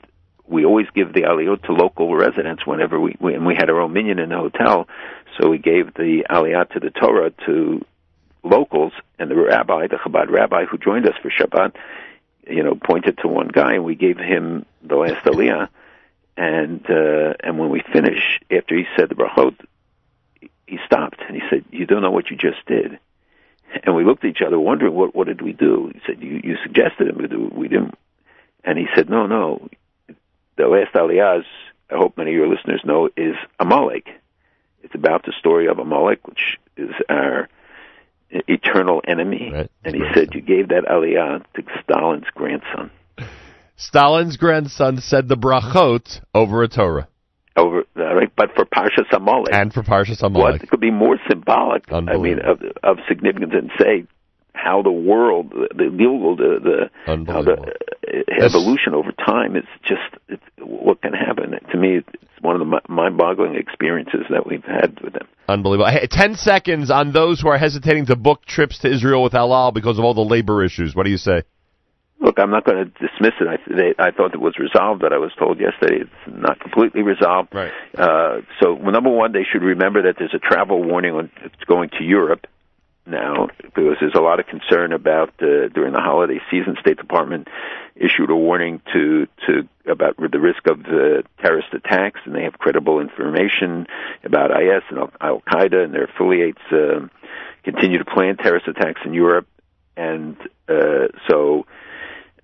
we 0.48 0.64
always 0.64 0.86
give 0.92 1.12
the 1.12 1.22
aliyot 1.22 1.64
to 1.66 1.72
local 1.72 2.12
residents 2.16 2.66
whenever 2.66 2.98
we, 2.98 3.14
we 3.20 3.34
and 3.34 3.46
we 3.46 3.54
had 3.54 3.70
our 3.70 3.80
own 3.80 3.92
minyan 3.92 4.18
in 4.18 4.30
the 4.30 4.36
hotel, 4.36 4.88
so 5.38 5.48
we 5.48 5.58
gave 5.58 5.94
the 5.94 6.24
aliyot 6.28 6.72
to 6.72 6.80
the 6.80 6.90
Torah 6.90 7.30
to 7.46 7.84
locals, 8.42 8.92
and 9.16 9.30
the 9.30 9.36
rabbi, 9.36 9.86
the 9.86 9.96
Chabad 9.96 10.28
rabbi 10.28 10.64
who 10.64 10.76
joined 10.76 11.06
us 11.06 11.14
for 11.22 11.30
Shabbat, 11.30 11.76
you 12.48 12.64
know, 12.64 12.74
pointed 12.74 13.18
to 13.18 13.28
one 13.28 13.46
guy, 13.46 13.74
and 13.74 13.84
we 13.84 13.94
gave 13.94 14.18
him 14.18 14.66
the 14.82 14.96
last 14.96 15.24
aliyah, 15.24 15.68
and 16.40 16.84
uh, 16.88 17.34
and 17.44 17.58
when 17.58 17.70
we 17.70 17.82
finished, 17.92 18.42
after 18.50 18.76
he 18.76 18.84
said 18.96 19.10
the 19.10 19.14
brachot, 19.14 19.54
he 20.66 20.78
stopped 20.86 21.20
and 21.26 21.36
he 21.36 21.42
said, 21.50 21.64
"You 21.70 21.86
don't 21.86 22.02
know 22.02 22.10
what 22.10 22.30
you 22.30 22.36
just 22.36 22.64
did." 22.66 22.98
And 23.84 23.94
we 23.94 24.04
looked 24.04 24.24
at 24.24 24.30
each 24.30 24.42
other 24.44 24.58
wondering, 24.58 24.94
what, 24.94 25.14
what 25.14 25.28
did 25.28 25.42
we 25.42 25.52
do? 25.52 25.92
He 25.94 26.00
said, 26.06 26.20
you, 26.20 26.40
you 26.42 26.56
suggested 26.62 27.06
it, 27.06 27.16
but 27.16 27.56
we 27.56 27.68
didn't. 27.68 27.94
And 28.64 28.76
he 28.76 28.86
said, 28.96 29.08
no, 29.08 29.26
no. 29.26 29.68
The 30.56 30.66
last 30.66 30.92
Aliyah, 30.92 31.44
I 31.90 31.96
hope 31.96 32.16
many 32.16 32.32
of 32.32 32.36
your 32.36 32.48
listeners 32.48 32.80
know, 32.84 33.08
is 33.16 33.36
Amalek. 33.60 34.08
It's 34.82 34.94
about 34.94 35.24
the 35.24 35.32
story 35.38 35.68
of 35.68 35.78
Amalek, 35.78 36.26
which 36.26 36.58
is 36.76 36.90
our 37.08 37.48
eternal 38.30 39.02
enemy. 39.06 39.52
And 39.84 39.94
he 39.94 40.02
said, 40.14 40.34
you 40.34 40.40
gave 40.40 40.68
that 40.70 40.84
Aliyah 40.84 41.44
to 41.54 41.62
Stalin's 41.84 42.26
grandson. 42.34 42.90
Stalin's 43.80 44.36
grandson 44.36 44.98
said 44.98 45.26
the 45.26 45.36
brachot 45.36 46.20
over 46.34 46.62
a 46.62 46.68
Torah. 46.68 47.08
Over, 47.56 47.84
right, 47.96 48.30
but 48.36 48.54
for 48.54 48.66
Parsha 48.66 49.04
Amalek. 49.10 49.54
And 49.54 49.72
for 49.72 49.82
Parsha 49.82 50.22
Amalek. 50.22 50.60
What 50.60 50.70
could 50.70 50.80
be 50.80 50.90
more 50.90 51.18
symbolic? 51.28 51.90
I 51.90 52.00
mean, 52.18 52.40
of, 52.40 52.60
of 52.82 52.98
significance 53.08 53.52
and 53.54 53.70
say 53.78 54.06
how 54.52 54.82
the 54.82 54.92
world, 54.92 55.50
the 55.52 55.68
the 55.76 55.88
the, 55.88 56.90
the 57.06 57.24
how 57.32 57.42
the 57.42 57.52
uh, 57.52 58.44
evolution 58.44 58.94
over 58.94 59.12
time 59.12 59.56
is 59.56 59.64
just 59.82 60.02
it's, 60.28 60.42
what 60.58 61.00
can 61.00 61.14
happen. 61.14 61.58
To 61.72 61.78
me, 61.78 61.96
it's 61.98 62.08
one 62.42 62.60
of 62.60 62.68
the 62.68 62.80
mind-boggling 62.88 63.54
experiences 63.54 64.26
that 64.28 64.46
we've 64.46 64.64
had 64.64 65.00
with 65.00 65.14
them. 65.14 65.26
Unbelievable. 65.48 65.90
Hey, 65.90 66.06
ten 66.10 66.34
seconds 66.34 66.90
on 66.90 67.12
those 67.12 67.40
who 67.40 67.48
are 67.48 67.58
hesitating 67.58 68.06
to 68.06 68.16
book 68.16 68.44
trips 68.44 68.80
to 68.80 68.92
Israel 68.92 69.22
with 69.22 69.34
El 69.34 69.54
Al 69.54 69.72
because 69.72 69.98
of 69.98 70.04
all 70.04 70.14
the 70.14 70.20
labor 70.20 70.62
issues. 70.62 70.94
What 70.94 71.04
do 71.04 71.10
you 71.10 71.16
say? 71.16 71.44
Look, 72.20 72.38
I'm 72.38 72.50
not 72.50 72.64
going 72.64 72.84
to 72.84 72.84
dismiss 72.84 73.32
it. 73.40 73.48
I, 73.48 73.56
they, 73.66 73.94
I 73.98 74.10
thought 74.10 74.34
it 74.34 74.40
was 74.40 74.58
resolved, 74.58 75.00
but 75.00 75.12
I 75.12 75.18
was 75.18 75.32
told 75.38 75.58
yesterday 75.58 76.02
it's 76.02 76.36
not 76.36 76.60
completely 76.60 77.02
resolved. 77.02 77.54
Right. 77.54 77.72
Uh, 77.96 78.42
so, 78.60 78.74
well, 78.74 78.92
number 78.92 79.08
one, 79.08 79.32
they 79.32 79.44
should 79.50 79.62
remember 79.62 80.02
that 80.02 80.16
there's 80.18 80.34
a 80.34 80.38
travel 80.38 80.82
warning 80.82 81.14
on 81.14 81.30
it's 81.42 81.64
going 81.66 81.88
to 81.98 82.04
Europe 82.04 82.46
now 83.06 83.48
because 83.62 83.96
there's 84.00 84.14
a 84.14 84.20
lot 84.20 84.40
of 84.40 84.46
concern 84.46 84.92
about 84.92 85.30
uh, 85.42 85.68
during 85.68 85.92
the 85.92 86.00
holiday 86.00 86.40
season. 86.50 86.76
State 86.80 86.96
Department 86.96 87.48
issued 87.96 88.30
a 88.30 88.36
warning 88.36 88.80
to 88.92 89.26
to 89.46 89.68
about 89.90 90.16
the 90.16 90.38
risk 90.38 90.66
of 90.66 90.80
uh, 90.86 91.22
terrorist 91.42 91.68
attacks, 91.72 92.20
and 92.24 92.34
they 92.34 92.44
have 92.44 92.58
credible 92.58 93.00
information 93.00 93.86
about 94.24 94.50
IS 94.50 94.82
and 94.90 94.98
Al 95.20 95.40
Qaeda 95.40 95.84
and 95.84 95.94
their 95.94 96.04
affiliates 96.04 96.60
uh, 96.70 97.06
continue 97.64 97.98
to 97.98 98.04
plan 98.04 98.36
terrorist 98.36 98.68
attacks 98.68 99.00
in 99.04 99.14
Europe, 99.14 99.48
and 99.96 100.36
uh, 100.68 101.08
so. 101.28 101.66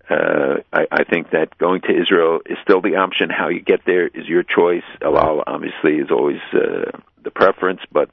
Uh, 0.08 0.60
I, 0.72 0.86
I 0.92 1.04
think 1.04 1.30
that 1.30 1.56
going 1.58 1.80
to 1.82 1.88
Israel 2.00 2.40
is 2.46 2.56
still 2.62 2.80
the 2.80 2.96
option. 2.96 3.28
How 3.28 3.48
you 3.48 3.60
get 3.60 3.80
there 3.86 4.06
is 4.06 4.26
your 4.28 4.42
choice. 4.44 4.84
El 5.02 5.18
Al 5.18 5.42
obviously 5.46 5.94
is 5.96 6.10
always 6.10 6.38
uh, 6.52 6.92
the 7.24 7.30
preference, 7.30 7.80
but 7.92 8.08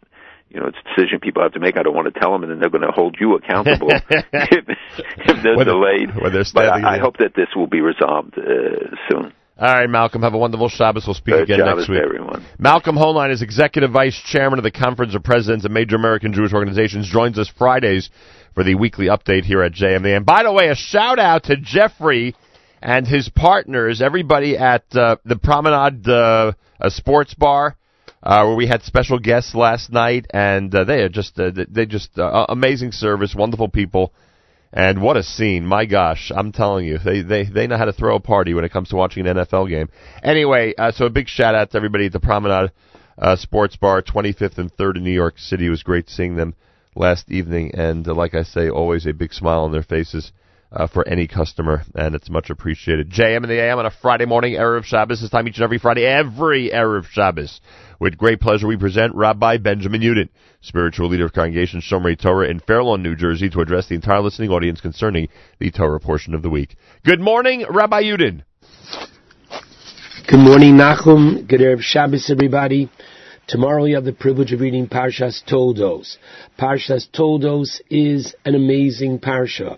you 0.49 0.59
know, 0.59 0.67
it's 0.67 0.77
a 0.85 0.95
decision 0.95 1.19
people 1.19 1.41
have 1.43 1.53
to 1.53 1.59
make. 1.59 1.77
I 1.77 1.83
don't 1.83 1.95
want 1.95 2.11
to 2.13 2.19
tell 2.19 2.31
them, 2.31 2.43
and 2.43 2.51
then 2.51 2.59
they're 2.59 2.69
going 2.69 2.83
to 2.85 2.91
hold 2.91 3.17
you 3.19 3.35
accountable 3.35 3.89
if, 4.11 4.65
if 4.69 5.43
they're 5.43 5.55
When- 5.57 5.65
delayed. 5.67 6.15
when 6.19 6.31
they're 6.33 6.43
but 6.53 6.69
I, 6.69 6.95
I 6.95 6.99
hope 6.99 7.17
that 7.17 7.33
this 7.35 7.47
will 7.55 7.67
be 7.67 7.81
resolved 7.81 8.37
uh, 8.37 8.95
soon. 9.09 9.33
All 9.57 9.67
right, 9.67 9.89
Malcolm. 9.89 10.23
Have 10.23 10.33
a 10.33 10.37
wonderful 10.37 10.67
Shabbos. 10.67 11.05
We'll 11.05 11.13
speak 11.13 11.35
Uh, 11.35 11.43
again 11.43 11.59
next 11.59 11.87
week. 11.87 11.99
to 11.99 12.03
everyone. 12.03 12.43
Malcolm 12.57 12.95
Hoenlein 12.95 13.31
is 13.31 13.41
Executive 13.43 13.91
Vice 13.91 14.19
Chairman 14.25 14.57
of 14.57 14.63
the 14.63 14.71
Conference 14.71 15.13
of 15.13 15.23
Presidents 15.23 15.63
of 15.63 15.71
Major 15.71 15.95
American 15.95 16.33
Jewish 16.33 16.53
Organizations. 16.53 17.07
Joins 17.07 17.37
us 17.37 17.49
Fridays 17.49 18.09
for 18.55 18.63
the 18.63 18.73
weekly 18.75 19.07
update 19.07 19.43
here 19.43 19.61
at 19.61 19.71
JMA. 19.73 20.17
And 20.17 20.25
by 20.25 20.43
the 20.43 20.51
way, 20.51 20.69
a 20.69 20.75
shout 20.75 21.19
out 21.19 21.43
to 21.45 21.55
Jeffrey 21.57 22.35
and 22.81 23.07
his 23.07 23.29
partners, 23.29 24.01
everybody 24.01 24.57
at 24.57 24.83
uh, 24.95 25.17
the 25.23 25.35
Promenade 25.37 26.07
uh, 26.07 26.53
Sports 26.89 27.33
Bar. 27.35 27.75
Uh, 28.25 28.45
where 28.45 28.55
we 28.55 28.65
had 28.67 28.81
special 28.83 29.19
guests 29.19 29.53
last 29.53 29.91
night, 29.91 30.25
and 30.33 30.73
uh, 30.73 30.85
they 30.85 31.01
are 31.01 31.09
just 31.09 31.37
uh, 31.37 31.51
they 31.69 31.85
just 31.85 32.17
uh, 32.17 32.45
amazing 32.47 32.93
service, 32.93 33.35
wonderful 33.35 33.67
people, 33.67 34.13
and 34.73 35.03
what 35.03 35.17
a 35.17 35.23
scene! 35.23 35.67
My 35.67 35.85
gosh, 35.85 36.31
I'm 36.35 36.51
telling 36.51 36.87
you, 36.87 36.97
they 36.97 37.21
they 37.21 37.43
they 37.43 37.67
know 37.67 37.77
how 37.77 37.85
to 37.85 37.93
throw 37.93 38.15
a 38.15 38.19
party 38.19 38.55
when 38.55 38.65
it 38.65 38.71
comes 38.71 38.89
to 38.89 38.95
watching 38.95 39.27
an 39.27 39.37
NFL 39.37 39.69
game. 39.69 39.89
Anyway, 40.23 40.73
uh, 40.75 40.91
so 40.91 41.05
a 41.05 41.11
big 41.11 41.27
shout 41.27 41.53
out 41.53 41.71
to 41.71 41.77
everybody 41.77 42.07
at 42.07 42.11
the 42.11 42.19
Promenade 42.19 42.71
uh, 43.19 43.35
Sports 43.35 43.75
Bar, 43.75 44.01
25th 44.01 44.57
and 44.57 44.75
3rd 44.75 44.97
in 44.97 45.03
New 45.03 45.11
York 45.11 45.37
City. 45.37 45.67
It 45.67 45.69
was 45.69 45.83
great 45.83 46.09
seeing 46.09 46.35
them 46.35 46.55
last 46.95 47.31
evening, 47.31 47.75
and 47.75 48.07
uh, 48.07 48.15
like 48.15 48.33
I 48.33 48.41
say, 48.41 48.67
always 48.67 49.05
a 49.05 49.13
big 49.13 49.33
smile 49.33 49.61
on 49.61 49.71
their 49.71 49.83
faces. 49.83 50.31
Uh, 50.75 50.87
for 50.87 51.07
any 51.07 51.27
customer, 51.27 51.83
and 51.93 52.15
it's 52.15 52.31
much 52.31 52.49
appreciated. 52.49 53.07
JM 53.07 53.37
and 53.37 53.45
the 53.45 53.61
AM 53.61 53.77
on 53.77 53.85
a 53.85 53.91
Friday 53.91 54.25
morning, 54.25 54.53
Erev 54.53 54.83
Shabbos. 54.85 55.21
This 55.21 55.29
time 55.29 55.47
each 55.47 55.57
and 55.57 55.63
every 55.63 55.77
Friday, 55.77 56.03
every 56.03 56.71
Erev 56.71 57.05
Shabbos. 57.11 57.61
With 57.99 58.17
great 58.17 58.41
pleasure, 58.41 58.65
we 58.65 58.75
present 58.75 59.13
Rabbi 59.13 59.57
Benjamin 59.57 60.01
Yudin, 60.01 60.29
spiritual 60.61 61.09
leader 61.09 61.25
of 61.25 61.31
Congregation 61.31 61.79
Shomrei 61.79 62.19
Torah 62.19 62.49
in 62.49 62.59
Fairlawn, 62.59 63.03
New 63.03 63.15
Jersey, 63.15 63.51
to 63.51 63.61
address 63.61 63.87
the 63.87 63.93
entire 63.93 64.21
listening 64.21 64.49
audience 64.49 64.81
concerning 64.81 65.29
the 65.59 65.69
Torah 65.69 65.99
portion 65.99 66.33
of 66.33 66.41
the 66.41 66.49
week. 66.49 66.75
Good 67.05 67.21
morning, 67.21 67.65
Rabbi 67.69 68.01
Yudin. 68.01 68.41
Good 70.27 70.39
morning, 70.39 70.73
Nachum. 70.73 71.47
Good 71.47 71.59
Erev 71.59 71.81
Shabbos, 71.81 72.31
everybody. 72.31 72.89
Tomorrow 73.45 73.83
we 73.83 73.91
have 73.91 74.05
the 74.05 74.13
privilege 74.13 74.53
of 74.53 74.61
reading 74.61 74.87
Parshas 74.87 75.43
Toldos. 75.45 76.17
Parshas 76.57 77.07
Toldos 77.11 77.81
is 77.89 78.33
an 78.45 78.55
amazing 78.55 79.19
parsha. 79.19 79.77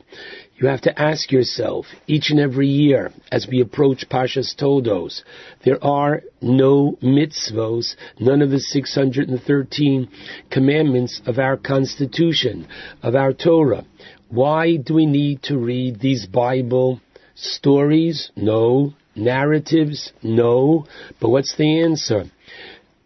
You 0.58 0.68
have 0.70 0.82
to 0.82 1.02
ask 1.02 1.34
yourself 1.34 1.86
each 2.08 2.30
and 2.30 2.40
every 2.40 2.70
year 2.70 3.12
as 3.30 3.46
we 3.46 3.60
approach 3.60 4.08
Parshas 4.10 4.56
Toldos, 4.56 5.22
there 5.66 5.84
are 5.84 6.24
no 6.42 6.98
mitzvos, 7.04 7.96
none 8.20 8.42
of 8.42 8.52
the 8.52 8.60
613 8.60 10.08
commandments 10.50 11.22
of 11.26 11.40
our 11.40 11.58
Constitution, 11.58 12.68
of 13.04 13.16
our 13.16 13.34
Torah. 13.34 13.84
Why 14.30 14.78
do 14.78 14.94
we 14.94 15.06
need 15.06 15.44
to 15.44 15.58
read 15.58 16.00
these 16.00 16.26
Bible 16.26 17.02
stories? 17.36 18.32
No. 18.38 18.94
Narratives? 19.14 20.14
No. 20.24 20.86
But 21.20 21.30
what's 21.30 21.56
the 21.58 21.82
answer? 21.82 22.32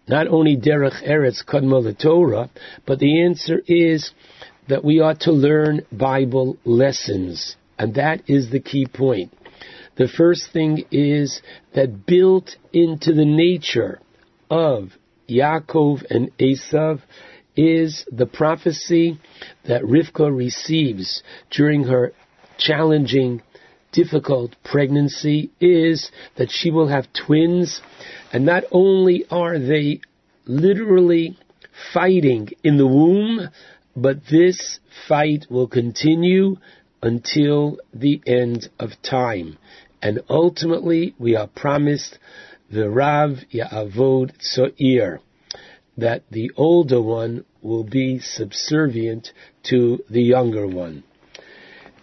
Not 0.07 0.27
only 0.27 0.55
Derech 0.55 1.03
Eretz 1.03 1.43
Kadma 1.43 1.97
Torah, 1.99 2.51
but 2.85 2.99
the 2.99 3.23
answer 3.23 3.61
is 3.65 4.11
that 4.69 4.83
we 4.83 5.01
ought 5.01 5.21
to 5.21 5.31
learn 5.31 5.81
Bible 5.91 6.57
lessons. 6.63 7.55
And 7.77 7.95
that 7.95 8.21
is 8.27 8.51
the 8.51 8.59
key 8.59 8.85
point. 8.85 9.33
The 9.97 10.07
first 10.07 10.53
thing 10.53 10.85
is 10.91 11.41
that 11.75 12.05
built 12.05 12.55
into 12.71 13.13
the 13.13 13.25
nature 13.25 13.99
of 14.49 14.89
Yaakov 15.29 16.05
and 16.09 16.31
Esav 16.37 17.01
is 17.55 18.05
the 18.11 18.25
prophecy 18.25 19.19
that 19.65 19.81
Rivka 19.83 20.35
receives 20.35 21.21
during 21.51 21.83
her 21.83 22.13
challenging, 22.57 23.41
difficult 23.91 24.55
pregnancy 24.63 25.51
is 25.59 26.11
that 26.37 26.51
she 26.51 26.71
will 26.71 26.87
have 26.87 27.07
twins, 27.13 27.81
and 28.31 28.45
not 28.45 28.63
only 28.71 29.25
are 29.29 29.59
they 29.59 29.99
literally 30.45 31.37
fighting 31.93 32.49
in 32.63 32.77
the 32.77 32.87
womb, 32.87 33.49
but 33.95 34.27
this 34.29 34.79
fight 35.07 35.45
will 35.49 35.67
continue 35.67 36.57
until 37.01 37.77
the 37.93 38.21
end 38.25 38.69
of 38.79 38.91
time. 39.01 39.57
And 40.01 40.21
ultimately, 40.29 41.15
we 41.17 41.35
are 41.35 41.47
promised 41.47 42.17
the 42.71 42.89
Rav 42.89 43.39
Ya'avod 43.53 44.31
Tzo'ir, 44.37 45.19
that 45.97 46.23
the 46.31 46.51
older 46.55 47.01
one 47.01 47.45
will 47.61 47.83
be 47.83 48.19
subservient 48.19 49.31
to 49.63 50.03
the 50.09 50.21
younger 50.21 50.67
one. 50.67 51.03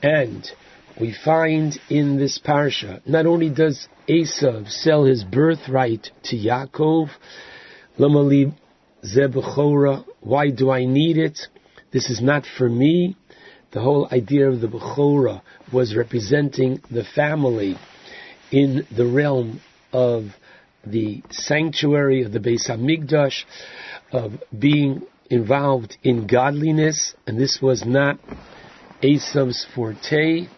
And 0.03 0.47
we 1.01 1.15
find 1.25 1.79
in 1.89 2.19
this 2.19 2.39
parsha, 2.39 3.07
not 3.07 3.27
only 3.27 3.49
does 3.49 3.89
Esav 4.09 4.71
sell 4.71 5.05
his 5.05 5.25
birthright 5.25 6.11
to 6.25 6.37
Yaakov, 6.37 7.11
Lamali 7.99 8.55
Zebechora, 9.05 10.05
why 10.21 10.51
do 10.51 10.71
I 10.71 10.85
need 10.85 11.17
it? 11.17 11.39
This 11.97 12.11
is 12.11 12.21
not 12.21 12.45
for 12.59 12.69
me. 12.69 13.17
The 13.71 13.81
whole 13.81 14.07
idea 14.13 14.51
of 14.51 14.61
the 14.61 14.69
Bechora 14.69 15.41
was 15.73 15.97
representing 15.97 16.83
the 16.91 17.05
family 17.05 17.79
in 18.53 18.87
the 18.95 19.07
realm 19.07 19.63
of 19.95 20.25
the 20.85 21.23
sanctuary 21.31 22.23
of 22.23 22.33
the 22.33 22.39
Beis 22.39 22.69
Hamikdash, 22.69 23.45
of 24.13 24.33
being 24.59 25.07
involved 25.31 25.97
in 26.03 26.27
godliness, 26.27 27.15
and 27.27 27.41
this 27.41 27.61
was 27.63 27.87
not 27.87 28.19
Esav's 29.03 29.67
forte, 29.75 30.49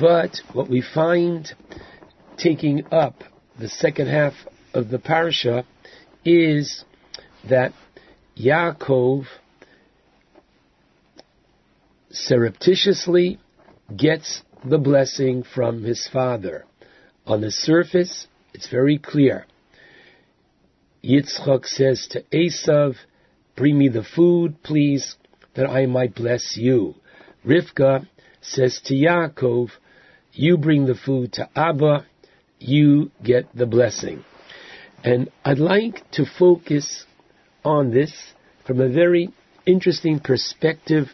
but 0.00 0.40
what 0.54 0.70
we 0.70 0.80
find 0.80 1.52
taking 2.38 2.86
up 2.90 3.24
the 3.58 3.68
second 3.68 4.06
half 4.06 4.32
of 4.72 4.88
the 4.88 4.98
parasha 4.98 5.66
is 6.24 6.82
that 7.46 7.74
Yaakov 8.38 9.26
surreptitiously 12.12 13.38
gets 13.96 14.42
the 14.64 14.78
blessing 14.78 15.42
from 15.42 15.82
his 15.82 16.08
father. 16.12 16.64
On 17.26 17.40
the 17.40 17.50
surface, 17.50 18.26
it's 18.54 18.68
very 18.68 18.98
clear. 18.98 19.46
Yitzchak 21.04 21.66
says 21.66 22.06
to 22.10 22.22
Esav, 22.32 22.94
bring 23.56 23.76
me 23.78 23.88
the 23.88 24.04
food, 24.04 24.62
please, 24.62 25.16
that 25.54 25.66
I 25.66 25.86
might 25.86 26.14
bless 26.14 26.56
you. 26.56 26.94
Rivka 27.44 28.06
says 28.40 28.80
to 28.84 28.94
Yaakov, 28.94 29.70
you 30.32 30.56
bring 30.56 30.86
the 30.86 30.94
food 30.94 31.32
to 31.34 31.48
Abba, 31.56 32.06
you 32.58 33.10
get 33.22 33.54
the 33.54 33.66
blessing. 33.66 34.24
And 35.04 35.30
I'd 35.44 35.58
like 35.58 36.08
to 36.12 36.24
focus 36.24 37.04
on 37.64 37.90
this 37.90 38.12
from 38.66 38.80
a 38.80 38.88
very 38.88 39.30
interesting 39.66 40.20
perspective 40.20 41.08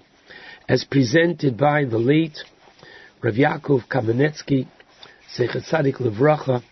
as 0.68 0.84
presented 0.84 1.56
by 1.56 1.84
the 1.84 1.98
late 1.98 2.38
Rav 3.22 3.34
Yaakov 3.34 3.88
Kamenetsky, 3.88 4.68
Zecher 5.36 5.62
Tzadik 5.68 5.96
Levracha, 5.96 6.62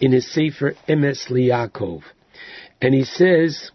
in 0.00 0.12
his 0.12 0.30
Sefer 0.32 0.74
Emes 0.88 1.28
Liyaakov. 1.30 2.02
And 2.82 2.92
he 2.92 3.04
says, 3.04 3.70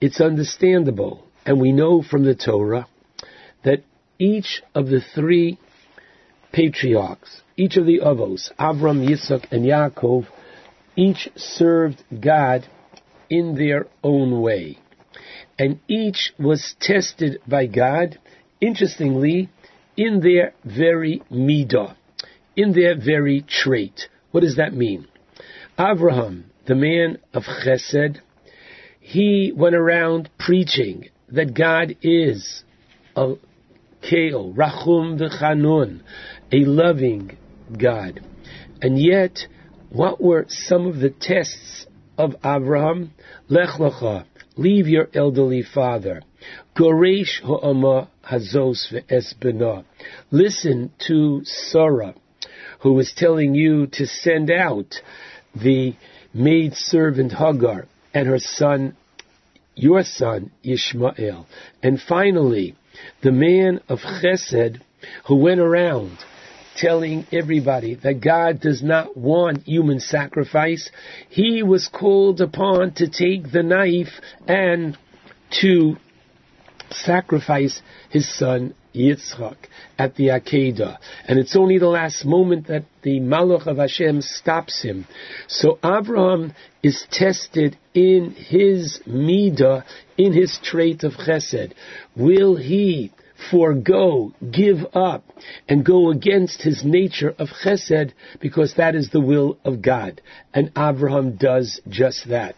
it's 0.00 0.20
understandable, 0.20 1.24
and 1.44 1.60
we 1.60 1.72
know 1.72 2.02
from 2.02 2.24
the 2.24 2.34
Torah, 2.34 2.86
that 3.64 3.84
each 4.18 4.62
of 4.74 4.86
the 4.86 5.00
three 5.14 5.58
patriarchs, 6.52 7.42
each 7.56 7.76
of 7.76 7.86
the 7.86 8.00
Avos, 8.00 8.50
Avram, 8.58 9.06
Yitzchak, 9.06 9.52
and 9.52 9.64
Yaakov, 9.64 10.26
each 10.96 11.28
served 11.36 12.02
God 12.18 12.66
in 13.28 13.56
their 13.56 13.86
own 14.02 14.40
way. 14.40 14.78
And 15.58 15.80
each 15.88 16.32
was 16.38 16.74
tested 16.80 17.40
by 17.46 17.66
God, 17.66 18.18
interestingly, 18.60 19.48
in 19.96 20.20
their 20.20 20.54
very 20.64 21.22
midah, 21.30 21.96
in 22.54 22.72
their 22.72 22.96
very 22.96 23.42
trait. 23.48 24.08
What 24.30 24.40
does 24.40 24.56
that 24.56 24.74
mean? 24.74 25.06
Abraham, 25.78 26.50
the 26.66 26.74
man 26.74 27.18
of 27.32 27.44
chesed, 27.44 28.18
he 29.00 29.52
went 29.54 29.74
around 29.74 30.30
preaching 30.38 31.08
that 31.28 31.54
God 31.54 31.96
is 32.02 32.64
a 33.14 33.34
Keel, 34.02 34.52
Rachum 34.52 35.18
v'Chanun, 35.18 36.00
a 36.52 36.64
loving 36.64 37.36
God. 37.76 38.20
And 38.80 38.98
yet, 38.98 39.38
what 39.90 40.22
were 40.22 40.46
some 40.48 40.86
of 40.86 40.98
the 40.98 41.10
tests 41.10 41.86
of 42.18 42.34
Abraham? 42.44 43.12
Lech 43.48 43.78
lecha, 43.80 44.26
leave 44.56 44.86
your 44.86 45.08
elderly 45.14 45.62
father. 45.62 46.22
Goresh 46.76 47.40
hazos 48.22 48.92
ve'esbena. 48.92 49.84
Listen 50.30 50.90
to 51.06 51.40
Sarah, 51.44 52.14
who 52.80 52.92
was 52.92 53.14
telling 53.16 53.54
you 53.54 53.86
to 53.92 54.06
send 54.06 54.50
out 54.50 55.00
the 55.54 55.94
maid 56.34 56.74
servant 56.74 57.32
Hagar 57.32 57.86
and 58.12 58.28
her 58.28 58.38
son, 58.38 58.94
your 59.74 60.02
son, 60.02 60.50
Ishmael. 60.62 61.46
And 61.82 62.00
finally, 62.00 62.74
the 63.22 63.32
man 63.32 63.80
of 63.88 64.00
chesed 64.00 64.80
who 65.26 65.36
went 65.36 65.60
around 65.60 66.18
telling 66.76 67.26
everybody 67.32 67.94
that 67.94 68.20
God 68.20 68.60
does 68.60 68.82
not 68.82 69.16
want 69.16 69.62
human 69.62 69.98
sacrifice, 69.98 70.90
he 71.30 71.62
was 71.62 71.88
called 71.88 72.42
upon 72.42 72.92
to 72.96 73.08
take 73.08 73.50
the 73.50 73.62
knife 73.62 74.20
and 74.46 74.98
to 75.62 75.96
sacrifice 76.90 77.80
his 78.10 78.28
son 78.38 78.74
Yitzchak 78.94 79.56
at 79.98 80.14
the 80.16 80.28
Akedah. 80.28 80.96
And 81.26 81.38
it's 81.38 81.56
only 81.56 81.78
the 81.78 81.88
last 81.88 82.24
moment 82.24 82.68
that 82.68 82.84
the 83.02 83.20
Malach 83.20 83.66
of 83.66 83.76
Hashem 83.76 84.22
stops 84.22 84.82
him. 84.82 85.06
So 85.48 85.78
Abraham 85.84 86.54
is 86.82 87.06
tested 87.10 87.76
in 87.94 88.30
his 88.30 89.00
midah, 89.06 89.84
in 90.16 90.32
his 90.32 90.58
trait 90.62 91.04
of 91.04 91.12
chesed. 91.12 91.72
Will 92.16 92.56
he 92.56 93.12
forego, 93.50 94.32
give 94.50 94.78
up, 94.94 95.24
and 95.68 95.84
go 95.84 96.10
against 96.10 96.62
his 96.62 96.82
nature 96.84 97.34
of 97.38 97.48
chesed 97.64 98.12
because 98.40 98.74
that 98.76 98.94
is 98.94 99.10
the 99.10 99.20
will 99.20 99.58
of 99.64 99.82
God. 99.82 100.20
And 100.54 100.70
Abraham 100.76 101.36
does 101.36 101.80
just 101.88 102.28
that. 102.28 102.56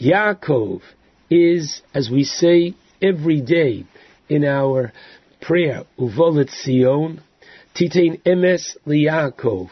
Yaakov 0.00 0.80
is, 1.30 1.82
as 1.94 2.10
we 2.10 2.24
say 2.24 2.74
every 3.02 3.40
day 3.40 3.84
in 4.28 4.44
our 4.44 4.92
prayer, 5.40 5.84
Uvolet 5.98 6.50
Sion, 6.50 7.22
Titain 7.74 8.20
Emes 8.24 8.76
Liyaakov. 8.86 9.70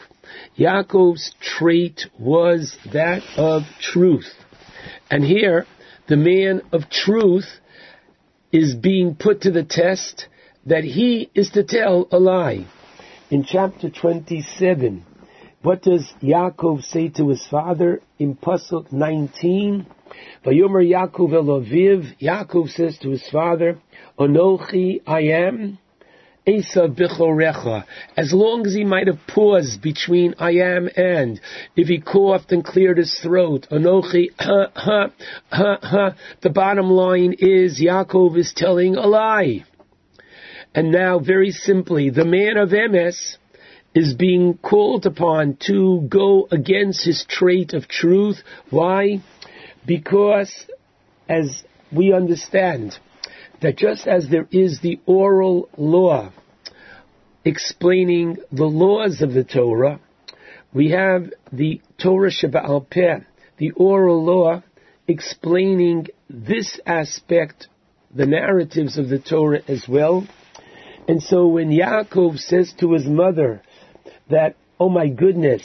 Yaakov's 0.57 1.33
trait 1.41 2.05
was 2.19 2.77
that 2.91 3.23
of 3.37 3.63
truth. 3.81 4.33
And 5.09 5.23
here, 5.23 5.65
the 6.07 6.17
man 6.17 6.61
of 6.71 6.89
truth 6.89 7.47
is 8.51 8.75
being 8.75 9.15
put 9.15 9.41
to 9.41 9.51
the 9.51 9.63
test 9.63 10.27
that 10.65 10.83
he 10.83 11.29
is 11.33 11.51
to 11.51 11.63
tell 11.63 12.07
a 12.11 12.19
lie. 12.19 12.67
In 13.29 13.43
chapter 13.43 13.89
27, 13.89 15.05
what 15.61 15.81
does 15.81 16.05
Yaakov 16.21 16.83
say 16.83 17.09
to 17.09 17.29
his 17.29 17.45
father 17.47 18.01
in 18.19 18.35
Pasuk 18.35 18.91
19? 18.91 19.85
Vayomer 20.45 20.83
Yaakov 20.83 21.31
Eloviv, 21.31 22.17
Yaakov 22.21 22.69
says 22.69 22.97
to 22.99 23.09
his 23.09 23.23
father, 23.31 23.79
Onochi 24.17 25.01
I 25.05 25.21
am, 25.21 25.77
Esav 26.47 26.95
Bichorecha. 26.95 27.83
As 28.15 28.31
long 28.31 28.65
as 28.65 28.73
he 28.73 28.85
might 28.85 29.07
have 29.07 29.19
paused 29.27 29.81
between 29.81 30.33
I 30.39 30.51
am 30.51 30.89
and, 30.95 31.39
if 31.75 31.87
he 31.87 31.99
coughed 31.99 32.51
and 32.51 32.63
cleared 32.63 32.97
his 32.97 33.19
throat, 33.21 33.67
Onochi, 33.69 34.29
ha, 34.39 34.67
ha, 34.73 35.11
ha, 35.51 35.77
ha, 35.81 36.15
the 36.41 36.49
bottom 36.49 36.89
line 36.89 37.35
is 37.37 37.81
Yaakov 37.81 38.37
is 38.37 38.53
telling 38.55 38.95
a 38.95 39.05
lie. 39.05 39.65
And 40.73 40.91
now, 40.91 41.19
very 41.19 41.51
simply, 41.51 42.09
the 42.09 42.25
man 42.25 42.57
of 42.57 42.69
Emes 42.69 43.37
is 43.93 44.13
being 44.13 44.57
called 44.57 45.05
upon 45.05 45.57
to 45.67 46.07
go 46.07 46.47
against 46.51 47.03
his 47.03 47.25
trait 47.27 47.73
of 47.73 47.87
truth. 47.87 48.37
Why? 48.69 49.21
Because, 49.87 50.53
as 51.29 51.63
we 51.91 52.13
understand, 52.13 52.99
that 53.61 53.77
just 53.77 54.05
as 54.05 54.27
there 54.29 54.47
is 54.51 54.81
the 54.81 54.99
oral 55.05 55.69
law 55.77 56.31
explaining 57.45 58.37
the 58.51 58.65
laws 58.65 59.21
of 59.21 59.33
the 59.33 59.45
Torah, 59.45 59.99
we 60.73 60.91
have 60.91 61.31
the 61.51 61.81
Torah 61.97 62.29
Sheba'al 62.29 62.89
Peh, 62.89 63.19
the 63.57 63.71
oral 63.71 64.23
law 64.23 64.61
explaining 65.07 66.07
this 66.29 66.79
aspect, 66.85 67.67
the 68.13 68.25
narratives 68.25 68.97
of 68.97 69.07
the 69.07 69.19
Torah 69.19 69.61
as 69.69 69.85
well. 69.87 70.27
And 71.07 71.23
so 71.23 71.47
when 71.47 71.69
Yaakov 71.69 72.39
says 72.39 72.73
to 72.81 72.91
his 72.91 73.05
mother 73.05 73.61
that, 74.29 74.55
oh 74.77 74.89
my 74.89 75.07
goodness, 75.07 75.63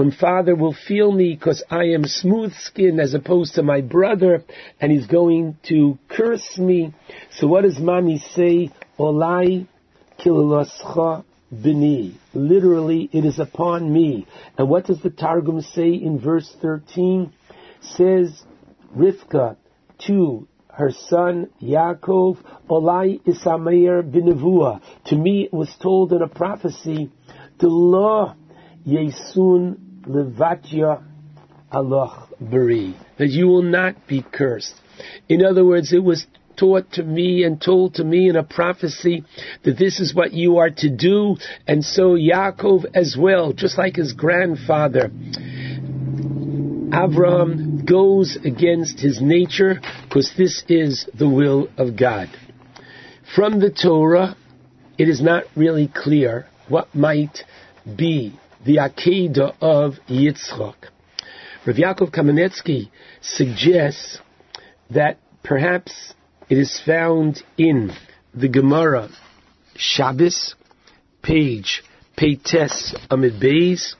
when 0.00 0.10
father 0.12 0.54
will 0.54 0.72
feel 0.88 1.12
me 1.12 1.34
because 1.34 1.62
I 1.70 1.88
am 1.88 2.06
smooth 2.06 2.54
skinned 2.54 2.98
as 3.02 3.12
opposed 3.12 3.56
to 3.56 3.62
my 3.62 3.82
brother 3.82 4.42
and 4.80 4.90
he's 4.90 5.06
going 5.06 5.58
to 5.68 5.98
curse 6.08 6.56
me. 6.56 6.94
So 7.32 7.46
what 7.46 7.64
does 7.64 7.78
mommy 7.78 8.18
say? 8.34 8.70
Olai 8.98 9.66
kilaloscha 10.18 11.22
bini. 11.50 12.18
Literally, 12.32 13.10
it 13.12 13.26
is 13.26 13.38
upon 13.38 13.92
me. 13.92 14.26
And 14.56 14.70
what 14.70 14.86
does 14.86 15.02
the 15.02 15.10
Targum 15.10 15.60
say 15.60 15.90
in 15.92 16.18
verse 16.18 16.50
13? 16.62 17.30
Says 17.82 18.42
Rivka 18.96 19.58
to 20.06 20.48
her 20.72 20.92
son 21.10 21.50
Yaakov, 21.62 22.38
Olai 22.70 23.20
isameir 23.24 24.02
binevua. 24.02 24.80
To 25.08 25.14
me 25.14 25.42
it 25.42 25.52
was 25.52 25.68
told 25.82 26.14
in 26.14 26.22
a 26.22 26.28
prophecy, 26.28 27.12
the 27.58 27.68
law 27.68 28.34
Yesun 28.86 29.89
Levatya 30.06 31.02
Allah 31.70 32.28
Bari, 32.40 32.96
that 33.18 33.28
you 33.28 33.46
will 33.46 33.62
not 33.62 34.06
be 34.06 34.22
cursed. 34.22 34.74
In 35.28 35.44
other 35.44 35.64
words, 35.64 35.92
it 35.92 36.02
was 36.02 36.26
taught 36.56 36.92
to 36.92 37.02
me 37.02 37.44
and 37.44 37.60
told 37.60 37.94
to 37.94 38.04
me 38.04 38.28
in 38.28 38.36
a 38.36 38.42
prophecy 38.42 39.24
that 39.64 39.78
this 39.78 40.00
is 40.00 40.14
what 40.14 40.32
you 40.32 40.58
are 40.58 40.70
to 40.70 40.90
do, 40.90 41.36
and 41.66 41.84
so 41.84 42.14
Yaakov 42.14 42.84
as 42.94 43.16
well, 43.18 43.52
just 43.52 43.78
like 43.78 43.96
his 43.96 44.12
grandfather, 44.12 45.10
Abraham 46.92 47.84
goes 47.84 48.36
against 48.44 48.98
his 48.98 49.20
nature 49.20 49.80
because 50.02 50.32
this 50.36 50.64
is 50.68 51.08
the 51.16 51.28
will 51.28 51.68
of 51.76 51.96
God. 51.96 52.28
From 53.34 53.60
the 53.60 53.70
Torah, 53.70 54.36
it 54.98 55.08
is 55.08 55.22
not 55.22 55.44
really 55.56 55.88
clear 55.94 56.46
what 56.68 56.94
might 56.94 57.44
be 57.96 58.38
the 58.64 58.76
Akedah 58.76 59.54
of 59.60 59.94
Yitzchak. 60.08 60.74
Rav 61.66 61.76
Yaakov 61.76 62.10
Kamenetsky 62.10 62.90
suggests 63.20 64.18
that 64.90 65.18
perhaps 65.42 66.14
it 66.48 66.58
is 66.58 66.80
found 66.84 67.42
in 67.56 67.92
the 68.34 68.48
Gemara 68.48 69.08
Shabbos, 69.76 70.54
page 71.22 71.82
Peites 72.16 72.94
Amud 73.10 73.40
Beis, 73.42 73.94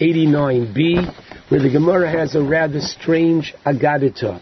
89b, 0.00 1.50
where 1.50 1.60
the 1.60 1.70
Gemara 1.70 2.10
has 2.10 2.34
a 2.34 2.42
rather 2.42 2.80
strange 2.80 3.54
Agadita. 3.66 4.40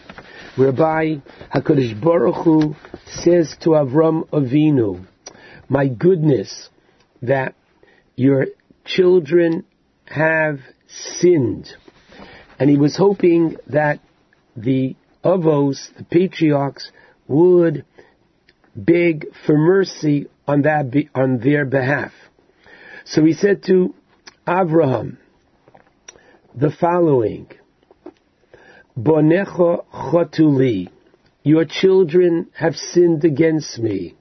whereby 0.55 1.21
HaKadosh 1.53 2.01
Baruch 2.01 2.43
Hu 2.43 2.75
says 3.07 3.55
to 3.61 3.69
Avram 3.69 4.27
Avinu, 4.29 5.05
my 5.67 5.87
goodness, 5.87 6.69
that 7.21 7.55
your 8.15 8.47
children 8.95 9.65
have 10.05 10.59
sinned. 10.87 11.69
And 12.59 12.69
he 12.69 12.77
was 12.77 12.97
hoping 12.97 13.57
that 13.67 13.99
the 14.55 14.95
Avos, 15.23 15.77
the 15.97 16.03
patriarchs, 16.03 16.91
would 17.27 17.85
beg 18.75 19.27
for 19.45 19.57
mercy 19.57 20.27
on 20.47 20.63
that 20.63 20.91
be, 20.91 21.09
on 21.13 21.39
their 21.39 21.65
behalf. 21.65 22.11
So 23.05 23.23
he 23.23 23.33
said 23.33 23.63
to 23.67 23.93
Abraham 24.47 25.17
the 26.55 26.71
following: 26.71 27.47
Bonecha 28.97 29.85
chotuli, 29.93 30.89
your 31.43 31.65
children 31.65 32.49
have 32.53 32.75
sinned 32.75 33.23
against 33.23 33.79
me. 33.79 34.15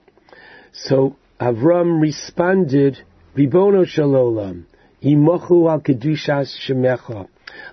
So 0.73 1.17
Avram 1.41 2.01
responded, 2.01 2.99
Ribono 3.39 3.85
shalolam, 3.87 4.65
imochu 5.01 5.71
al 5.71 5.81
kedushas 5.81 6.51
shemecha. 6.67 7.29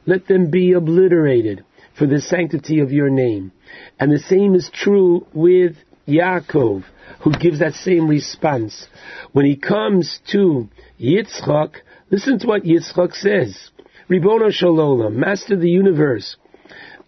Let 0.06 0.27
them 0.27 0.52
be 0.52 0.74
obliterated 0.74 1.66
for 1.98 2.06
the 2.06 2.22
sanctity 2.22 2.82
of 2.82 2.92
your 2.92 3.10
name. 3.10 3.52
And 4.00 4.11
the 4.11 4.19
same 4.19 4.53
is 4.53 4.69
true 4.72 5.26
with 5.34 5.76
Yaakov, 6.08 6.84
who 7.22 7.32
gives 7.32 7.60
that 7.60 7.74
same 7.74 8.08
response. 8.08 8.88
When 9.32 9.45
he 9.48 9.56
comes 9.56 10.19
to 10.34 10.69
Yitzchak, 11.00 11.77
listen 12.11 12.38
to 12.40 12.48
what 12.48 12.64
Yitzchak 12.64 13.14
says. 13.14 13.72
Ribono 14.08 14.52
Shalolam, 14.52 15.16
Master 15.16 15.56
of 15.56 15.61
the 15.61 15.69
universe, 15.69 16.38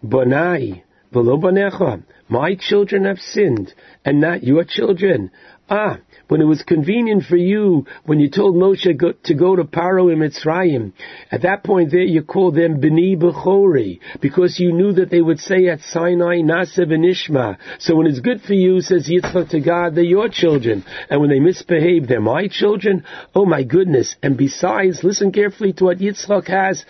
Bonai, 0.04 0.82
Banecha, 1.12 2.02
my 2.28 2.56
children 2.58 3.04
have 3.04 3.18
sinned, 3.18 3.72
and 4.04 4.20
not 4.20 4.42
your 4.42 4.64
children. 4.64 5.30
Ah, 5.70 5.98
when 6.28 6.40
it 6.40 6.44
was 6.44 6.62
convenient 6.62 7.24
for 7.24 7.36
you, 7.36 7.86
when 8.04 8.20
you 8.20 8.30
told 8.30 8.54
Moshe 8.54 8.96
go, 8.96 9.12
to 9.24 9.34
go 9.34 9.56
to 9.56 9.64
Paro 9.64 10.12
in 10.12 10.18
Mitzrayim, 10.18 10.92
at 11.30 11.42
that 11.42 11.64
point 11.64 11.90
there 11.90 12.02
you 12.02 12.22
called 12.22 12.54
them 12.54 12.80
B'ni 12.80 13.16
Bechori, 13.16 14.00
because 14.20 14.60
you 14.60 14.72
knew 14.72 14.92
that 14.92 15.10
they 15.10 15.20
would 15.20 15.40
say 15.40 15.68
at 15.68 15.80
Sinai, 15.80 16.38
Nasa 16.38 16.80
Benishma. 16.80 17.56
So 17.78 17.96
when 17.96 18.06
it's 18.06 18.20
good 18.20 18.42
for 18.42 18.54
you, 18.54 18.80
says 18.80 19.08
Yitzchak 19.08 19.50
to 19.50 19.60
God, 19.60 19.94
they're 19.94 20.04
your 20.04 20.28
children. 20.28 20.84
And 21.10 21.20
when 21.20 21.30
they 21.30 21.40
misbehave, 21.40 22.06
they're 22.06 22.20
my 22.20 22.48
children? 22.48 23.04
Oh 23.34 23.46
my 23.46 23.62
goodness. 23.62 24.16
And 24.22 24.36
besides, 24.36 25.02
listen 25.02 25.32
carefully 25.32 25.72
to 25.74 25.84
what 25.84 25.98
Yitzchak 25.98 26.48
has 26.48 26.84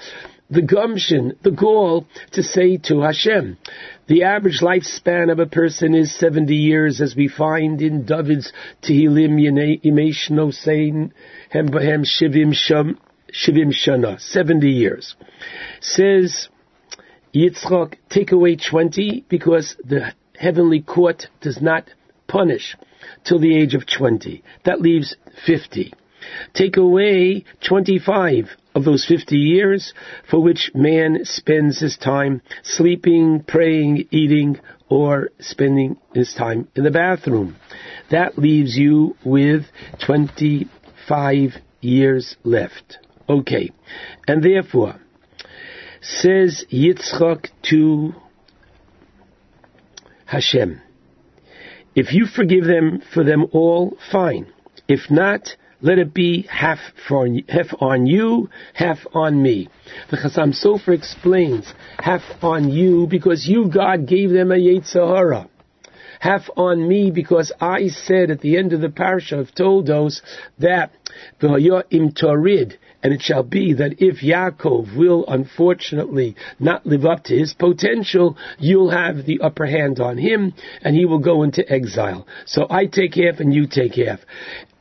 the 0.51 0.63
gumption, 0.63 1.37
the 1.43 1.51
gall 1.51 2.07
to 2.33 2.43
say 2.43 2.79
to 2.79 3.01
Hashem. 3.01 3.59
The 4.07 4.23
average 4.23 4.61
lifespan 4.61 5.31
of 5.31 5.39
a 5.39 5.47
person 5.47 5.95
is 5.95 6.19
70 6.19 6.55
years, 6.55 7.01
as 7.01 7.15
we 7.15 7.29
find 7.29 7.83
in 7.83 8.05
David's 8.05 8.53
Tehillim 8.83 9.39
Yemesh 9.39 10.31
Nosein 10.31 11.13
Hem 11.51 11.69
Shivim 11.69 12.55
Sham 12.55 12.99
Shivim 13.33 13.75
Shana, 13.75 14.19
70 14.19 14.71
years. 14.71 15.15
Says 15.81 16.49
Yitzchak, 17.35 17.97
take 18.09 18.33
away 18.33 18.57
20 18.57 19.27
because 19.29 19.77
the 19.85 20.15
heavenly 20.39 20.81
court 20.81 21.27
does 21.43 21.61
not 21.61 21.91
punish 22.27 22.75
till 23.25 23.39
the 23.39 23.55
age 23.55 23.75
of 23.75 23.85
20. 23.87 24.43
That 24.65 24.81
leaves 24.81 25.15
50. 25.47 25.93
Take 26.55 26.79
away 26.79 27.45
25 27.67 28.57
of 28.75 28.85
those 28.85 29.05
50 29.07 29.37
years 29.37 29.93
for 30.31 30.43
which 30.43 30.71
man 30.75 31.21
spends 31.25 31.81
his 31.81 31.97
time 31.97 32.43
sleeping, 32.63 33.43
praying, 33.47 34.09
eating, 34.11 34.59
or 34.89 35.31
spending 35.41 35.97
his 36.15 36.35
time 36.35 36.69
in 36.75 36.85
the 36.85 36.91
bathroom. 36.91 37.57
That 38.11 38.39
leaves 38.39 38.77
you 38.77 39.17
with 39.25 39.67
25 40.07 41.55
years 41.81 42.37
left. 42.45 42.99
Okay. 43.29 43.71
And 44.27 44.43
therefore, 44.43 44.97
says 46.01 46.65
Yitzchak 46.73 47.49
to 47.71 48.15
Hashem, 50.27 50.81
if 51.95 52.13
you 52.13 52.27
forgive 52.27 52.65
them 52.65 53.03
for 53.13 53.25
them 53.25 53.47
all, 53.53 53.97
fine. 54.13 54.47
If 54.87 55.11
not, 55.11 55.57
let 55.81 55.99
it 55.99 56.13
be 56.13 56.43
half, 56.51 56.79
for, 57.07 57.29
half 57.49 57.67
on 57.81 58.07
you, 58.07 58.51
half 58.75 58.99
on 59.15 59.41
me. 59.41 59.69
The 60.11 60.17
Chassam 60.17 60.53
Sofer 60.53 60.95
explains 60.95 61.73
half 61.99 62.23
on 62.43 62.71
you 62.71 63.07
because 63.09 63.47
you, 63.47 63.71
God, 63.71 64.07
gave 64.07 64.31
them 64.31 64.51
a 64.51 64.57
Yetzirah. 64.57 65.49
Half 66.21 66.51
on 66.57 66.89
me 66.89 67.13
because 67.13 67.53
I 67.61 67.89
said 67.89 68.31
at 68.31 68.41
the 68.41 68.57
end 68.57 68.73
of 68.73 68.81
the 68.81 68.89
parasha 68.89 69.39
of 69.39 69.55
Toldos 69.55 70.21
that 70.59 70.91
im 71.41 72.13
torid, 72.13 72.75
and 73.03 73.15
it 73.15 73.23
shall 73.23 73.45
be 73.45 73.75
that 73.75 74.03
if 74.03 74.21
Yaakov 74.21 74.97
will 74.97 75.25
unfortunately 75.29 76.35
not 76.59 76.85
live 76.85 77.05
up 77.05 77.23
to 77.25 77.39
his 77.39 77.55
potential, 77.55 78.37
you'll 78.59 78.91
have 78.91 79.27
the 79.27 79.41
upper 79.41 79.67
hand 79.67 80.01
on 80.01 80.19
him, 80.19 80.53
and 80.83 80.97
he 80.97 81.05
will 81.05 81.21
go 81.21 81.45
into 81.45 81.65
exile. 81.73 82.27
So 82.47 82.67
I 82.69 82.87
take 82.87 83.15
half 83.15 83.39
and 83.39 83.55
you 83.55 83.69
take 83.69 83.95
half 83.95 84.19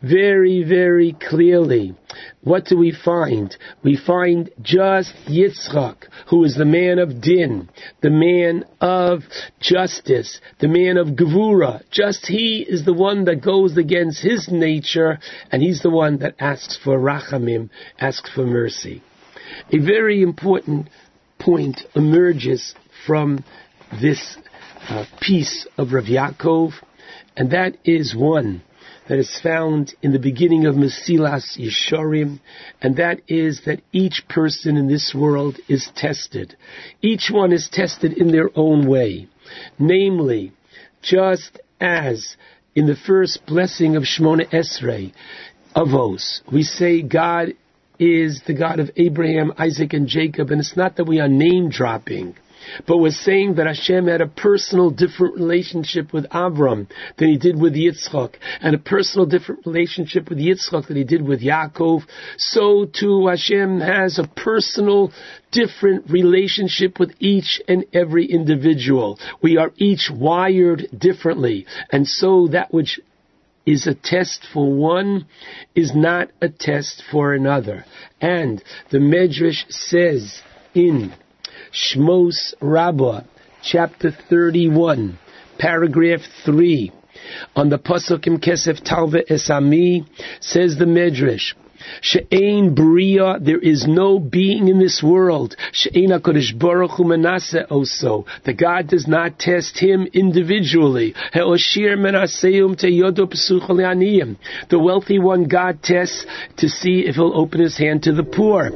very, 0.01 0.64
very 0.64 1.14
clearly. 1.14 1.95
What 2.42 2.66
do 2.66 2.77
we 2.77 2.92
find? 2.92 3.56
We 3.84 3.98
find 3.98 4.50
just 4.61 5.14
Yitzchak, 5.27 5.95
who 6.30 6.43
is 6.43 6.56
the 6.56 6.66
man 6.66 7.00
of 7.00 7.22
din, 7.22 7.69
the 8.01 8.09
man 8.09 8.64
of 8.80 9.24
justice, 9.59 10.40
the 10.59 10.67
man 10.67 10.98
of 10.98 11.16
gevura. 11.16 11.82
Just 11.92 12.27
he 12.27 12.66
is 12.67 12.85
the 12.85 12.93
one 12.93 13.26
that 13.26 13.42
goes 13.42 13.77
against 13.77 14.22
his 14.22 14.50
nature, 14.51 15.19
and 15.51 15.61
he's 15.61 15.82
the 15.82 15.90
one 15.90 16.19
that 16.19 16.35
asks 16.40 16.77
for 16.82 17.00
rachamim, 17.00 17.69
asks 18.00 18.30
for 18.34 18.45
mercy. 18.45 19.01
A 19.72 19.80
very 19.80 20.22
important 20.22 20.90
point 21.40 21.82
emerges 21.95 22.76
from 23.06 23.43
this 24.01 24.38
uh, 24.90 25.06
piece 25.22 25.67
of 25.77 25.93
Rav 25.93 26.06
Yaakov, 26.06 26.74
and 27.35 27.51
that 27.51 27.77
is 27.84 28.16
one 28.16 28.64
that 29.07 29.17
is 29.17 29.39
found 29.41 29.93
in 30.01 30.11
the 30.11 30.19
beginning 30.19 30.65
of 30.65 30.75
Mesilas 30.75 31.57
Yesharim, 31.57 32.39
and 32.81 32.97
that 32.97 33.21
is 33.27 33.61
that 33.65 33.81
each 33.91 34.23
person 34.29 34.77
in 34.77 34.87
this 34.87 35.13
world 35.17 35.57
is 35.67 35.89
tested. 35.95 36.55
Each 37.01 37.29
one 37.31 37.51
is 37.51 37.69
tested 37.71 38.13
in 38.13 38.31
their 38.31 38.49
own 38.55 38.87
way. 38.87 39.27
Namely, 39.79 40.51
just 41.01 41.59
as 41.79 42.35
in 42.75 42.85
the 42.85 42.95
first 42.95 43.45
blessing 43.45 43.95
of 43.95 44.03
Shmona 44.03 44.49
Esrei, 44.51 45.13
Avos, 45.75 46.41
we 46.51 46.63
say 46.63 47.01
God 47.01 47.53
is 47.99 48.41
the 48.45 48.53
God 48.53 48.79
of 48.79 48.91
Abraham, 48.95 49.53
Isaac, 49.57 49.93
and 49.93 50.07
Jacob, 50.07 50.51
and 50.51 50.59
it's 50.59 50.77
not 50.77 50.97
that 50.97 51.05
we 51.05 51.19
are 51.19 51.27
name 51.27 51.69
dropping. 51.69 52.35
But 52.85 52.97
we're 52.97 53.11
saying 53.11 53.55
that 53.55 53.67
Hashem 53.67 54.07
had 54.07 54.21
a 54.21 54.27
personal 54.27 54.89
different 54.89 55.35
relationship 55.35 56.13
with 56.13 56.25
Avram 56.29 56.87
than 57.17 57.29
he 57.29 57.37
did 57.37 57.59
with 57.59 57.75
Yitzchak, 57.75 58.35
and 58.61 58.75
a 58.75 58.79
personal 58.79 59.25
different 59.25 59.65
relationship 59.65 60.29
with 60.29 60.39
Yitzchak 60.39 60.87
than 60.87 60.97
he 60.97 61.03
did 61.03 61.21
with 61.21 61.41
Yaakov. 61.41 62.03
So 62.37 62.85
too 62.85 63.27
Hashem 63.27 63.79
has 63.79 64.19
a 64.19 64.27
personal 64.27 65.11
different 65.51 66.09
relationship 66.09 66.99
with 66.99 67.13
each 67.19 67.61
and 67.67 67.85
every 67.93 68.25
individual. 68.25 69.19
We 69.41 69.57
are 69.57 69.71
each 69.77 70.09
wired 70.11 70.87
differently, 70.97 71.65
and 71.91 72.07
so 72.07 72.47
that 72.49 72.73
which 72.73 72.99
is 73.65 73.85
a 73.85 73.93
test 73.93 74.47
for 74.53 74.71
one 74.71 75.27
is 75.75 75.93
not 75.93 76.29
a 76.41 76.47
test 76.49 77.03
for 77.11 77.33
another. 77.33 77.85
And 78.21 78.63
the 78.91 78.99
Medrash 78.99 79.69
says 79.69 80.41
in 80.73 81.13
Shmos 81.71 82.53
Rabbah, 82.61 83.21
chapter 83.63 84.11
31, 84.29 85.19
paragraph 85.57 86.21
3, 86.45 86.91
on 87.55 87.69
the 87.69 87.77
Pasukim 87.77 88.43
Kesef 88.43 88.83
Talva 88.83 89.23
Esami, 89.29 90.05
says 90.39 90.77
the 90.77 90.85
Medrash, 90.85 91.53
She'ein 92.01 92.75
Bria, 92.75 93.39
there 93.39 93.59
is 93.59 93.85
no 93.88 94.19
being 94.19 94.67
in 94.67 94.80
this 94.80 95.01
world. 95.03 95.56
She'ein 95.72 96.09
HaKadosh 96.09 96.57
Baruch 96.57 96.91
Hu 96.91 97.03
Menaseh 97.03 97.67
Oso. 97.69 98.25
The 98.43 98.53
God 98.53 98.88
does 98.88 99.07
not 99.07 99.39
test 99.39 99.77
him 99.80 100.07
individually. 100.14 101.14
He'oshir 101.33 101.97
Menaseum 101.97 102.75
Teyodo 102.75 103.27
Pesuch 103.30 103.67
The 104.69 104.80
wealthy 104.80 105.19
one 105.19 105.45
God 105.45 105.83
tests 105.83 106.25
to 106.57 106.69
see 106.69 107.01
if 107.07 107.15
he'll 107.15 107.38
open 107.38 107.61
his 107.61 107.77
hand 107.77 108.03
to 108.03 108.14
the 108.14 108.23
poor. 108.23 108.69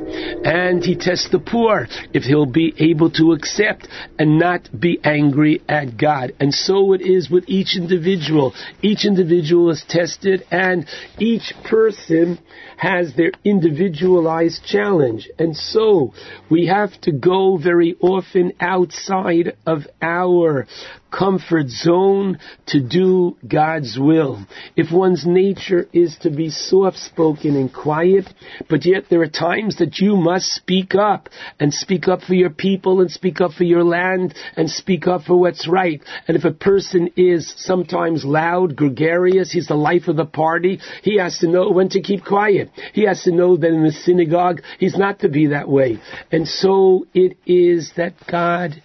And 0.43 0.83
he 0.83 0.95
tests 0.95 1.30
the 1.30 1.39
poor 1.39 1.88
if 2.13 2.23
he'll 2.23 2.45
be 2.45 2.73
able 2.77 3.11
to 3.11 3.33
accept 3.33 3.88
and 4.19 4.39
not 4.39 4.69
be 4.77 4.99
angry 5.03 5.61
at 5.67 5.97
God. 5.97 6.33
And 6.39 6.53
so 6.53 6.93
it 6.93 7.01
is 7.01 7.30
with 7.30 7.45
each 7.47 7.75
individual. 7.75 8.53
Each 8.81 9.05
individual 9.05 9.69
is 9.71 9.83
tested 9.88 10.43
and 10.51 10.88
each 11.19 11.53
person 11.63 12.39
has 12.77 13.00
their 13.15 13.31
individualized 13.43 14.63
challenge. 14.65 15.30
And 15.39 15.55
so 15.55 16.13
we 16.49 16.67
have 16.67 16.99
to 17.01 17.11
go 17.11 17.57
very 17.57 17.95
often 18.01 18.53
outside 18.59 19.57
of 19.65 19.88
our 20.01 20.67
comfort 21.11 21.67
zone 21.69 22.40
to 22.67 22.81
do 22.81 23.38
God's 23.48 23.98
will. 23.99 24.45
If 24.75 24.91
one's 24.91 25.25
nature 25.25 25.88
is 25.93 26.17
to 26.22 26.30
be 26.30 26.49
soft 26.49 26.98
spoken 26.98 27.56
and 27.56 27.72
quiet, 27.73 28.25
but 28.69 28.85
yet 28.85 29.06
there 29.09 29.22
are 29.22 29.27
times 29.27 29.77
that 29.77 29.99
you 29.99 30.15
must 30.15 30.48
speak 30.48 30.95
up 30.95 31.30
and 31.59 31.73
speak 31.73 32.07
up 32.07 32.22
for 32.22 32.33
your 32.33 32.49
people 32.49 33.01
and 33.01 33.11
speak 33.11 33.41
up 33.41 33.51
for 33.51 33.64
your 33.64 33.83
land 33.83 34.33
and 34.56 34.69
speak 34.69 35.07
up 35.07 35.23
for 35.23 35.40
what's 35.40 35.67
right. 35.67 36.01
And 36.27 36.38
if 36.38 36.45
a 36.45 36.51
person 36.51 37.09
is 37.17 37.53
sometimes 37.57 38.23
loud, 38.23 38.75
gregarious, 38.75 39.51
he's 39.51 39.67
the 39.67 39.75
life 39.75 40.07
of 40.07 40.15
the 40.15 40.25
party, 40.25 40.80
he 41.03 41.17
has 41.17 41.38
to 41.40 41.48
know 41.48 41.72
when 41.72 41.90
to 41.90 42.01
keep 42.01 42.23
quiet. 42.23 42.69
He 42.93 43.06
has 43.06 43.23
to 43.23 43.31
know 43.31 43.57
that 43.57 43.67
in 43.67 43.83
the 43.83 43.91
synagogue, 43.91 44.61
he's 44.80 44.98
not 44.98 45.19
to 45.19 45.30
be 45.30 45.48
that 45.48 45.67
way. 45.67 45.99
And 46.31 46.48
so 46.48 47.06
it 47.14 47.38
is 47.45 47.91
that 47.98 48.14
God 48.30 48.81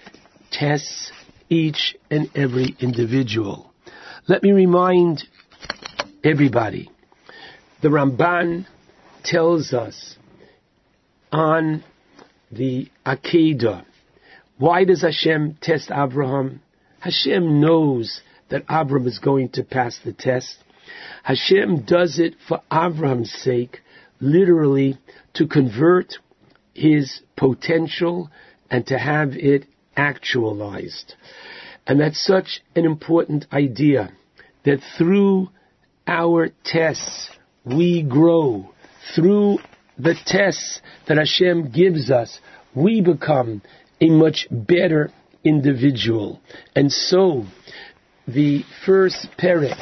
tests 0.50 1.12
each 1.48 1.96
and 2.10 2.28
every 2.34 2.76
individual. 2.80 3.72
Let 4.28 4.42
me 4.42 4.52
remind 4.52 5.24
everybody, 6.24 6.90
the 7.82 7.88
Ramban 7.88 8.66
tells 9.24 9.72
us 9.72 10.16
on 11.30 11.84
the 12.50 12.88
Akedah, 13.04 13.84
why 14.58 14.84
does 14.84 15.02
Hashem 15.02 15.58
test 15.60 15.90
Abraham? 15.90 16.62
Hashem 17.00 17.60
knows 17.60 18.20
that 18.48 18.62
Abraham 18.70 19.06
is 19.06 19.18
going 19.18 19.50
to 19.50 19.62
pass 19.62 19.98
the 20.04 20.12
test. 20.12 20.56
Hashem 21.22 21.84
does 21.84 22.18
it 22.18 22.36
for 22.48 22.62
Abraham's 22.72 23.32
sake, 23.32 23.80
literally 24.20 24.98
to 25.34 25.46
convert 25.46 26.14
his 26.74 27.20
potential 27.36 28.30
and 28.70 28.86
to 28.86 28.98
have 28.98 29.30
it 29.32 29.66
actualized. 29.96 31.14
And 31.86 32.00
that's 32.00 32.24
such 32.24 32.62
an 32.74 32.84
important 32.84 33.46
idea 33.52 34.12
that 34.64 34.80
through 34.98 35.50
our 36.06 36.50
tests 36.64 37.30
we 37.64 38.02
grow. 38.02 38.70
Through 39.14 39.58
the 39.98 40.14
tests 40.26 40.80
that 41.06 41.16
Hashem 41.16 41.70
gives 41.70 42.10
us, 42.10 42.40
we 42.74 43.00
become 43.00 43.62
a 44.00 44.10
much 44.10 44.46
better 44.50 45.10
individual. 45.44 46.40
And 46.74 46.92
so, 46.92 47.44
the 48.26 48.62
first 48.84 49.28
perek 49.38 49.78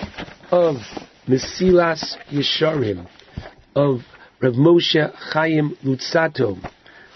of 0.51 0.77
Mesilas 1.27 2.17
Yesharim 2.31 3.09
of 3.75 4.01
Rav 4.41 4.55
Moshe 4.55 5.15
Chaim 5.33 5.77
Luzzatto, 5.83 6.61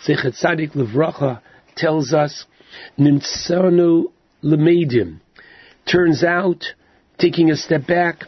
Zechat 0.06 0.42
Tzadik 0.42 0.72
Levracha, 0.72 1.40
tells 1.76 2.12
us, 2.12 2.46
Nimtsanu 2.98 4.04
Lemedim. 4.42 5.20
Turns 5.90 6.22
out, 6.22 6.64
taking 7.18 7.50
a 7.50 7.56
step 7.56 7.86
back, 7.86 8.24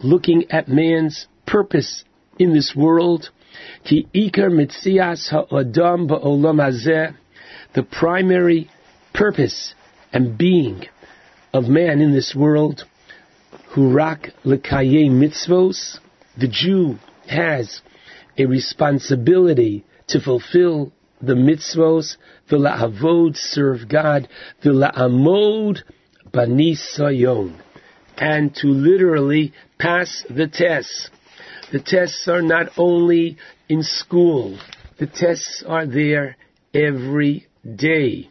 looking 0.00 0.50
at 0.50 0.68
man's 0.68 1.26
purpose 1.46 2.04
in 2.38 2.52
this 2.52 2.74
world, 2.76 3.30
Ki 3.84 4.08
Iker 4.14 4.50
Mitzias 4.50 5.30
Ha'adam 5.30 6.08
Ba'olam 6.08 6.60
Hazeh, 6.60 7.14
the 7.74 7.82
primary 7.82 8.68
purpose 9.12 9.74
and 10.12 10.36
being 10.36 10.86
of 11.52 11.64
man 11.64 12.00
in 12.00 12.12
this 12.12 12.34
world, 12.34 12.84
Hurak 13.74 14.32
Lekaye 14.44 15.08
Mitzvos, 15.10 15.98
the 16.36 16.48
Jew 16.48 16.98
has 17.28 17.80
a 18.36 18.46
responsibility 18.46 19.84
to 20.08 20.20
fulfill 20.20 20.92
the 21.22 21.34
mitzvos, 21.34 22.16
v'la'avod, 22.50 23.36
serve 23.36 23.88
God, 23.88 24.28
the 24.62 24.70
v'la'amod 24.70 25.82
banisayon, 26.32 27.60
and 28.16 28.54
to 28.56 28.66
literally 28.68 29.52
pass 29.78 30.24
the 30.28 30.48
tests. 30.48 31.10
The 31.72 31.80
tests 31.80 32.28
are 32.28 32.42
not 32.42 32.70
only 32.76 33.38
in 33.68 33.82
school, 33.82 34.58
the 34.98 35.06
tests 35.06 35.64
are 35.66 35.86
there 35.86 36.36
every 36.72 37.46
day. 37.76 38.30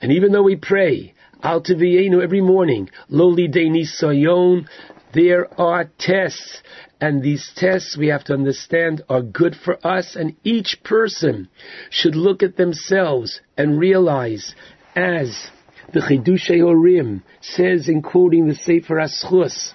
And 0.00 0.12
even 0.12 0.32
though 0.32 0.42
we 0.42 0.56
pray, 0.56 1.14
Al 1.42 1.62
Teviyenu 1.62 2.22
every 2.22 2.40
morning, 2.40 2.90
Loli 3.10 3.50
De 3.50 3.68
Nisayon, 3.68 4.66
there 5.14 5.48
are 5.60 5.90
tests. 5.98 6.62
And 7.00 7.22
these 7.22 7.52
tests, 7.54 7.96
we 7.96 8.08
have 8.08 8.24
to 8.24 8.34
understand, 8.34 9.02
are 9.08 9.22
good 9.22 9.54
for 9.54 9.78
us. 9.86 10.16
And 10.16 10.36
each 10.42 10.80
person 10.82 11.48
should 11.90 12.16
look 12.16 12.42
at 12.42 12.56
themselves 12.56 13.40
and 13.56 13.78
realize, 13.78 14.54
as 14.96 15.48
the 15.92 16.00
Chidushei 16.00 16.60
Orim 16.60 17.22
says 17.40 17.88
in 17.88 18.02
quoting 18.02 18.48
the 18.48 18.54
Sefer 18.54 18.96
Aschus, 18.96 19.72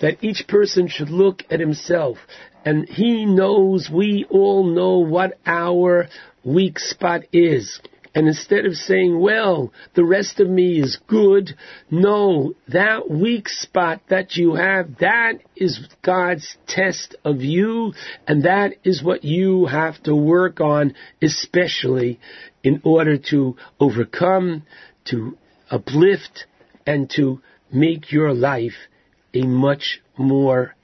that 0.00 0.24
each 0.24 0.46
person 0.48 0.88
should 0.88 1.10
look 1.10 1.42
at 1.50 1.60
himself 1.60 2.18
and 2.64 2.88
he 2.88 3.24
knows, 3.24 3.90
we 3.92 4.24
all 4.30 4.64
know 4.64 4.98
what 4.98 5.38
our 5.44 6.08
weak 6.44 6.78
spot 6.78 7.22
is. 7.32 7.80
And 8.14 8.28
instead 8.28 8.66
of 8.66 8.74
saying, 8.74 9.18
well, 9.18 9.72
the 9.94 10.04
rest 10.04 10.38
of 10.38 10.48
me 10.48 10.78
is 10.78 10.98
good, 11.06 11.54
no, 11.90 12.52
that 12.68 13.10
weak 13.10 13.48
spot 13.48 14.02
that 14.10 14.36
you 14.36 14.54
have, 14.54 14.98
that 14.98 15.38
is 15.56 15.88
God's 16.02 16.56
test 16.66 17.16
of 17.24 17.40
you, 17.40 17.94
and 18.26 18.42
that 18.44 18.74
is 18.84 19.02
what 19.02 19.24
you 19.24 19.64
have 19.64 20.02
to 20.02 20.14
work 20.14 20.60
on, 20.60 20.94
especially 21.22 22.20
in 22.62 22.82
order 22.84 23.16
to 23.30 23.56
overcome, 23.80 24.64
to 25.06 25.38
uplift, 25.70 26.44
and 26.86 27.08
to 27.16 27.40
make 27.72 28.12
your 28.12 28.34
life 28.34 28.88
a 29.32 29.42
much 29.42 30.00
more 30.18 30.74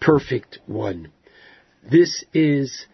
perfect 0.00 0.58
one. 0.66 1.10
This 1.90 2.24
is 2.34 2.86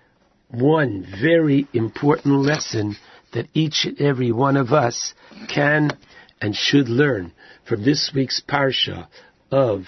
one 0.49 1.05
very 1.21 1.67
important 1.73 2.35
lesson 2.35 2.97
that 3.33 3.49
each 3.55 3.85
and 3.85 4.01
every 4.01 4.33
one 4.33 4.57
of 4.57 4.73
us 4.73 5.15
can 5.53 5.97
and 6.41 6.55
should 6.55 6.89
learn 6.89 7.33
from 7.69 7.85
this 7.85 8.11
week's 8.15 8.43
parsha 8.49 9.07
of 9.51 9.85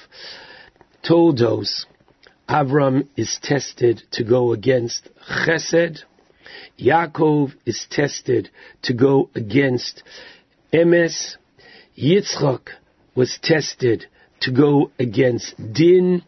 Toldos. 1.02 1.86
Avram 2.48 3.08
is 3.16 3.38
tested 3.42 4.02
to 4.12 4.24
go 4.24 4.52
against 4.52 5.08
Chesed. 5.28 6.00
Yaakov 6.78 7.54
is 7.64 7.86
tested 7.90 8.50
to 8.82 8.92
go 8.92 9.30
against 9.34 10.02
Emes. 10.72 11.36
Yitzchak 11.96 12.68
was 13.14 13.38
tested 13.42 14.06
to 14.40 14.52
go 14.52 14.90
against 14.98 15.54
Din. 15.72 16.22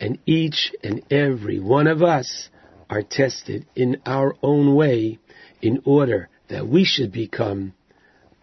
And 0.00 0.18
each 0.26 0.72
and 0.82 1.02
every 1.10 1.58
one 1.58 1.86
of 1.86 2.02
us 2.02 2.48
are 2.88 3.02
tested 3.02 3.66
in 3.74 4.00
our 4.06 4.36
own 4.42 4.74
way 4.74 5.18
in 5.62 5.82
order 5.84 6.28
that 6.48 6.66
we 6.66 6.84
should 6.84 7.12
become 7.12 7.74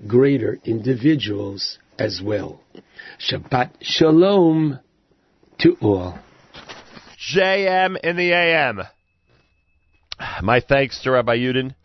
greater 0.08 0.60
individuals 0.66 1.78
as 1.98 2.22
well. 2.24 2.62
Shabbat 3.20 3.72
Shalom 3.82 4.80
to 5.60 5.78
all. 5.82 6.18
JM 7.36 7.98
in 8.04 8.18
the 8.18 8.34
AM. 8.34 8.82
My 10.42 10.60
thanks 10.60 11.02
to 11.04 11.12
Rabbi 11.12 11.38
Yudin, 11.38 11.76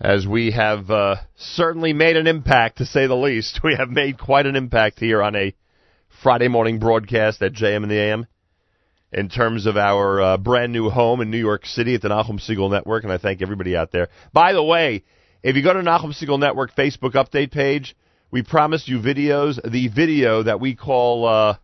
as 0.00 0.26
we 0.26 0.50
have 0.52 0.90
uh, 0.90 1.16
certainly 1.36 1.92
made 1.92 2.16
an 2.16 2.26
impact, 2.26 2.78
to 2.78 2.86
say 2.86 3.06
the 3.06 3.14
least. 3.14 3.60
We 3.64 3.76
have 3.76 3.88
made 3.88 4.18
quite 4.18 4.46
an 4.46 4.56
impact 4.56 4.98
here 4.98 5.22
on 5.22 5.36
a 5.36 5.54
Friday 6.22 6.48
morning 6.48 6.78
broadcast 6.78 7.40
at 7.42 7.52
JM 7.52 7.84
in 7.84 7.88
the 7.88 7.98
AM 7.98 8.26
in 9.12 9.28
terms 9.28 9.66
of 9.66 9.76
our 9.76 10.20
uh, 10.20 10.36
brand 10.36 10.72
new 10.72 10.88
home 10.88 11.20
in 11.20 11.30
New 11.30 11.38
York 11.38 11.66
City 11.66 11.94
at 11.94 12.02
the 12.02 12.08
Nachum 12.08 12.40
Segal 12.40 12.70
Network, 12.70 13.04
and 13.04 13.12
I 13.12 13.18
thank 13.18 13.42
everybody 13.42 13.76
out 13.76 13.90
there. 13.90 14.08
By 14.32 14.52
the 14.52 14.62
way, 14.62 15.04
if 15.42 15.56
you 15.56 15.62
go 15.62 15.72
to 15.72 15.80
Nachum 15.80 16.14
Segal 16.14 16.38
Network 16.38 16.74
Facebook 16.76 17.14
update 17.14 17.50
page, 17.50 17.96
we 18.30 18.42
promised 18.42 18.88
you 18.88 19.00
videos. 19.00 19.60
The 19.68 19.88
video 19.88 20.44
that 20.44 20.60
we 20.60 20.76
call 20.76 21.26
uh, 21.26 21.56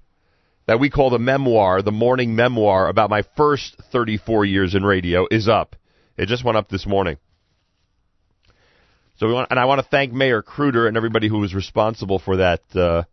that 0.66 0.81
we 0.81 0.91
call 0.91 1.10
the 1.10 1.18
memoir, 1.18 1.83
the 1.83 1.92
morning 1.92 2.34
memoir 2.34 2.89
about 2.89 3.10
my 3.10 3.23
first 3.36 3.76
34 3.92 4.44
years 4.44 4.75
in 4.75 4.83
radio, 4.83 5.26
is 5.31 5.49
up. 5.49 5.76
It 6.16 6.26
just 6.26 6.44
went 6.44 6.57
up 6.57 6.68
this 6.68 6.86
morning. 6.86 7.18
So 9.18 9.28
we 9.28 9.33
want, 9.33 9.50
and 9.50 9.60
I 9.60 9.65
want 9.65 9.81
to 9.81 9.89
thank 9.89 10.12
Mayor 10.12 10.42
Kruder 10.42 10.89
and 10.89 10.97
everybody 10.97 11.28
who 11.28 11.39
was 11.39 11.55
responsible 11.55 12.18
for 12.18 12.39
that 12.39 12.62
uh, 12.75 13.05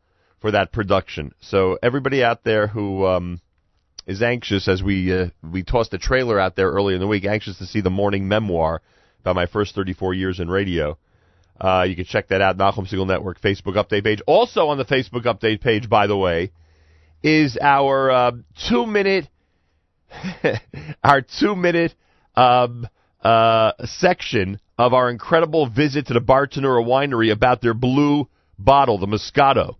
for 0.41 0.51
that 0.51 0.71
production. 0.71 1.33
So 1.39 1.77
everybody 1.81 2.23
out 2.23 2.43
there 2.43 2.67
who 2.67 3.05
um, 3.05 3.39
is 4.05 4.21
anxious 4.21 4.67
as 4.67 4.83
we 4.83 5.13
uh, 5.13 5.27
we 5.43 5.63
tossed 5.63 5.91
the 5.91 5.97
trailer 5.97 6.39
out 6.39 6.55
there 6.55 6.69
early 6.69 6.93
in 6.93 6.99
the 6.99 7.07
week, 7.07 7.25
anxious 7.25 7.57
to 7.59 7.65
see 7.65 7.81
the 7.81 7.89
morning 7.89 8.27
memoir 8.27 8.81
about 9.21 9.35
my 9.35 9.45
first 9.45 9.75
34 9.75 10.13
years 10.13 10.39
in 10.39 10.49
radio. 10.49 10.97
Uh, 11.59 11.85
you 11.87 11.95
can 11.95 12.05
check 12.05 12.27
that 12.27 12.41
out, 12.41 12.57
Nachum 12.57 12.91
Segal 12.91 13.07
Network 13.07 13.39
Facebook 13.39 13.75
update 13.75 14.03
page. 14.03 14.21
Also 14.27 14.67
on 14.67 14.77
the 14.77 14.85
Facebook 14.85 15.23
update 15.23 15.61
page, 15.61 15.89
by 15.89 16.07
the 16.07 16.17
way, 16.17 16.51
is 17.21 17.57
our 17.61 18.11
uh, 18.11 18.31
two 18.69 18.85
minute 18.85 19.27
our 21.03 21.21
two 21.21 21.55
minute 21.55 21.93
um, 22.35 22.87
uh, 23.21 23.71
section 23.85 24.59
of 24.77 24.93
our 24.93 25.09
incredible 25.09 25.67
visit 25.69 26.07
to 26.07 26.13
the 26.13 26.19
Bartenura 26.19 26.83
winery 26.83 27.31
about 27.31 27.61
their 27.61 27.73
blue 27.73 28.27
bottle, 28.57 28.97
the 28.97 29.05
Moscato. 29.05 29.75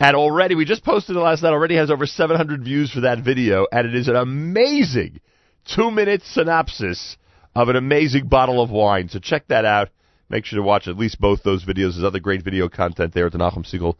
And 0.00 0.16
already, 0.16 0.54
we 0.54 0.64
just 0.64 0.84
posted 0.84 1.16
it 1.16 1.20
last 1.20 1.42
night, 1.42 1.52
already 1.52 1.76
has 1.76 1.90
over 1.90 2.06
700 2.06 2.62
views 2.62 2.92
for 2.92 3.00
that 3.00 3.18
video, 3.18 3.66
and 3.72 3.86
it 3.86 3.94
is 3.94 4.08
an 4.08 4.16
amazing 4.16 5.20
two 5.64 5.90
minute 5.90 6.22
synopsis 6.24 7.16
of 7.54 7.68
an 7.68 7.76
amazing 7.76 8.28
bottle 8.28 8.62
of 8.62 8.70
wine. 8.70 9.08
So 9.08 9.18
check 9.18 9.48
that 9.48 9.64
out. 9.64 9.88
Make 10.28 10.44
sure 10.44 10.58
to 10.58 10.62
watch 10.62 10.86
at 10.86 10.96
least 10.96 11.20
both 11.20 11.42
those 11.42 11.64
videos. 11.64 11.94
There's 11.94 12.04
other 12.04 12.20
great 12.20 12.44
video 12.44 12.68
content 12.68 13.12
there 13.12 13.26
at 13.26 13.32
the 13.32 13.38
Nachum 13.38 13.66
Segal 13.66 13.94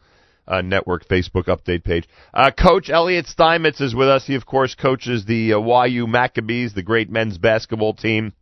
uh, 0.47 0.61
Network 0.61 1.07
Facebook 1.07 1.45
update 1.45 1.83
page. 1.83 2.07
Uh, 2.33 2.51
Coach 2.51 2.89
Elliot 2.89 3.27
Steinmetz 3.27 3.81
is 3.81 3.93
with 3.93 4.07
us. 4.07 4.25
He, 4.25 4.35
of 4.35 4.45
course, 4.45 4.75
coaches 4.75 5.25
the 5.25 5.53
uh, 5.53 5.85
YU 5.85 6.07
Maccabees, 6.07 6.73
the 6.73 6.83
great 6.83 7.09
men's 7.09 7.37
basketball 7.37 7.93
team 7.93 8.33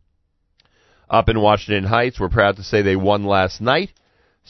up 1.10 1.28
in 1.28 1.40
Washington 1.40 1.84
Heights. 1.84 2.20
We're 2.20 2.28
proud 2.28 2.56
to 2.56 2.62
say 2.62 2.82
they 2.82 2.96
won 2.96 3.24
last 3.24 3.60
night. 3.60 3.90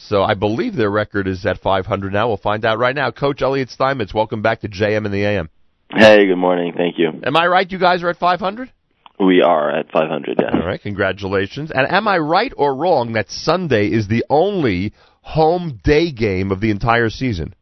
So 0.07 0.23
I 0.23 0.33
believe 0.33 0.75
their 0.75 0.89
record 0.89 1.27
is 1.27 1.45
at 1.45 1.59
500 1.59 2.13
now. 2.13 2.29
We'll 2.29 2.37
find 2.37 2.63
out 2.63 2.79
right 2.79 2.95
now. 2.95 3.11
Coach 3.11 3.41
Elliot 3.41 3.69
Steinmetz, 3.69 4.13
welcome 4.13 4.41
back 4.41 4.61
to 4.61 4.69
JM 4.69 5.05
and 5.05 5.13
the 5.13 5.25
AM. 5.25 5.49
Hey, 5.91 6.25
good 6.25 6.37
morning. 6.37 6.73
Thank 6.75 6.97
you. 6.97 7.09
Am 7.23 7.35
I 7.35 7.47
right? 7.47 7.69
You 7.69 7.79
guys 7.79 8.01
are 8.03 8.09
at 8.09 8.17
500? 8.17 8.71
We 9.19 9.41
are 9.41 9.69
at 9.69 9.91
500, 9.91 10.37
yes. 10.39 10.51
All 10.53 10.65
right, 10.65 10.81
congratulations. 10.81 11.71
And 11.71 11.91
am 11.91 12.07
I 12.07 12.17
right 12.19 12.53
or 12.55 12.73
wrong 12.75 13.13
that 13.13 13.29
Sunday 13.29 13.87
is 13.87 14.07
the 14.07 14.23
only 14.29 14.93
home 15.21 15.81
day 15.83 16.11
game 16.11 16.51
of 16.51 16.61
the 16.61 16.71
entire 16.71 17.09
season? 17.09 17.53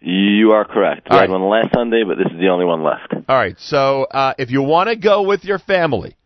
You 0.00 0.50
are 0.52 0.66
correct. 0.66 1.08
We 1.08 1.14
All 1.14 1.20
had 1.20 1.30
right. 1.30 1.40
one 1.40 1.48
last 1.48 1.68
Sunday, 1.74 2.02
but 2.06 2.18
this 2.18 2.26
is 2.30 2.38
the 2.38 2.48
only 2.48 2.66
one 2.66 2.82
left. 2.82 3.14
All 3.28 3.36
right, 3.36 3.56
so 3.58 4.04
uh, 4.04 4.34
if 4.36 4.50
you 4.50 4.62
want 4.62 4.90
to 4.90 4.96
go 4.96 5.22
with 5.22 5.44
your 5.44 5.58
family, 5.58 6.16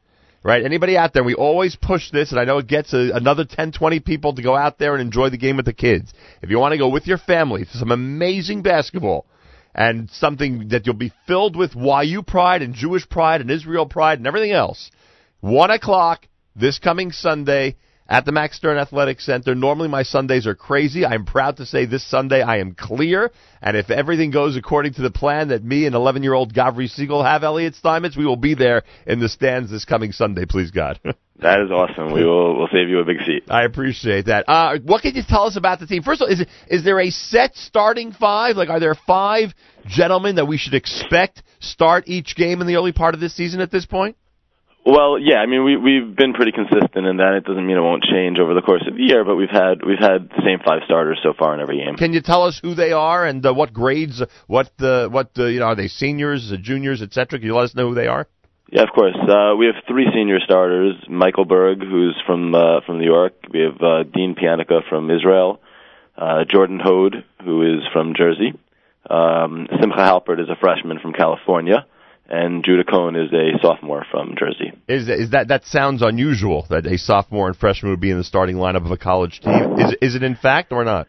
right? 0.46 0.64
Anybody 0.64 0.96
out 0.96 1.12
there? 1.12 1.24
We 1.24 1.34
always 1.34 1.74
push 1.74 2.12
this, 2.12 2.30
and 2.30 2.38
I 2.38 2.44
know 2.44 2.58
it 2.58 2.68
gets 2.68 2.94
a, 2.94 3.10
another 3.12 3.44
10, 3.44 3.72
20 3.72 3.98
people 3.98 4.36
to 4.36 4.42
go 4.42 4.54
out 4.54 4.78
there 4.78 4.94
and 4.94 5.02
enjoy 5.02 5.28
the 5.28 5.36
game 5.36 5.56
with 5.56 5.66
the 5.66 5.72
kids. 5.72 6.14
If 6.40 6.50
you 6.50 6.60
want 6.60 6.70
to 6.70 6.78
go 6.78 6.88
with 6.88 7.08
your 7.08 7.18
family 7.18 7.64
to 7.64 7.76
some 7.76 7.90
amazing 7.90 8.62
basketball 8.62 9.26
and 9.74 10.08
something 10.08 10.68
that 10.68 10.86
you'll 10.86 10.94
be 10.94 11.12
filled 11.26 11.56
with 11.56 11.74
YU 11.74 12.22
pride 12.22 12.62
and 12.62 12.74
Jewish 12.74 13.08
pride 13.08 13.40
and 13.40 13.50
Israel 13.50 13.86
pride 13.86 14.18
and 14.18 14.26
everything 14.28 14.52
else, 14.52 14.92
one 15.40 15.72
o'clock 15.72 16.28
this 16.54 16.78
coming 16.78 17.10
Sunday 17.10 17.74
at 18.08 18.24
the 18.24 18.32
Max 18.32 18.56
Stern 18.56 18.78
Athletic 18.78 19.20
Center. 19.20 19.54
Normally 19.54 19.88
my 19.88 20.02
Sundays 20.02 20.46
are 20.46 20.54
crazy. 20.54 21.04
I'm 21.04 21.24
proud 21.24 21.58
to 21.58 21.66
say 21.66 21.86
this 21.86 22.08
Sunday 22.08 22.42
I 22.42 22.58
am 22.58 22.74
clear. 22.74 23.30
And 23.60 23.76
if 23.76 23.90
everything 23.90 24.30
goes 24.30 24.56
according 24.56 24.94
to 24.94 25.02
the 25.02 25.10
plan 25.10 25.48
that 25.48 25.64
me 25.64 25.86
and 25.86 25.94
11 25.94 26.22
year 26.22 26.34
old 26.34 26.54
Gavri 26.54 26.90
Segal 26.90 27.24
have, 27.24 27.42
Elliot 27.44 27.74
Steinmetz, 27.74 28.16
we 28.16 28.26
will 28.26 28.36
be 28.36 28.54
there 28.54 28.82
in 29.06 29.20
the 29.20 29.28
stands 29.28 29.70
this 29.70 29.84
coming 29.84 30.12
Sunday, 30.12 30.46
please 30.46 30.70
God. 30.70 31.00
That 31.40 31.60
is 31.60 31.70
awesome. 31.70 32.14
We 32.14 32.24
will 32.24 32.56
we'll 32.56 32.68
save 32.72 32.88
you 32.88 32.98
a 33.00 33.04
big 33.04 33.18
seat. 33.26 33.44
I 33.50 33.64
appreciate 33.64 34.24
that. 34.24 34.48
Uh, 34.48 34.78
what 34.82 35.02
can 35.02 35.14
you 35.14 35.22
tell 35.28 35.44
us 35.44 35.56
about 35.56 35.80
the 35.80 35.86
team? 35.86 36.02
First 36.02 36.22
of 36.22 36.26
all, 36.26 36.32
is 36.32 36.40
it, 36.40 36.48
is 36.68 36.82
there 36.82 36.98
a 36.98 37.10
set 37.10 37.56
starting 37.56 38.12
five? 38.12 38.56
Like, 38.56 38.70
are 38.70 38.80
there 38.80 38.94
five 38.94 39.52
gentlemen 39.86 40.36
that 40.36 40.46
we 40.46 40.56
should 40.56 40.72
expect 40.72 41.42
start 41.60 42.04
each 42.06 42.36
game 42.36 42.62
in 42.62 42.66
the 42.66 42.76
early 42.76 42.92
part 42.92 43.12
of 43.14 43.20
this 43.20 43.36
season 43.36 43.60
at 43.60 43.70
this 43.70 43.84
point? 43.84 44.16
Well, 44.86 45.18
yeah, 45.18 45.38
I 45.38 45.46
mean 45.46 45.64
we 45.64 45.76
we've 45.76 46.14
been 46.14 46.32
pretty 46.32 46.52
consistent 46.52 47.06
in 47.06 47.16
that. 47.16 47.34
It 47.34 47.44
doesn't 47.44 47.66
mean 47.66 47.76
it 47.76 47.80
won't 47.80 48.04
change 48.04 48.38
over 48.38 48.54
the 48.54 48.62
course 48.62 48.84
of 48.86 48.94
the 48.94 49.02
year, 49.02 49.24
but 49.24 49.34
we've 49.34 49.50
had 49.50 49.84
we've 49.84 49.98
had 49.98 50.30
the 50.30 50.42
same 50.46 50.60
five 50.64 50.82
starters 50.84 51.18
so 51.24 51.32
far 51.36 51.54
in 51.54 51.60
every 51.60 51.78
game. 51.78 51.96
Can 51.96 52.12
you 52.12 52.20
tell 52.20 52.44
us 52.44 52.60
who 52.62 52.76
they 52.76 52.92
are 52.92 53.26
and 53.26 53.44
uh, 53.44 53.52
what 53.52 53.72
grades? 53.72 54.22
What 54.46 54.70
the 54.78 55.08
what 55.10 55.34
the 55.34 55.50
you 55.50 55.58
know 55.58 55.66
are 55.66 55.74
they 55.74 55.88
seniors, 55.88 56.52
uh, 56.52 56.56
juniors, 56.62 57.02
etc. 57.02 57.40
Can 57.40 57.48
you 57.48 57.56
let 57.56 57.64
us 57.64 57.74
know 57.74 57.88
who 57.88 57.96
they 57.96 58.06
are? 58.06 58.28
Yeah, 58.70 58.84
of 58.84 58.90
course. 58.94 59.16
Uh, 59.16 59.56
we 59.58 59.66
have 59.66 59.74
three 59.88 60.06
senior 60.14 60.38
starters: 60.38 60.94
Michael 61.08 61.46
Berg, 61.46 61.80
who's 61.80 62.16
from 62.24 62.54
uh, 62.54 62.80
from 62.86 63.00
New 63.00 63.06
York. 63.06 63.34
We 63.52 63.62
have 63.62 63.82
uh, 63.82 64.04
Dean 64.04 64.36
Pianica 64.36 64.82
from 64.88 65.10
Israel. 65.10 65.60
Uh, 66.16 66.44
Jordan 66.48 66.78
Hode, 66.82 67.24
who 67.44 67.62
is 67.62 67.82
from 67.92 68.14
Jersey. 68.16 68.54
Um, 69.10 69.66
Simcha 69.80 69.98
Halpert 69.98 70.40
is 70.40 70.48
a 70.48 70.56
freshman 70.56 70.98
from 71.00 71.12
California, 71.12 71.86
and 72.28 72.64
Judah 72.64 72.84
Cohn 72.84 73.16
is 73.16 73.32
a 73.32 73.58
sophomore 73.62 74.04
from 74.10 74.34
Jersey. 74.38 74.72
Is 74.88 75.08
is 75.08 75.30
that 75.30 75.48
that 75.48 75.64
sounds 75.64 76.02
unusual 76.02 76.66
that 76.70 76.86
a 76.86 76.98
sophomore 76.98 77.48
and 77.48 77.56
freshman 77.56 77.90
would 77.90 78.00
be 78.00 78.10
in 78.10 78.18
the 78.18 78.24
starting 78.24 78.56
lineup 78.56 78.84
of 78.84 78.90
a 78.90 78.96
college 78.96 79.40
team? 79.40 79.78
Is 79.78 79.96
is 80.00 80.14
it 80.14 80.22
in 80.22 80.36
fact 80.36 80.72
or 80.72 80.84
not? 80.84 81.08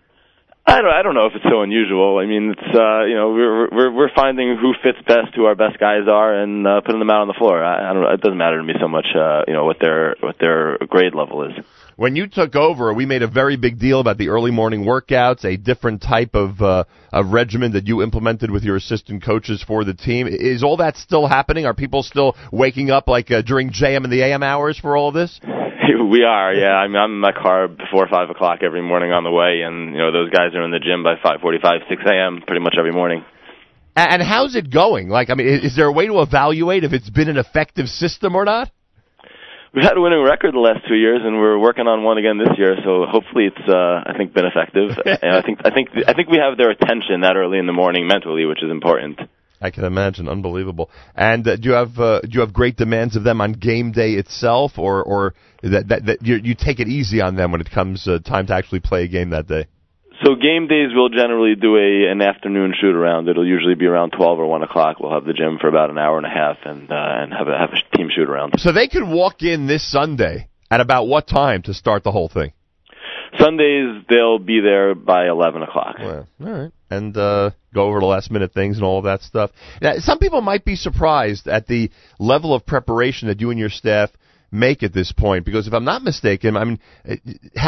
I 0.70 0.82
don't. 0.82 0.92
I 0.92 1.02
don't 1.02 1.16
know 1.16 1.28
if 1.28 1.34
it's 1.34 1.46
so 1.50 1.62
unusual. 1.62 2.18
I 2.18 2.26
mean, 2.26 2.52
it's 2.52 2.76
uh, 2.76 3.06
you 3.06 3.16
know 3.16 3.32
we're 3.32 3.70
we're 3.70 3.92
we're 3.96 4.14
finding 4.14 4.58
who 4.58 4.74
fits 4.84 5.00
best, 5.08 5.34
who 5.34 5.46
our 5.46 5.56
best 5.56 5.80
guys 5.80 6.10
are, 6.12 6.34
and 6.34 6.68
uh, 6.68 6.82
putting 6.82 7.00
them 7.00 7.10
out 7.10 7.22
on 7.22 7.28
the 7.28 7.36
floor. 7.40 7.64
I, 7.64 7.90
I 7.90 7.94
don't. 7.94 8.04
It 8.04 8.20
doesn't 8.20 8.38
matter 8.38 8.58
to 8.58 8.64
me 8.64 8.74
so 8.80 8.90
much. 8.90 9.08
Uh, 9.16 9.44
you 9.48 9.54
know 9.54 9.64
what 9.64 9.78
their 9.80 10.18
what 10.20 10.36
their 10.40 10.78
grade 10.90 11.16
level 11.16 11.44
is. 11.44 11.54
When 11.98 12.16
you 12.16 12.28
took 12.28 12.56
over, 12.56 12.94
we 12.94 13.08
made 13.08 13.24
a 13.24 13.28
very 13.28 13.58
big 13.58 13.80
deal 13.80 14.00
about 14.00 14.20
the 14.20 14.30
early 14.30 14.52
morning 14.52 14.86
workouts, 14.86 15.44
a 15.44 15.58
different 15.58 16.04
type 16.04 16.36
of 16.36 16.62
uh, 16.62 16.84
of 17.12 17.34
regimen 17.34 17.72
that 17.72 17.88
you 17.88 18.04
implemented 18.04 18.52
with 18.52 18.64
your 18.64 18.76
assistant 18.76 19.24
coaches 19.24 19.64
for 19.66 19.84
the 19.84 19.96
team. 19.96 20.28
Is 20.28 20.62
all 20.62 20.78
that 20.78 20.96
still 20.98 21.26
happening? 21.26 21.66
Are 21.66 21.74
people 21.74 22.04
still 22.04 22.36
waking 22.52 22.92
up 22.92 23.08
like 23.08 23.32
uh, 23.32 23.42
during 23.42 23.72
JM 23.72 24.04
and 24.04 24.14
the 24.14 24.22
AM 24.22 24.44
hours 24.44 24.78
for 24.78 24.96
all 24.96 25.08
of 25.10 25.16
this? 25.16 25.42
We 26.10 26.24
are, 26.24 26.54
yeah. 26.54 26.72
I'm, 26.72 26.96
I'm 26.96 27.12
in 27.12 27.20
my 27.20 27.34
car 27.34 27.68
before 27.68 28.08
five 28.08 28.30
o'clock 28.30 28.60
every 28.62 28.82
morning 28.82 29.12
on 29.12 29.24
the 29.24 29.32
way, 29.32 29.62
and 29.66 29.92
you 29.92 29.98
know 29.98 30.12
those 30.12 30.30
guys 30.30 30.56
are 30.56 30.64
in 30.64 30.72
the 30.72 30.80
gym 30.80 31.04
by 31.04 31.16
five 31.22 31.42
forty-five, 31.42 31.82
six 31.90 32.02
a.m. 32.06 32.42
pretty 32.46 32.62
much 32.62 32.76
every 32.80 32.94
morning. 32.94 33.26
And 33.96 34.22
how's 34.22 34.56
it 34.56 34.72
going? 34.72 35.10
Like, 35.10 35.30
I 35.30 35.34
mean, 35.34 35.48
is 35.48 35.76
there 35.76 35.88
a 35.88 35.92
way 35.92 36.08
to 36.08 36.22
evaluate 36.22 36.84
if 36.84 36.94
it's 36.94 37.10
been 37.10 37.28
an 37.28 37.38
effective 37.38 37.88
system 37.88 38.36
or 38.36 38.46
not? 38.46 38.72
We've 39.78 39.86
had 39.86 39.96
a 39.96 40.02
winning 40.02 40.24
record 40.24 40.56
the 40.56 40.60
last 40.60 40.88
two 40.88 40.96
years, 40.96 41.22
and 41.24 41.38
we're 41.38 41.60
working 41.60 41.86
on 41.86 42.02
one 42.02 42.18
again 42.18 42.40
this 42.40 42.58
year. 42.58 42.78
So 42.84 43.06
hopefully, 43.06 43.46
it's 43.46 43.70
uh, 43.70 44.02
I 44.10 44.18
think 44.18 44.34
been 44.34 44.48
effective. 44.48 44.90
and 45.06 45.32
I 45.32 45.44
think 45.44 45.60
I 45.64 45.70
think 45.70 45.90
I 46.08 46.14
think 46.14 46.30
we 46.30 46.40
have 46.40 46.58
their 46.58 46.72
attention 46.72 47.22
that 47.22 47.36
early 47.36 47.60
in 47.60 47.68
the 47.68 47.74
morning 47.74 48.08
mentally, 48.08 48.46
which 48.46 48.64
is 48.64 48.72
important. 48.72 49.20
I 49.62 49.70
can 49.70 49.84
imagine, 49.84 50.28
unbelievable. 50.28 50.90
And 51.14 51.48
uh, 51.48 51.58
do 51.58 51.70
you 51.70 51.76
have 51.76 52.00
uh, 52.00 52.22
do 52.22 52.30
you 52.32 52.40
have 52.40 52.54
great 52.54 52.76
demands 52.76 53.16
of 53.16 53.24
them 53.24 53.40
on 53.40 53.54
game 53.54 53.92
day 53.92 54.14
itself, 54.14 54.80
or 54.80 55.04
or 55.04 55.36
that 55.62 55.90
that, 55.90 56.06
that 56.08 56.18
you, 56.24 56.38
you 56.38 56.56
take 56.56 56.80
it 56.80 56.88
easy 56.88 57.22
on 57.22 57.36
them 57.36 57.52
when 57.52 57.62
it 57.62 57.70
comes 57.70 58.08
uh, 58.08 58.18
time 58.18 58.48
to 58.48 58.56
actually 58.56 58.80
play 58.80 59.04
a 59.04 59.08
game 59.08 59.30
that 59.30 59.46
day? 59.46 59.68
So 60.24 60.36
game 60.36 60.68
days 60.68 60.90
we'll 60.96 61.10
generally 61.10 61.56
do 61.56 61.78
a 61.78 62.12
an 62.12 62.22
afternoon 62.22 62.74
shoot 62.80 62.96
around. 62.96 63.28
It'll 63.28 63.48
usually 63.48 63.76
be 63.76 63.86
around 63.86 64.12
twelve 64.12 64.40
or 64.40 64.48
one 64.48 64.64
o'clock. 64.64 65.00
We'll 65.00 65.14
have 65.14 65.26
the 65.26 65.34
gym 65.34 65.58
for 65.60 65.68
about 65.68 65.90
an 65.90 65.98
hour 65.98 66.18
and 66.18 66.26
a 66.26 66.30
half 66.30 66.58
and 66.66 66.92
uh, 66.92 66.96
and 66.96 67.34
have 67.34 67.48
a 67.48 67.58
have 67.58 67.70
a 67.72 67.98
team 67.98 68.10
shoot 68.14 68.28
around. 68.28 68.54
So 68.58 68.72
they 68.72 68.88
could 68.88 69.08
walk 69.08 69.44
in 69.44 69.68
this 69.68 69.90
Sunday 69.90 70.50
at 70.72 70.82
about 70.82 71.08
what 71.08 71.28
time 71.28 71.62
to 71.64 71.74
start 71.74 72.04
the 72.04 72.12
whole 72.12 72.30
thing? 72.30 72.54
Sundays 73.38 74.04
they'll 74.10 74.40
be 74.40 74.60
there 74.60 74.96
by 74.96 75.28
eleven 75.28 75.62
o'clock. 75.62 75.98
All 76.00 76.26
right. 76.40 76.72
And 76.90 77.16
uh, 77.16 77.52
go 77.74 77.84
over 77.84 78.00
the 78.00 78.06
last 78.06 78.32
minute 78.32 78.54
things 78.54 78.78
and 78.78 78.86
all 78.86 78.98
of 78.98 79.04
that 79.04 79.22
stuff. 79.22 79.52
Now, 79.82 79.96
some 79.98 80.20
people 80.20 80.42
might 80.42 80.64
be 80.64 80.76
surprised 80.76 81.48
at 81.48 81.68
the 81.68 81.92
level 82.18 82.54
of 82.54 82.66
preparation 82.66 83.28
that 83.28 83.42
you 83.42 83.50
and 83.52 83.60
your 83.60 83.70
staff 83.70 84.10
make 84.52 84.82
at 84.82 84.94
this 84.94 85.12
point, 85.12 85.44
because 85.46 85.68
if 85.68 85.74
I'm 85.74 85.84
not 85.84 86.02
mistaken, 86.02 86.56
I 86.56 86.64
mean, 86.64 86.80
it 87.04 87.20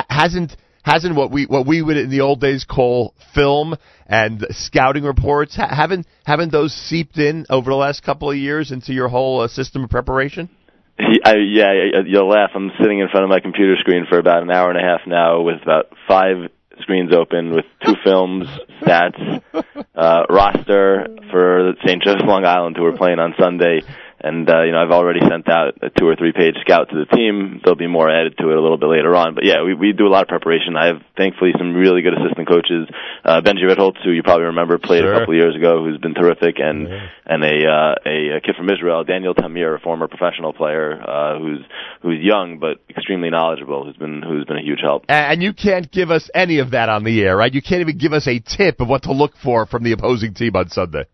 hasn't 0.08 0.56
hasn't 0.84 1.16
what 1.16 1.32
we 1.32 1.46
what 1.46 1.66
we 1.66 1.82
would 1.82 1.98
in 1.98 2.10
the 2.10 2.22
old 2.22 2.42
days 2.42 2.66
call 2.66 3.14
film 3.34 3.76
and 4.08 4.46
scouting 4.52 5.04
reports 5.04 5.56
ha- 5.56 5.74
haven't 5.74 6.08
haven't 6.26 6.52
those 6.52 6.74
seeped 6.74 7.18
in 7.18 7.46
over 7.50 7.70
the 7.70 7.76
last 7.76 8.04
couple 8.04 8.32
of 8.32 8.38
years 8.38 8.72
into 8.72 8.94
your 8.94 9.08
whole 9.08 9.42
uh, 9.42 9.48
system 9.48 9.84
of 9.84 9.90
preparation? 9.90 10.50
I, 11.00 11.36
yeah, 11.38 12.02
you'll 12.06 12.28
laugh. 12.28 12.52
I'm 12.54 12.72
sitting 12.82 13.00
in 13.00 13.08
front 13.08 13.24
of 13.24 13.30
my 13.30 13.40
computer 13.40 13.76
screen 13.80 14.06
for 14.10 14.20
about 14.20 14.44
an 14.44 14.52
hour 14.52 14.70
and 14.70 14.78
a 14.78 14.82
half 14.82 15.08
now 15.08 15.42
with 15.42 15.62
about 15.62 15.94
five 16.08 16.50
screens 16.82 17.14
open 17.14 17.54
with 17.54 17.66
two 17.86 17.96
films, 18.04 18.48
stats, 18.82 19.42
uh, 19.96 20.24
roster 20.30 21.08
for 21.32 21.74
St. 21.86 22.04
Joe's 22.04 22.22
Long 22.24 22.46
Island 22.46 22.76
who 22.78 22.86
are 22.86 22.98
playing 22.98 23.20
on 23.20 23.34
Sunday. 23.40 23.82
And, 24.22 24.50
uh, 24.50 24.64
you 24.64 24.72
know, 24.74 24.80
I've 24.80 24.92
already 24.92 25.22
sent 25.22 25.48
out 25.50 25.76
a 25.82 25.90
two 25.90 26.08
or 26.08 26.16
three 26.16 26.34
page 26.34 26.56
scout 26.62 26.90
to 26.90 26.96
the 26.96 27.06
team. 27.16 27.62
There'll 27.64 27.78
be 27.78 27.88
more 27.88 28.10
added 28.10 28.38
to 28.38 28.50
it 28.52 28.58
a 28.58 28.62
little 28.62 28.78
bit 28.78 28.88
later 28.90 29.16
on. 29.16 29.36
But 29.36 29.46
yeah, 29.46 29.64
we, 29.64 29.74
we 29.74 29.94
do 29.94 30.08
a 30.08 30.12
lot 30.12 30.24
of 30.24 30.28
preparation. 30.28 30.76
I 30.76 30.88
have 30.88 31.02
thankfully 31.16 31.52
some 31.58 31.74
really 31.74 32.02
good 32.02 32.14
assistant 32.14 32.48
coaches. 32.48 32.90
Uh, 33.24 33.42
Benji 33.42 33.64
Redholtz, 33.64 34.04
who 34.04 34.12
you 34.12 34.24
probably 34.24 34.46
remember 34.46 34.78
played 34.78 35.04
Sure. 35.04 35.14
a 35.14 35.20
couple 35.20 35.34
of 35.34 35.40
years 35.40 35.56
ago, 35.56 35.84
who's 35.84 35.98
been 36.00 36.14
terrific, 36.14 36.56
and, 36.60 36.88
and 37.26 37.44
a, 37.44 37.68
uh, 37.68 37.96
a, 38.06 38.38
a 38.38 38.42
kid 38.42 38.56
from 38.58 38.70
Israel, 38.70 39.04
Daniel 39.04 39.34
Tamir, 39.34 39.76
a 39.76 39.80
former 39.80 40.08
professional 40.08 40.52
player, 40.52 41.00
uh, 41.02 41.40
who's, 41.40 41.60
who's 42.02 42.20
young 42.22 42.60
but 42.60 42.80
extremely 42.90 43.30
knowledgeable, 43.30 43.86
who's 43.86 43.96
been, 43.98 44.22
who's 44.22 44.46
been 44.46 44.58
a 44.58 44.64
huge 44.64 44.80
help. 44.82 45.06
And 45.08 45.42
you 45.42 45.54
can't 45.54 45.90
give 45.92 46.12
us 46.12 46.30
any 46.34 46.60
of 46.60 46.72
that 46.72 46.90
on 46.90 47.04
the 47.06 47.22
air, 47.24 47.38
right? 47.38 47.54
You 47.54 47.62
can't 47.62 47.82
even 47.82 47.98
give 47.98 48.12
us 48.14 48.28
a 48.28 48.40
tip 48.40 48.82
of 48.82 48.90
what 48.90 49.04
to 49.04 49.14
look 49.14 49.34
for 49.42 49.66
from 49.66 49.84
the 49.84 49.94
opposing 49.94 50.34
team 50.34 50.56
on 50.56 50.70
Sunday. 50.70 51.06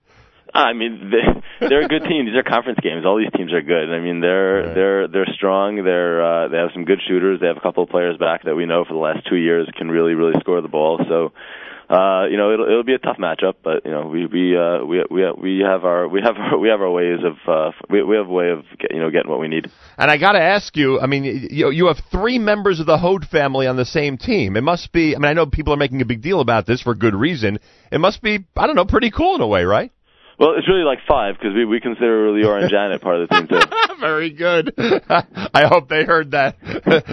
I 0.69 0.73
mean, 0.73 1.11
they, 1.11 1.67
they're 1.67 1.85
a 1.85 1.87
good 1.87 2.03
team. 2.03 2.25
These 2.25 2.35
are 2.35 2.43
conference 2.43 2.79
games. 2.81 3.05
All 3.05 3.17
these 3.17 3.31
teams 3.35 3.51
are 3.53 3.61
good. 3.61 3.91
I 3.91 3.99
mean, 3.99 4.21
they're 4.21 4.73
they're 4.73 5.07
they're 5.07 5.27
strong. 5.35 5.83
They're 5.83 6.23
uh, 6.23 6.47
they 6.47 6.57
have 6.57 6.69
some 6.73 6.85
good 6.85 6.99
shooters. 7.07 7.39
They 7.39 7.47
have 7.47 7.57
a 7.57 7.61
couple 7.61 7.83
of 7.83 7.89
players 7.89 8.17
back 8.17 8.43
that 8.45 8.55
we 8.55 8.65
know 8.65 8.85
for 8.85 8.93
the 8.93 8.99
last 8.99 9.27
two 9.27 9.35
years 9.35 9.69
can 9.77 9.89
really 9.89 10.13
really 10.13 10.39
score 10.39 10.61
the 10.61 10.67
ball. 10.67 10.99
So 11.09 11.33
uh, 11.89 12.25
you 12.31 12.37
know, 12.37 12.51
it'll 12.51 12.65
it'll 12.65 12.83
be 12.83 12.95
a 12.95 12.99
tough 12.99 13.17
matchup, 13.17 13.55
but 13.63 13.85
you 13.85 13.91
know, 13.91 14.07
we 14.07 14.25
we 14.25 14.57
uh, 14.57 14.83
we 14.83 15.03
we 15.09 15.31
we 15.37 15.59
have 15.59 15.85
our 15.85 16.07
we 16.07 16.19
have 16.23 16.35
our, 16.35 16.57
we 16.57 16.69
have 16.69 16.81
our 16.81 16.89
ways 16.89 17.19
of 17.23 17.35
uh, 17.47 17.71
we 17.89 18.01
we 18.01 18.15
have 18.15 18.27
a 18.27 18.31
way 18.31 18.49
of 18.49 18.65
get, 18.79 18.91
you 18.91 18.99
know 18.99 19.11
getting 19.11 19.29
what 19.29 19.39
we 19.39 19.47
need. 19.47 19.69
And 19.97 20.09
I 20.09 20.17
got 20.17 20.31
to 20.31 20.41
ask 20.41 20.75
you, 20.75 20.99
I 20.99 21.05
mean, 21.05 21.47
you 21.51 21.69
you 21.69 21.87
have 21.87 21.99
three 22.09 22.39
members 22.39 22.79
of 22.79 22.87
the 22.87 22.97
Hode 22.97 23.25
family 23.25 23.67
on 23.67 23.75
the 23.75 23.85
same 23.85 24.17
team. 24.17 24.57
It 24.57 24.63
must 24.63 24.91
be. 24.93 25.15
I 25.15 25.19
mean, 25.19 25.29
I 25.29 25.33
know 25.33 25.45
people 25.45 25.73
are 25.73 25.77
making 25.77 26.01
a 26.01 26.05
big 26.05 26.23
deal 26.23 26.39
about 26.39 26.65
this 26.65 26.81
for 26.81 26.95
good 26.95 27.13
reason. 27.13 27.59
It 27.91 27.99
must 27.99 28.21
be, 28.23 28.43
I 28.57 28.65
don't 28.65 28.75
know, 28.75 28.85
pretty 28.85 29.11
cool 29.11 29.35
in 29.35 29.41
a 29.41 29.47
way, 29.47 29.63
right? 29.63 29.91
Well, 30.39 30.55
it's 30.57 30.67
really 30.67 30.83
like 30.83 30.99
five 31.07 31.35
because 31.35 31.55
we 31.55 31.65
we 31.65 31.79
consider 31.79 32.29
Lior 32.29 32.61
and 32.61 32.69
Janet 32.69 33.01
part 33.01 33.21
of 33.21 33.29
the 33.29 33.35
team 33.35 33.47
too. 33.47 33.59
Very 33.99 34.31
good. 34.31 34.73
I 34.77 35.67
hope 35.67 35.87
they 35.87 36.03
heard 36.03 36.31
that. 36.31 36.57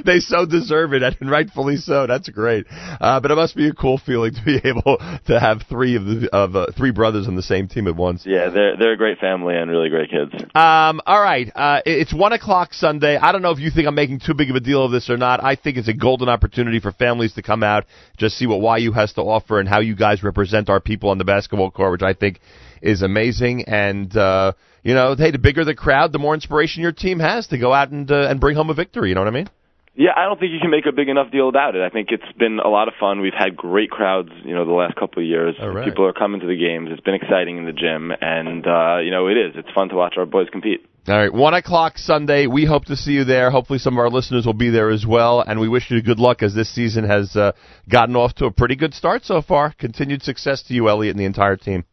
they 0.05 0.19
so 0.19 0.45
deserve 0.45 0.93
it, 0.93 1.03
and 1.21 1.31
rightfully 1.31 1.77
so. 1.77 2.07
That's 2.07 2.29
great. 2.29 2.67
Uh, 2.71 3.21
but 3.21 3.31
it 3.31 3.37
must 3.37 3.55
be 3.55 3.69
a 3.69 3.73
cool 3.73 3.99
feeling 3.99 4.35
to 4.35 4.43
be 4.45 4.61
able 4.65 4.99
to 5.27 5.39
have 5.41 5.63
three 5.69 5.97
of 5.97 6.05
the 6.05 6.29
of 6.33 6.57
uh, 6.57 6.67
three 6.77 6.91
brothers 6.91 7.29
on 7.29 7.37
the 7.37 7.43
same 7.43 7.69
team 7.69 7.87
at 7.87 7.95
once. 7.95 8.25
Yeah, 8.27 8.51
they're 8.51 8.77
they're 8.77 8.93
a 8.93 8.97
great 8.97 9.19
family 9.19 9.57
and 9.57 9.71
really 9.71 9.89
great 9.89 10.11
kids. 10.11 10.33
Um, 10.55 11.01
all 11.07 11.23
right. 11.23 11.51
Uh, 11.55 11.81
it's 11.87 12.13
one 12.13 12.33
o'clock 12.33 12.75
Sunday. 12.75 13.17
I 13.17 13.31
don't 13.31 13.43
know 13.43 13.53
if 13.53 13.61
you 13.61 13.71
think 13.71 13.87
I'm 13.87 13.95
making 13.95 14.21
too 14.21 14.35
big 14.35 14.51
of 14.51 14.57
a 14.57 14.61
deal 14.61 14.85
of 14.85 14.91
this 14.91 15.09
or 15.09 15.17
not. 15.17 15.43
I 15.43 15.55
think 15.55 15.77
it's 15.77 15.89
a 15.89 15.95
golden 15.95 16.29
opportunity 16.29 16.81
for 16.81 16.91
families 16.93 17.35
to 17.35 17.43
come 17.43 17.63
out, 17.63 17.87
just 18.17 18.37
see 18.37 18.47
what 18.47 18.81
YU 18.81 18.93
has 18.93 19.13
to 19.15 19.23
offer 19.23 19.61
and 19.61 19.69
how 19.69 19.81
you 19.81 19.95
guys 19.95 20.23
represent 20.23 20.69
our 20.69 20.81
people 20.81 21.11
on 21.11 21.19
the 21.19 21.25
basketball 21.25 21.71
court, 21.71 21.93
which 21.93 22.03
I 22.03 22.15
think 22.15 22.41
is 22.83 23.03
amazing. 23.03 23.65
And 23.65 24.15
uh, 24.17 24.53
you 24.83 24.95
know, 24.95 25.15
hey, 25.17 25.31
the 25.31 25.39
bigger 25.39 25.65
the 25.65 25.75
crowd, 25.75 26.13
the 26.13 26.19
more 26.19 26.35
inspiration 26.35 26.83
your 26.83 26.93
team 26.93 27.21
has 27.21 27.47
to 27.49 27.59
go 27.59 27.73
out 27.73 27.91
and 27.91 28.11
uh, 28.11 28.29
and 28.29 28.41
bring 28.41 28.57
home 28.57 28.71
a 28.71 28.75
victory. 28.75 29.09
You 29.09 29.15
know 29.15 29.23
what 29.23 29.29
I 29.29 29.33
mean? 29.33 29.49
Yeah, 29.95 30.13
I 30.17 30.25
don't 30.25 30.41
think 30.41 30.53
you 30.53 30.59
can 30.59 30.71
make 30.71 30.87
a 30.87 30.93
big 30.93 31.11
enough 31.11 31.31
deal 31.31 31.51
about 31.51 31.77
it. 31.77 31.83
I 31.83 31.91
think 31.91 32.09
it's 32.13 32.39
been 32.39 32.61
a 32.65 32.69
lot 32.69 32.89
of 32.89 32.95
fun. 32.99 33.21
We've 33.21 33.37
had 33.39 33.55
great 33.55 33.91
crowds, 33.91 34.31
you 34.43 34.55
know, 34.55 34.65
the 34.65 34.73
last 34.73 34.97
couple 34.97 35.23
of 35.23 35.29
years. 35.29 35.55
Right. 35.63 35.85
People 35.85 36.07
are 36.07 36.15
coming 36.15 36.41
to 36.41 36.47
the 36.47 36.57
games. 36.57 36.89
It's 36.91 37.03
been 37.03 37.15
exciting 37.15 37.59
in 37.59 37.67
the 37.67 37.73
gym, 37.73 38.11
and 38.19 38.67
uh, 38.67 38.99
you 39.01 39.11
know, 39.11 39.29
it 39.29 39.37
is. 39.37 39.53
It's 39.55 39.69
fun 39.75 39.91
to 39.91 39.95
watch 39.95 40.15
our 40.17 40.25
boys 40.25 40.49
compete. 40.51 40.87
All 41.09 41.17
right, 41.17 41.33
one 41.33 41.53
o'clock 41.53 41.99
Sunday. 41.99 42.47
We 42.47 42.65
hope 42.65 42.87
to 42.87 42.97
see 42.97 43.13
you 43.13 43.25
there. 43.25 43.51
Hopefully, 43.51 43.81
some 43.81 43.95
of 43.95 43.99
our 43.99 44.09
listeners 44.09 44.47
will 44.47 44.55
be 44.55 44.71
there 44.71 44.89
as 44.89 45.05
well. 45.05 45.41
And 45.41 45.61
we 45.61 45.69
wish 45.69 45.91
you 45.91 46.01
good 46.01 46.21
luck 46.21 46.43
as 46.43 46.55
this 46.55 46.73
season 46.73 47.05
has 47.05 47.37
uh, 47.37 47.53
gotten 47.89 48.17
off 48.17 48.35
to 48.37 48.47
a 48.47 48.53
pretty 48.53 48.77
good 48.77 48.95
start 48.95 49.25
so 49.25 49.43
far. 49.43 49.75
Continued 49.77 50.23
success 50.23 50.63
to 50.69 50.75
you, 50.75 50.89
Elliot, 50.89 51.15
and 51.15 51.21
the 51.21 51.27
entire 51.27 51.57
team. 51.57 51.85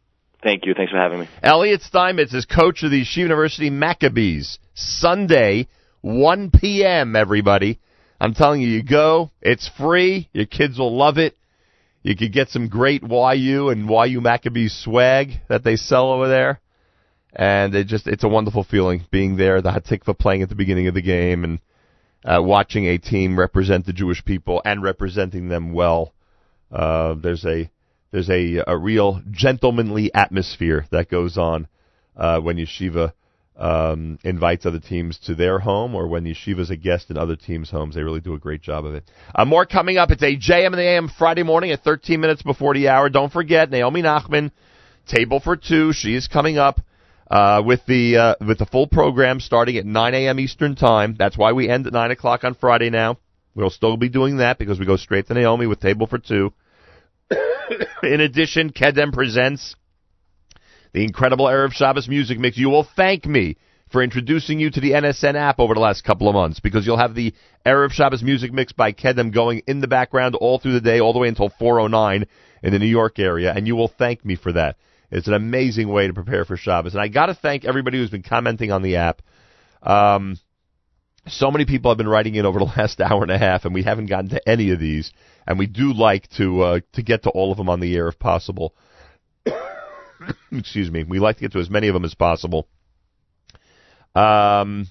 Thank 0.42 0.64
you. 0.64 0.74
Thanks 0.74 0.90
for 0.90 0.98
having 0.98 1.20
me. 1.20 1.28
Elliot 1.42 1.82
Steinmetz 1.82 2.32
is 2.32 2.46
coach 2.46 2.82
of 2.82 2.90
the 2.90 3.02
Yeshiva 3.02 3.16
University 3.16 3.70
Maccabees. 3.70 4.58
Sunday, 4.74 5.68
1 6.00 6.50
p.m., 6.50 7.14
everybody. 7.14 7.78
I'm 8.20 8.34
telling 8.34 8.60
you, 8.60 8.68
you 8.68 8.82
go. 8.82 9.30
It's 9.42 9.68
free. 9.78 10.28
Your 10.32 10.46
kids 10.46 10.78
will 10.78 10.96
love 10.96 11.18
it. 11.18 11.36
You 12.02 12.16
could 12.16 12.32
get 12.32 12.48
some 12.48 12.68
great 12.68 13.02
YU 13.02 13.68
and 13.68 13.88
YU 13.88 14.20
Maccabees 14.20 14.74
swag 14.82 15.32
that 15.48 15.64
they 15.64 15.76
sell 15.76 16.12
over 16.12 16.28
there. 16.28 16.60
And 17.32 17.74
it 17.74 17.86
just, 17.86 18.06
it's 18.06 18.24
a 18.24 18.28
wonderful 18.28 18.64
feeling 18.64 19.04
being 19.10 19.36
there, 19.36 19.60
the 19.60 19.70
Hatikva 19.70 20.18
playing 20.18 20.42
at 20.42 20.48
the 20.48 20.54
beginning 20.54 20.88
of 20.88 20.94
the 20.94 21.02
game 21.02 21.44
and 21.44 21.60
uh, 22.24 22.42
watching 22.42 22.86
a 22.86 22.98
team 22.98 23.38
represent 23.38 23.86
the 23.86 23.92
Jewish 23.92 24.24
people 24.24 24.60
and 24.64 24.82
representing 24.82 25.48
them 25.48 25.72
well. 25.72 26.12
Uh, 26.72 27.14
there's 27.14 27.44
a, 27.44 27.70
there's 28.12 28.30
a, 28.30 28.62
a 28.66 28.76
real 28.76 29.22
gentlemanly 29.30 30.12
atmosphere 30.14 30.86
that 30.90 31.08
goes 31.08 31.36
on 31.38 31.68
uh, 32.16 32.40
when 32.40 32.56
Yeshiva 32.56 33.12
um, 33.56 34.18
invites 34.24 34.64
other 34.64 34.80
teams 34.80 35.18
to 35.18 35.34
their 35.34 35.58
home 35.58 35.94
or 35.94 36.08
when 36.08 36.24
Yeshiva's 36.24 36.70
a 36.70 36.76
guest 36.76 37.10
in 37.10 37.18
other 37.18 37.36
teams' 37.36 37.70
homes. 37.70 37.94
They 37.94 38.02
really 38.02 38.20
do 38.20 38.34
a 38.34 38.38
great 38.38 38.62
job 38.62 38.84
of 38.84 38.94
it. 38.94 39.04
Uh, 39.34 39.44
more 39.44 39.66
coming 39.66 39.98
up. 39.98 40.10
It's 40.10 40.22
a 40.22 40.36
JM 40.36 40.66
and 40.66 40.74
the 40.74 40.82
AM 40.82 41.08
Friday 41.08 41.42
morning 41.42 41.70
at 41.70 41.84
13 41.84 42.20
minutes 42.20 42.42
before 42.42 42.74
the 42.74 42.88
hour. 42.88 43.10
Don't 43.10 43.32
forget, 43.32 43.70
Naomi 43.70 44.02
Nachman, 44.02 44.50
Table 45.06 45.40
for 45.40 45.56
Two. 45.56 45.92
She 45.92 46.14
is 46.14 46.26
coming 46.26 46.58
up. 46.58 46.80
Uh, 47.30 47.62
with 47.64 47.78
the 47.86 48.16
uh, 48.16 48.34
with 48.44 48.58
the 48.58 48.66
full 48.66 48.88
program 48.88 49.38
starting 49.38 49.76
at 49.76 49.86
9 49.86 50.14
a.m. 50.14 50.40
Eastern 50.40 50.74
time. 50.74 51.14
That's 51.16 51.38
why 51.38 51.52
we 51.52 51.68
end 51.68 51.86
at 51.86 51.92
9 51.92 52.10
o'clock 52.10 52.42
on 52.42 52.56
Friday 52.56 52.90
now. 52.90 53.18
We'll 53.54 53.70
still 53.70 53.96
be 53.96 54.08
doing 54.08 54.38
that 54.38 54.58
because 54.58 54.80
we 54.80 54.84
go 54.84 54.96
straight 54.96 55.28
to 55.28 55.34
Naomi 55.34 55.68
with 55.68 55.78
Table 55.78 56.08
for 56.08 56.18
Two. 56.18 56.52
In 58.02 58.20
addition, 58.20 58.72
Kedem 58.72 59.12
presents 59.12 59.76
the 60.92 61.04
incredible 61.04 61.46
Erev 61.46 61.72
Shabbos 61.72 62.08
music 62.08 62.38
mix. 62.38 62.56
You 62.56 62.70
will 62.70 62.86
thank 62.96 63.26
me 63.26 63.56
for 63.90 64.02
introducing 64.02 64.60
you 64.60 64.70
to 64.70 64.80
the 64.80 64.92
NSN 64.92 65.34
app 65.34 65.58
over 65.58 65.74
the 65.74 65.80
last 65.80 66.04
couple 66.04 66.28
of 66.28 66.34
months 66.34 66.60
because 66.60 66.86
you'll 66.86 66.96
have 66.96 67.14
the 67.14 67.34
Erev 67.66 67.90
Shabbos 67.90 68.22
music 68.22 68.52
mix 68.52 68.72
by 68.72 68.92
Kedem 68.92 69.32
going 69.32 69.62
in 69.66 69.80
the 69.80 69.88
background 69.88 70.34
all 70.36 70.58
through 70.58 70.72
the 70.72 70.80
day, 70.80 71.00
all 71.00 71.12
the 71.12 71.18
way 71.18 71.28
until 71.28 71.50
409 71.58 72.26
in 72.62 72.72
the 72.72 72.78
New 72.78 72.86
York 72.86 73.18
area, 73.18 73.52
and 73.52 73.66
you 73.66 73.74
will 73.74 73.88
thank 73.88 74.24
me 74.24 74.36
for 74.36 74.52
that. 74.52 74.76
It's 75.10 75.26
an 75.26 75.34
amazing 75.34 75.88
way 75.88 76.06
to 76.06 76.14
prepare 76.14 76.44
for 76.44 76.56
Shabbos. 76.56 76.94
And 76.94 77.02
I 77.02 77.08
got 77.08 77.26
to 77.26 77.34
thank 77.34 77.64
everybody 77.64 77.98
who's 77.98 78.10
been 78.10 78.22
commenting 78.22 78.70
on 78.70 78.82
the 78.82 78.96
app. 78.96 79.22
Um, 79.82 80.38
so 81.26 81.50
many 81.50 81.64
people 81.64 81.90
have 81.90 81.98
been 81.98 82.08
writing 82.08 82.34
in 82.34 82.46
over 82.46 82.58
the 82.58 82.64
last 82.76 83.00
hour 83.00 83.22
and 83.22 83.30
a 83.30 83.38
half, 83.38 83.64
and 83.64 83.74
we 83.74 83.82
haven't 83.82 84.06
gotten 84.06 84.30
to 84.30 84.48
any 84.48 84.70
of 84.70 84.80
these. 84.80 85.12
And 85.46 85.58
we 85.58 85.66
do 85.66 85.92
like 85.92 86.28
to 86.36 86.62
uh, 86.62 86.80
to 86.92 87.02
get 87.02 87.24
to 87.24 87.30
all 87.30 87.50
of 87.50 87.58
them 87.58 87.68
on 87.68 87.80
the 87.80 87.94
air 87.94 88.08
if 88.08 88.18
possible. 88.18 88.74
Excuse 90.52 90.90
me. 90.90 91.04
We 91.04 91.18
like 91.18 91.36
to 91.36 91.42
get 91.42 91.52
to 91.52 91.60
as 91.60 91.70
many 91.70 91.88
of 91.88 91.94
them 91.94 92.04
as 92.04 92.14
possible. 92.14 92.68
Um, 94.14 94.88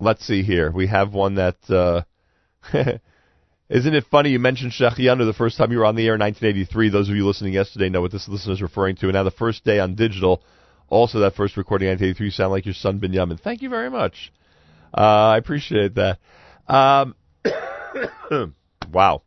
let's 0.00 0.24
see 0.26 0.42
here. 0.42 0.70
We 0.70 0.86
have 0.86 1.12
one 1.12 1.36
that. 1.36 1.56
Uh, 1.68 2.02
Isn't 3.68 3.94
it 3.94 4.04
funny 4.10 4.30
you 4.30 4.38
mentioned 4.38 4.72
Shehecheyanu 4.72 5.26
the 5.26 5.34
first 5.36 5.58
time 5.58 5.70
you 5.70 5.78
were 5.78 5.84
on 5.84 5.94
the 5.94 6.06
air 6.06 6.14
in 6.14 6.20
1983? 6.20 6.88
Those 6.88 7.10
of 7.10 7.16
you 7.16 7.26
listening 7.26 7.52
yesterday 7.52 7.90
know 7.90 8.00
what 8.00 8.12
this 8.12 8.26
listener 8.26 8.54
is 8.54 8.62
referring 8.62 8.96
to. 8.96 9.06
And 9.06 9.12
now 9.12 9.24
the 9.24 9.30
first 9.30 9.62
day 9.62 9.78
on 9.78 9.94
digital, 9.94 10.42
also 10.88 11.20
that 11.20 11.34
first 11.34 11.58
recording 11.58 11.88
in 11.88 11.92
1983, 11.92 12.26
you 12.26 12.30
sound 12.30 12.50
like 12.50 12.64
your 12.64 12.72
son 12.72 12.98
Binyamin. 12.98 13.38
Thank 13.38 13.60
you 13.60 13.68
very 13.68 13.90
much. 13.90 14.32
Uh, 14.96 15.00
I 15.00 15.36
appreciate 15.38 15.94
that. 15.96 16.18
Um, 16.66 17.14
wow. 18.92 19.22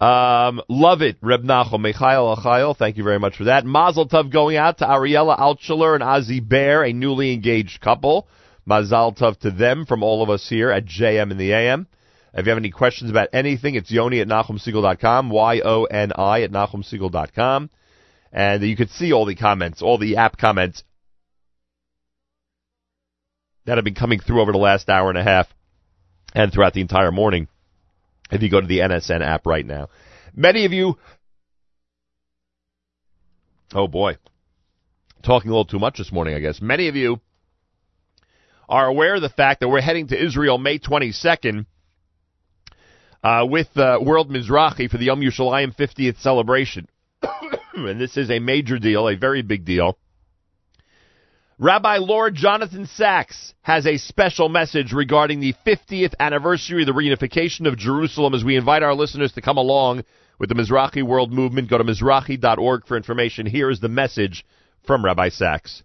Um, 0.00 0.62
love 0.68 1.02
it, 1.02 1.18
Reb 1.20 1.42
Nachum 1.42 1.80
Michael 1.80 2.34
Achayel. 2.34 2.76
Thank 2.76 2.96
you 2.96 3.04
very 3.04 3.18
much 3.18 3.36
for 3.36 3.44
that. 3.44 3.66
Mazel 3.66 4.08
Tov 4.08 4.32
going 4.32 4.56
out 4.56 4.78
to 4.78 4.86
Ariella 4.86 5.38
Altschuler 5.38 5.94
and 5.94 6.02
Ozzy 6.02 6.46
Bear, 6.46 6.84
a 6.84 6.92
newly 6.92 7.34
engaged 7.34 7.82
couple. 7.82 8.26
Mazel 8.64 9.12
Tov 9.12 9.38
to 9.40 9.50
them 9.50 9.84
from 9.84 10.02
all 10.02 10.22
of 10.22 10.30
us 10.30 10.48
here 10.48 10.70
at 10.70 10.86
JM 10.86 11.30
in 11.30 11.36
the 11.36 11.52
AM. 11.52 11.86
If 12.32 12.46
you 12.46 12.50
have 12.50 12.58
any 12.58 12.70
questions 12.70 13.10
about 13.10 13.28
anything, 13.32 13.74
it's 13.74 13.90
yoni 13.90 14.20
at 14.20 14.28
nachumsegal.com, 14.28 15.30
Y-O-N-I 15.30 16.42
at 16.42 16.50
nachumsegal.com. 16.50 17.70
And 18.32 18.62
you 18.62 18.76
could 18.76 18.90
see 18.90 19.12
all 19.12 19.26
the 19.26 19.34
comments, 19.34 19.82
all 19.82 19.98
the 19.98 20.16
app 20.16 20.38
comments 20.38 20.84
that 23.64 23.78
have 23.78 23.84
been 23.84 23.94
coming 23.94 24.20
through 24.20 24.40
over 24.40 24.52
the 24.52 24.58
last 24.58 24.88
hour 24.88 25.08
and 25.08 25.18
a 25.18 25.22
half 25.22 25.48
and 26.34 26.52
throughout 26.52 26.74
the 26.74 26.80
entire 26.80 27.12
morning 27.12 27.48
if 28.30 28.42
you 28.42 28.50
go 28.50 28.60
to 28.60 28.66
the 28.66 28.78
NSN 28.78 29.22
app 29.22 29.46
right 29.46 29.66
now. 29.66 29.88
Many 30.34 30.64
of 30.64 30.72
you, 30.72 30.96
oh 33.74 33.88
boy, 33.88 34.16
talking 35.22 35.50
a 35.50 35.52
little 35.52 35.64
too 35.64 35.78
much 35.78 35.98
this 35.98 36.12
morning, 36.12 36.34
I 36.34 36.40
guess. 36.40 36.60
Many 36.60 36.88
of 36.88 36.96
you 36.96 37.20
are 38.68 38.86
aware 38.86 39.16
of 39.16 39.22
the 39.22 39.28
fact 39.28 39.60
that 39.60 39.68
we're 39.68 39.80
heading 39.80 40.08
to 40.08 40.24
Israel 40.24 40.58
May 40.58 40.78
22nd 40.78 41.66
uh, 43.22 43.44
with 43.48 43.76
uh, 43.76 43.98
World 44.00 44.30
Mizrachi 44.30 44.88
for 44.88 44.96
the 44.96 45.06
Yom 45.06 45.20
Yerushalayim 45.20 45.74
50th 45.76 46.20
celebration. 46.20 46.88
and 47.74 48.00
this 48.00 48.16
is 48.16 48.30
a 48.30 48.38
major 48.38 48.78
deal, 48.78 49.08
a 49.08 49.16
very 49.16 49.42
big 49.42 49.64
deal. 49.64 49.98
Rabbi 51.62 51.98
Lord 51.98 52.36
Jonathan 52.36 52.86
Sacks 52.86 53.52
has 53.60 53.86
a 53.86 53.98
special 53.98 54.48
message 54.48 54.94
regarding 54.94 55.40
the 55.40 55.54
50th 55.66 56.14
anniversary 56.18 56.84
of 56.84 56.86
the 56.86 56.94
reunification 56.94 57.66
of 57.66 57.76
Jerusalem 57.76 58.32
as 58.32 58.42
we 58.42 58.56
invite 58.56 58.82
our 58.82 58.94
listeners 58.94 59.32
to 59.32 59.42
come 59.42 59.58
along 59.58 60.04
with 60.38 60.48
the 60.48 60.54
Mizrachi 60.54 61.02
World 61.02 61.30
Movement. 61.30 61.68
Go 61.68 61.76
to 61.76 61.84
Mizrachi.org 61.84 62.86
for 62.86 62.96
information. 62.96 63.44
Here 63.44 63.68
is 63.68 63.78
the 63.78 63.90
message 63.90 64.46
from 64.86 65.04
Rabbi 65.04 65.28
Sacks. 65.28 65.82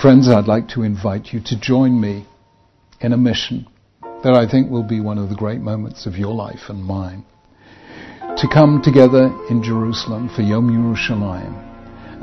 Friends, 0.00 0.26
I'd 0.26 0.46
like 0.46 0.68
to 0.68 0.82
invite 0.82 1.34
you 1.34 1.40
to 1.48 1.60
join 1.60 2.00
me 2.00 2.26
in 3.02 3.12
a 3.12 3.18
mission 3.18 3.66
that 4.22 4.32
I 4.32 4.50
think 4.50 4.70
will 4.70 4.84
be 4.84 5.00
one 5.02 5.18
of 5.18 5.28
the 5.28 5.36
great 5.36 5.60
moments 5.60 6.06
of 6.06 6.16
your 6.16 6.32
life 6.32 6.70
and 6.70 6.82
mine. 6.82 7.26
To 8.38 8.48
come 8.50 8.80
together 8.82 9.26
in 9.50 9.62
Jerusalem 9.62 10.30
for 10.34 10.40
Yom 10.40 10.70
Yerushalayim 10.70 11.73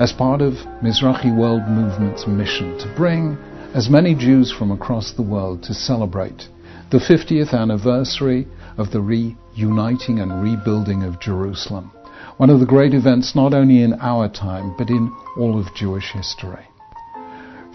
as 0.01 0.11
part 0.11 0.41
of 0.41 0.53
Mizrachi 0.81 1.30
World 1.30 1.61
Movement's 1.67 2.25
mission 2.25 2.75
to 2.80 2.91
bring 2.97 3.38
as 3.75 3.88
many 3.88 4.15
Jews 4.15 4.51
from 4.51 4.71
across 4.71 5.11
the 5.11 5.21
world 5.21 5.61
to 5.65 5.75
celebrate 5.75 6.47
the 6.89 6.97
50th 6.97 7.53
anniversary 7.53 8.47
of 8.80 8.89
the 8.89 8.99
reuniting 8.99 10.17
and 10.19 10.41
rebuilding 10.41 11.03
of 11.03 11.21
Jerusalem. 11.21 11.91
One 12.38 12.49
of 12.49 12.59
the 12.59 12.65
great 12.65 12.95
events 12.95 13.35
not 13.35 13.53
only 13.53 13.83
in 13.83 13.93
our 14.01 14.27
time, 14.27 14.73
but 14.75 14.89
in 14.89 15.15
all 15.38 15.59
of 15.59 15.71
Jewish 15.75 16.11
history. 16.11 16.65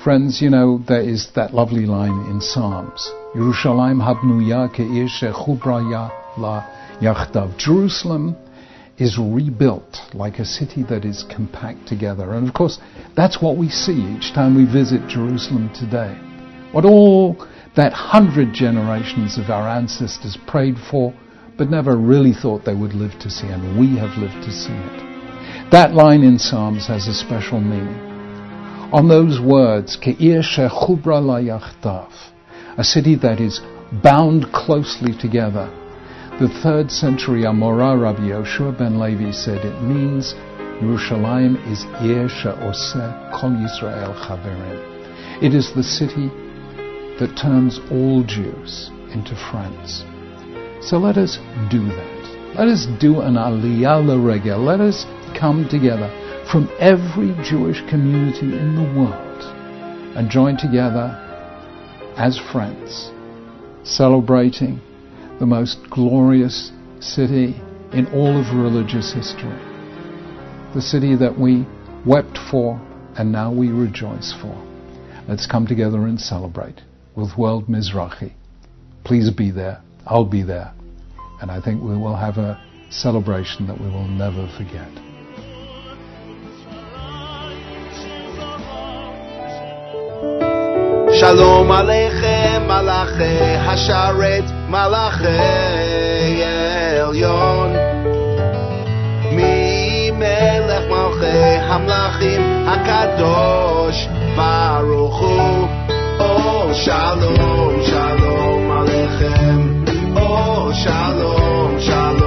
Friends, 0.03 0.43
you 0.43 0.51
know, 0.51 0.83
there 0.89 1.09
is 1.09 1.29
that 1.37 1.55
lovely 1.55 1.87
line 1.87 2.29
in 2.29 2.41
Psalms. 2.41 3.09
Yerushalayim 3.37 4.03
habnuya 4.03 4.69
ke'ir 4.75 5.07
shechubraya 5.09 6.11
la 6.37 6.67
yachdav. 7.01 7.57
Jerusalem 7.57 8.37
is 8.99 9.19
rebuilt 9.19 9.99
like 10.15 10.39
a 10.39 10.45
city 10.45 10.83
that 10.85 11.05
is 11.05 11.25
compact 11.35 11.87
together. 11.87 12.33
And 12.33 12.49
of 12.49 12.55
course, 12.55 12.79
that's 13.15 13.43
what 13.43 13.57
we 13.57 13.69
see 13.69 14.17
each 14.17 14.33
time 14.33 14.57
we 14.57 14.65
visit 14.65 15.07
Jerusalem 15.09 15.71
today. 15.75 16.17
What 16.73 16.85
all 16.85 17.47
that 17.77 17.93
hundred 17.93 18.55
generations 18.55 19.39
of 19.39 19.51
our 19.51 19.69
ancestors 19.69 20.39
prayed 20.47 20.77
for, 20.91 21.15
but 21.59 21.71
never 21.71 21.97
really 21.97 22.33
thought 22.33 22.65
they 22.65 22.75
would 22.75 22.95
live 22.95 23.19
to 23.21 23.31
see, 23.31 23.47
and 23.47 23.79
we 23.79 23.97
have 23.99 24.17
lived 24.19 24.43
to 24.45 24.53
see 24.53 24.73
it. 24.73 25.71
That 25.71 25.95
line 25.95 26.23
in 26.23 26.39
Psalms 26.39 26.87
has 26.87 27.07
a 27.07 27.15
special 27.15 27.61
meaning. 27.61 28.01
On 28.93 29.09
those 29.09 29.41
words, 29.41 29.97
Ke'ir 29.97 30.43
shechubra 30.43 31.21
la 31.21 31.37
a 32.79 32.85
city 32.85 33.17
that 33.17 33.41
is 33.41 33.61
bound 34.03 34.53
closely 34.53 35.17
together, 35.19 35.69
the 36.39 36.49
third 36.63 36.91
century 36.91 37.45
Amora 37.45 37.99
Rabbi 37.99 38.29
Yoshua 38.29 38.77
ben 38.77 38.99
Levi 39.01 39.33
said 39.33 39.65
it 39.65 39.83
means 39.83 40.35
Yerushalayim 40.83 41.57
is 41.73 41.85
Ir 42.05 42.29
she'oseh 42.29 43.33
kol 43.33 43.53
Yisrael 43.53 44.15
chaverim. 44.21 45.43
It 45.43 45.55
is 45.55 45.73
the 45.73 45.83
city 45.83 46.29
that 47.19 47.41
turns 47.41 47.81
all 47.91 48.23
Jews 48.23 48.91
into 49.15 49.35
friends. 49.51 50.05
So 50.87 50.99
let 50.99 51.17
us 51.17 51.39
do 51.71 51.83
that. 51.87 52.55
Let 52.55 52.69
us 52.69 52.87
do 53.01 53.23
an 53.23 53.37
aliyah 53.37 54.05
l'regel. 54.05 54.63
Let 54.63 54.83
us 54.83 55.07
come 55.41 55.67
together 55.71 56.11
from 56.53 56.69
every 56.79 57.33
Jewish 57.43 57.81
community 57.89 58.59
in 58.59 58.77
the 58.77 59.01
world 59.01 59.43
and 60.15 60.29
join 60.29 60.59
together 60.59 61.17
as 62.19 62.39
friends, 62.39 63.11
celebrating 63.85 64.83
the 65.39 65.47
most 65.47 65.79
glorious 65.91 66.73
city 67.01 67.55
in 67.93 68.07
all 68.15 68.39
of 68.41 68.57
religious 68.57 69.13
history. 69.13 69.59
The 70.75 70.81
city 70.81 71.15
that 71.17 71.39
we 71.39 71.67
wept 72.07 72.39
for 72.51 72.81
and 73.17 73.31
now 73.33 73.53
we 73.53 73.69
rejoice 73.69 74.35
for. 74.41 74.55
Let's 75.29 75.47
come 75.47 75.67
together 75.67 76.07
and 76.07 76.19
celebrate 76.19 76.81
with 77.17 77.37
World 77.37 77.67
Mizrachi. 77.67 78.33
Please 79.05 79.31
be 79.31 79.51
there. 79.51 79.83
I'll 80.07 80.25
be 80.25 80.43
there. 80.43 80.73
And 81.43 81.51
I 81.51 81.61
think 81.61 81.83
we 81.83 81.97
will 81.97 82.17
have 82.17 82.39
a 82.39 82.63
celebration 82.91 83.67
that 83.67 83.79
we 83.79 83.89
will 83.89 84.09
never 84.09 84.49
forget. 84.57 84.91
Shalom 91.19 91.69
Aleichem. 91.69 92.16
מלאכי 92.77 93.57
השרת 93.67 94.45
מלאכי 94.69 96.43
עליון. 97.03 97.73
ממלך 99.33 100.85
מלכי 100.91 101.59
המלאכים 101.61 102.67
הקדוש 102.67 104.09
ברוך 104.37 105.21
הוא. 105.21 105.69
או 106.21 106.75
שלום 106.75 107.83
שלום 107.87 108.71
עליכם. 108.71 109.85
או 110.17 110.71
שלום 110.75 111.77
שלום 111.81 112.26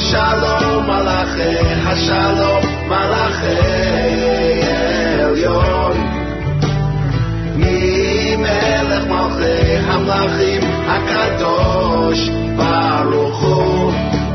לשלום 0.00 0.86
מלאכי 0.86 1.58
השלום 1.86 2.64
מלאכי 2.88 4.62
עליון 5.24 5.96
ממלך 7.56 9.04
מלכי 9.06 9.76
המלאכים 9.76 10.62
הקדוש 10.86 12.28
ברוך 12.56 13.42
הוא. 13.42 13.92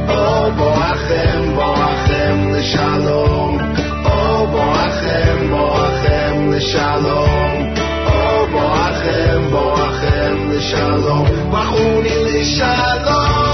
או 0.09 0.51
בואכם 0.51 1.55
בואכם 1.55 2.53
לשלום. 2.53 3.57
או 4.05 4.47
בואכם 4.47 5.47
בואכם 5.49 6.51
לשלום. 6.53 7.73
או 8.05 8.47
בואכם 8.51 9.41
בואכם 9.51 10.51
לשלום. 10.51 11.25
בחוני 11.51 12.23
לשלום 12.23 13.44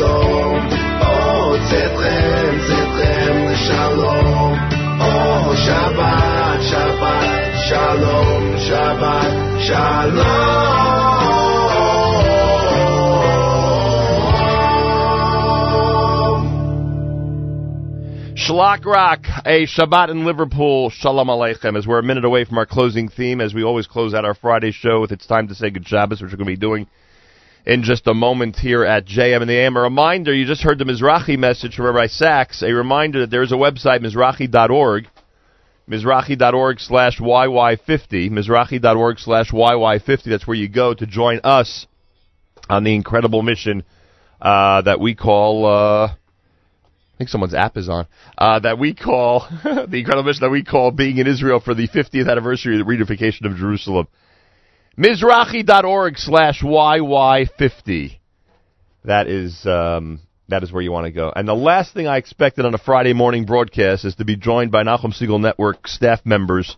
לשלום 0.00 0.68
או 1.00 1.54
צאתכם 1.70 2.58
צאתכם 2.66 3.46
לשלום 3.50 4.54
או 5.00 5.56
שבת 5.56 6.62
שבת 6.62 7.52
שלום 7.68 8.58
שבת 8.58 9.32
שלום 9.58 10.96
Shalak 18.46 18.84
Rock, 18.84 19.26
a 19.44 19.66
Shabbat 19.66 20.08
in 20.08 20.24
Liverpool, 20.24 20.88
Shalom 20.90 21.26
Aleichem, 21.26 21.76
as 21.76 21.84
we're 21.84 21.98
a 21.98 22.02
minute 22.04 22.24
away 22.24 22.44
from 22.44 22.58
our 22.58 22.66
closing 22.66 23.08
theme, 23.08 23.40
as 23.40 23.52
we 23.52 23.64
always 23.64 23.88
close 23.88 24.14
out 24.14 24.24
our 24.24 24.34
Friday 24.34 24.70
show 24.70 25.00
with 25.00 25.10
It's 25.10 25.26
Time 25.26 25.48
to 25.48 25.54
Say 25.56 25.70
Good 25.70 25.84
Shabbos, 25.88 26.22
which 26.22 26.30
we're 26.30 26.36
going 26.36 26.46
to 26.46 26.52
be 26.52 26.56
doing 26.56 26.86
in 27.65 27.83
just 27.83 28.07
a 28.07 28.13
moment 28.13 28.55
here 28.55 28.83
at 28.83 29.05
JM 29.05 29.41
and 29.41 29.49
the 29.49 29.57
AM. 29.57 29.77
A 29.77 29.81
reminder, 29.81 30.33
you 30.33 30.45
just 30.45 30.63
heard 30.63 30.79
the 30.79 30.85
Mizrachi 30.85 31.37
message 31.37 31.75
from 31.75 31.85
Rabbi 31.85 32.07
Sacks, 32.07 32.63
a 32.63 32.73
reminder 32.73 33.21
that 33.21 33.29
there 33.29 33.43
is 33.43 33.51
a 33.51 33.55
website, 33.55 33.99
Mizrachi.org, 33.99 35.07
Mizrachi.org 35.89 36.79
slash 36.79 37.19
YY50, 37.19 38.31
Mizrachi.org 38.31 39.19
slash 39.19 39.51
YY50, 39.51 40.23
that's 40.25 40.47
where 40.47 40.57
you 40.57 40.69
go 40.69 40.93
to 40.93 41.05
join 41.05 41.39
us 41.43 41.85
on 42.69 42.83
the 42.83 42.95
incredible 42.95 43.41
mission 43.41 43.83
uh, 44.41 44.81
that 44.81 44.99
we 44.99 45.15
call... 45.15 45.65
Uh, 45.65 46.13
I 47.13 47.23
think 47.23 47.29
someone's 47.29 47.53
app 47.53 47.77
is 47.77 47.87
on, 47.87 48.07
uh, 48.35 48.57
that 48.61 48.79
we 48.79 48.95
call, 48.95 49.41
the 49.63 49.97
incredible 49.99 50.23
mission 50.23 50.41
that 50.41 50.49
we 50.49 50.63
call 50.63 50.89
being 50.89 51.19
in 51.19 51.27
Israel 51.27 51.59
for 51.59 51.75
the 51.75 51.87
50th 51.87 52.27
anniversary 52.27 52.79
of 52.79 52.87
the 52.87 52.91
reunification 52.91 53.45
of 53.45 53.57
Jerusalem. 53.57 54.07
Mizrachi.org 54.97 56.17
slash 56.17 56.61
YY50. 56.61 58.17
That 59.05 59.27
is, 59.27 59.65
um, 59.65 60.19
that 60.49 60.63
is 60.63 60.71
where 60.71 60.81
you 60.81 60.91
want 60.91 61.05
to 61.05 61.11
go. 61.11 61.31
And 61.33 61.47
the 61.47 61.55
last 61.55 61.93
thing 61.93 62.07
I 62.07 62.17
expected 62.17 62.65
on 62.65 62.73
a 62.73 62.77
Friday 62.77 63.13
morning 63.13 63.45
broadcast 63.45 64.03
is 64.03 64.15
to 64.15 64.25
be 64.25 64.35
joined 64.35 64.71
by 64.71 64.83
Nachum 64.83 65.13
Segal 65.17 65.39
Network 65.39 65.87
staff 65.87 66.25
members. 66.25 66.75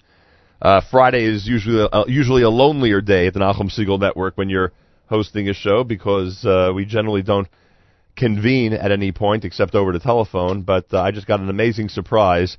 Uh, 0.61 0.81
Friday 0.91 1.25
is 1.25 1.47
usually 1.47 1.87
uh, 1.91 2.05
usually 2.07 2.43
a 2.43 2.49
lonelier 2.49 3.01
day 3.01 3.27
at 3.27 3.33
the 3.33 3.39
Nachum 3.39 3.69
Segal 3.69 3.99
Network 3.99 4.37
when 4.37 4.47
you're 4.47 4.71
hosting 5.07 5.49
a 5.49 5.53
show 5.53 5.83
because 5.83 6.45
uh, 6.45 6.71
we 6.73 6.85
generally 6.85 7.23
don't 7.23 7.47
convene 8.15 8.73
at 8.73 8.91
any 8.91 9.11
point 9.11 9.43
except 9.43 9.75
over 9.75 9.91
the 9.91 9.99
telephone. 9.99 10.61
But 10.61 10.85
uh, 10.93 11.01
I 11.01 11.11
just 11.11 11.27
got 11.27 11.39
an 11.39 11.49
amazing 11.49 11.89
surprise 11.89 12.57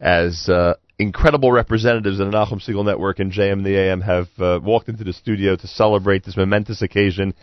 as 0.00 0.48
uh, 0.48 0.74
incredible 0.98 1.50
representatives 1.50 2.20
of 2.20 2.30
the 2.30 2.36
Nachum 2.36 2.62
Segal 2.62 2.84
Network 2.84 3.18
and 3.18 3.32
JM 3.32 3.64
the 3.64 3.76
AM 3.76 4.00
have 4.00 4.28
uh, 4.38 4.60
walked 4.62 4.88
into 4.88 5.04
the 5.04 5.12
studio 5.12 5.56
to 5.56 5.66
celebrate 5.66 6.24
this 6.24 6.36
momentous 6.36 6.82
occasion 6.82 7.34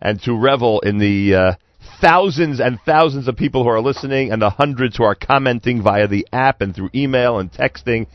and 0.00 0.20
to 0.22 0.36
revel 0.36 0.80
in 0.80 0.98
the 0.98 1.34
uh, 1.34 1.54
thousands 2.00 2.60
and 2.60 2.78
thousands 2.84 3.28
of 3.28 3.36
people 3.36 3.64
who 3.64 3.70
are 3.70 3.80
listening 3.80 4.30
and 4.30 4.40
the 4.40 4.50
hundreds 4.50 4.96
who 4.96 5.04
are 5.04 5.14
commenting 5.14 5.82
via 5.82 6.06
the 6.06 6.26
app 6.32 6.60
and 6.60 6.74
through 6.74 6.90
email 6.94 7.38
and 7.38 7.52
texting 7.52 8.06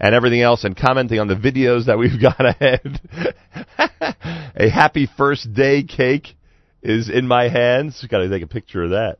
and 0.00 0.14
everything 0.14 0.40
else 0.40 0.64
and 0.64 0.76
commenting 0.76 1.18
on 1.18 1.26
the 1.26 1.34
videos 1.34 1.86
that 1.86 1.98
we've 1.98 2.20
got 2.20 2.44
ahead. 2.44 3.00
a 4.54 4.68
happy 4.68 5.08
first 5.16 5.52
day 5.52 5.82
cake 5.82 6.36
is 6.82 7.10
in 7.10 7.26
my 7.26 7.48
hands. 7.48 8.04
Got 8.08 8.18
to 8.18 8.28
take 8.28 8.42
a 8.42 8.48
picture 8.48 8.84
of 8.84 8.90
that. 8.90 9.18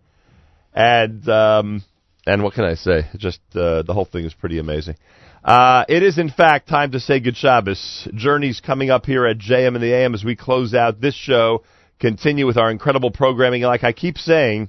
And 0.73 1.29
um, 1.29 1.83
and 2.29 2.43
what 2.43 2.53
can 2.53 2.65
I 2.65 2.75
say? 2.75 3.09
Just 3.17 3.41
uh, 3.55 3.83
the 3.83 3.95
whole 3.95 4.05
thing 4.05 4.27
is 4.27 4.35
pretty 4.35 4.59
amazing. 4.59 4.97
Uh, 5.43 5.85
it 5.89 6.03
is 6.03 6.19
in 6.19 6.29
fact 6.29 6.69
time 6.69 6.93
to 6.93 7.01
say 7.01 7.21
good 7.21 7.37
Shabbos. 7.37 8.07
Journeys 8.15 8.61
coming 8.61 8.91
up 8.91 9.07
here 9.07 9.27
at 9.27 9.39
JM 9.39 9.69
and 9.69 9.83
the 9.83 9.95
AM 9.95 10.13
as 10.15 10.25
we 10.25 10.37
close 10.37 10.75
out 10.75 11.01
this 11.01 11.15
show. 11.15 11.65
Continue 11.99 12.47
with 12.47 12.59
our 12.59 12.71
incredible 12.71 13.11
programming. 13.11 13.63
Like 13.63 13.83
I 13.83 13.93
keep 13.93 14.19
saying, 14.19 14.69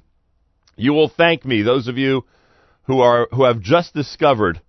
you 0.76 0.94
will 0.94 1.10
thank 1.10 1.44
me. 1.44 1.60
Those 1.60 1.86
of 1.86 1.98
you 1.98 2.24
who 2.84 3.00
are 3.00 3.28
who 3.30 3.44
have 3.44 3.60
just 3.60 3.92
discovered 3.92 4.60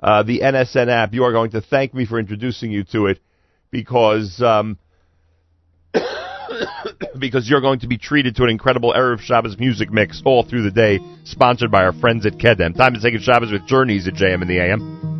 uh, 0.00 0.22
the 0.22 0.40
NSN 0.40 0.88
app, 0.88 1.12
you 1.12 1.24
are 1.24 1.32
going 1.32 1.50
to 1.50 1.60
thank 1.60 1.92
me 1.92 2.06
for 2.06 2.18
introducing 2.18 2.70
you 2.72 2.84
to 2.84 3.06
it 3.06 3.20
because 3.70 4.40
um, 4.40 4.78
because 7.18 7.48
you're 7.48 7.60
going 7.60 7.80
to 7.80 7.86
be 7.86 7.98
treated 7.98 8.36
to 8.36 8.44
an 8.44 8.50
incredible 8.50 8.92
Erev 8.92 9.20
Shabbos 9.20 9.58
music 9.58 9.90
mix 9.90 10.22
all 10.24 10.42
through 10.42 10.62
the 10.62 10.70
day, 10.70 11.00
sponsored 11.24 11.70
by 11.70 11.84
our 11.84 11.92
friends 11.92 12.26
at 12.26 12.34
Kedem. 12.34 12.76
Time 12.76 12.94
to 12.94 13.00
take 13.00 13.14
a 13.14 13.20
Shabbos 13.20 13.52
with 13.52 13.66
Journeys 13.66 14.08
at 14.08 14.14
JM 14.14 14.42
in 14.42 14.48
the 14.48 14.58
AM. 14.58 15.11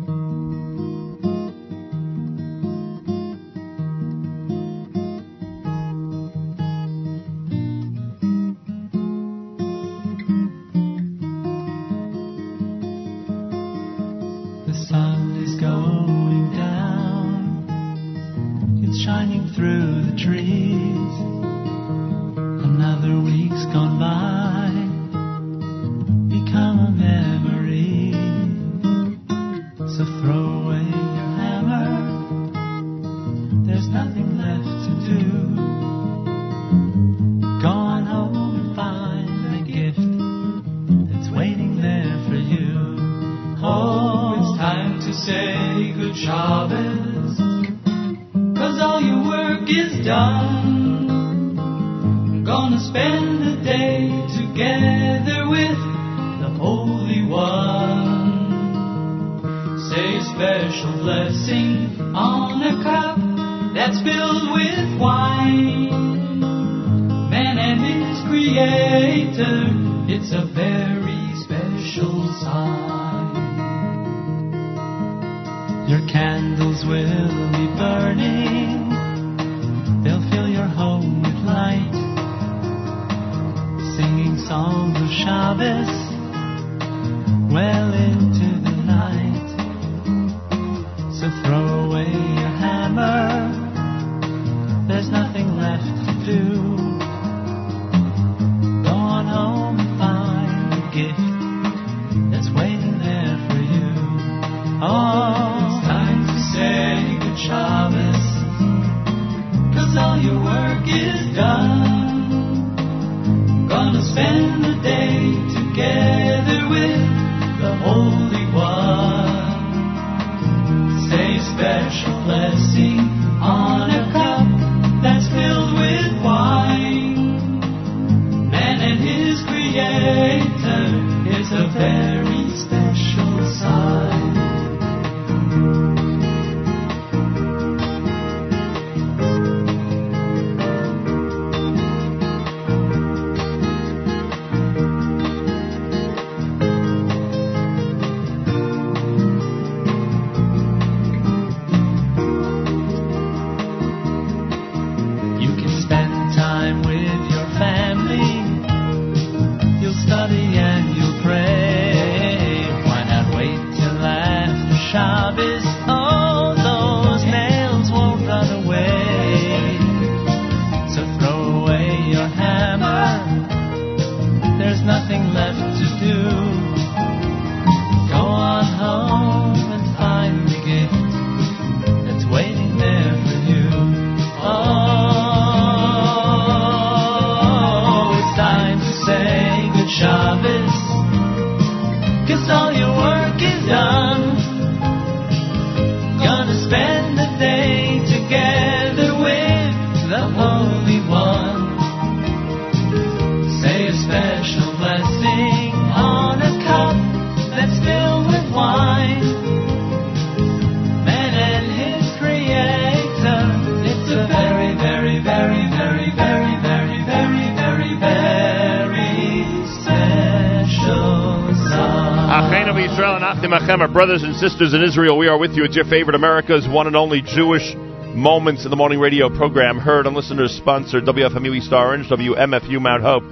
Sisters 224.43 224.73
in 224.73 224.83
Israel, 224.83 225.17
we 225.17 225.29
are 225.29 225.37
with 225.37 225.51
you 225.51 225.63
It's 225.63 225.73
your 225.73 225.85
favorite 225.85 226.15
America's 226.15 226.67
one 226.67 226.85
and 226.85 226.97
only 226.97 227.21
Jewish 227.21 227.75
Moments 228.13 228.65
in 228.65 228.71
the 228.71 228.75
Morning 228.75 228.99
radio 228.99 229.29
program, 229.29 229.79
heard 229.79 230.05
on 230.05 230.13
listeners 230.13 230.51
sponsored 230.51 231.05
WFMU 231.05 231.55
East 231.55 231.71
Orange, 231.71 232.09
WMFU 232.09 232.81
Mount 232.81 233.03
Hope, 233.03 233.23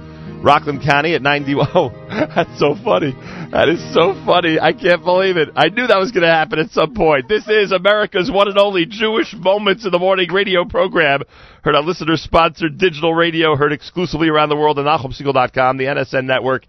Rockland 0.42 0.80
County 0.82 1.14
at 1.14 1.20
90. 1.20 1.54
Oh, 1.74 1.90
that's 2.08 2.58
so 2.58 2.74
funny. 2.82 3.12
That 3.52 3.68
is 3.68 3.92
so 3.92 4.14
funny. 4.24 4.58
I 4.58 4.72
can't 4.72 5.04
believe 5.04 5.36
it. 5.36 5.50
I 5.54 5.68
knew 5.68 5.86
that 5.86 5.98
was 5.98 6.12
going 6.12 6.22
to 6.22 6.32
happen 6.32 6.58
at 6.58 6.70
some 6.70 6.94
point. 6.94 7.28
This 7.28 7.46
is 7.46 7.72
America's 7.72 8.30
one 8.30 8.48
and 8.48 8.56
only 8.56 8.86
Jewish 8.86 9.34
Moments 9.36 9.84
in 9.84 9.90
the 9.90 9.98
Morning 9.98 10.32
radio 10.32 10.64
program, 10.64 11.20
heard 11.62 11.74
on 11.74 11.86
listener 11.86 12.16
sponsored 12.16 12.78
digital 12.78 13.12
radio, 13.12 13.54
heard 13.54 13.74
exclusively 13.74 14.30
around 14.30 14.48
the 14.48 14.56
world 14.56 14.78
on 14.78 14.86
NachumSegal.com, 14.86 15.76
the 15.76 15.84
NSN 15.84 16.24
network, 16.24 16.64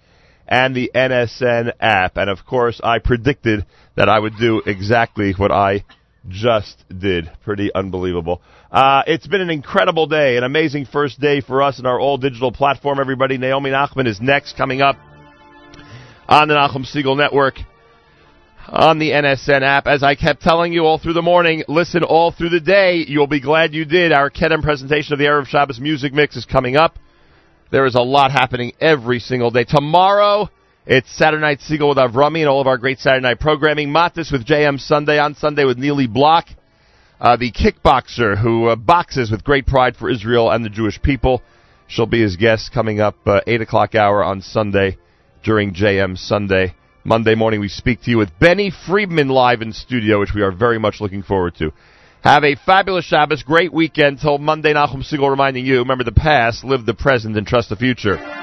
and 0.46 0.76
the 0.76 0.92
NSN 0.94 1.72
app. 1.80 2.18
And 2.18 2.30
of 2.30 2.46
course, 2.46 2.82
I 2.84 3.00
predicted 3.00 3.66
that 3.96 4.10
I 4.10 4.20
would 4.20 4.38
do 4.38 4.62
exactly 4.66 5.34
what 5.34 5.52
I 5.52 5.84
just 6.28 6.84
did. 6.98 7.30
Pretty 7.44 7.74
unbelievable. 7.74 8.42
Uh, 8.72 9.04
it's 9.06 9.28
been 9.28 9.42
an 9.42 9.50
incredible 9.50 10.08
day, 10.08 10.38
an 10.38 10.44
amazing 10.44 10.86
first 10.86 11.20
day 11.20 11.42
for 11.42 11.62
us 11.62 11.80
in 11.80 11.86
our 11.86 12.00
all 12.00 12.18
digital 12.18 12.52
platform. 12.52 13.00
Everybody, 13.00 13.38
Naomi 13.38 13.70
Nachman 13.70 14.08
is 14.08 14.20
next, 14.22 14.58
coming 14.58 14.82
up 14.82 14.96
on 16.28 16.48
the 16.48 16.56
Nachum 16.56 16.86
Segal 16.86 17.18
Network, 17.18 17.56
on 18.68 18.98
the 19.00 19.12
NSN 19.12 19.62
app. 19.62 19.88
As 19.88 20.02
I 20.04 20.16
kept 20.16 20.42
telling 20.42 20.74
you 20.74 20.86
all 20.86 20.98
through 20.98 21.14
the 21.14 21.22
morning, 21.22 21.64
listen 21.68 22.04
all 22.04 22.32
through 22.32 22.50
the 22.50 22.60
day. 22.60 23.04
You'll 23.08 23.28
be 23.28 23.42
glad 23.42 23.74
you 23.74 23.86
did. 23.86 24.12
Our 24.12 24.32
Kedem 24.32 24.64
presentation 24.64 25.14
of 25.14 25.20
the 25.20 25.26
Erev 25.26 25.46
Shabbos 25.46 25.80
music 25.80 26.14
mix 26.14 26.36
is 26.36 26.46
coming 26.46 26.78
up. 26.78 26.98
There 27.72 27.86
is 27.86 27.96
a 27.96 28.02
lot 28.02 28.32
happening 28.32 28.74
every 28.80 29.20
single 29.20 29.52
day. 29.52 29.66
Tomorrow 29.66 30.50
It's 30.86 31.16
Saturday 31.16 31.40
Night 31.40 31.60
Segal 31.62 31.88
with 31.88 31.98
Avrami 31.98 32.40
and 32.40 32.50
all 32.50 32.60
of 32.60 32.68
our 32.68 32.78
great 32.78 33.00
Saturday 33.00 33.24
night 33.24 33.40
programming. 33.40 33.88
Matis 33.88 34.34
with 34.34 34.46
JM 34.46 34.82
Sunday 34.82 35.18
on 35.18 35.34
Sunday 35.34 35.64
with 35.64 35.78
Neely 35.78 36.08
Block, 36.08 36.48
uh, 37.22 37.38
the 37.38 37.54
kickboxer 37.54 38.38
who 38.38 38.68
uh, 38.68 38.76
boxes 38.76 39.32
with 39.32 39.46
great 39.46 39.66
pride 39.66 39.96
for 39.96 40.10
Israel 40.10 40.52
and 40.52 40.66
the 40.66 40.70
Jewish 40.70 41.02
people. 41.02 41.42
She'll 41.88 42.06
be 42.06 42.22
his 42.22 42.36
guest 42.36 42.74
coming 42.74 43.00
up 43.00 43.16
uh, 43.26 43.40
8 43.48 43.62
o'clock 43.62 43.96
hour 43.96 44.26
on 44.26 44.42
Sunday 44.42 44.98
during 45.42 45.74
JM 45.74 46.18
Sunday. 46.18 46.76
Monday 47.06 47.36
morning 47.36 47.62
we 47.62 47.70
speak 47.70 48.02
to 48.02 48.12
you 48.12 48.18
with 48.18 48.38
Benny 48.38 48.70
Friedman 48.86 49.30
live 49.30 49.62
in 49.62 49.72
studio, 49.72 50.20
which 50.20 50.34
we 50.36 50.42
are 50.42 50.52
very 50.52 50.80
much 50.80 51.00
looking 51.00 51.24
forward 51.24 51.56
to. 51.60 51.72
Have 52.26 52.44
a 52.44 52.58
fabulous 52.58 53.06
Shabbos, 53.06 53.44
great 53.44 53.72
weekend 53.72 54.20
till 54.20 54.38
Monday. 54.38 54.74
Nachum 54.74 55.10
Segal 55.10 55.30
reminding 55.30 55.66
you, 55.66 55.80
remember 55.80 56.04
the 56.04 56.12
past, 56.12 56.66
live 56.66 56.86
the 56.86 56.94
present, 56.94 57.38
and 57.38 57.48
trust 57.48 57.70
the 57.70 57.78
future. 57.78 58.43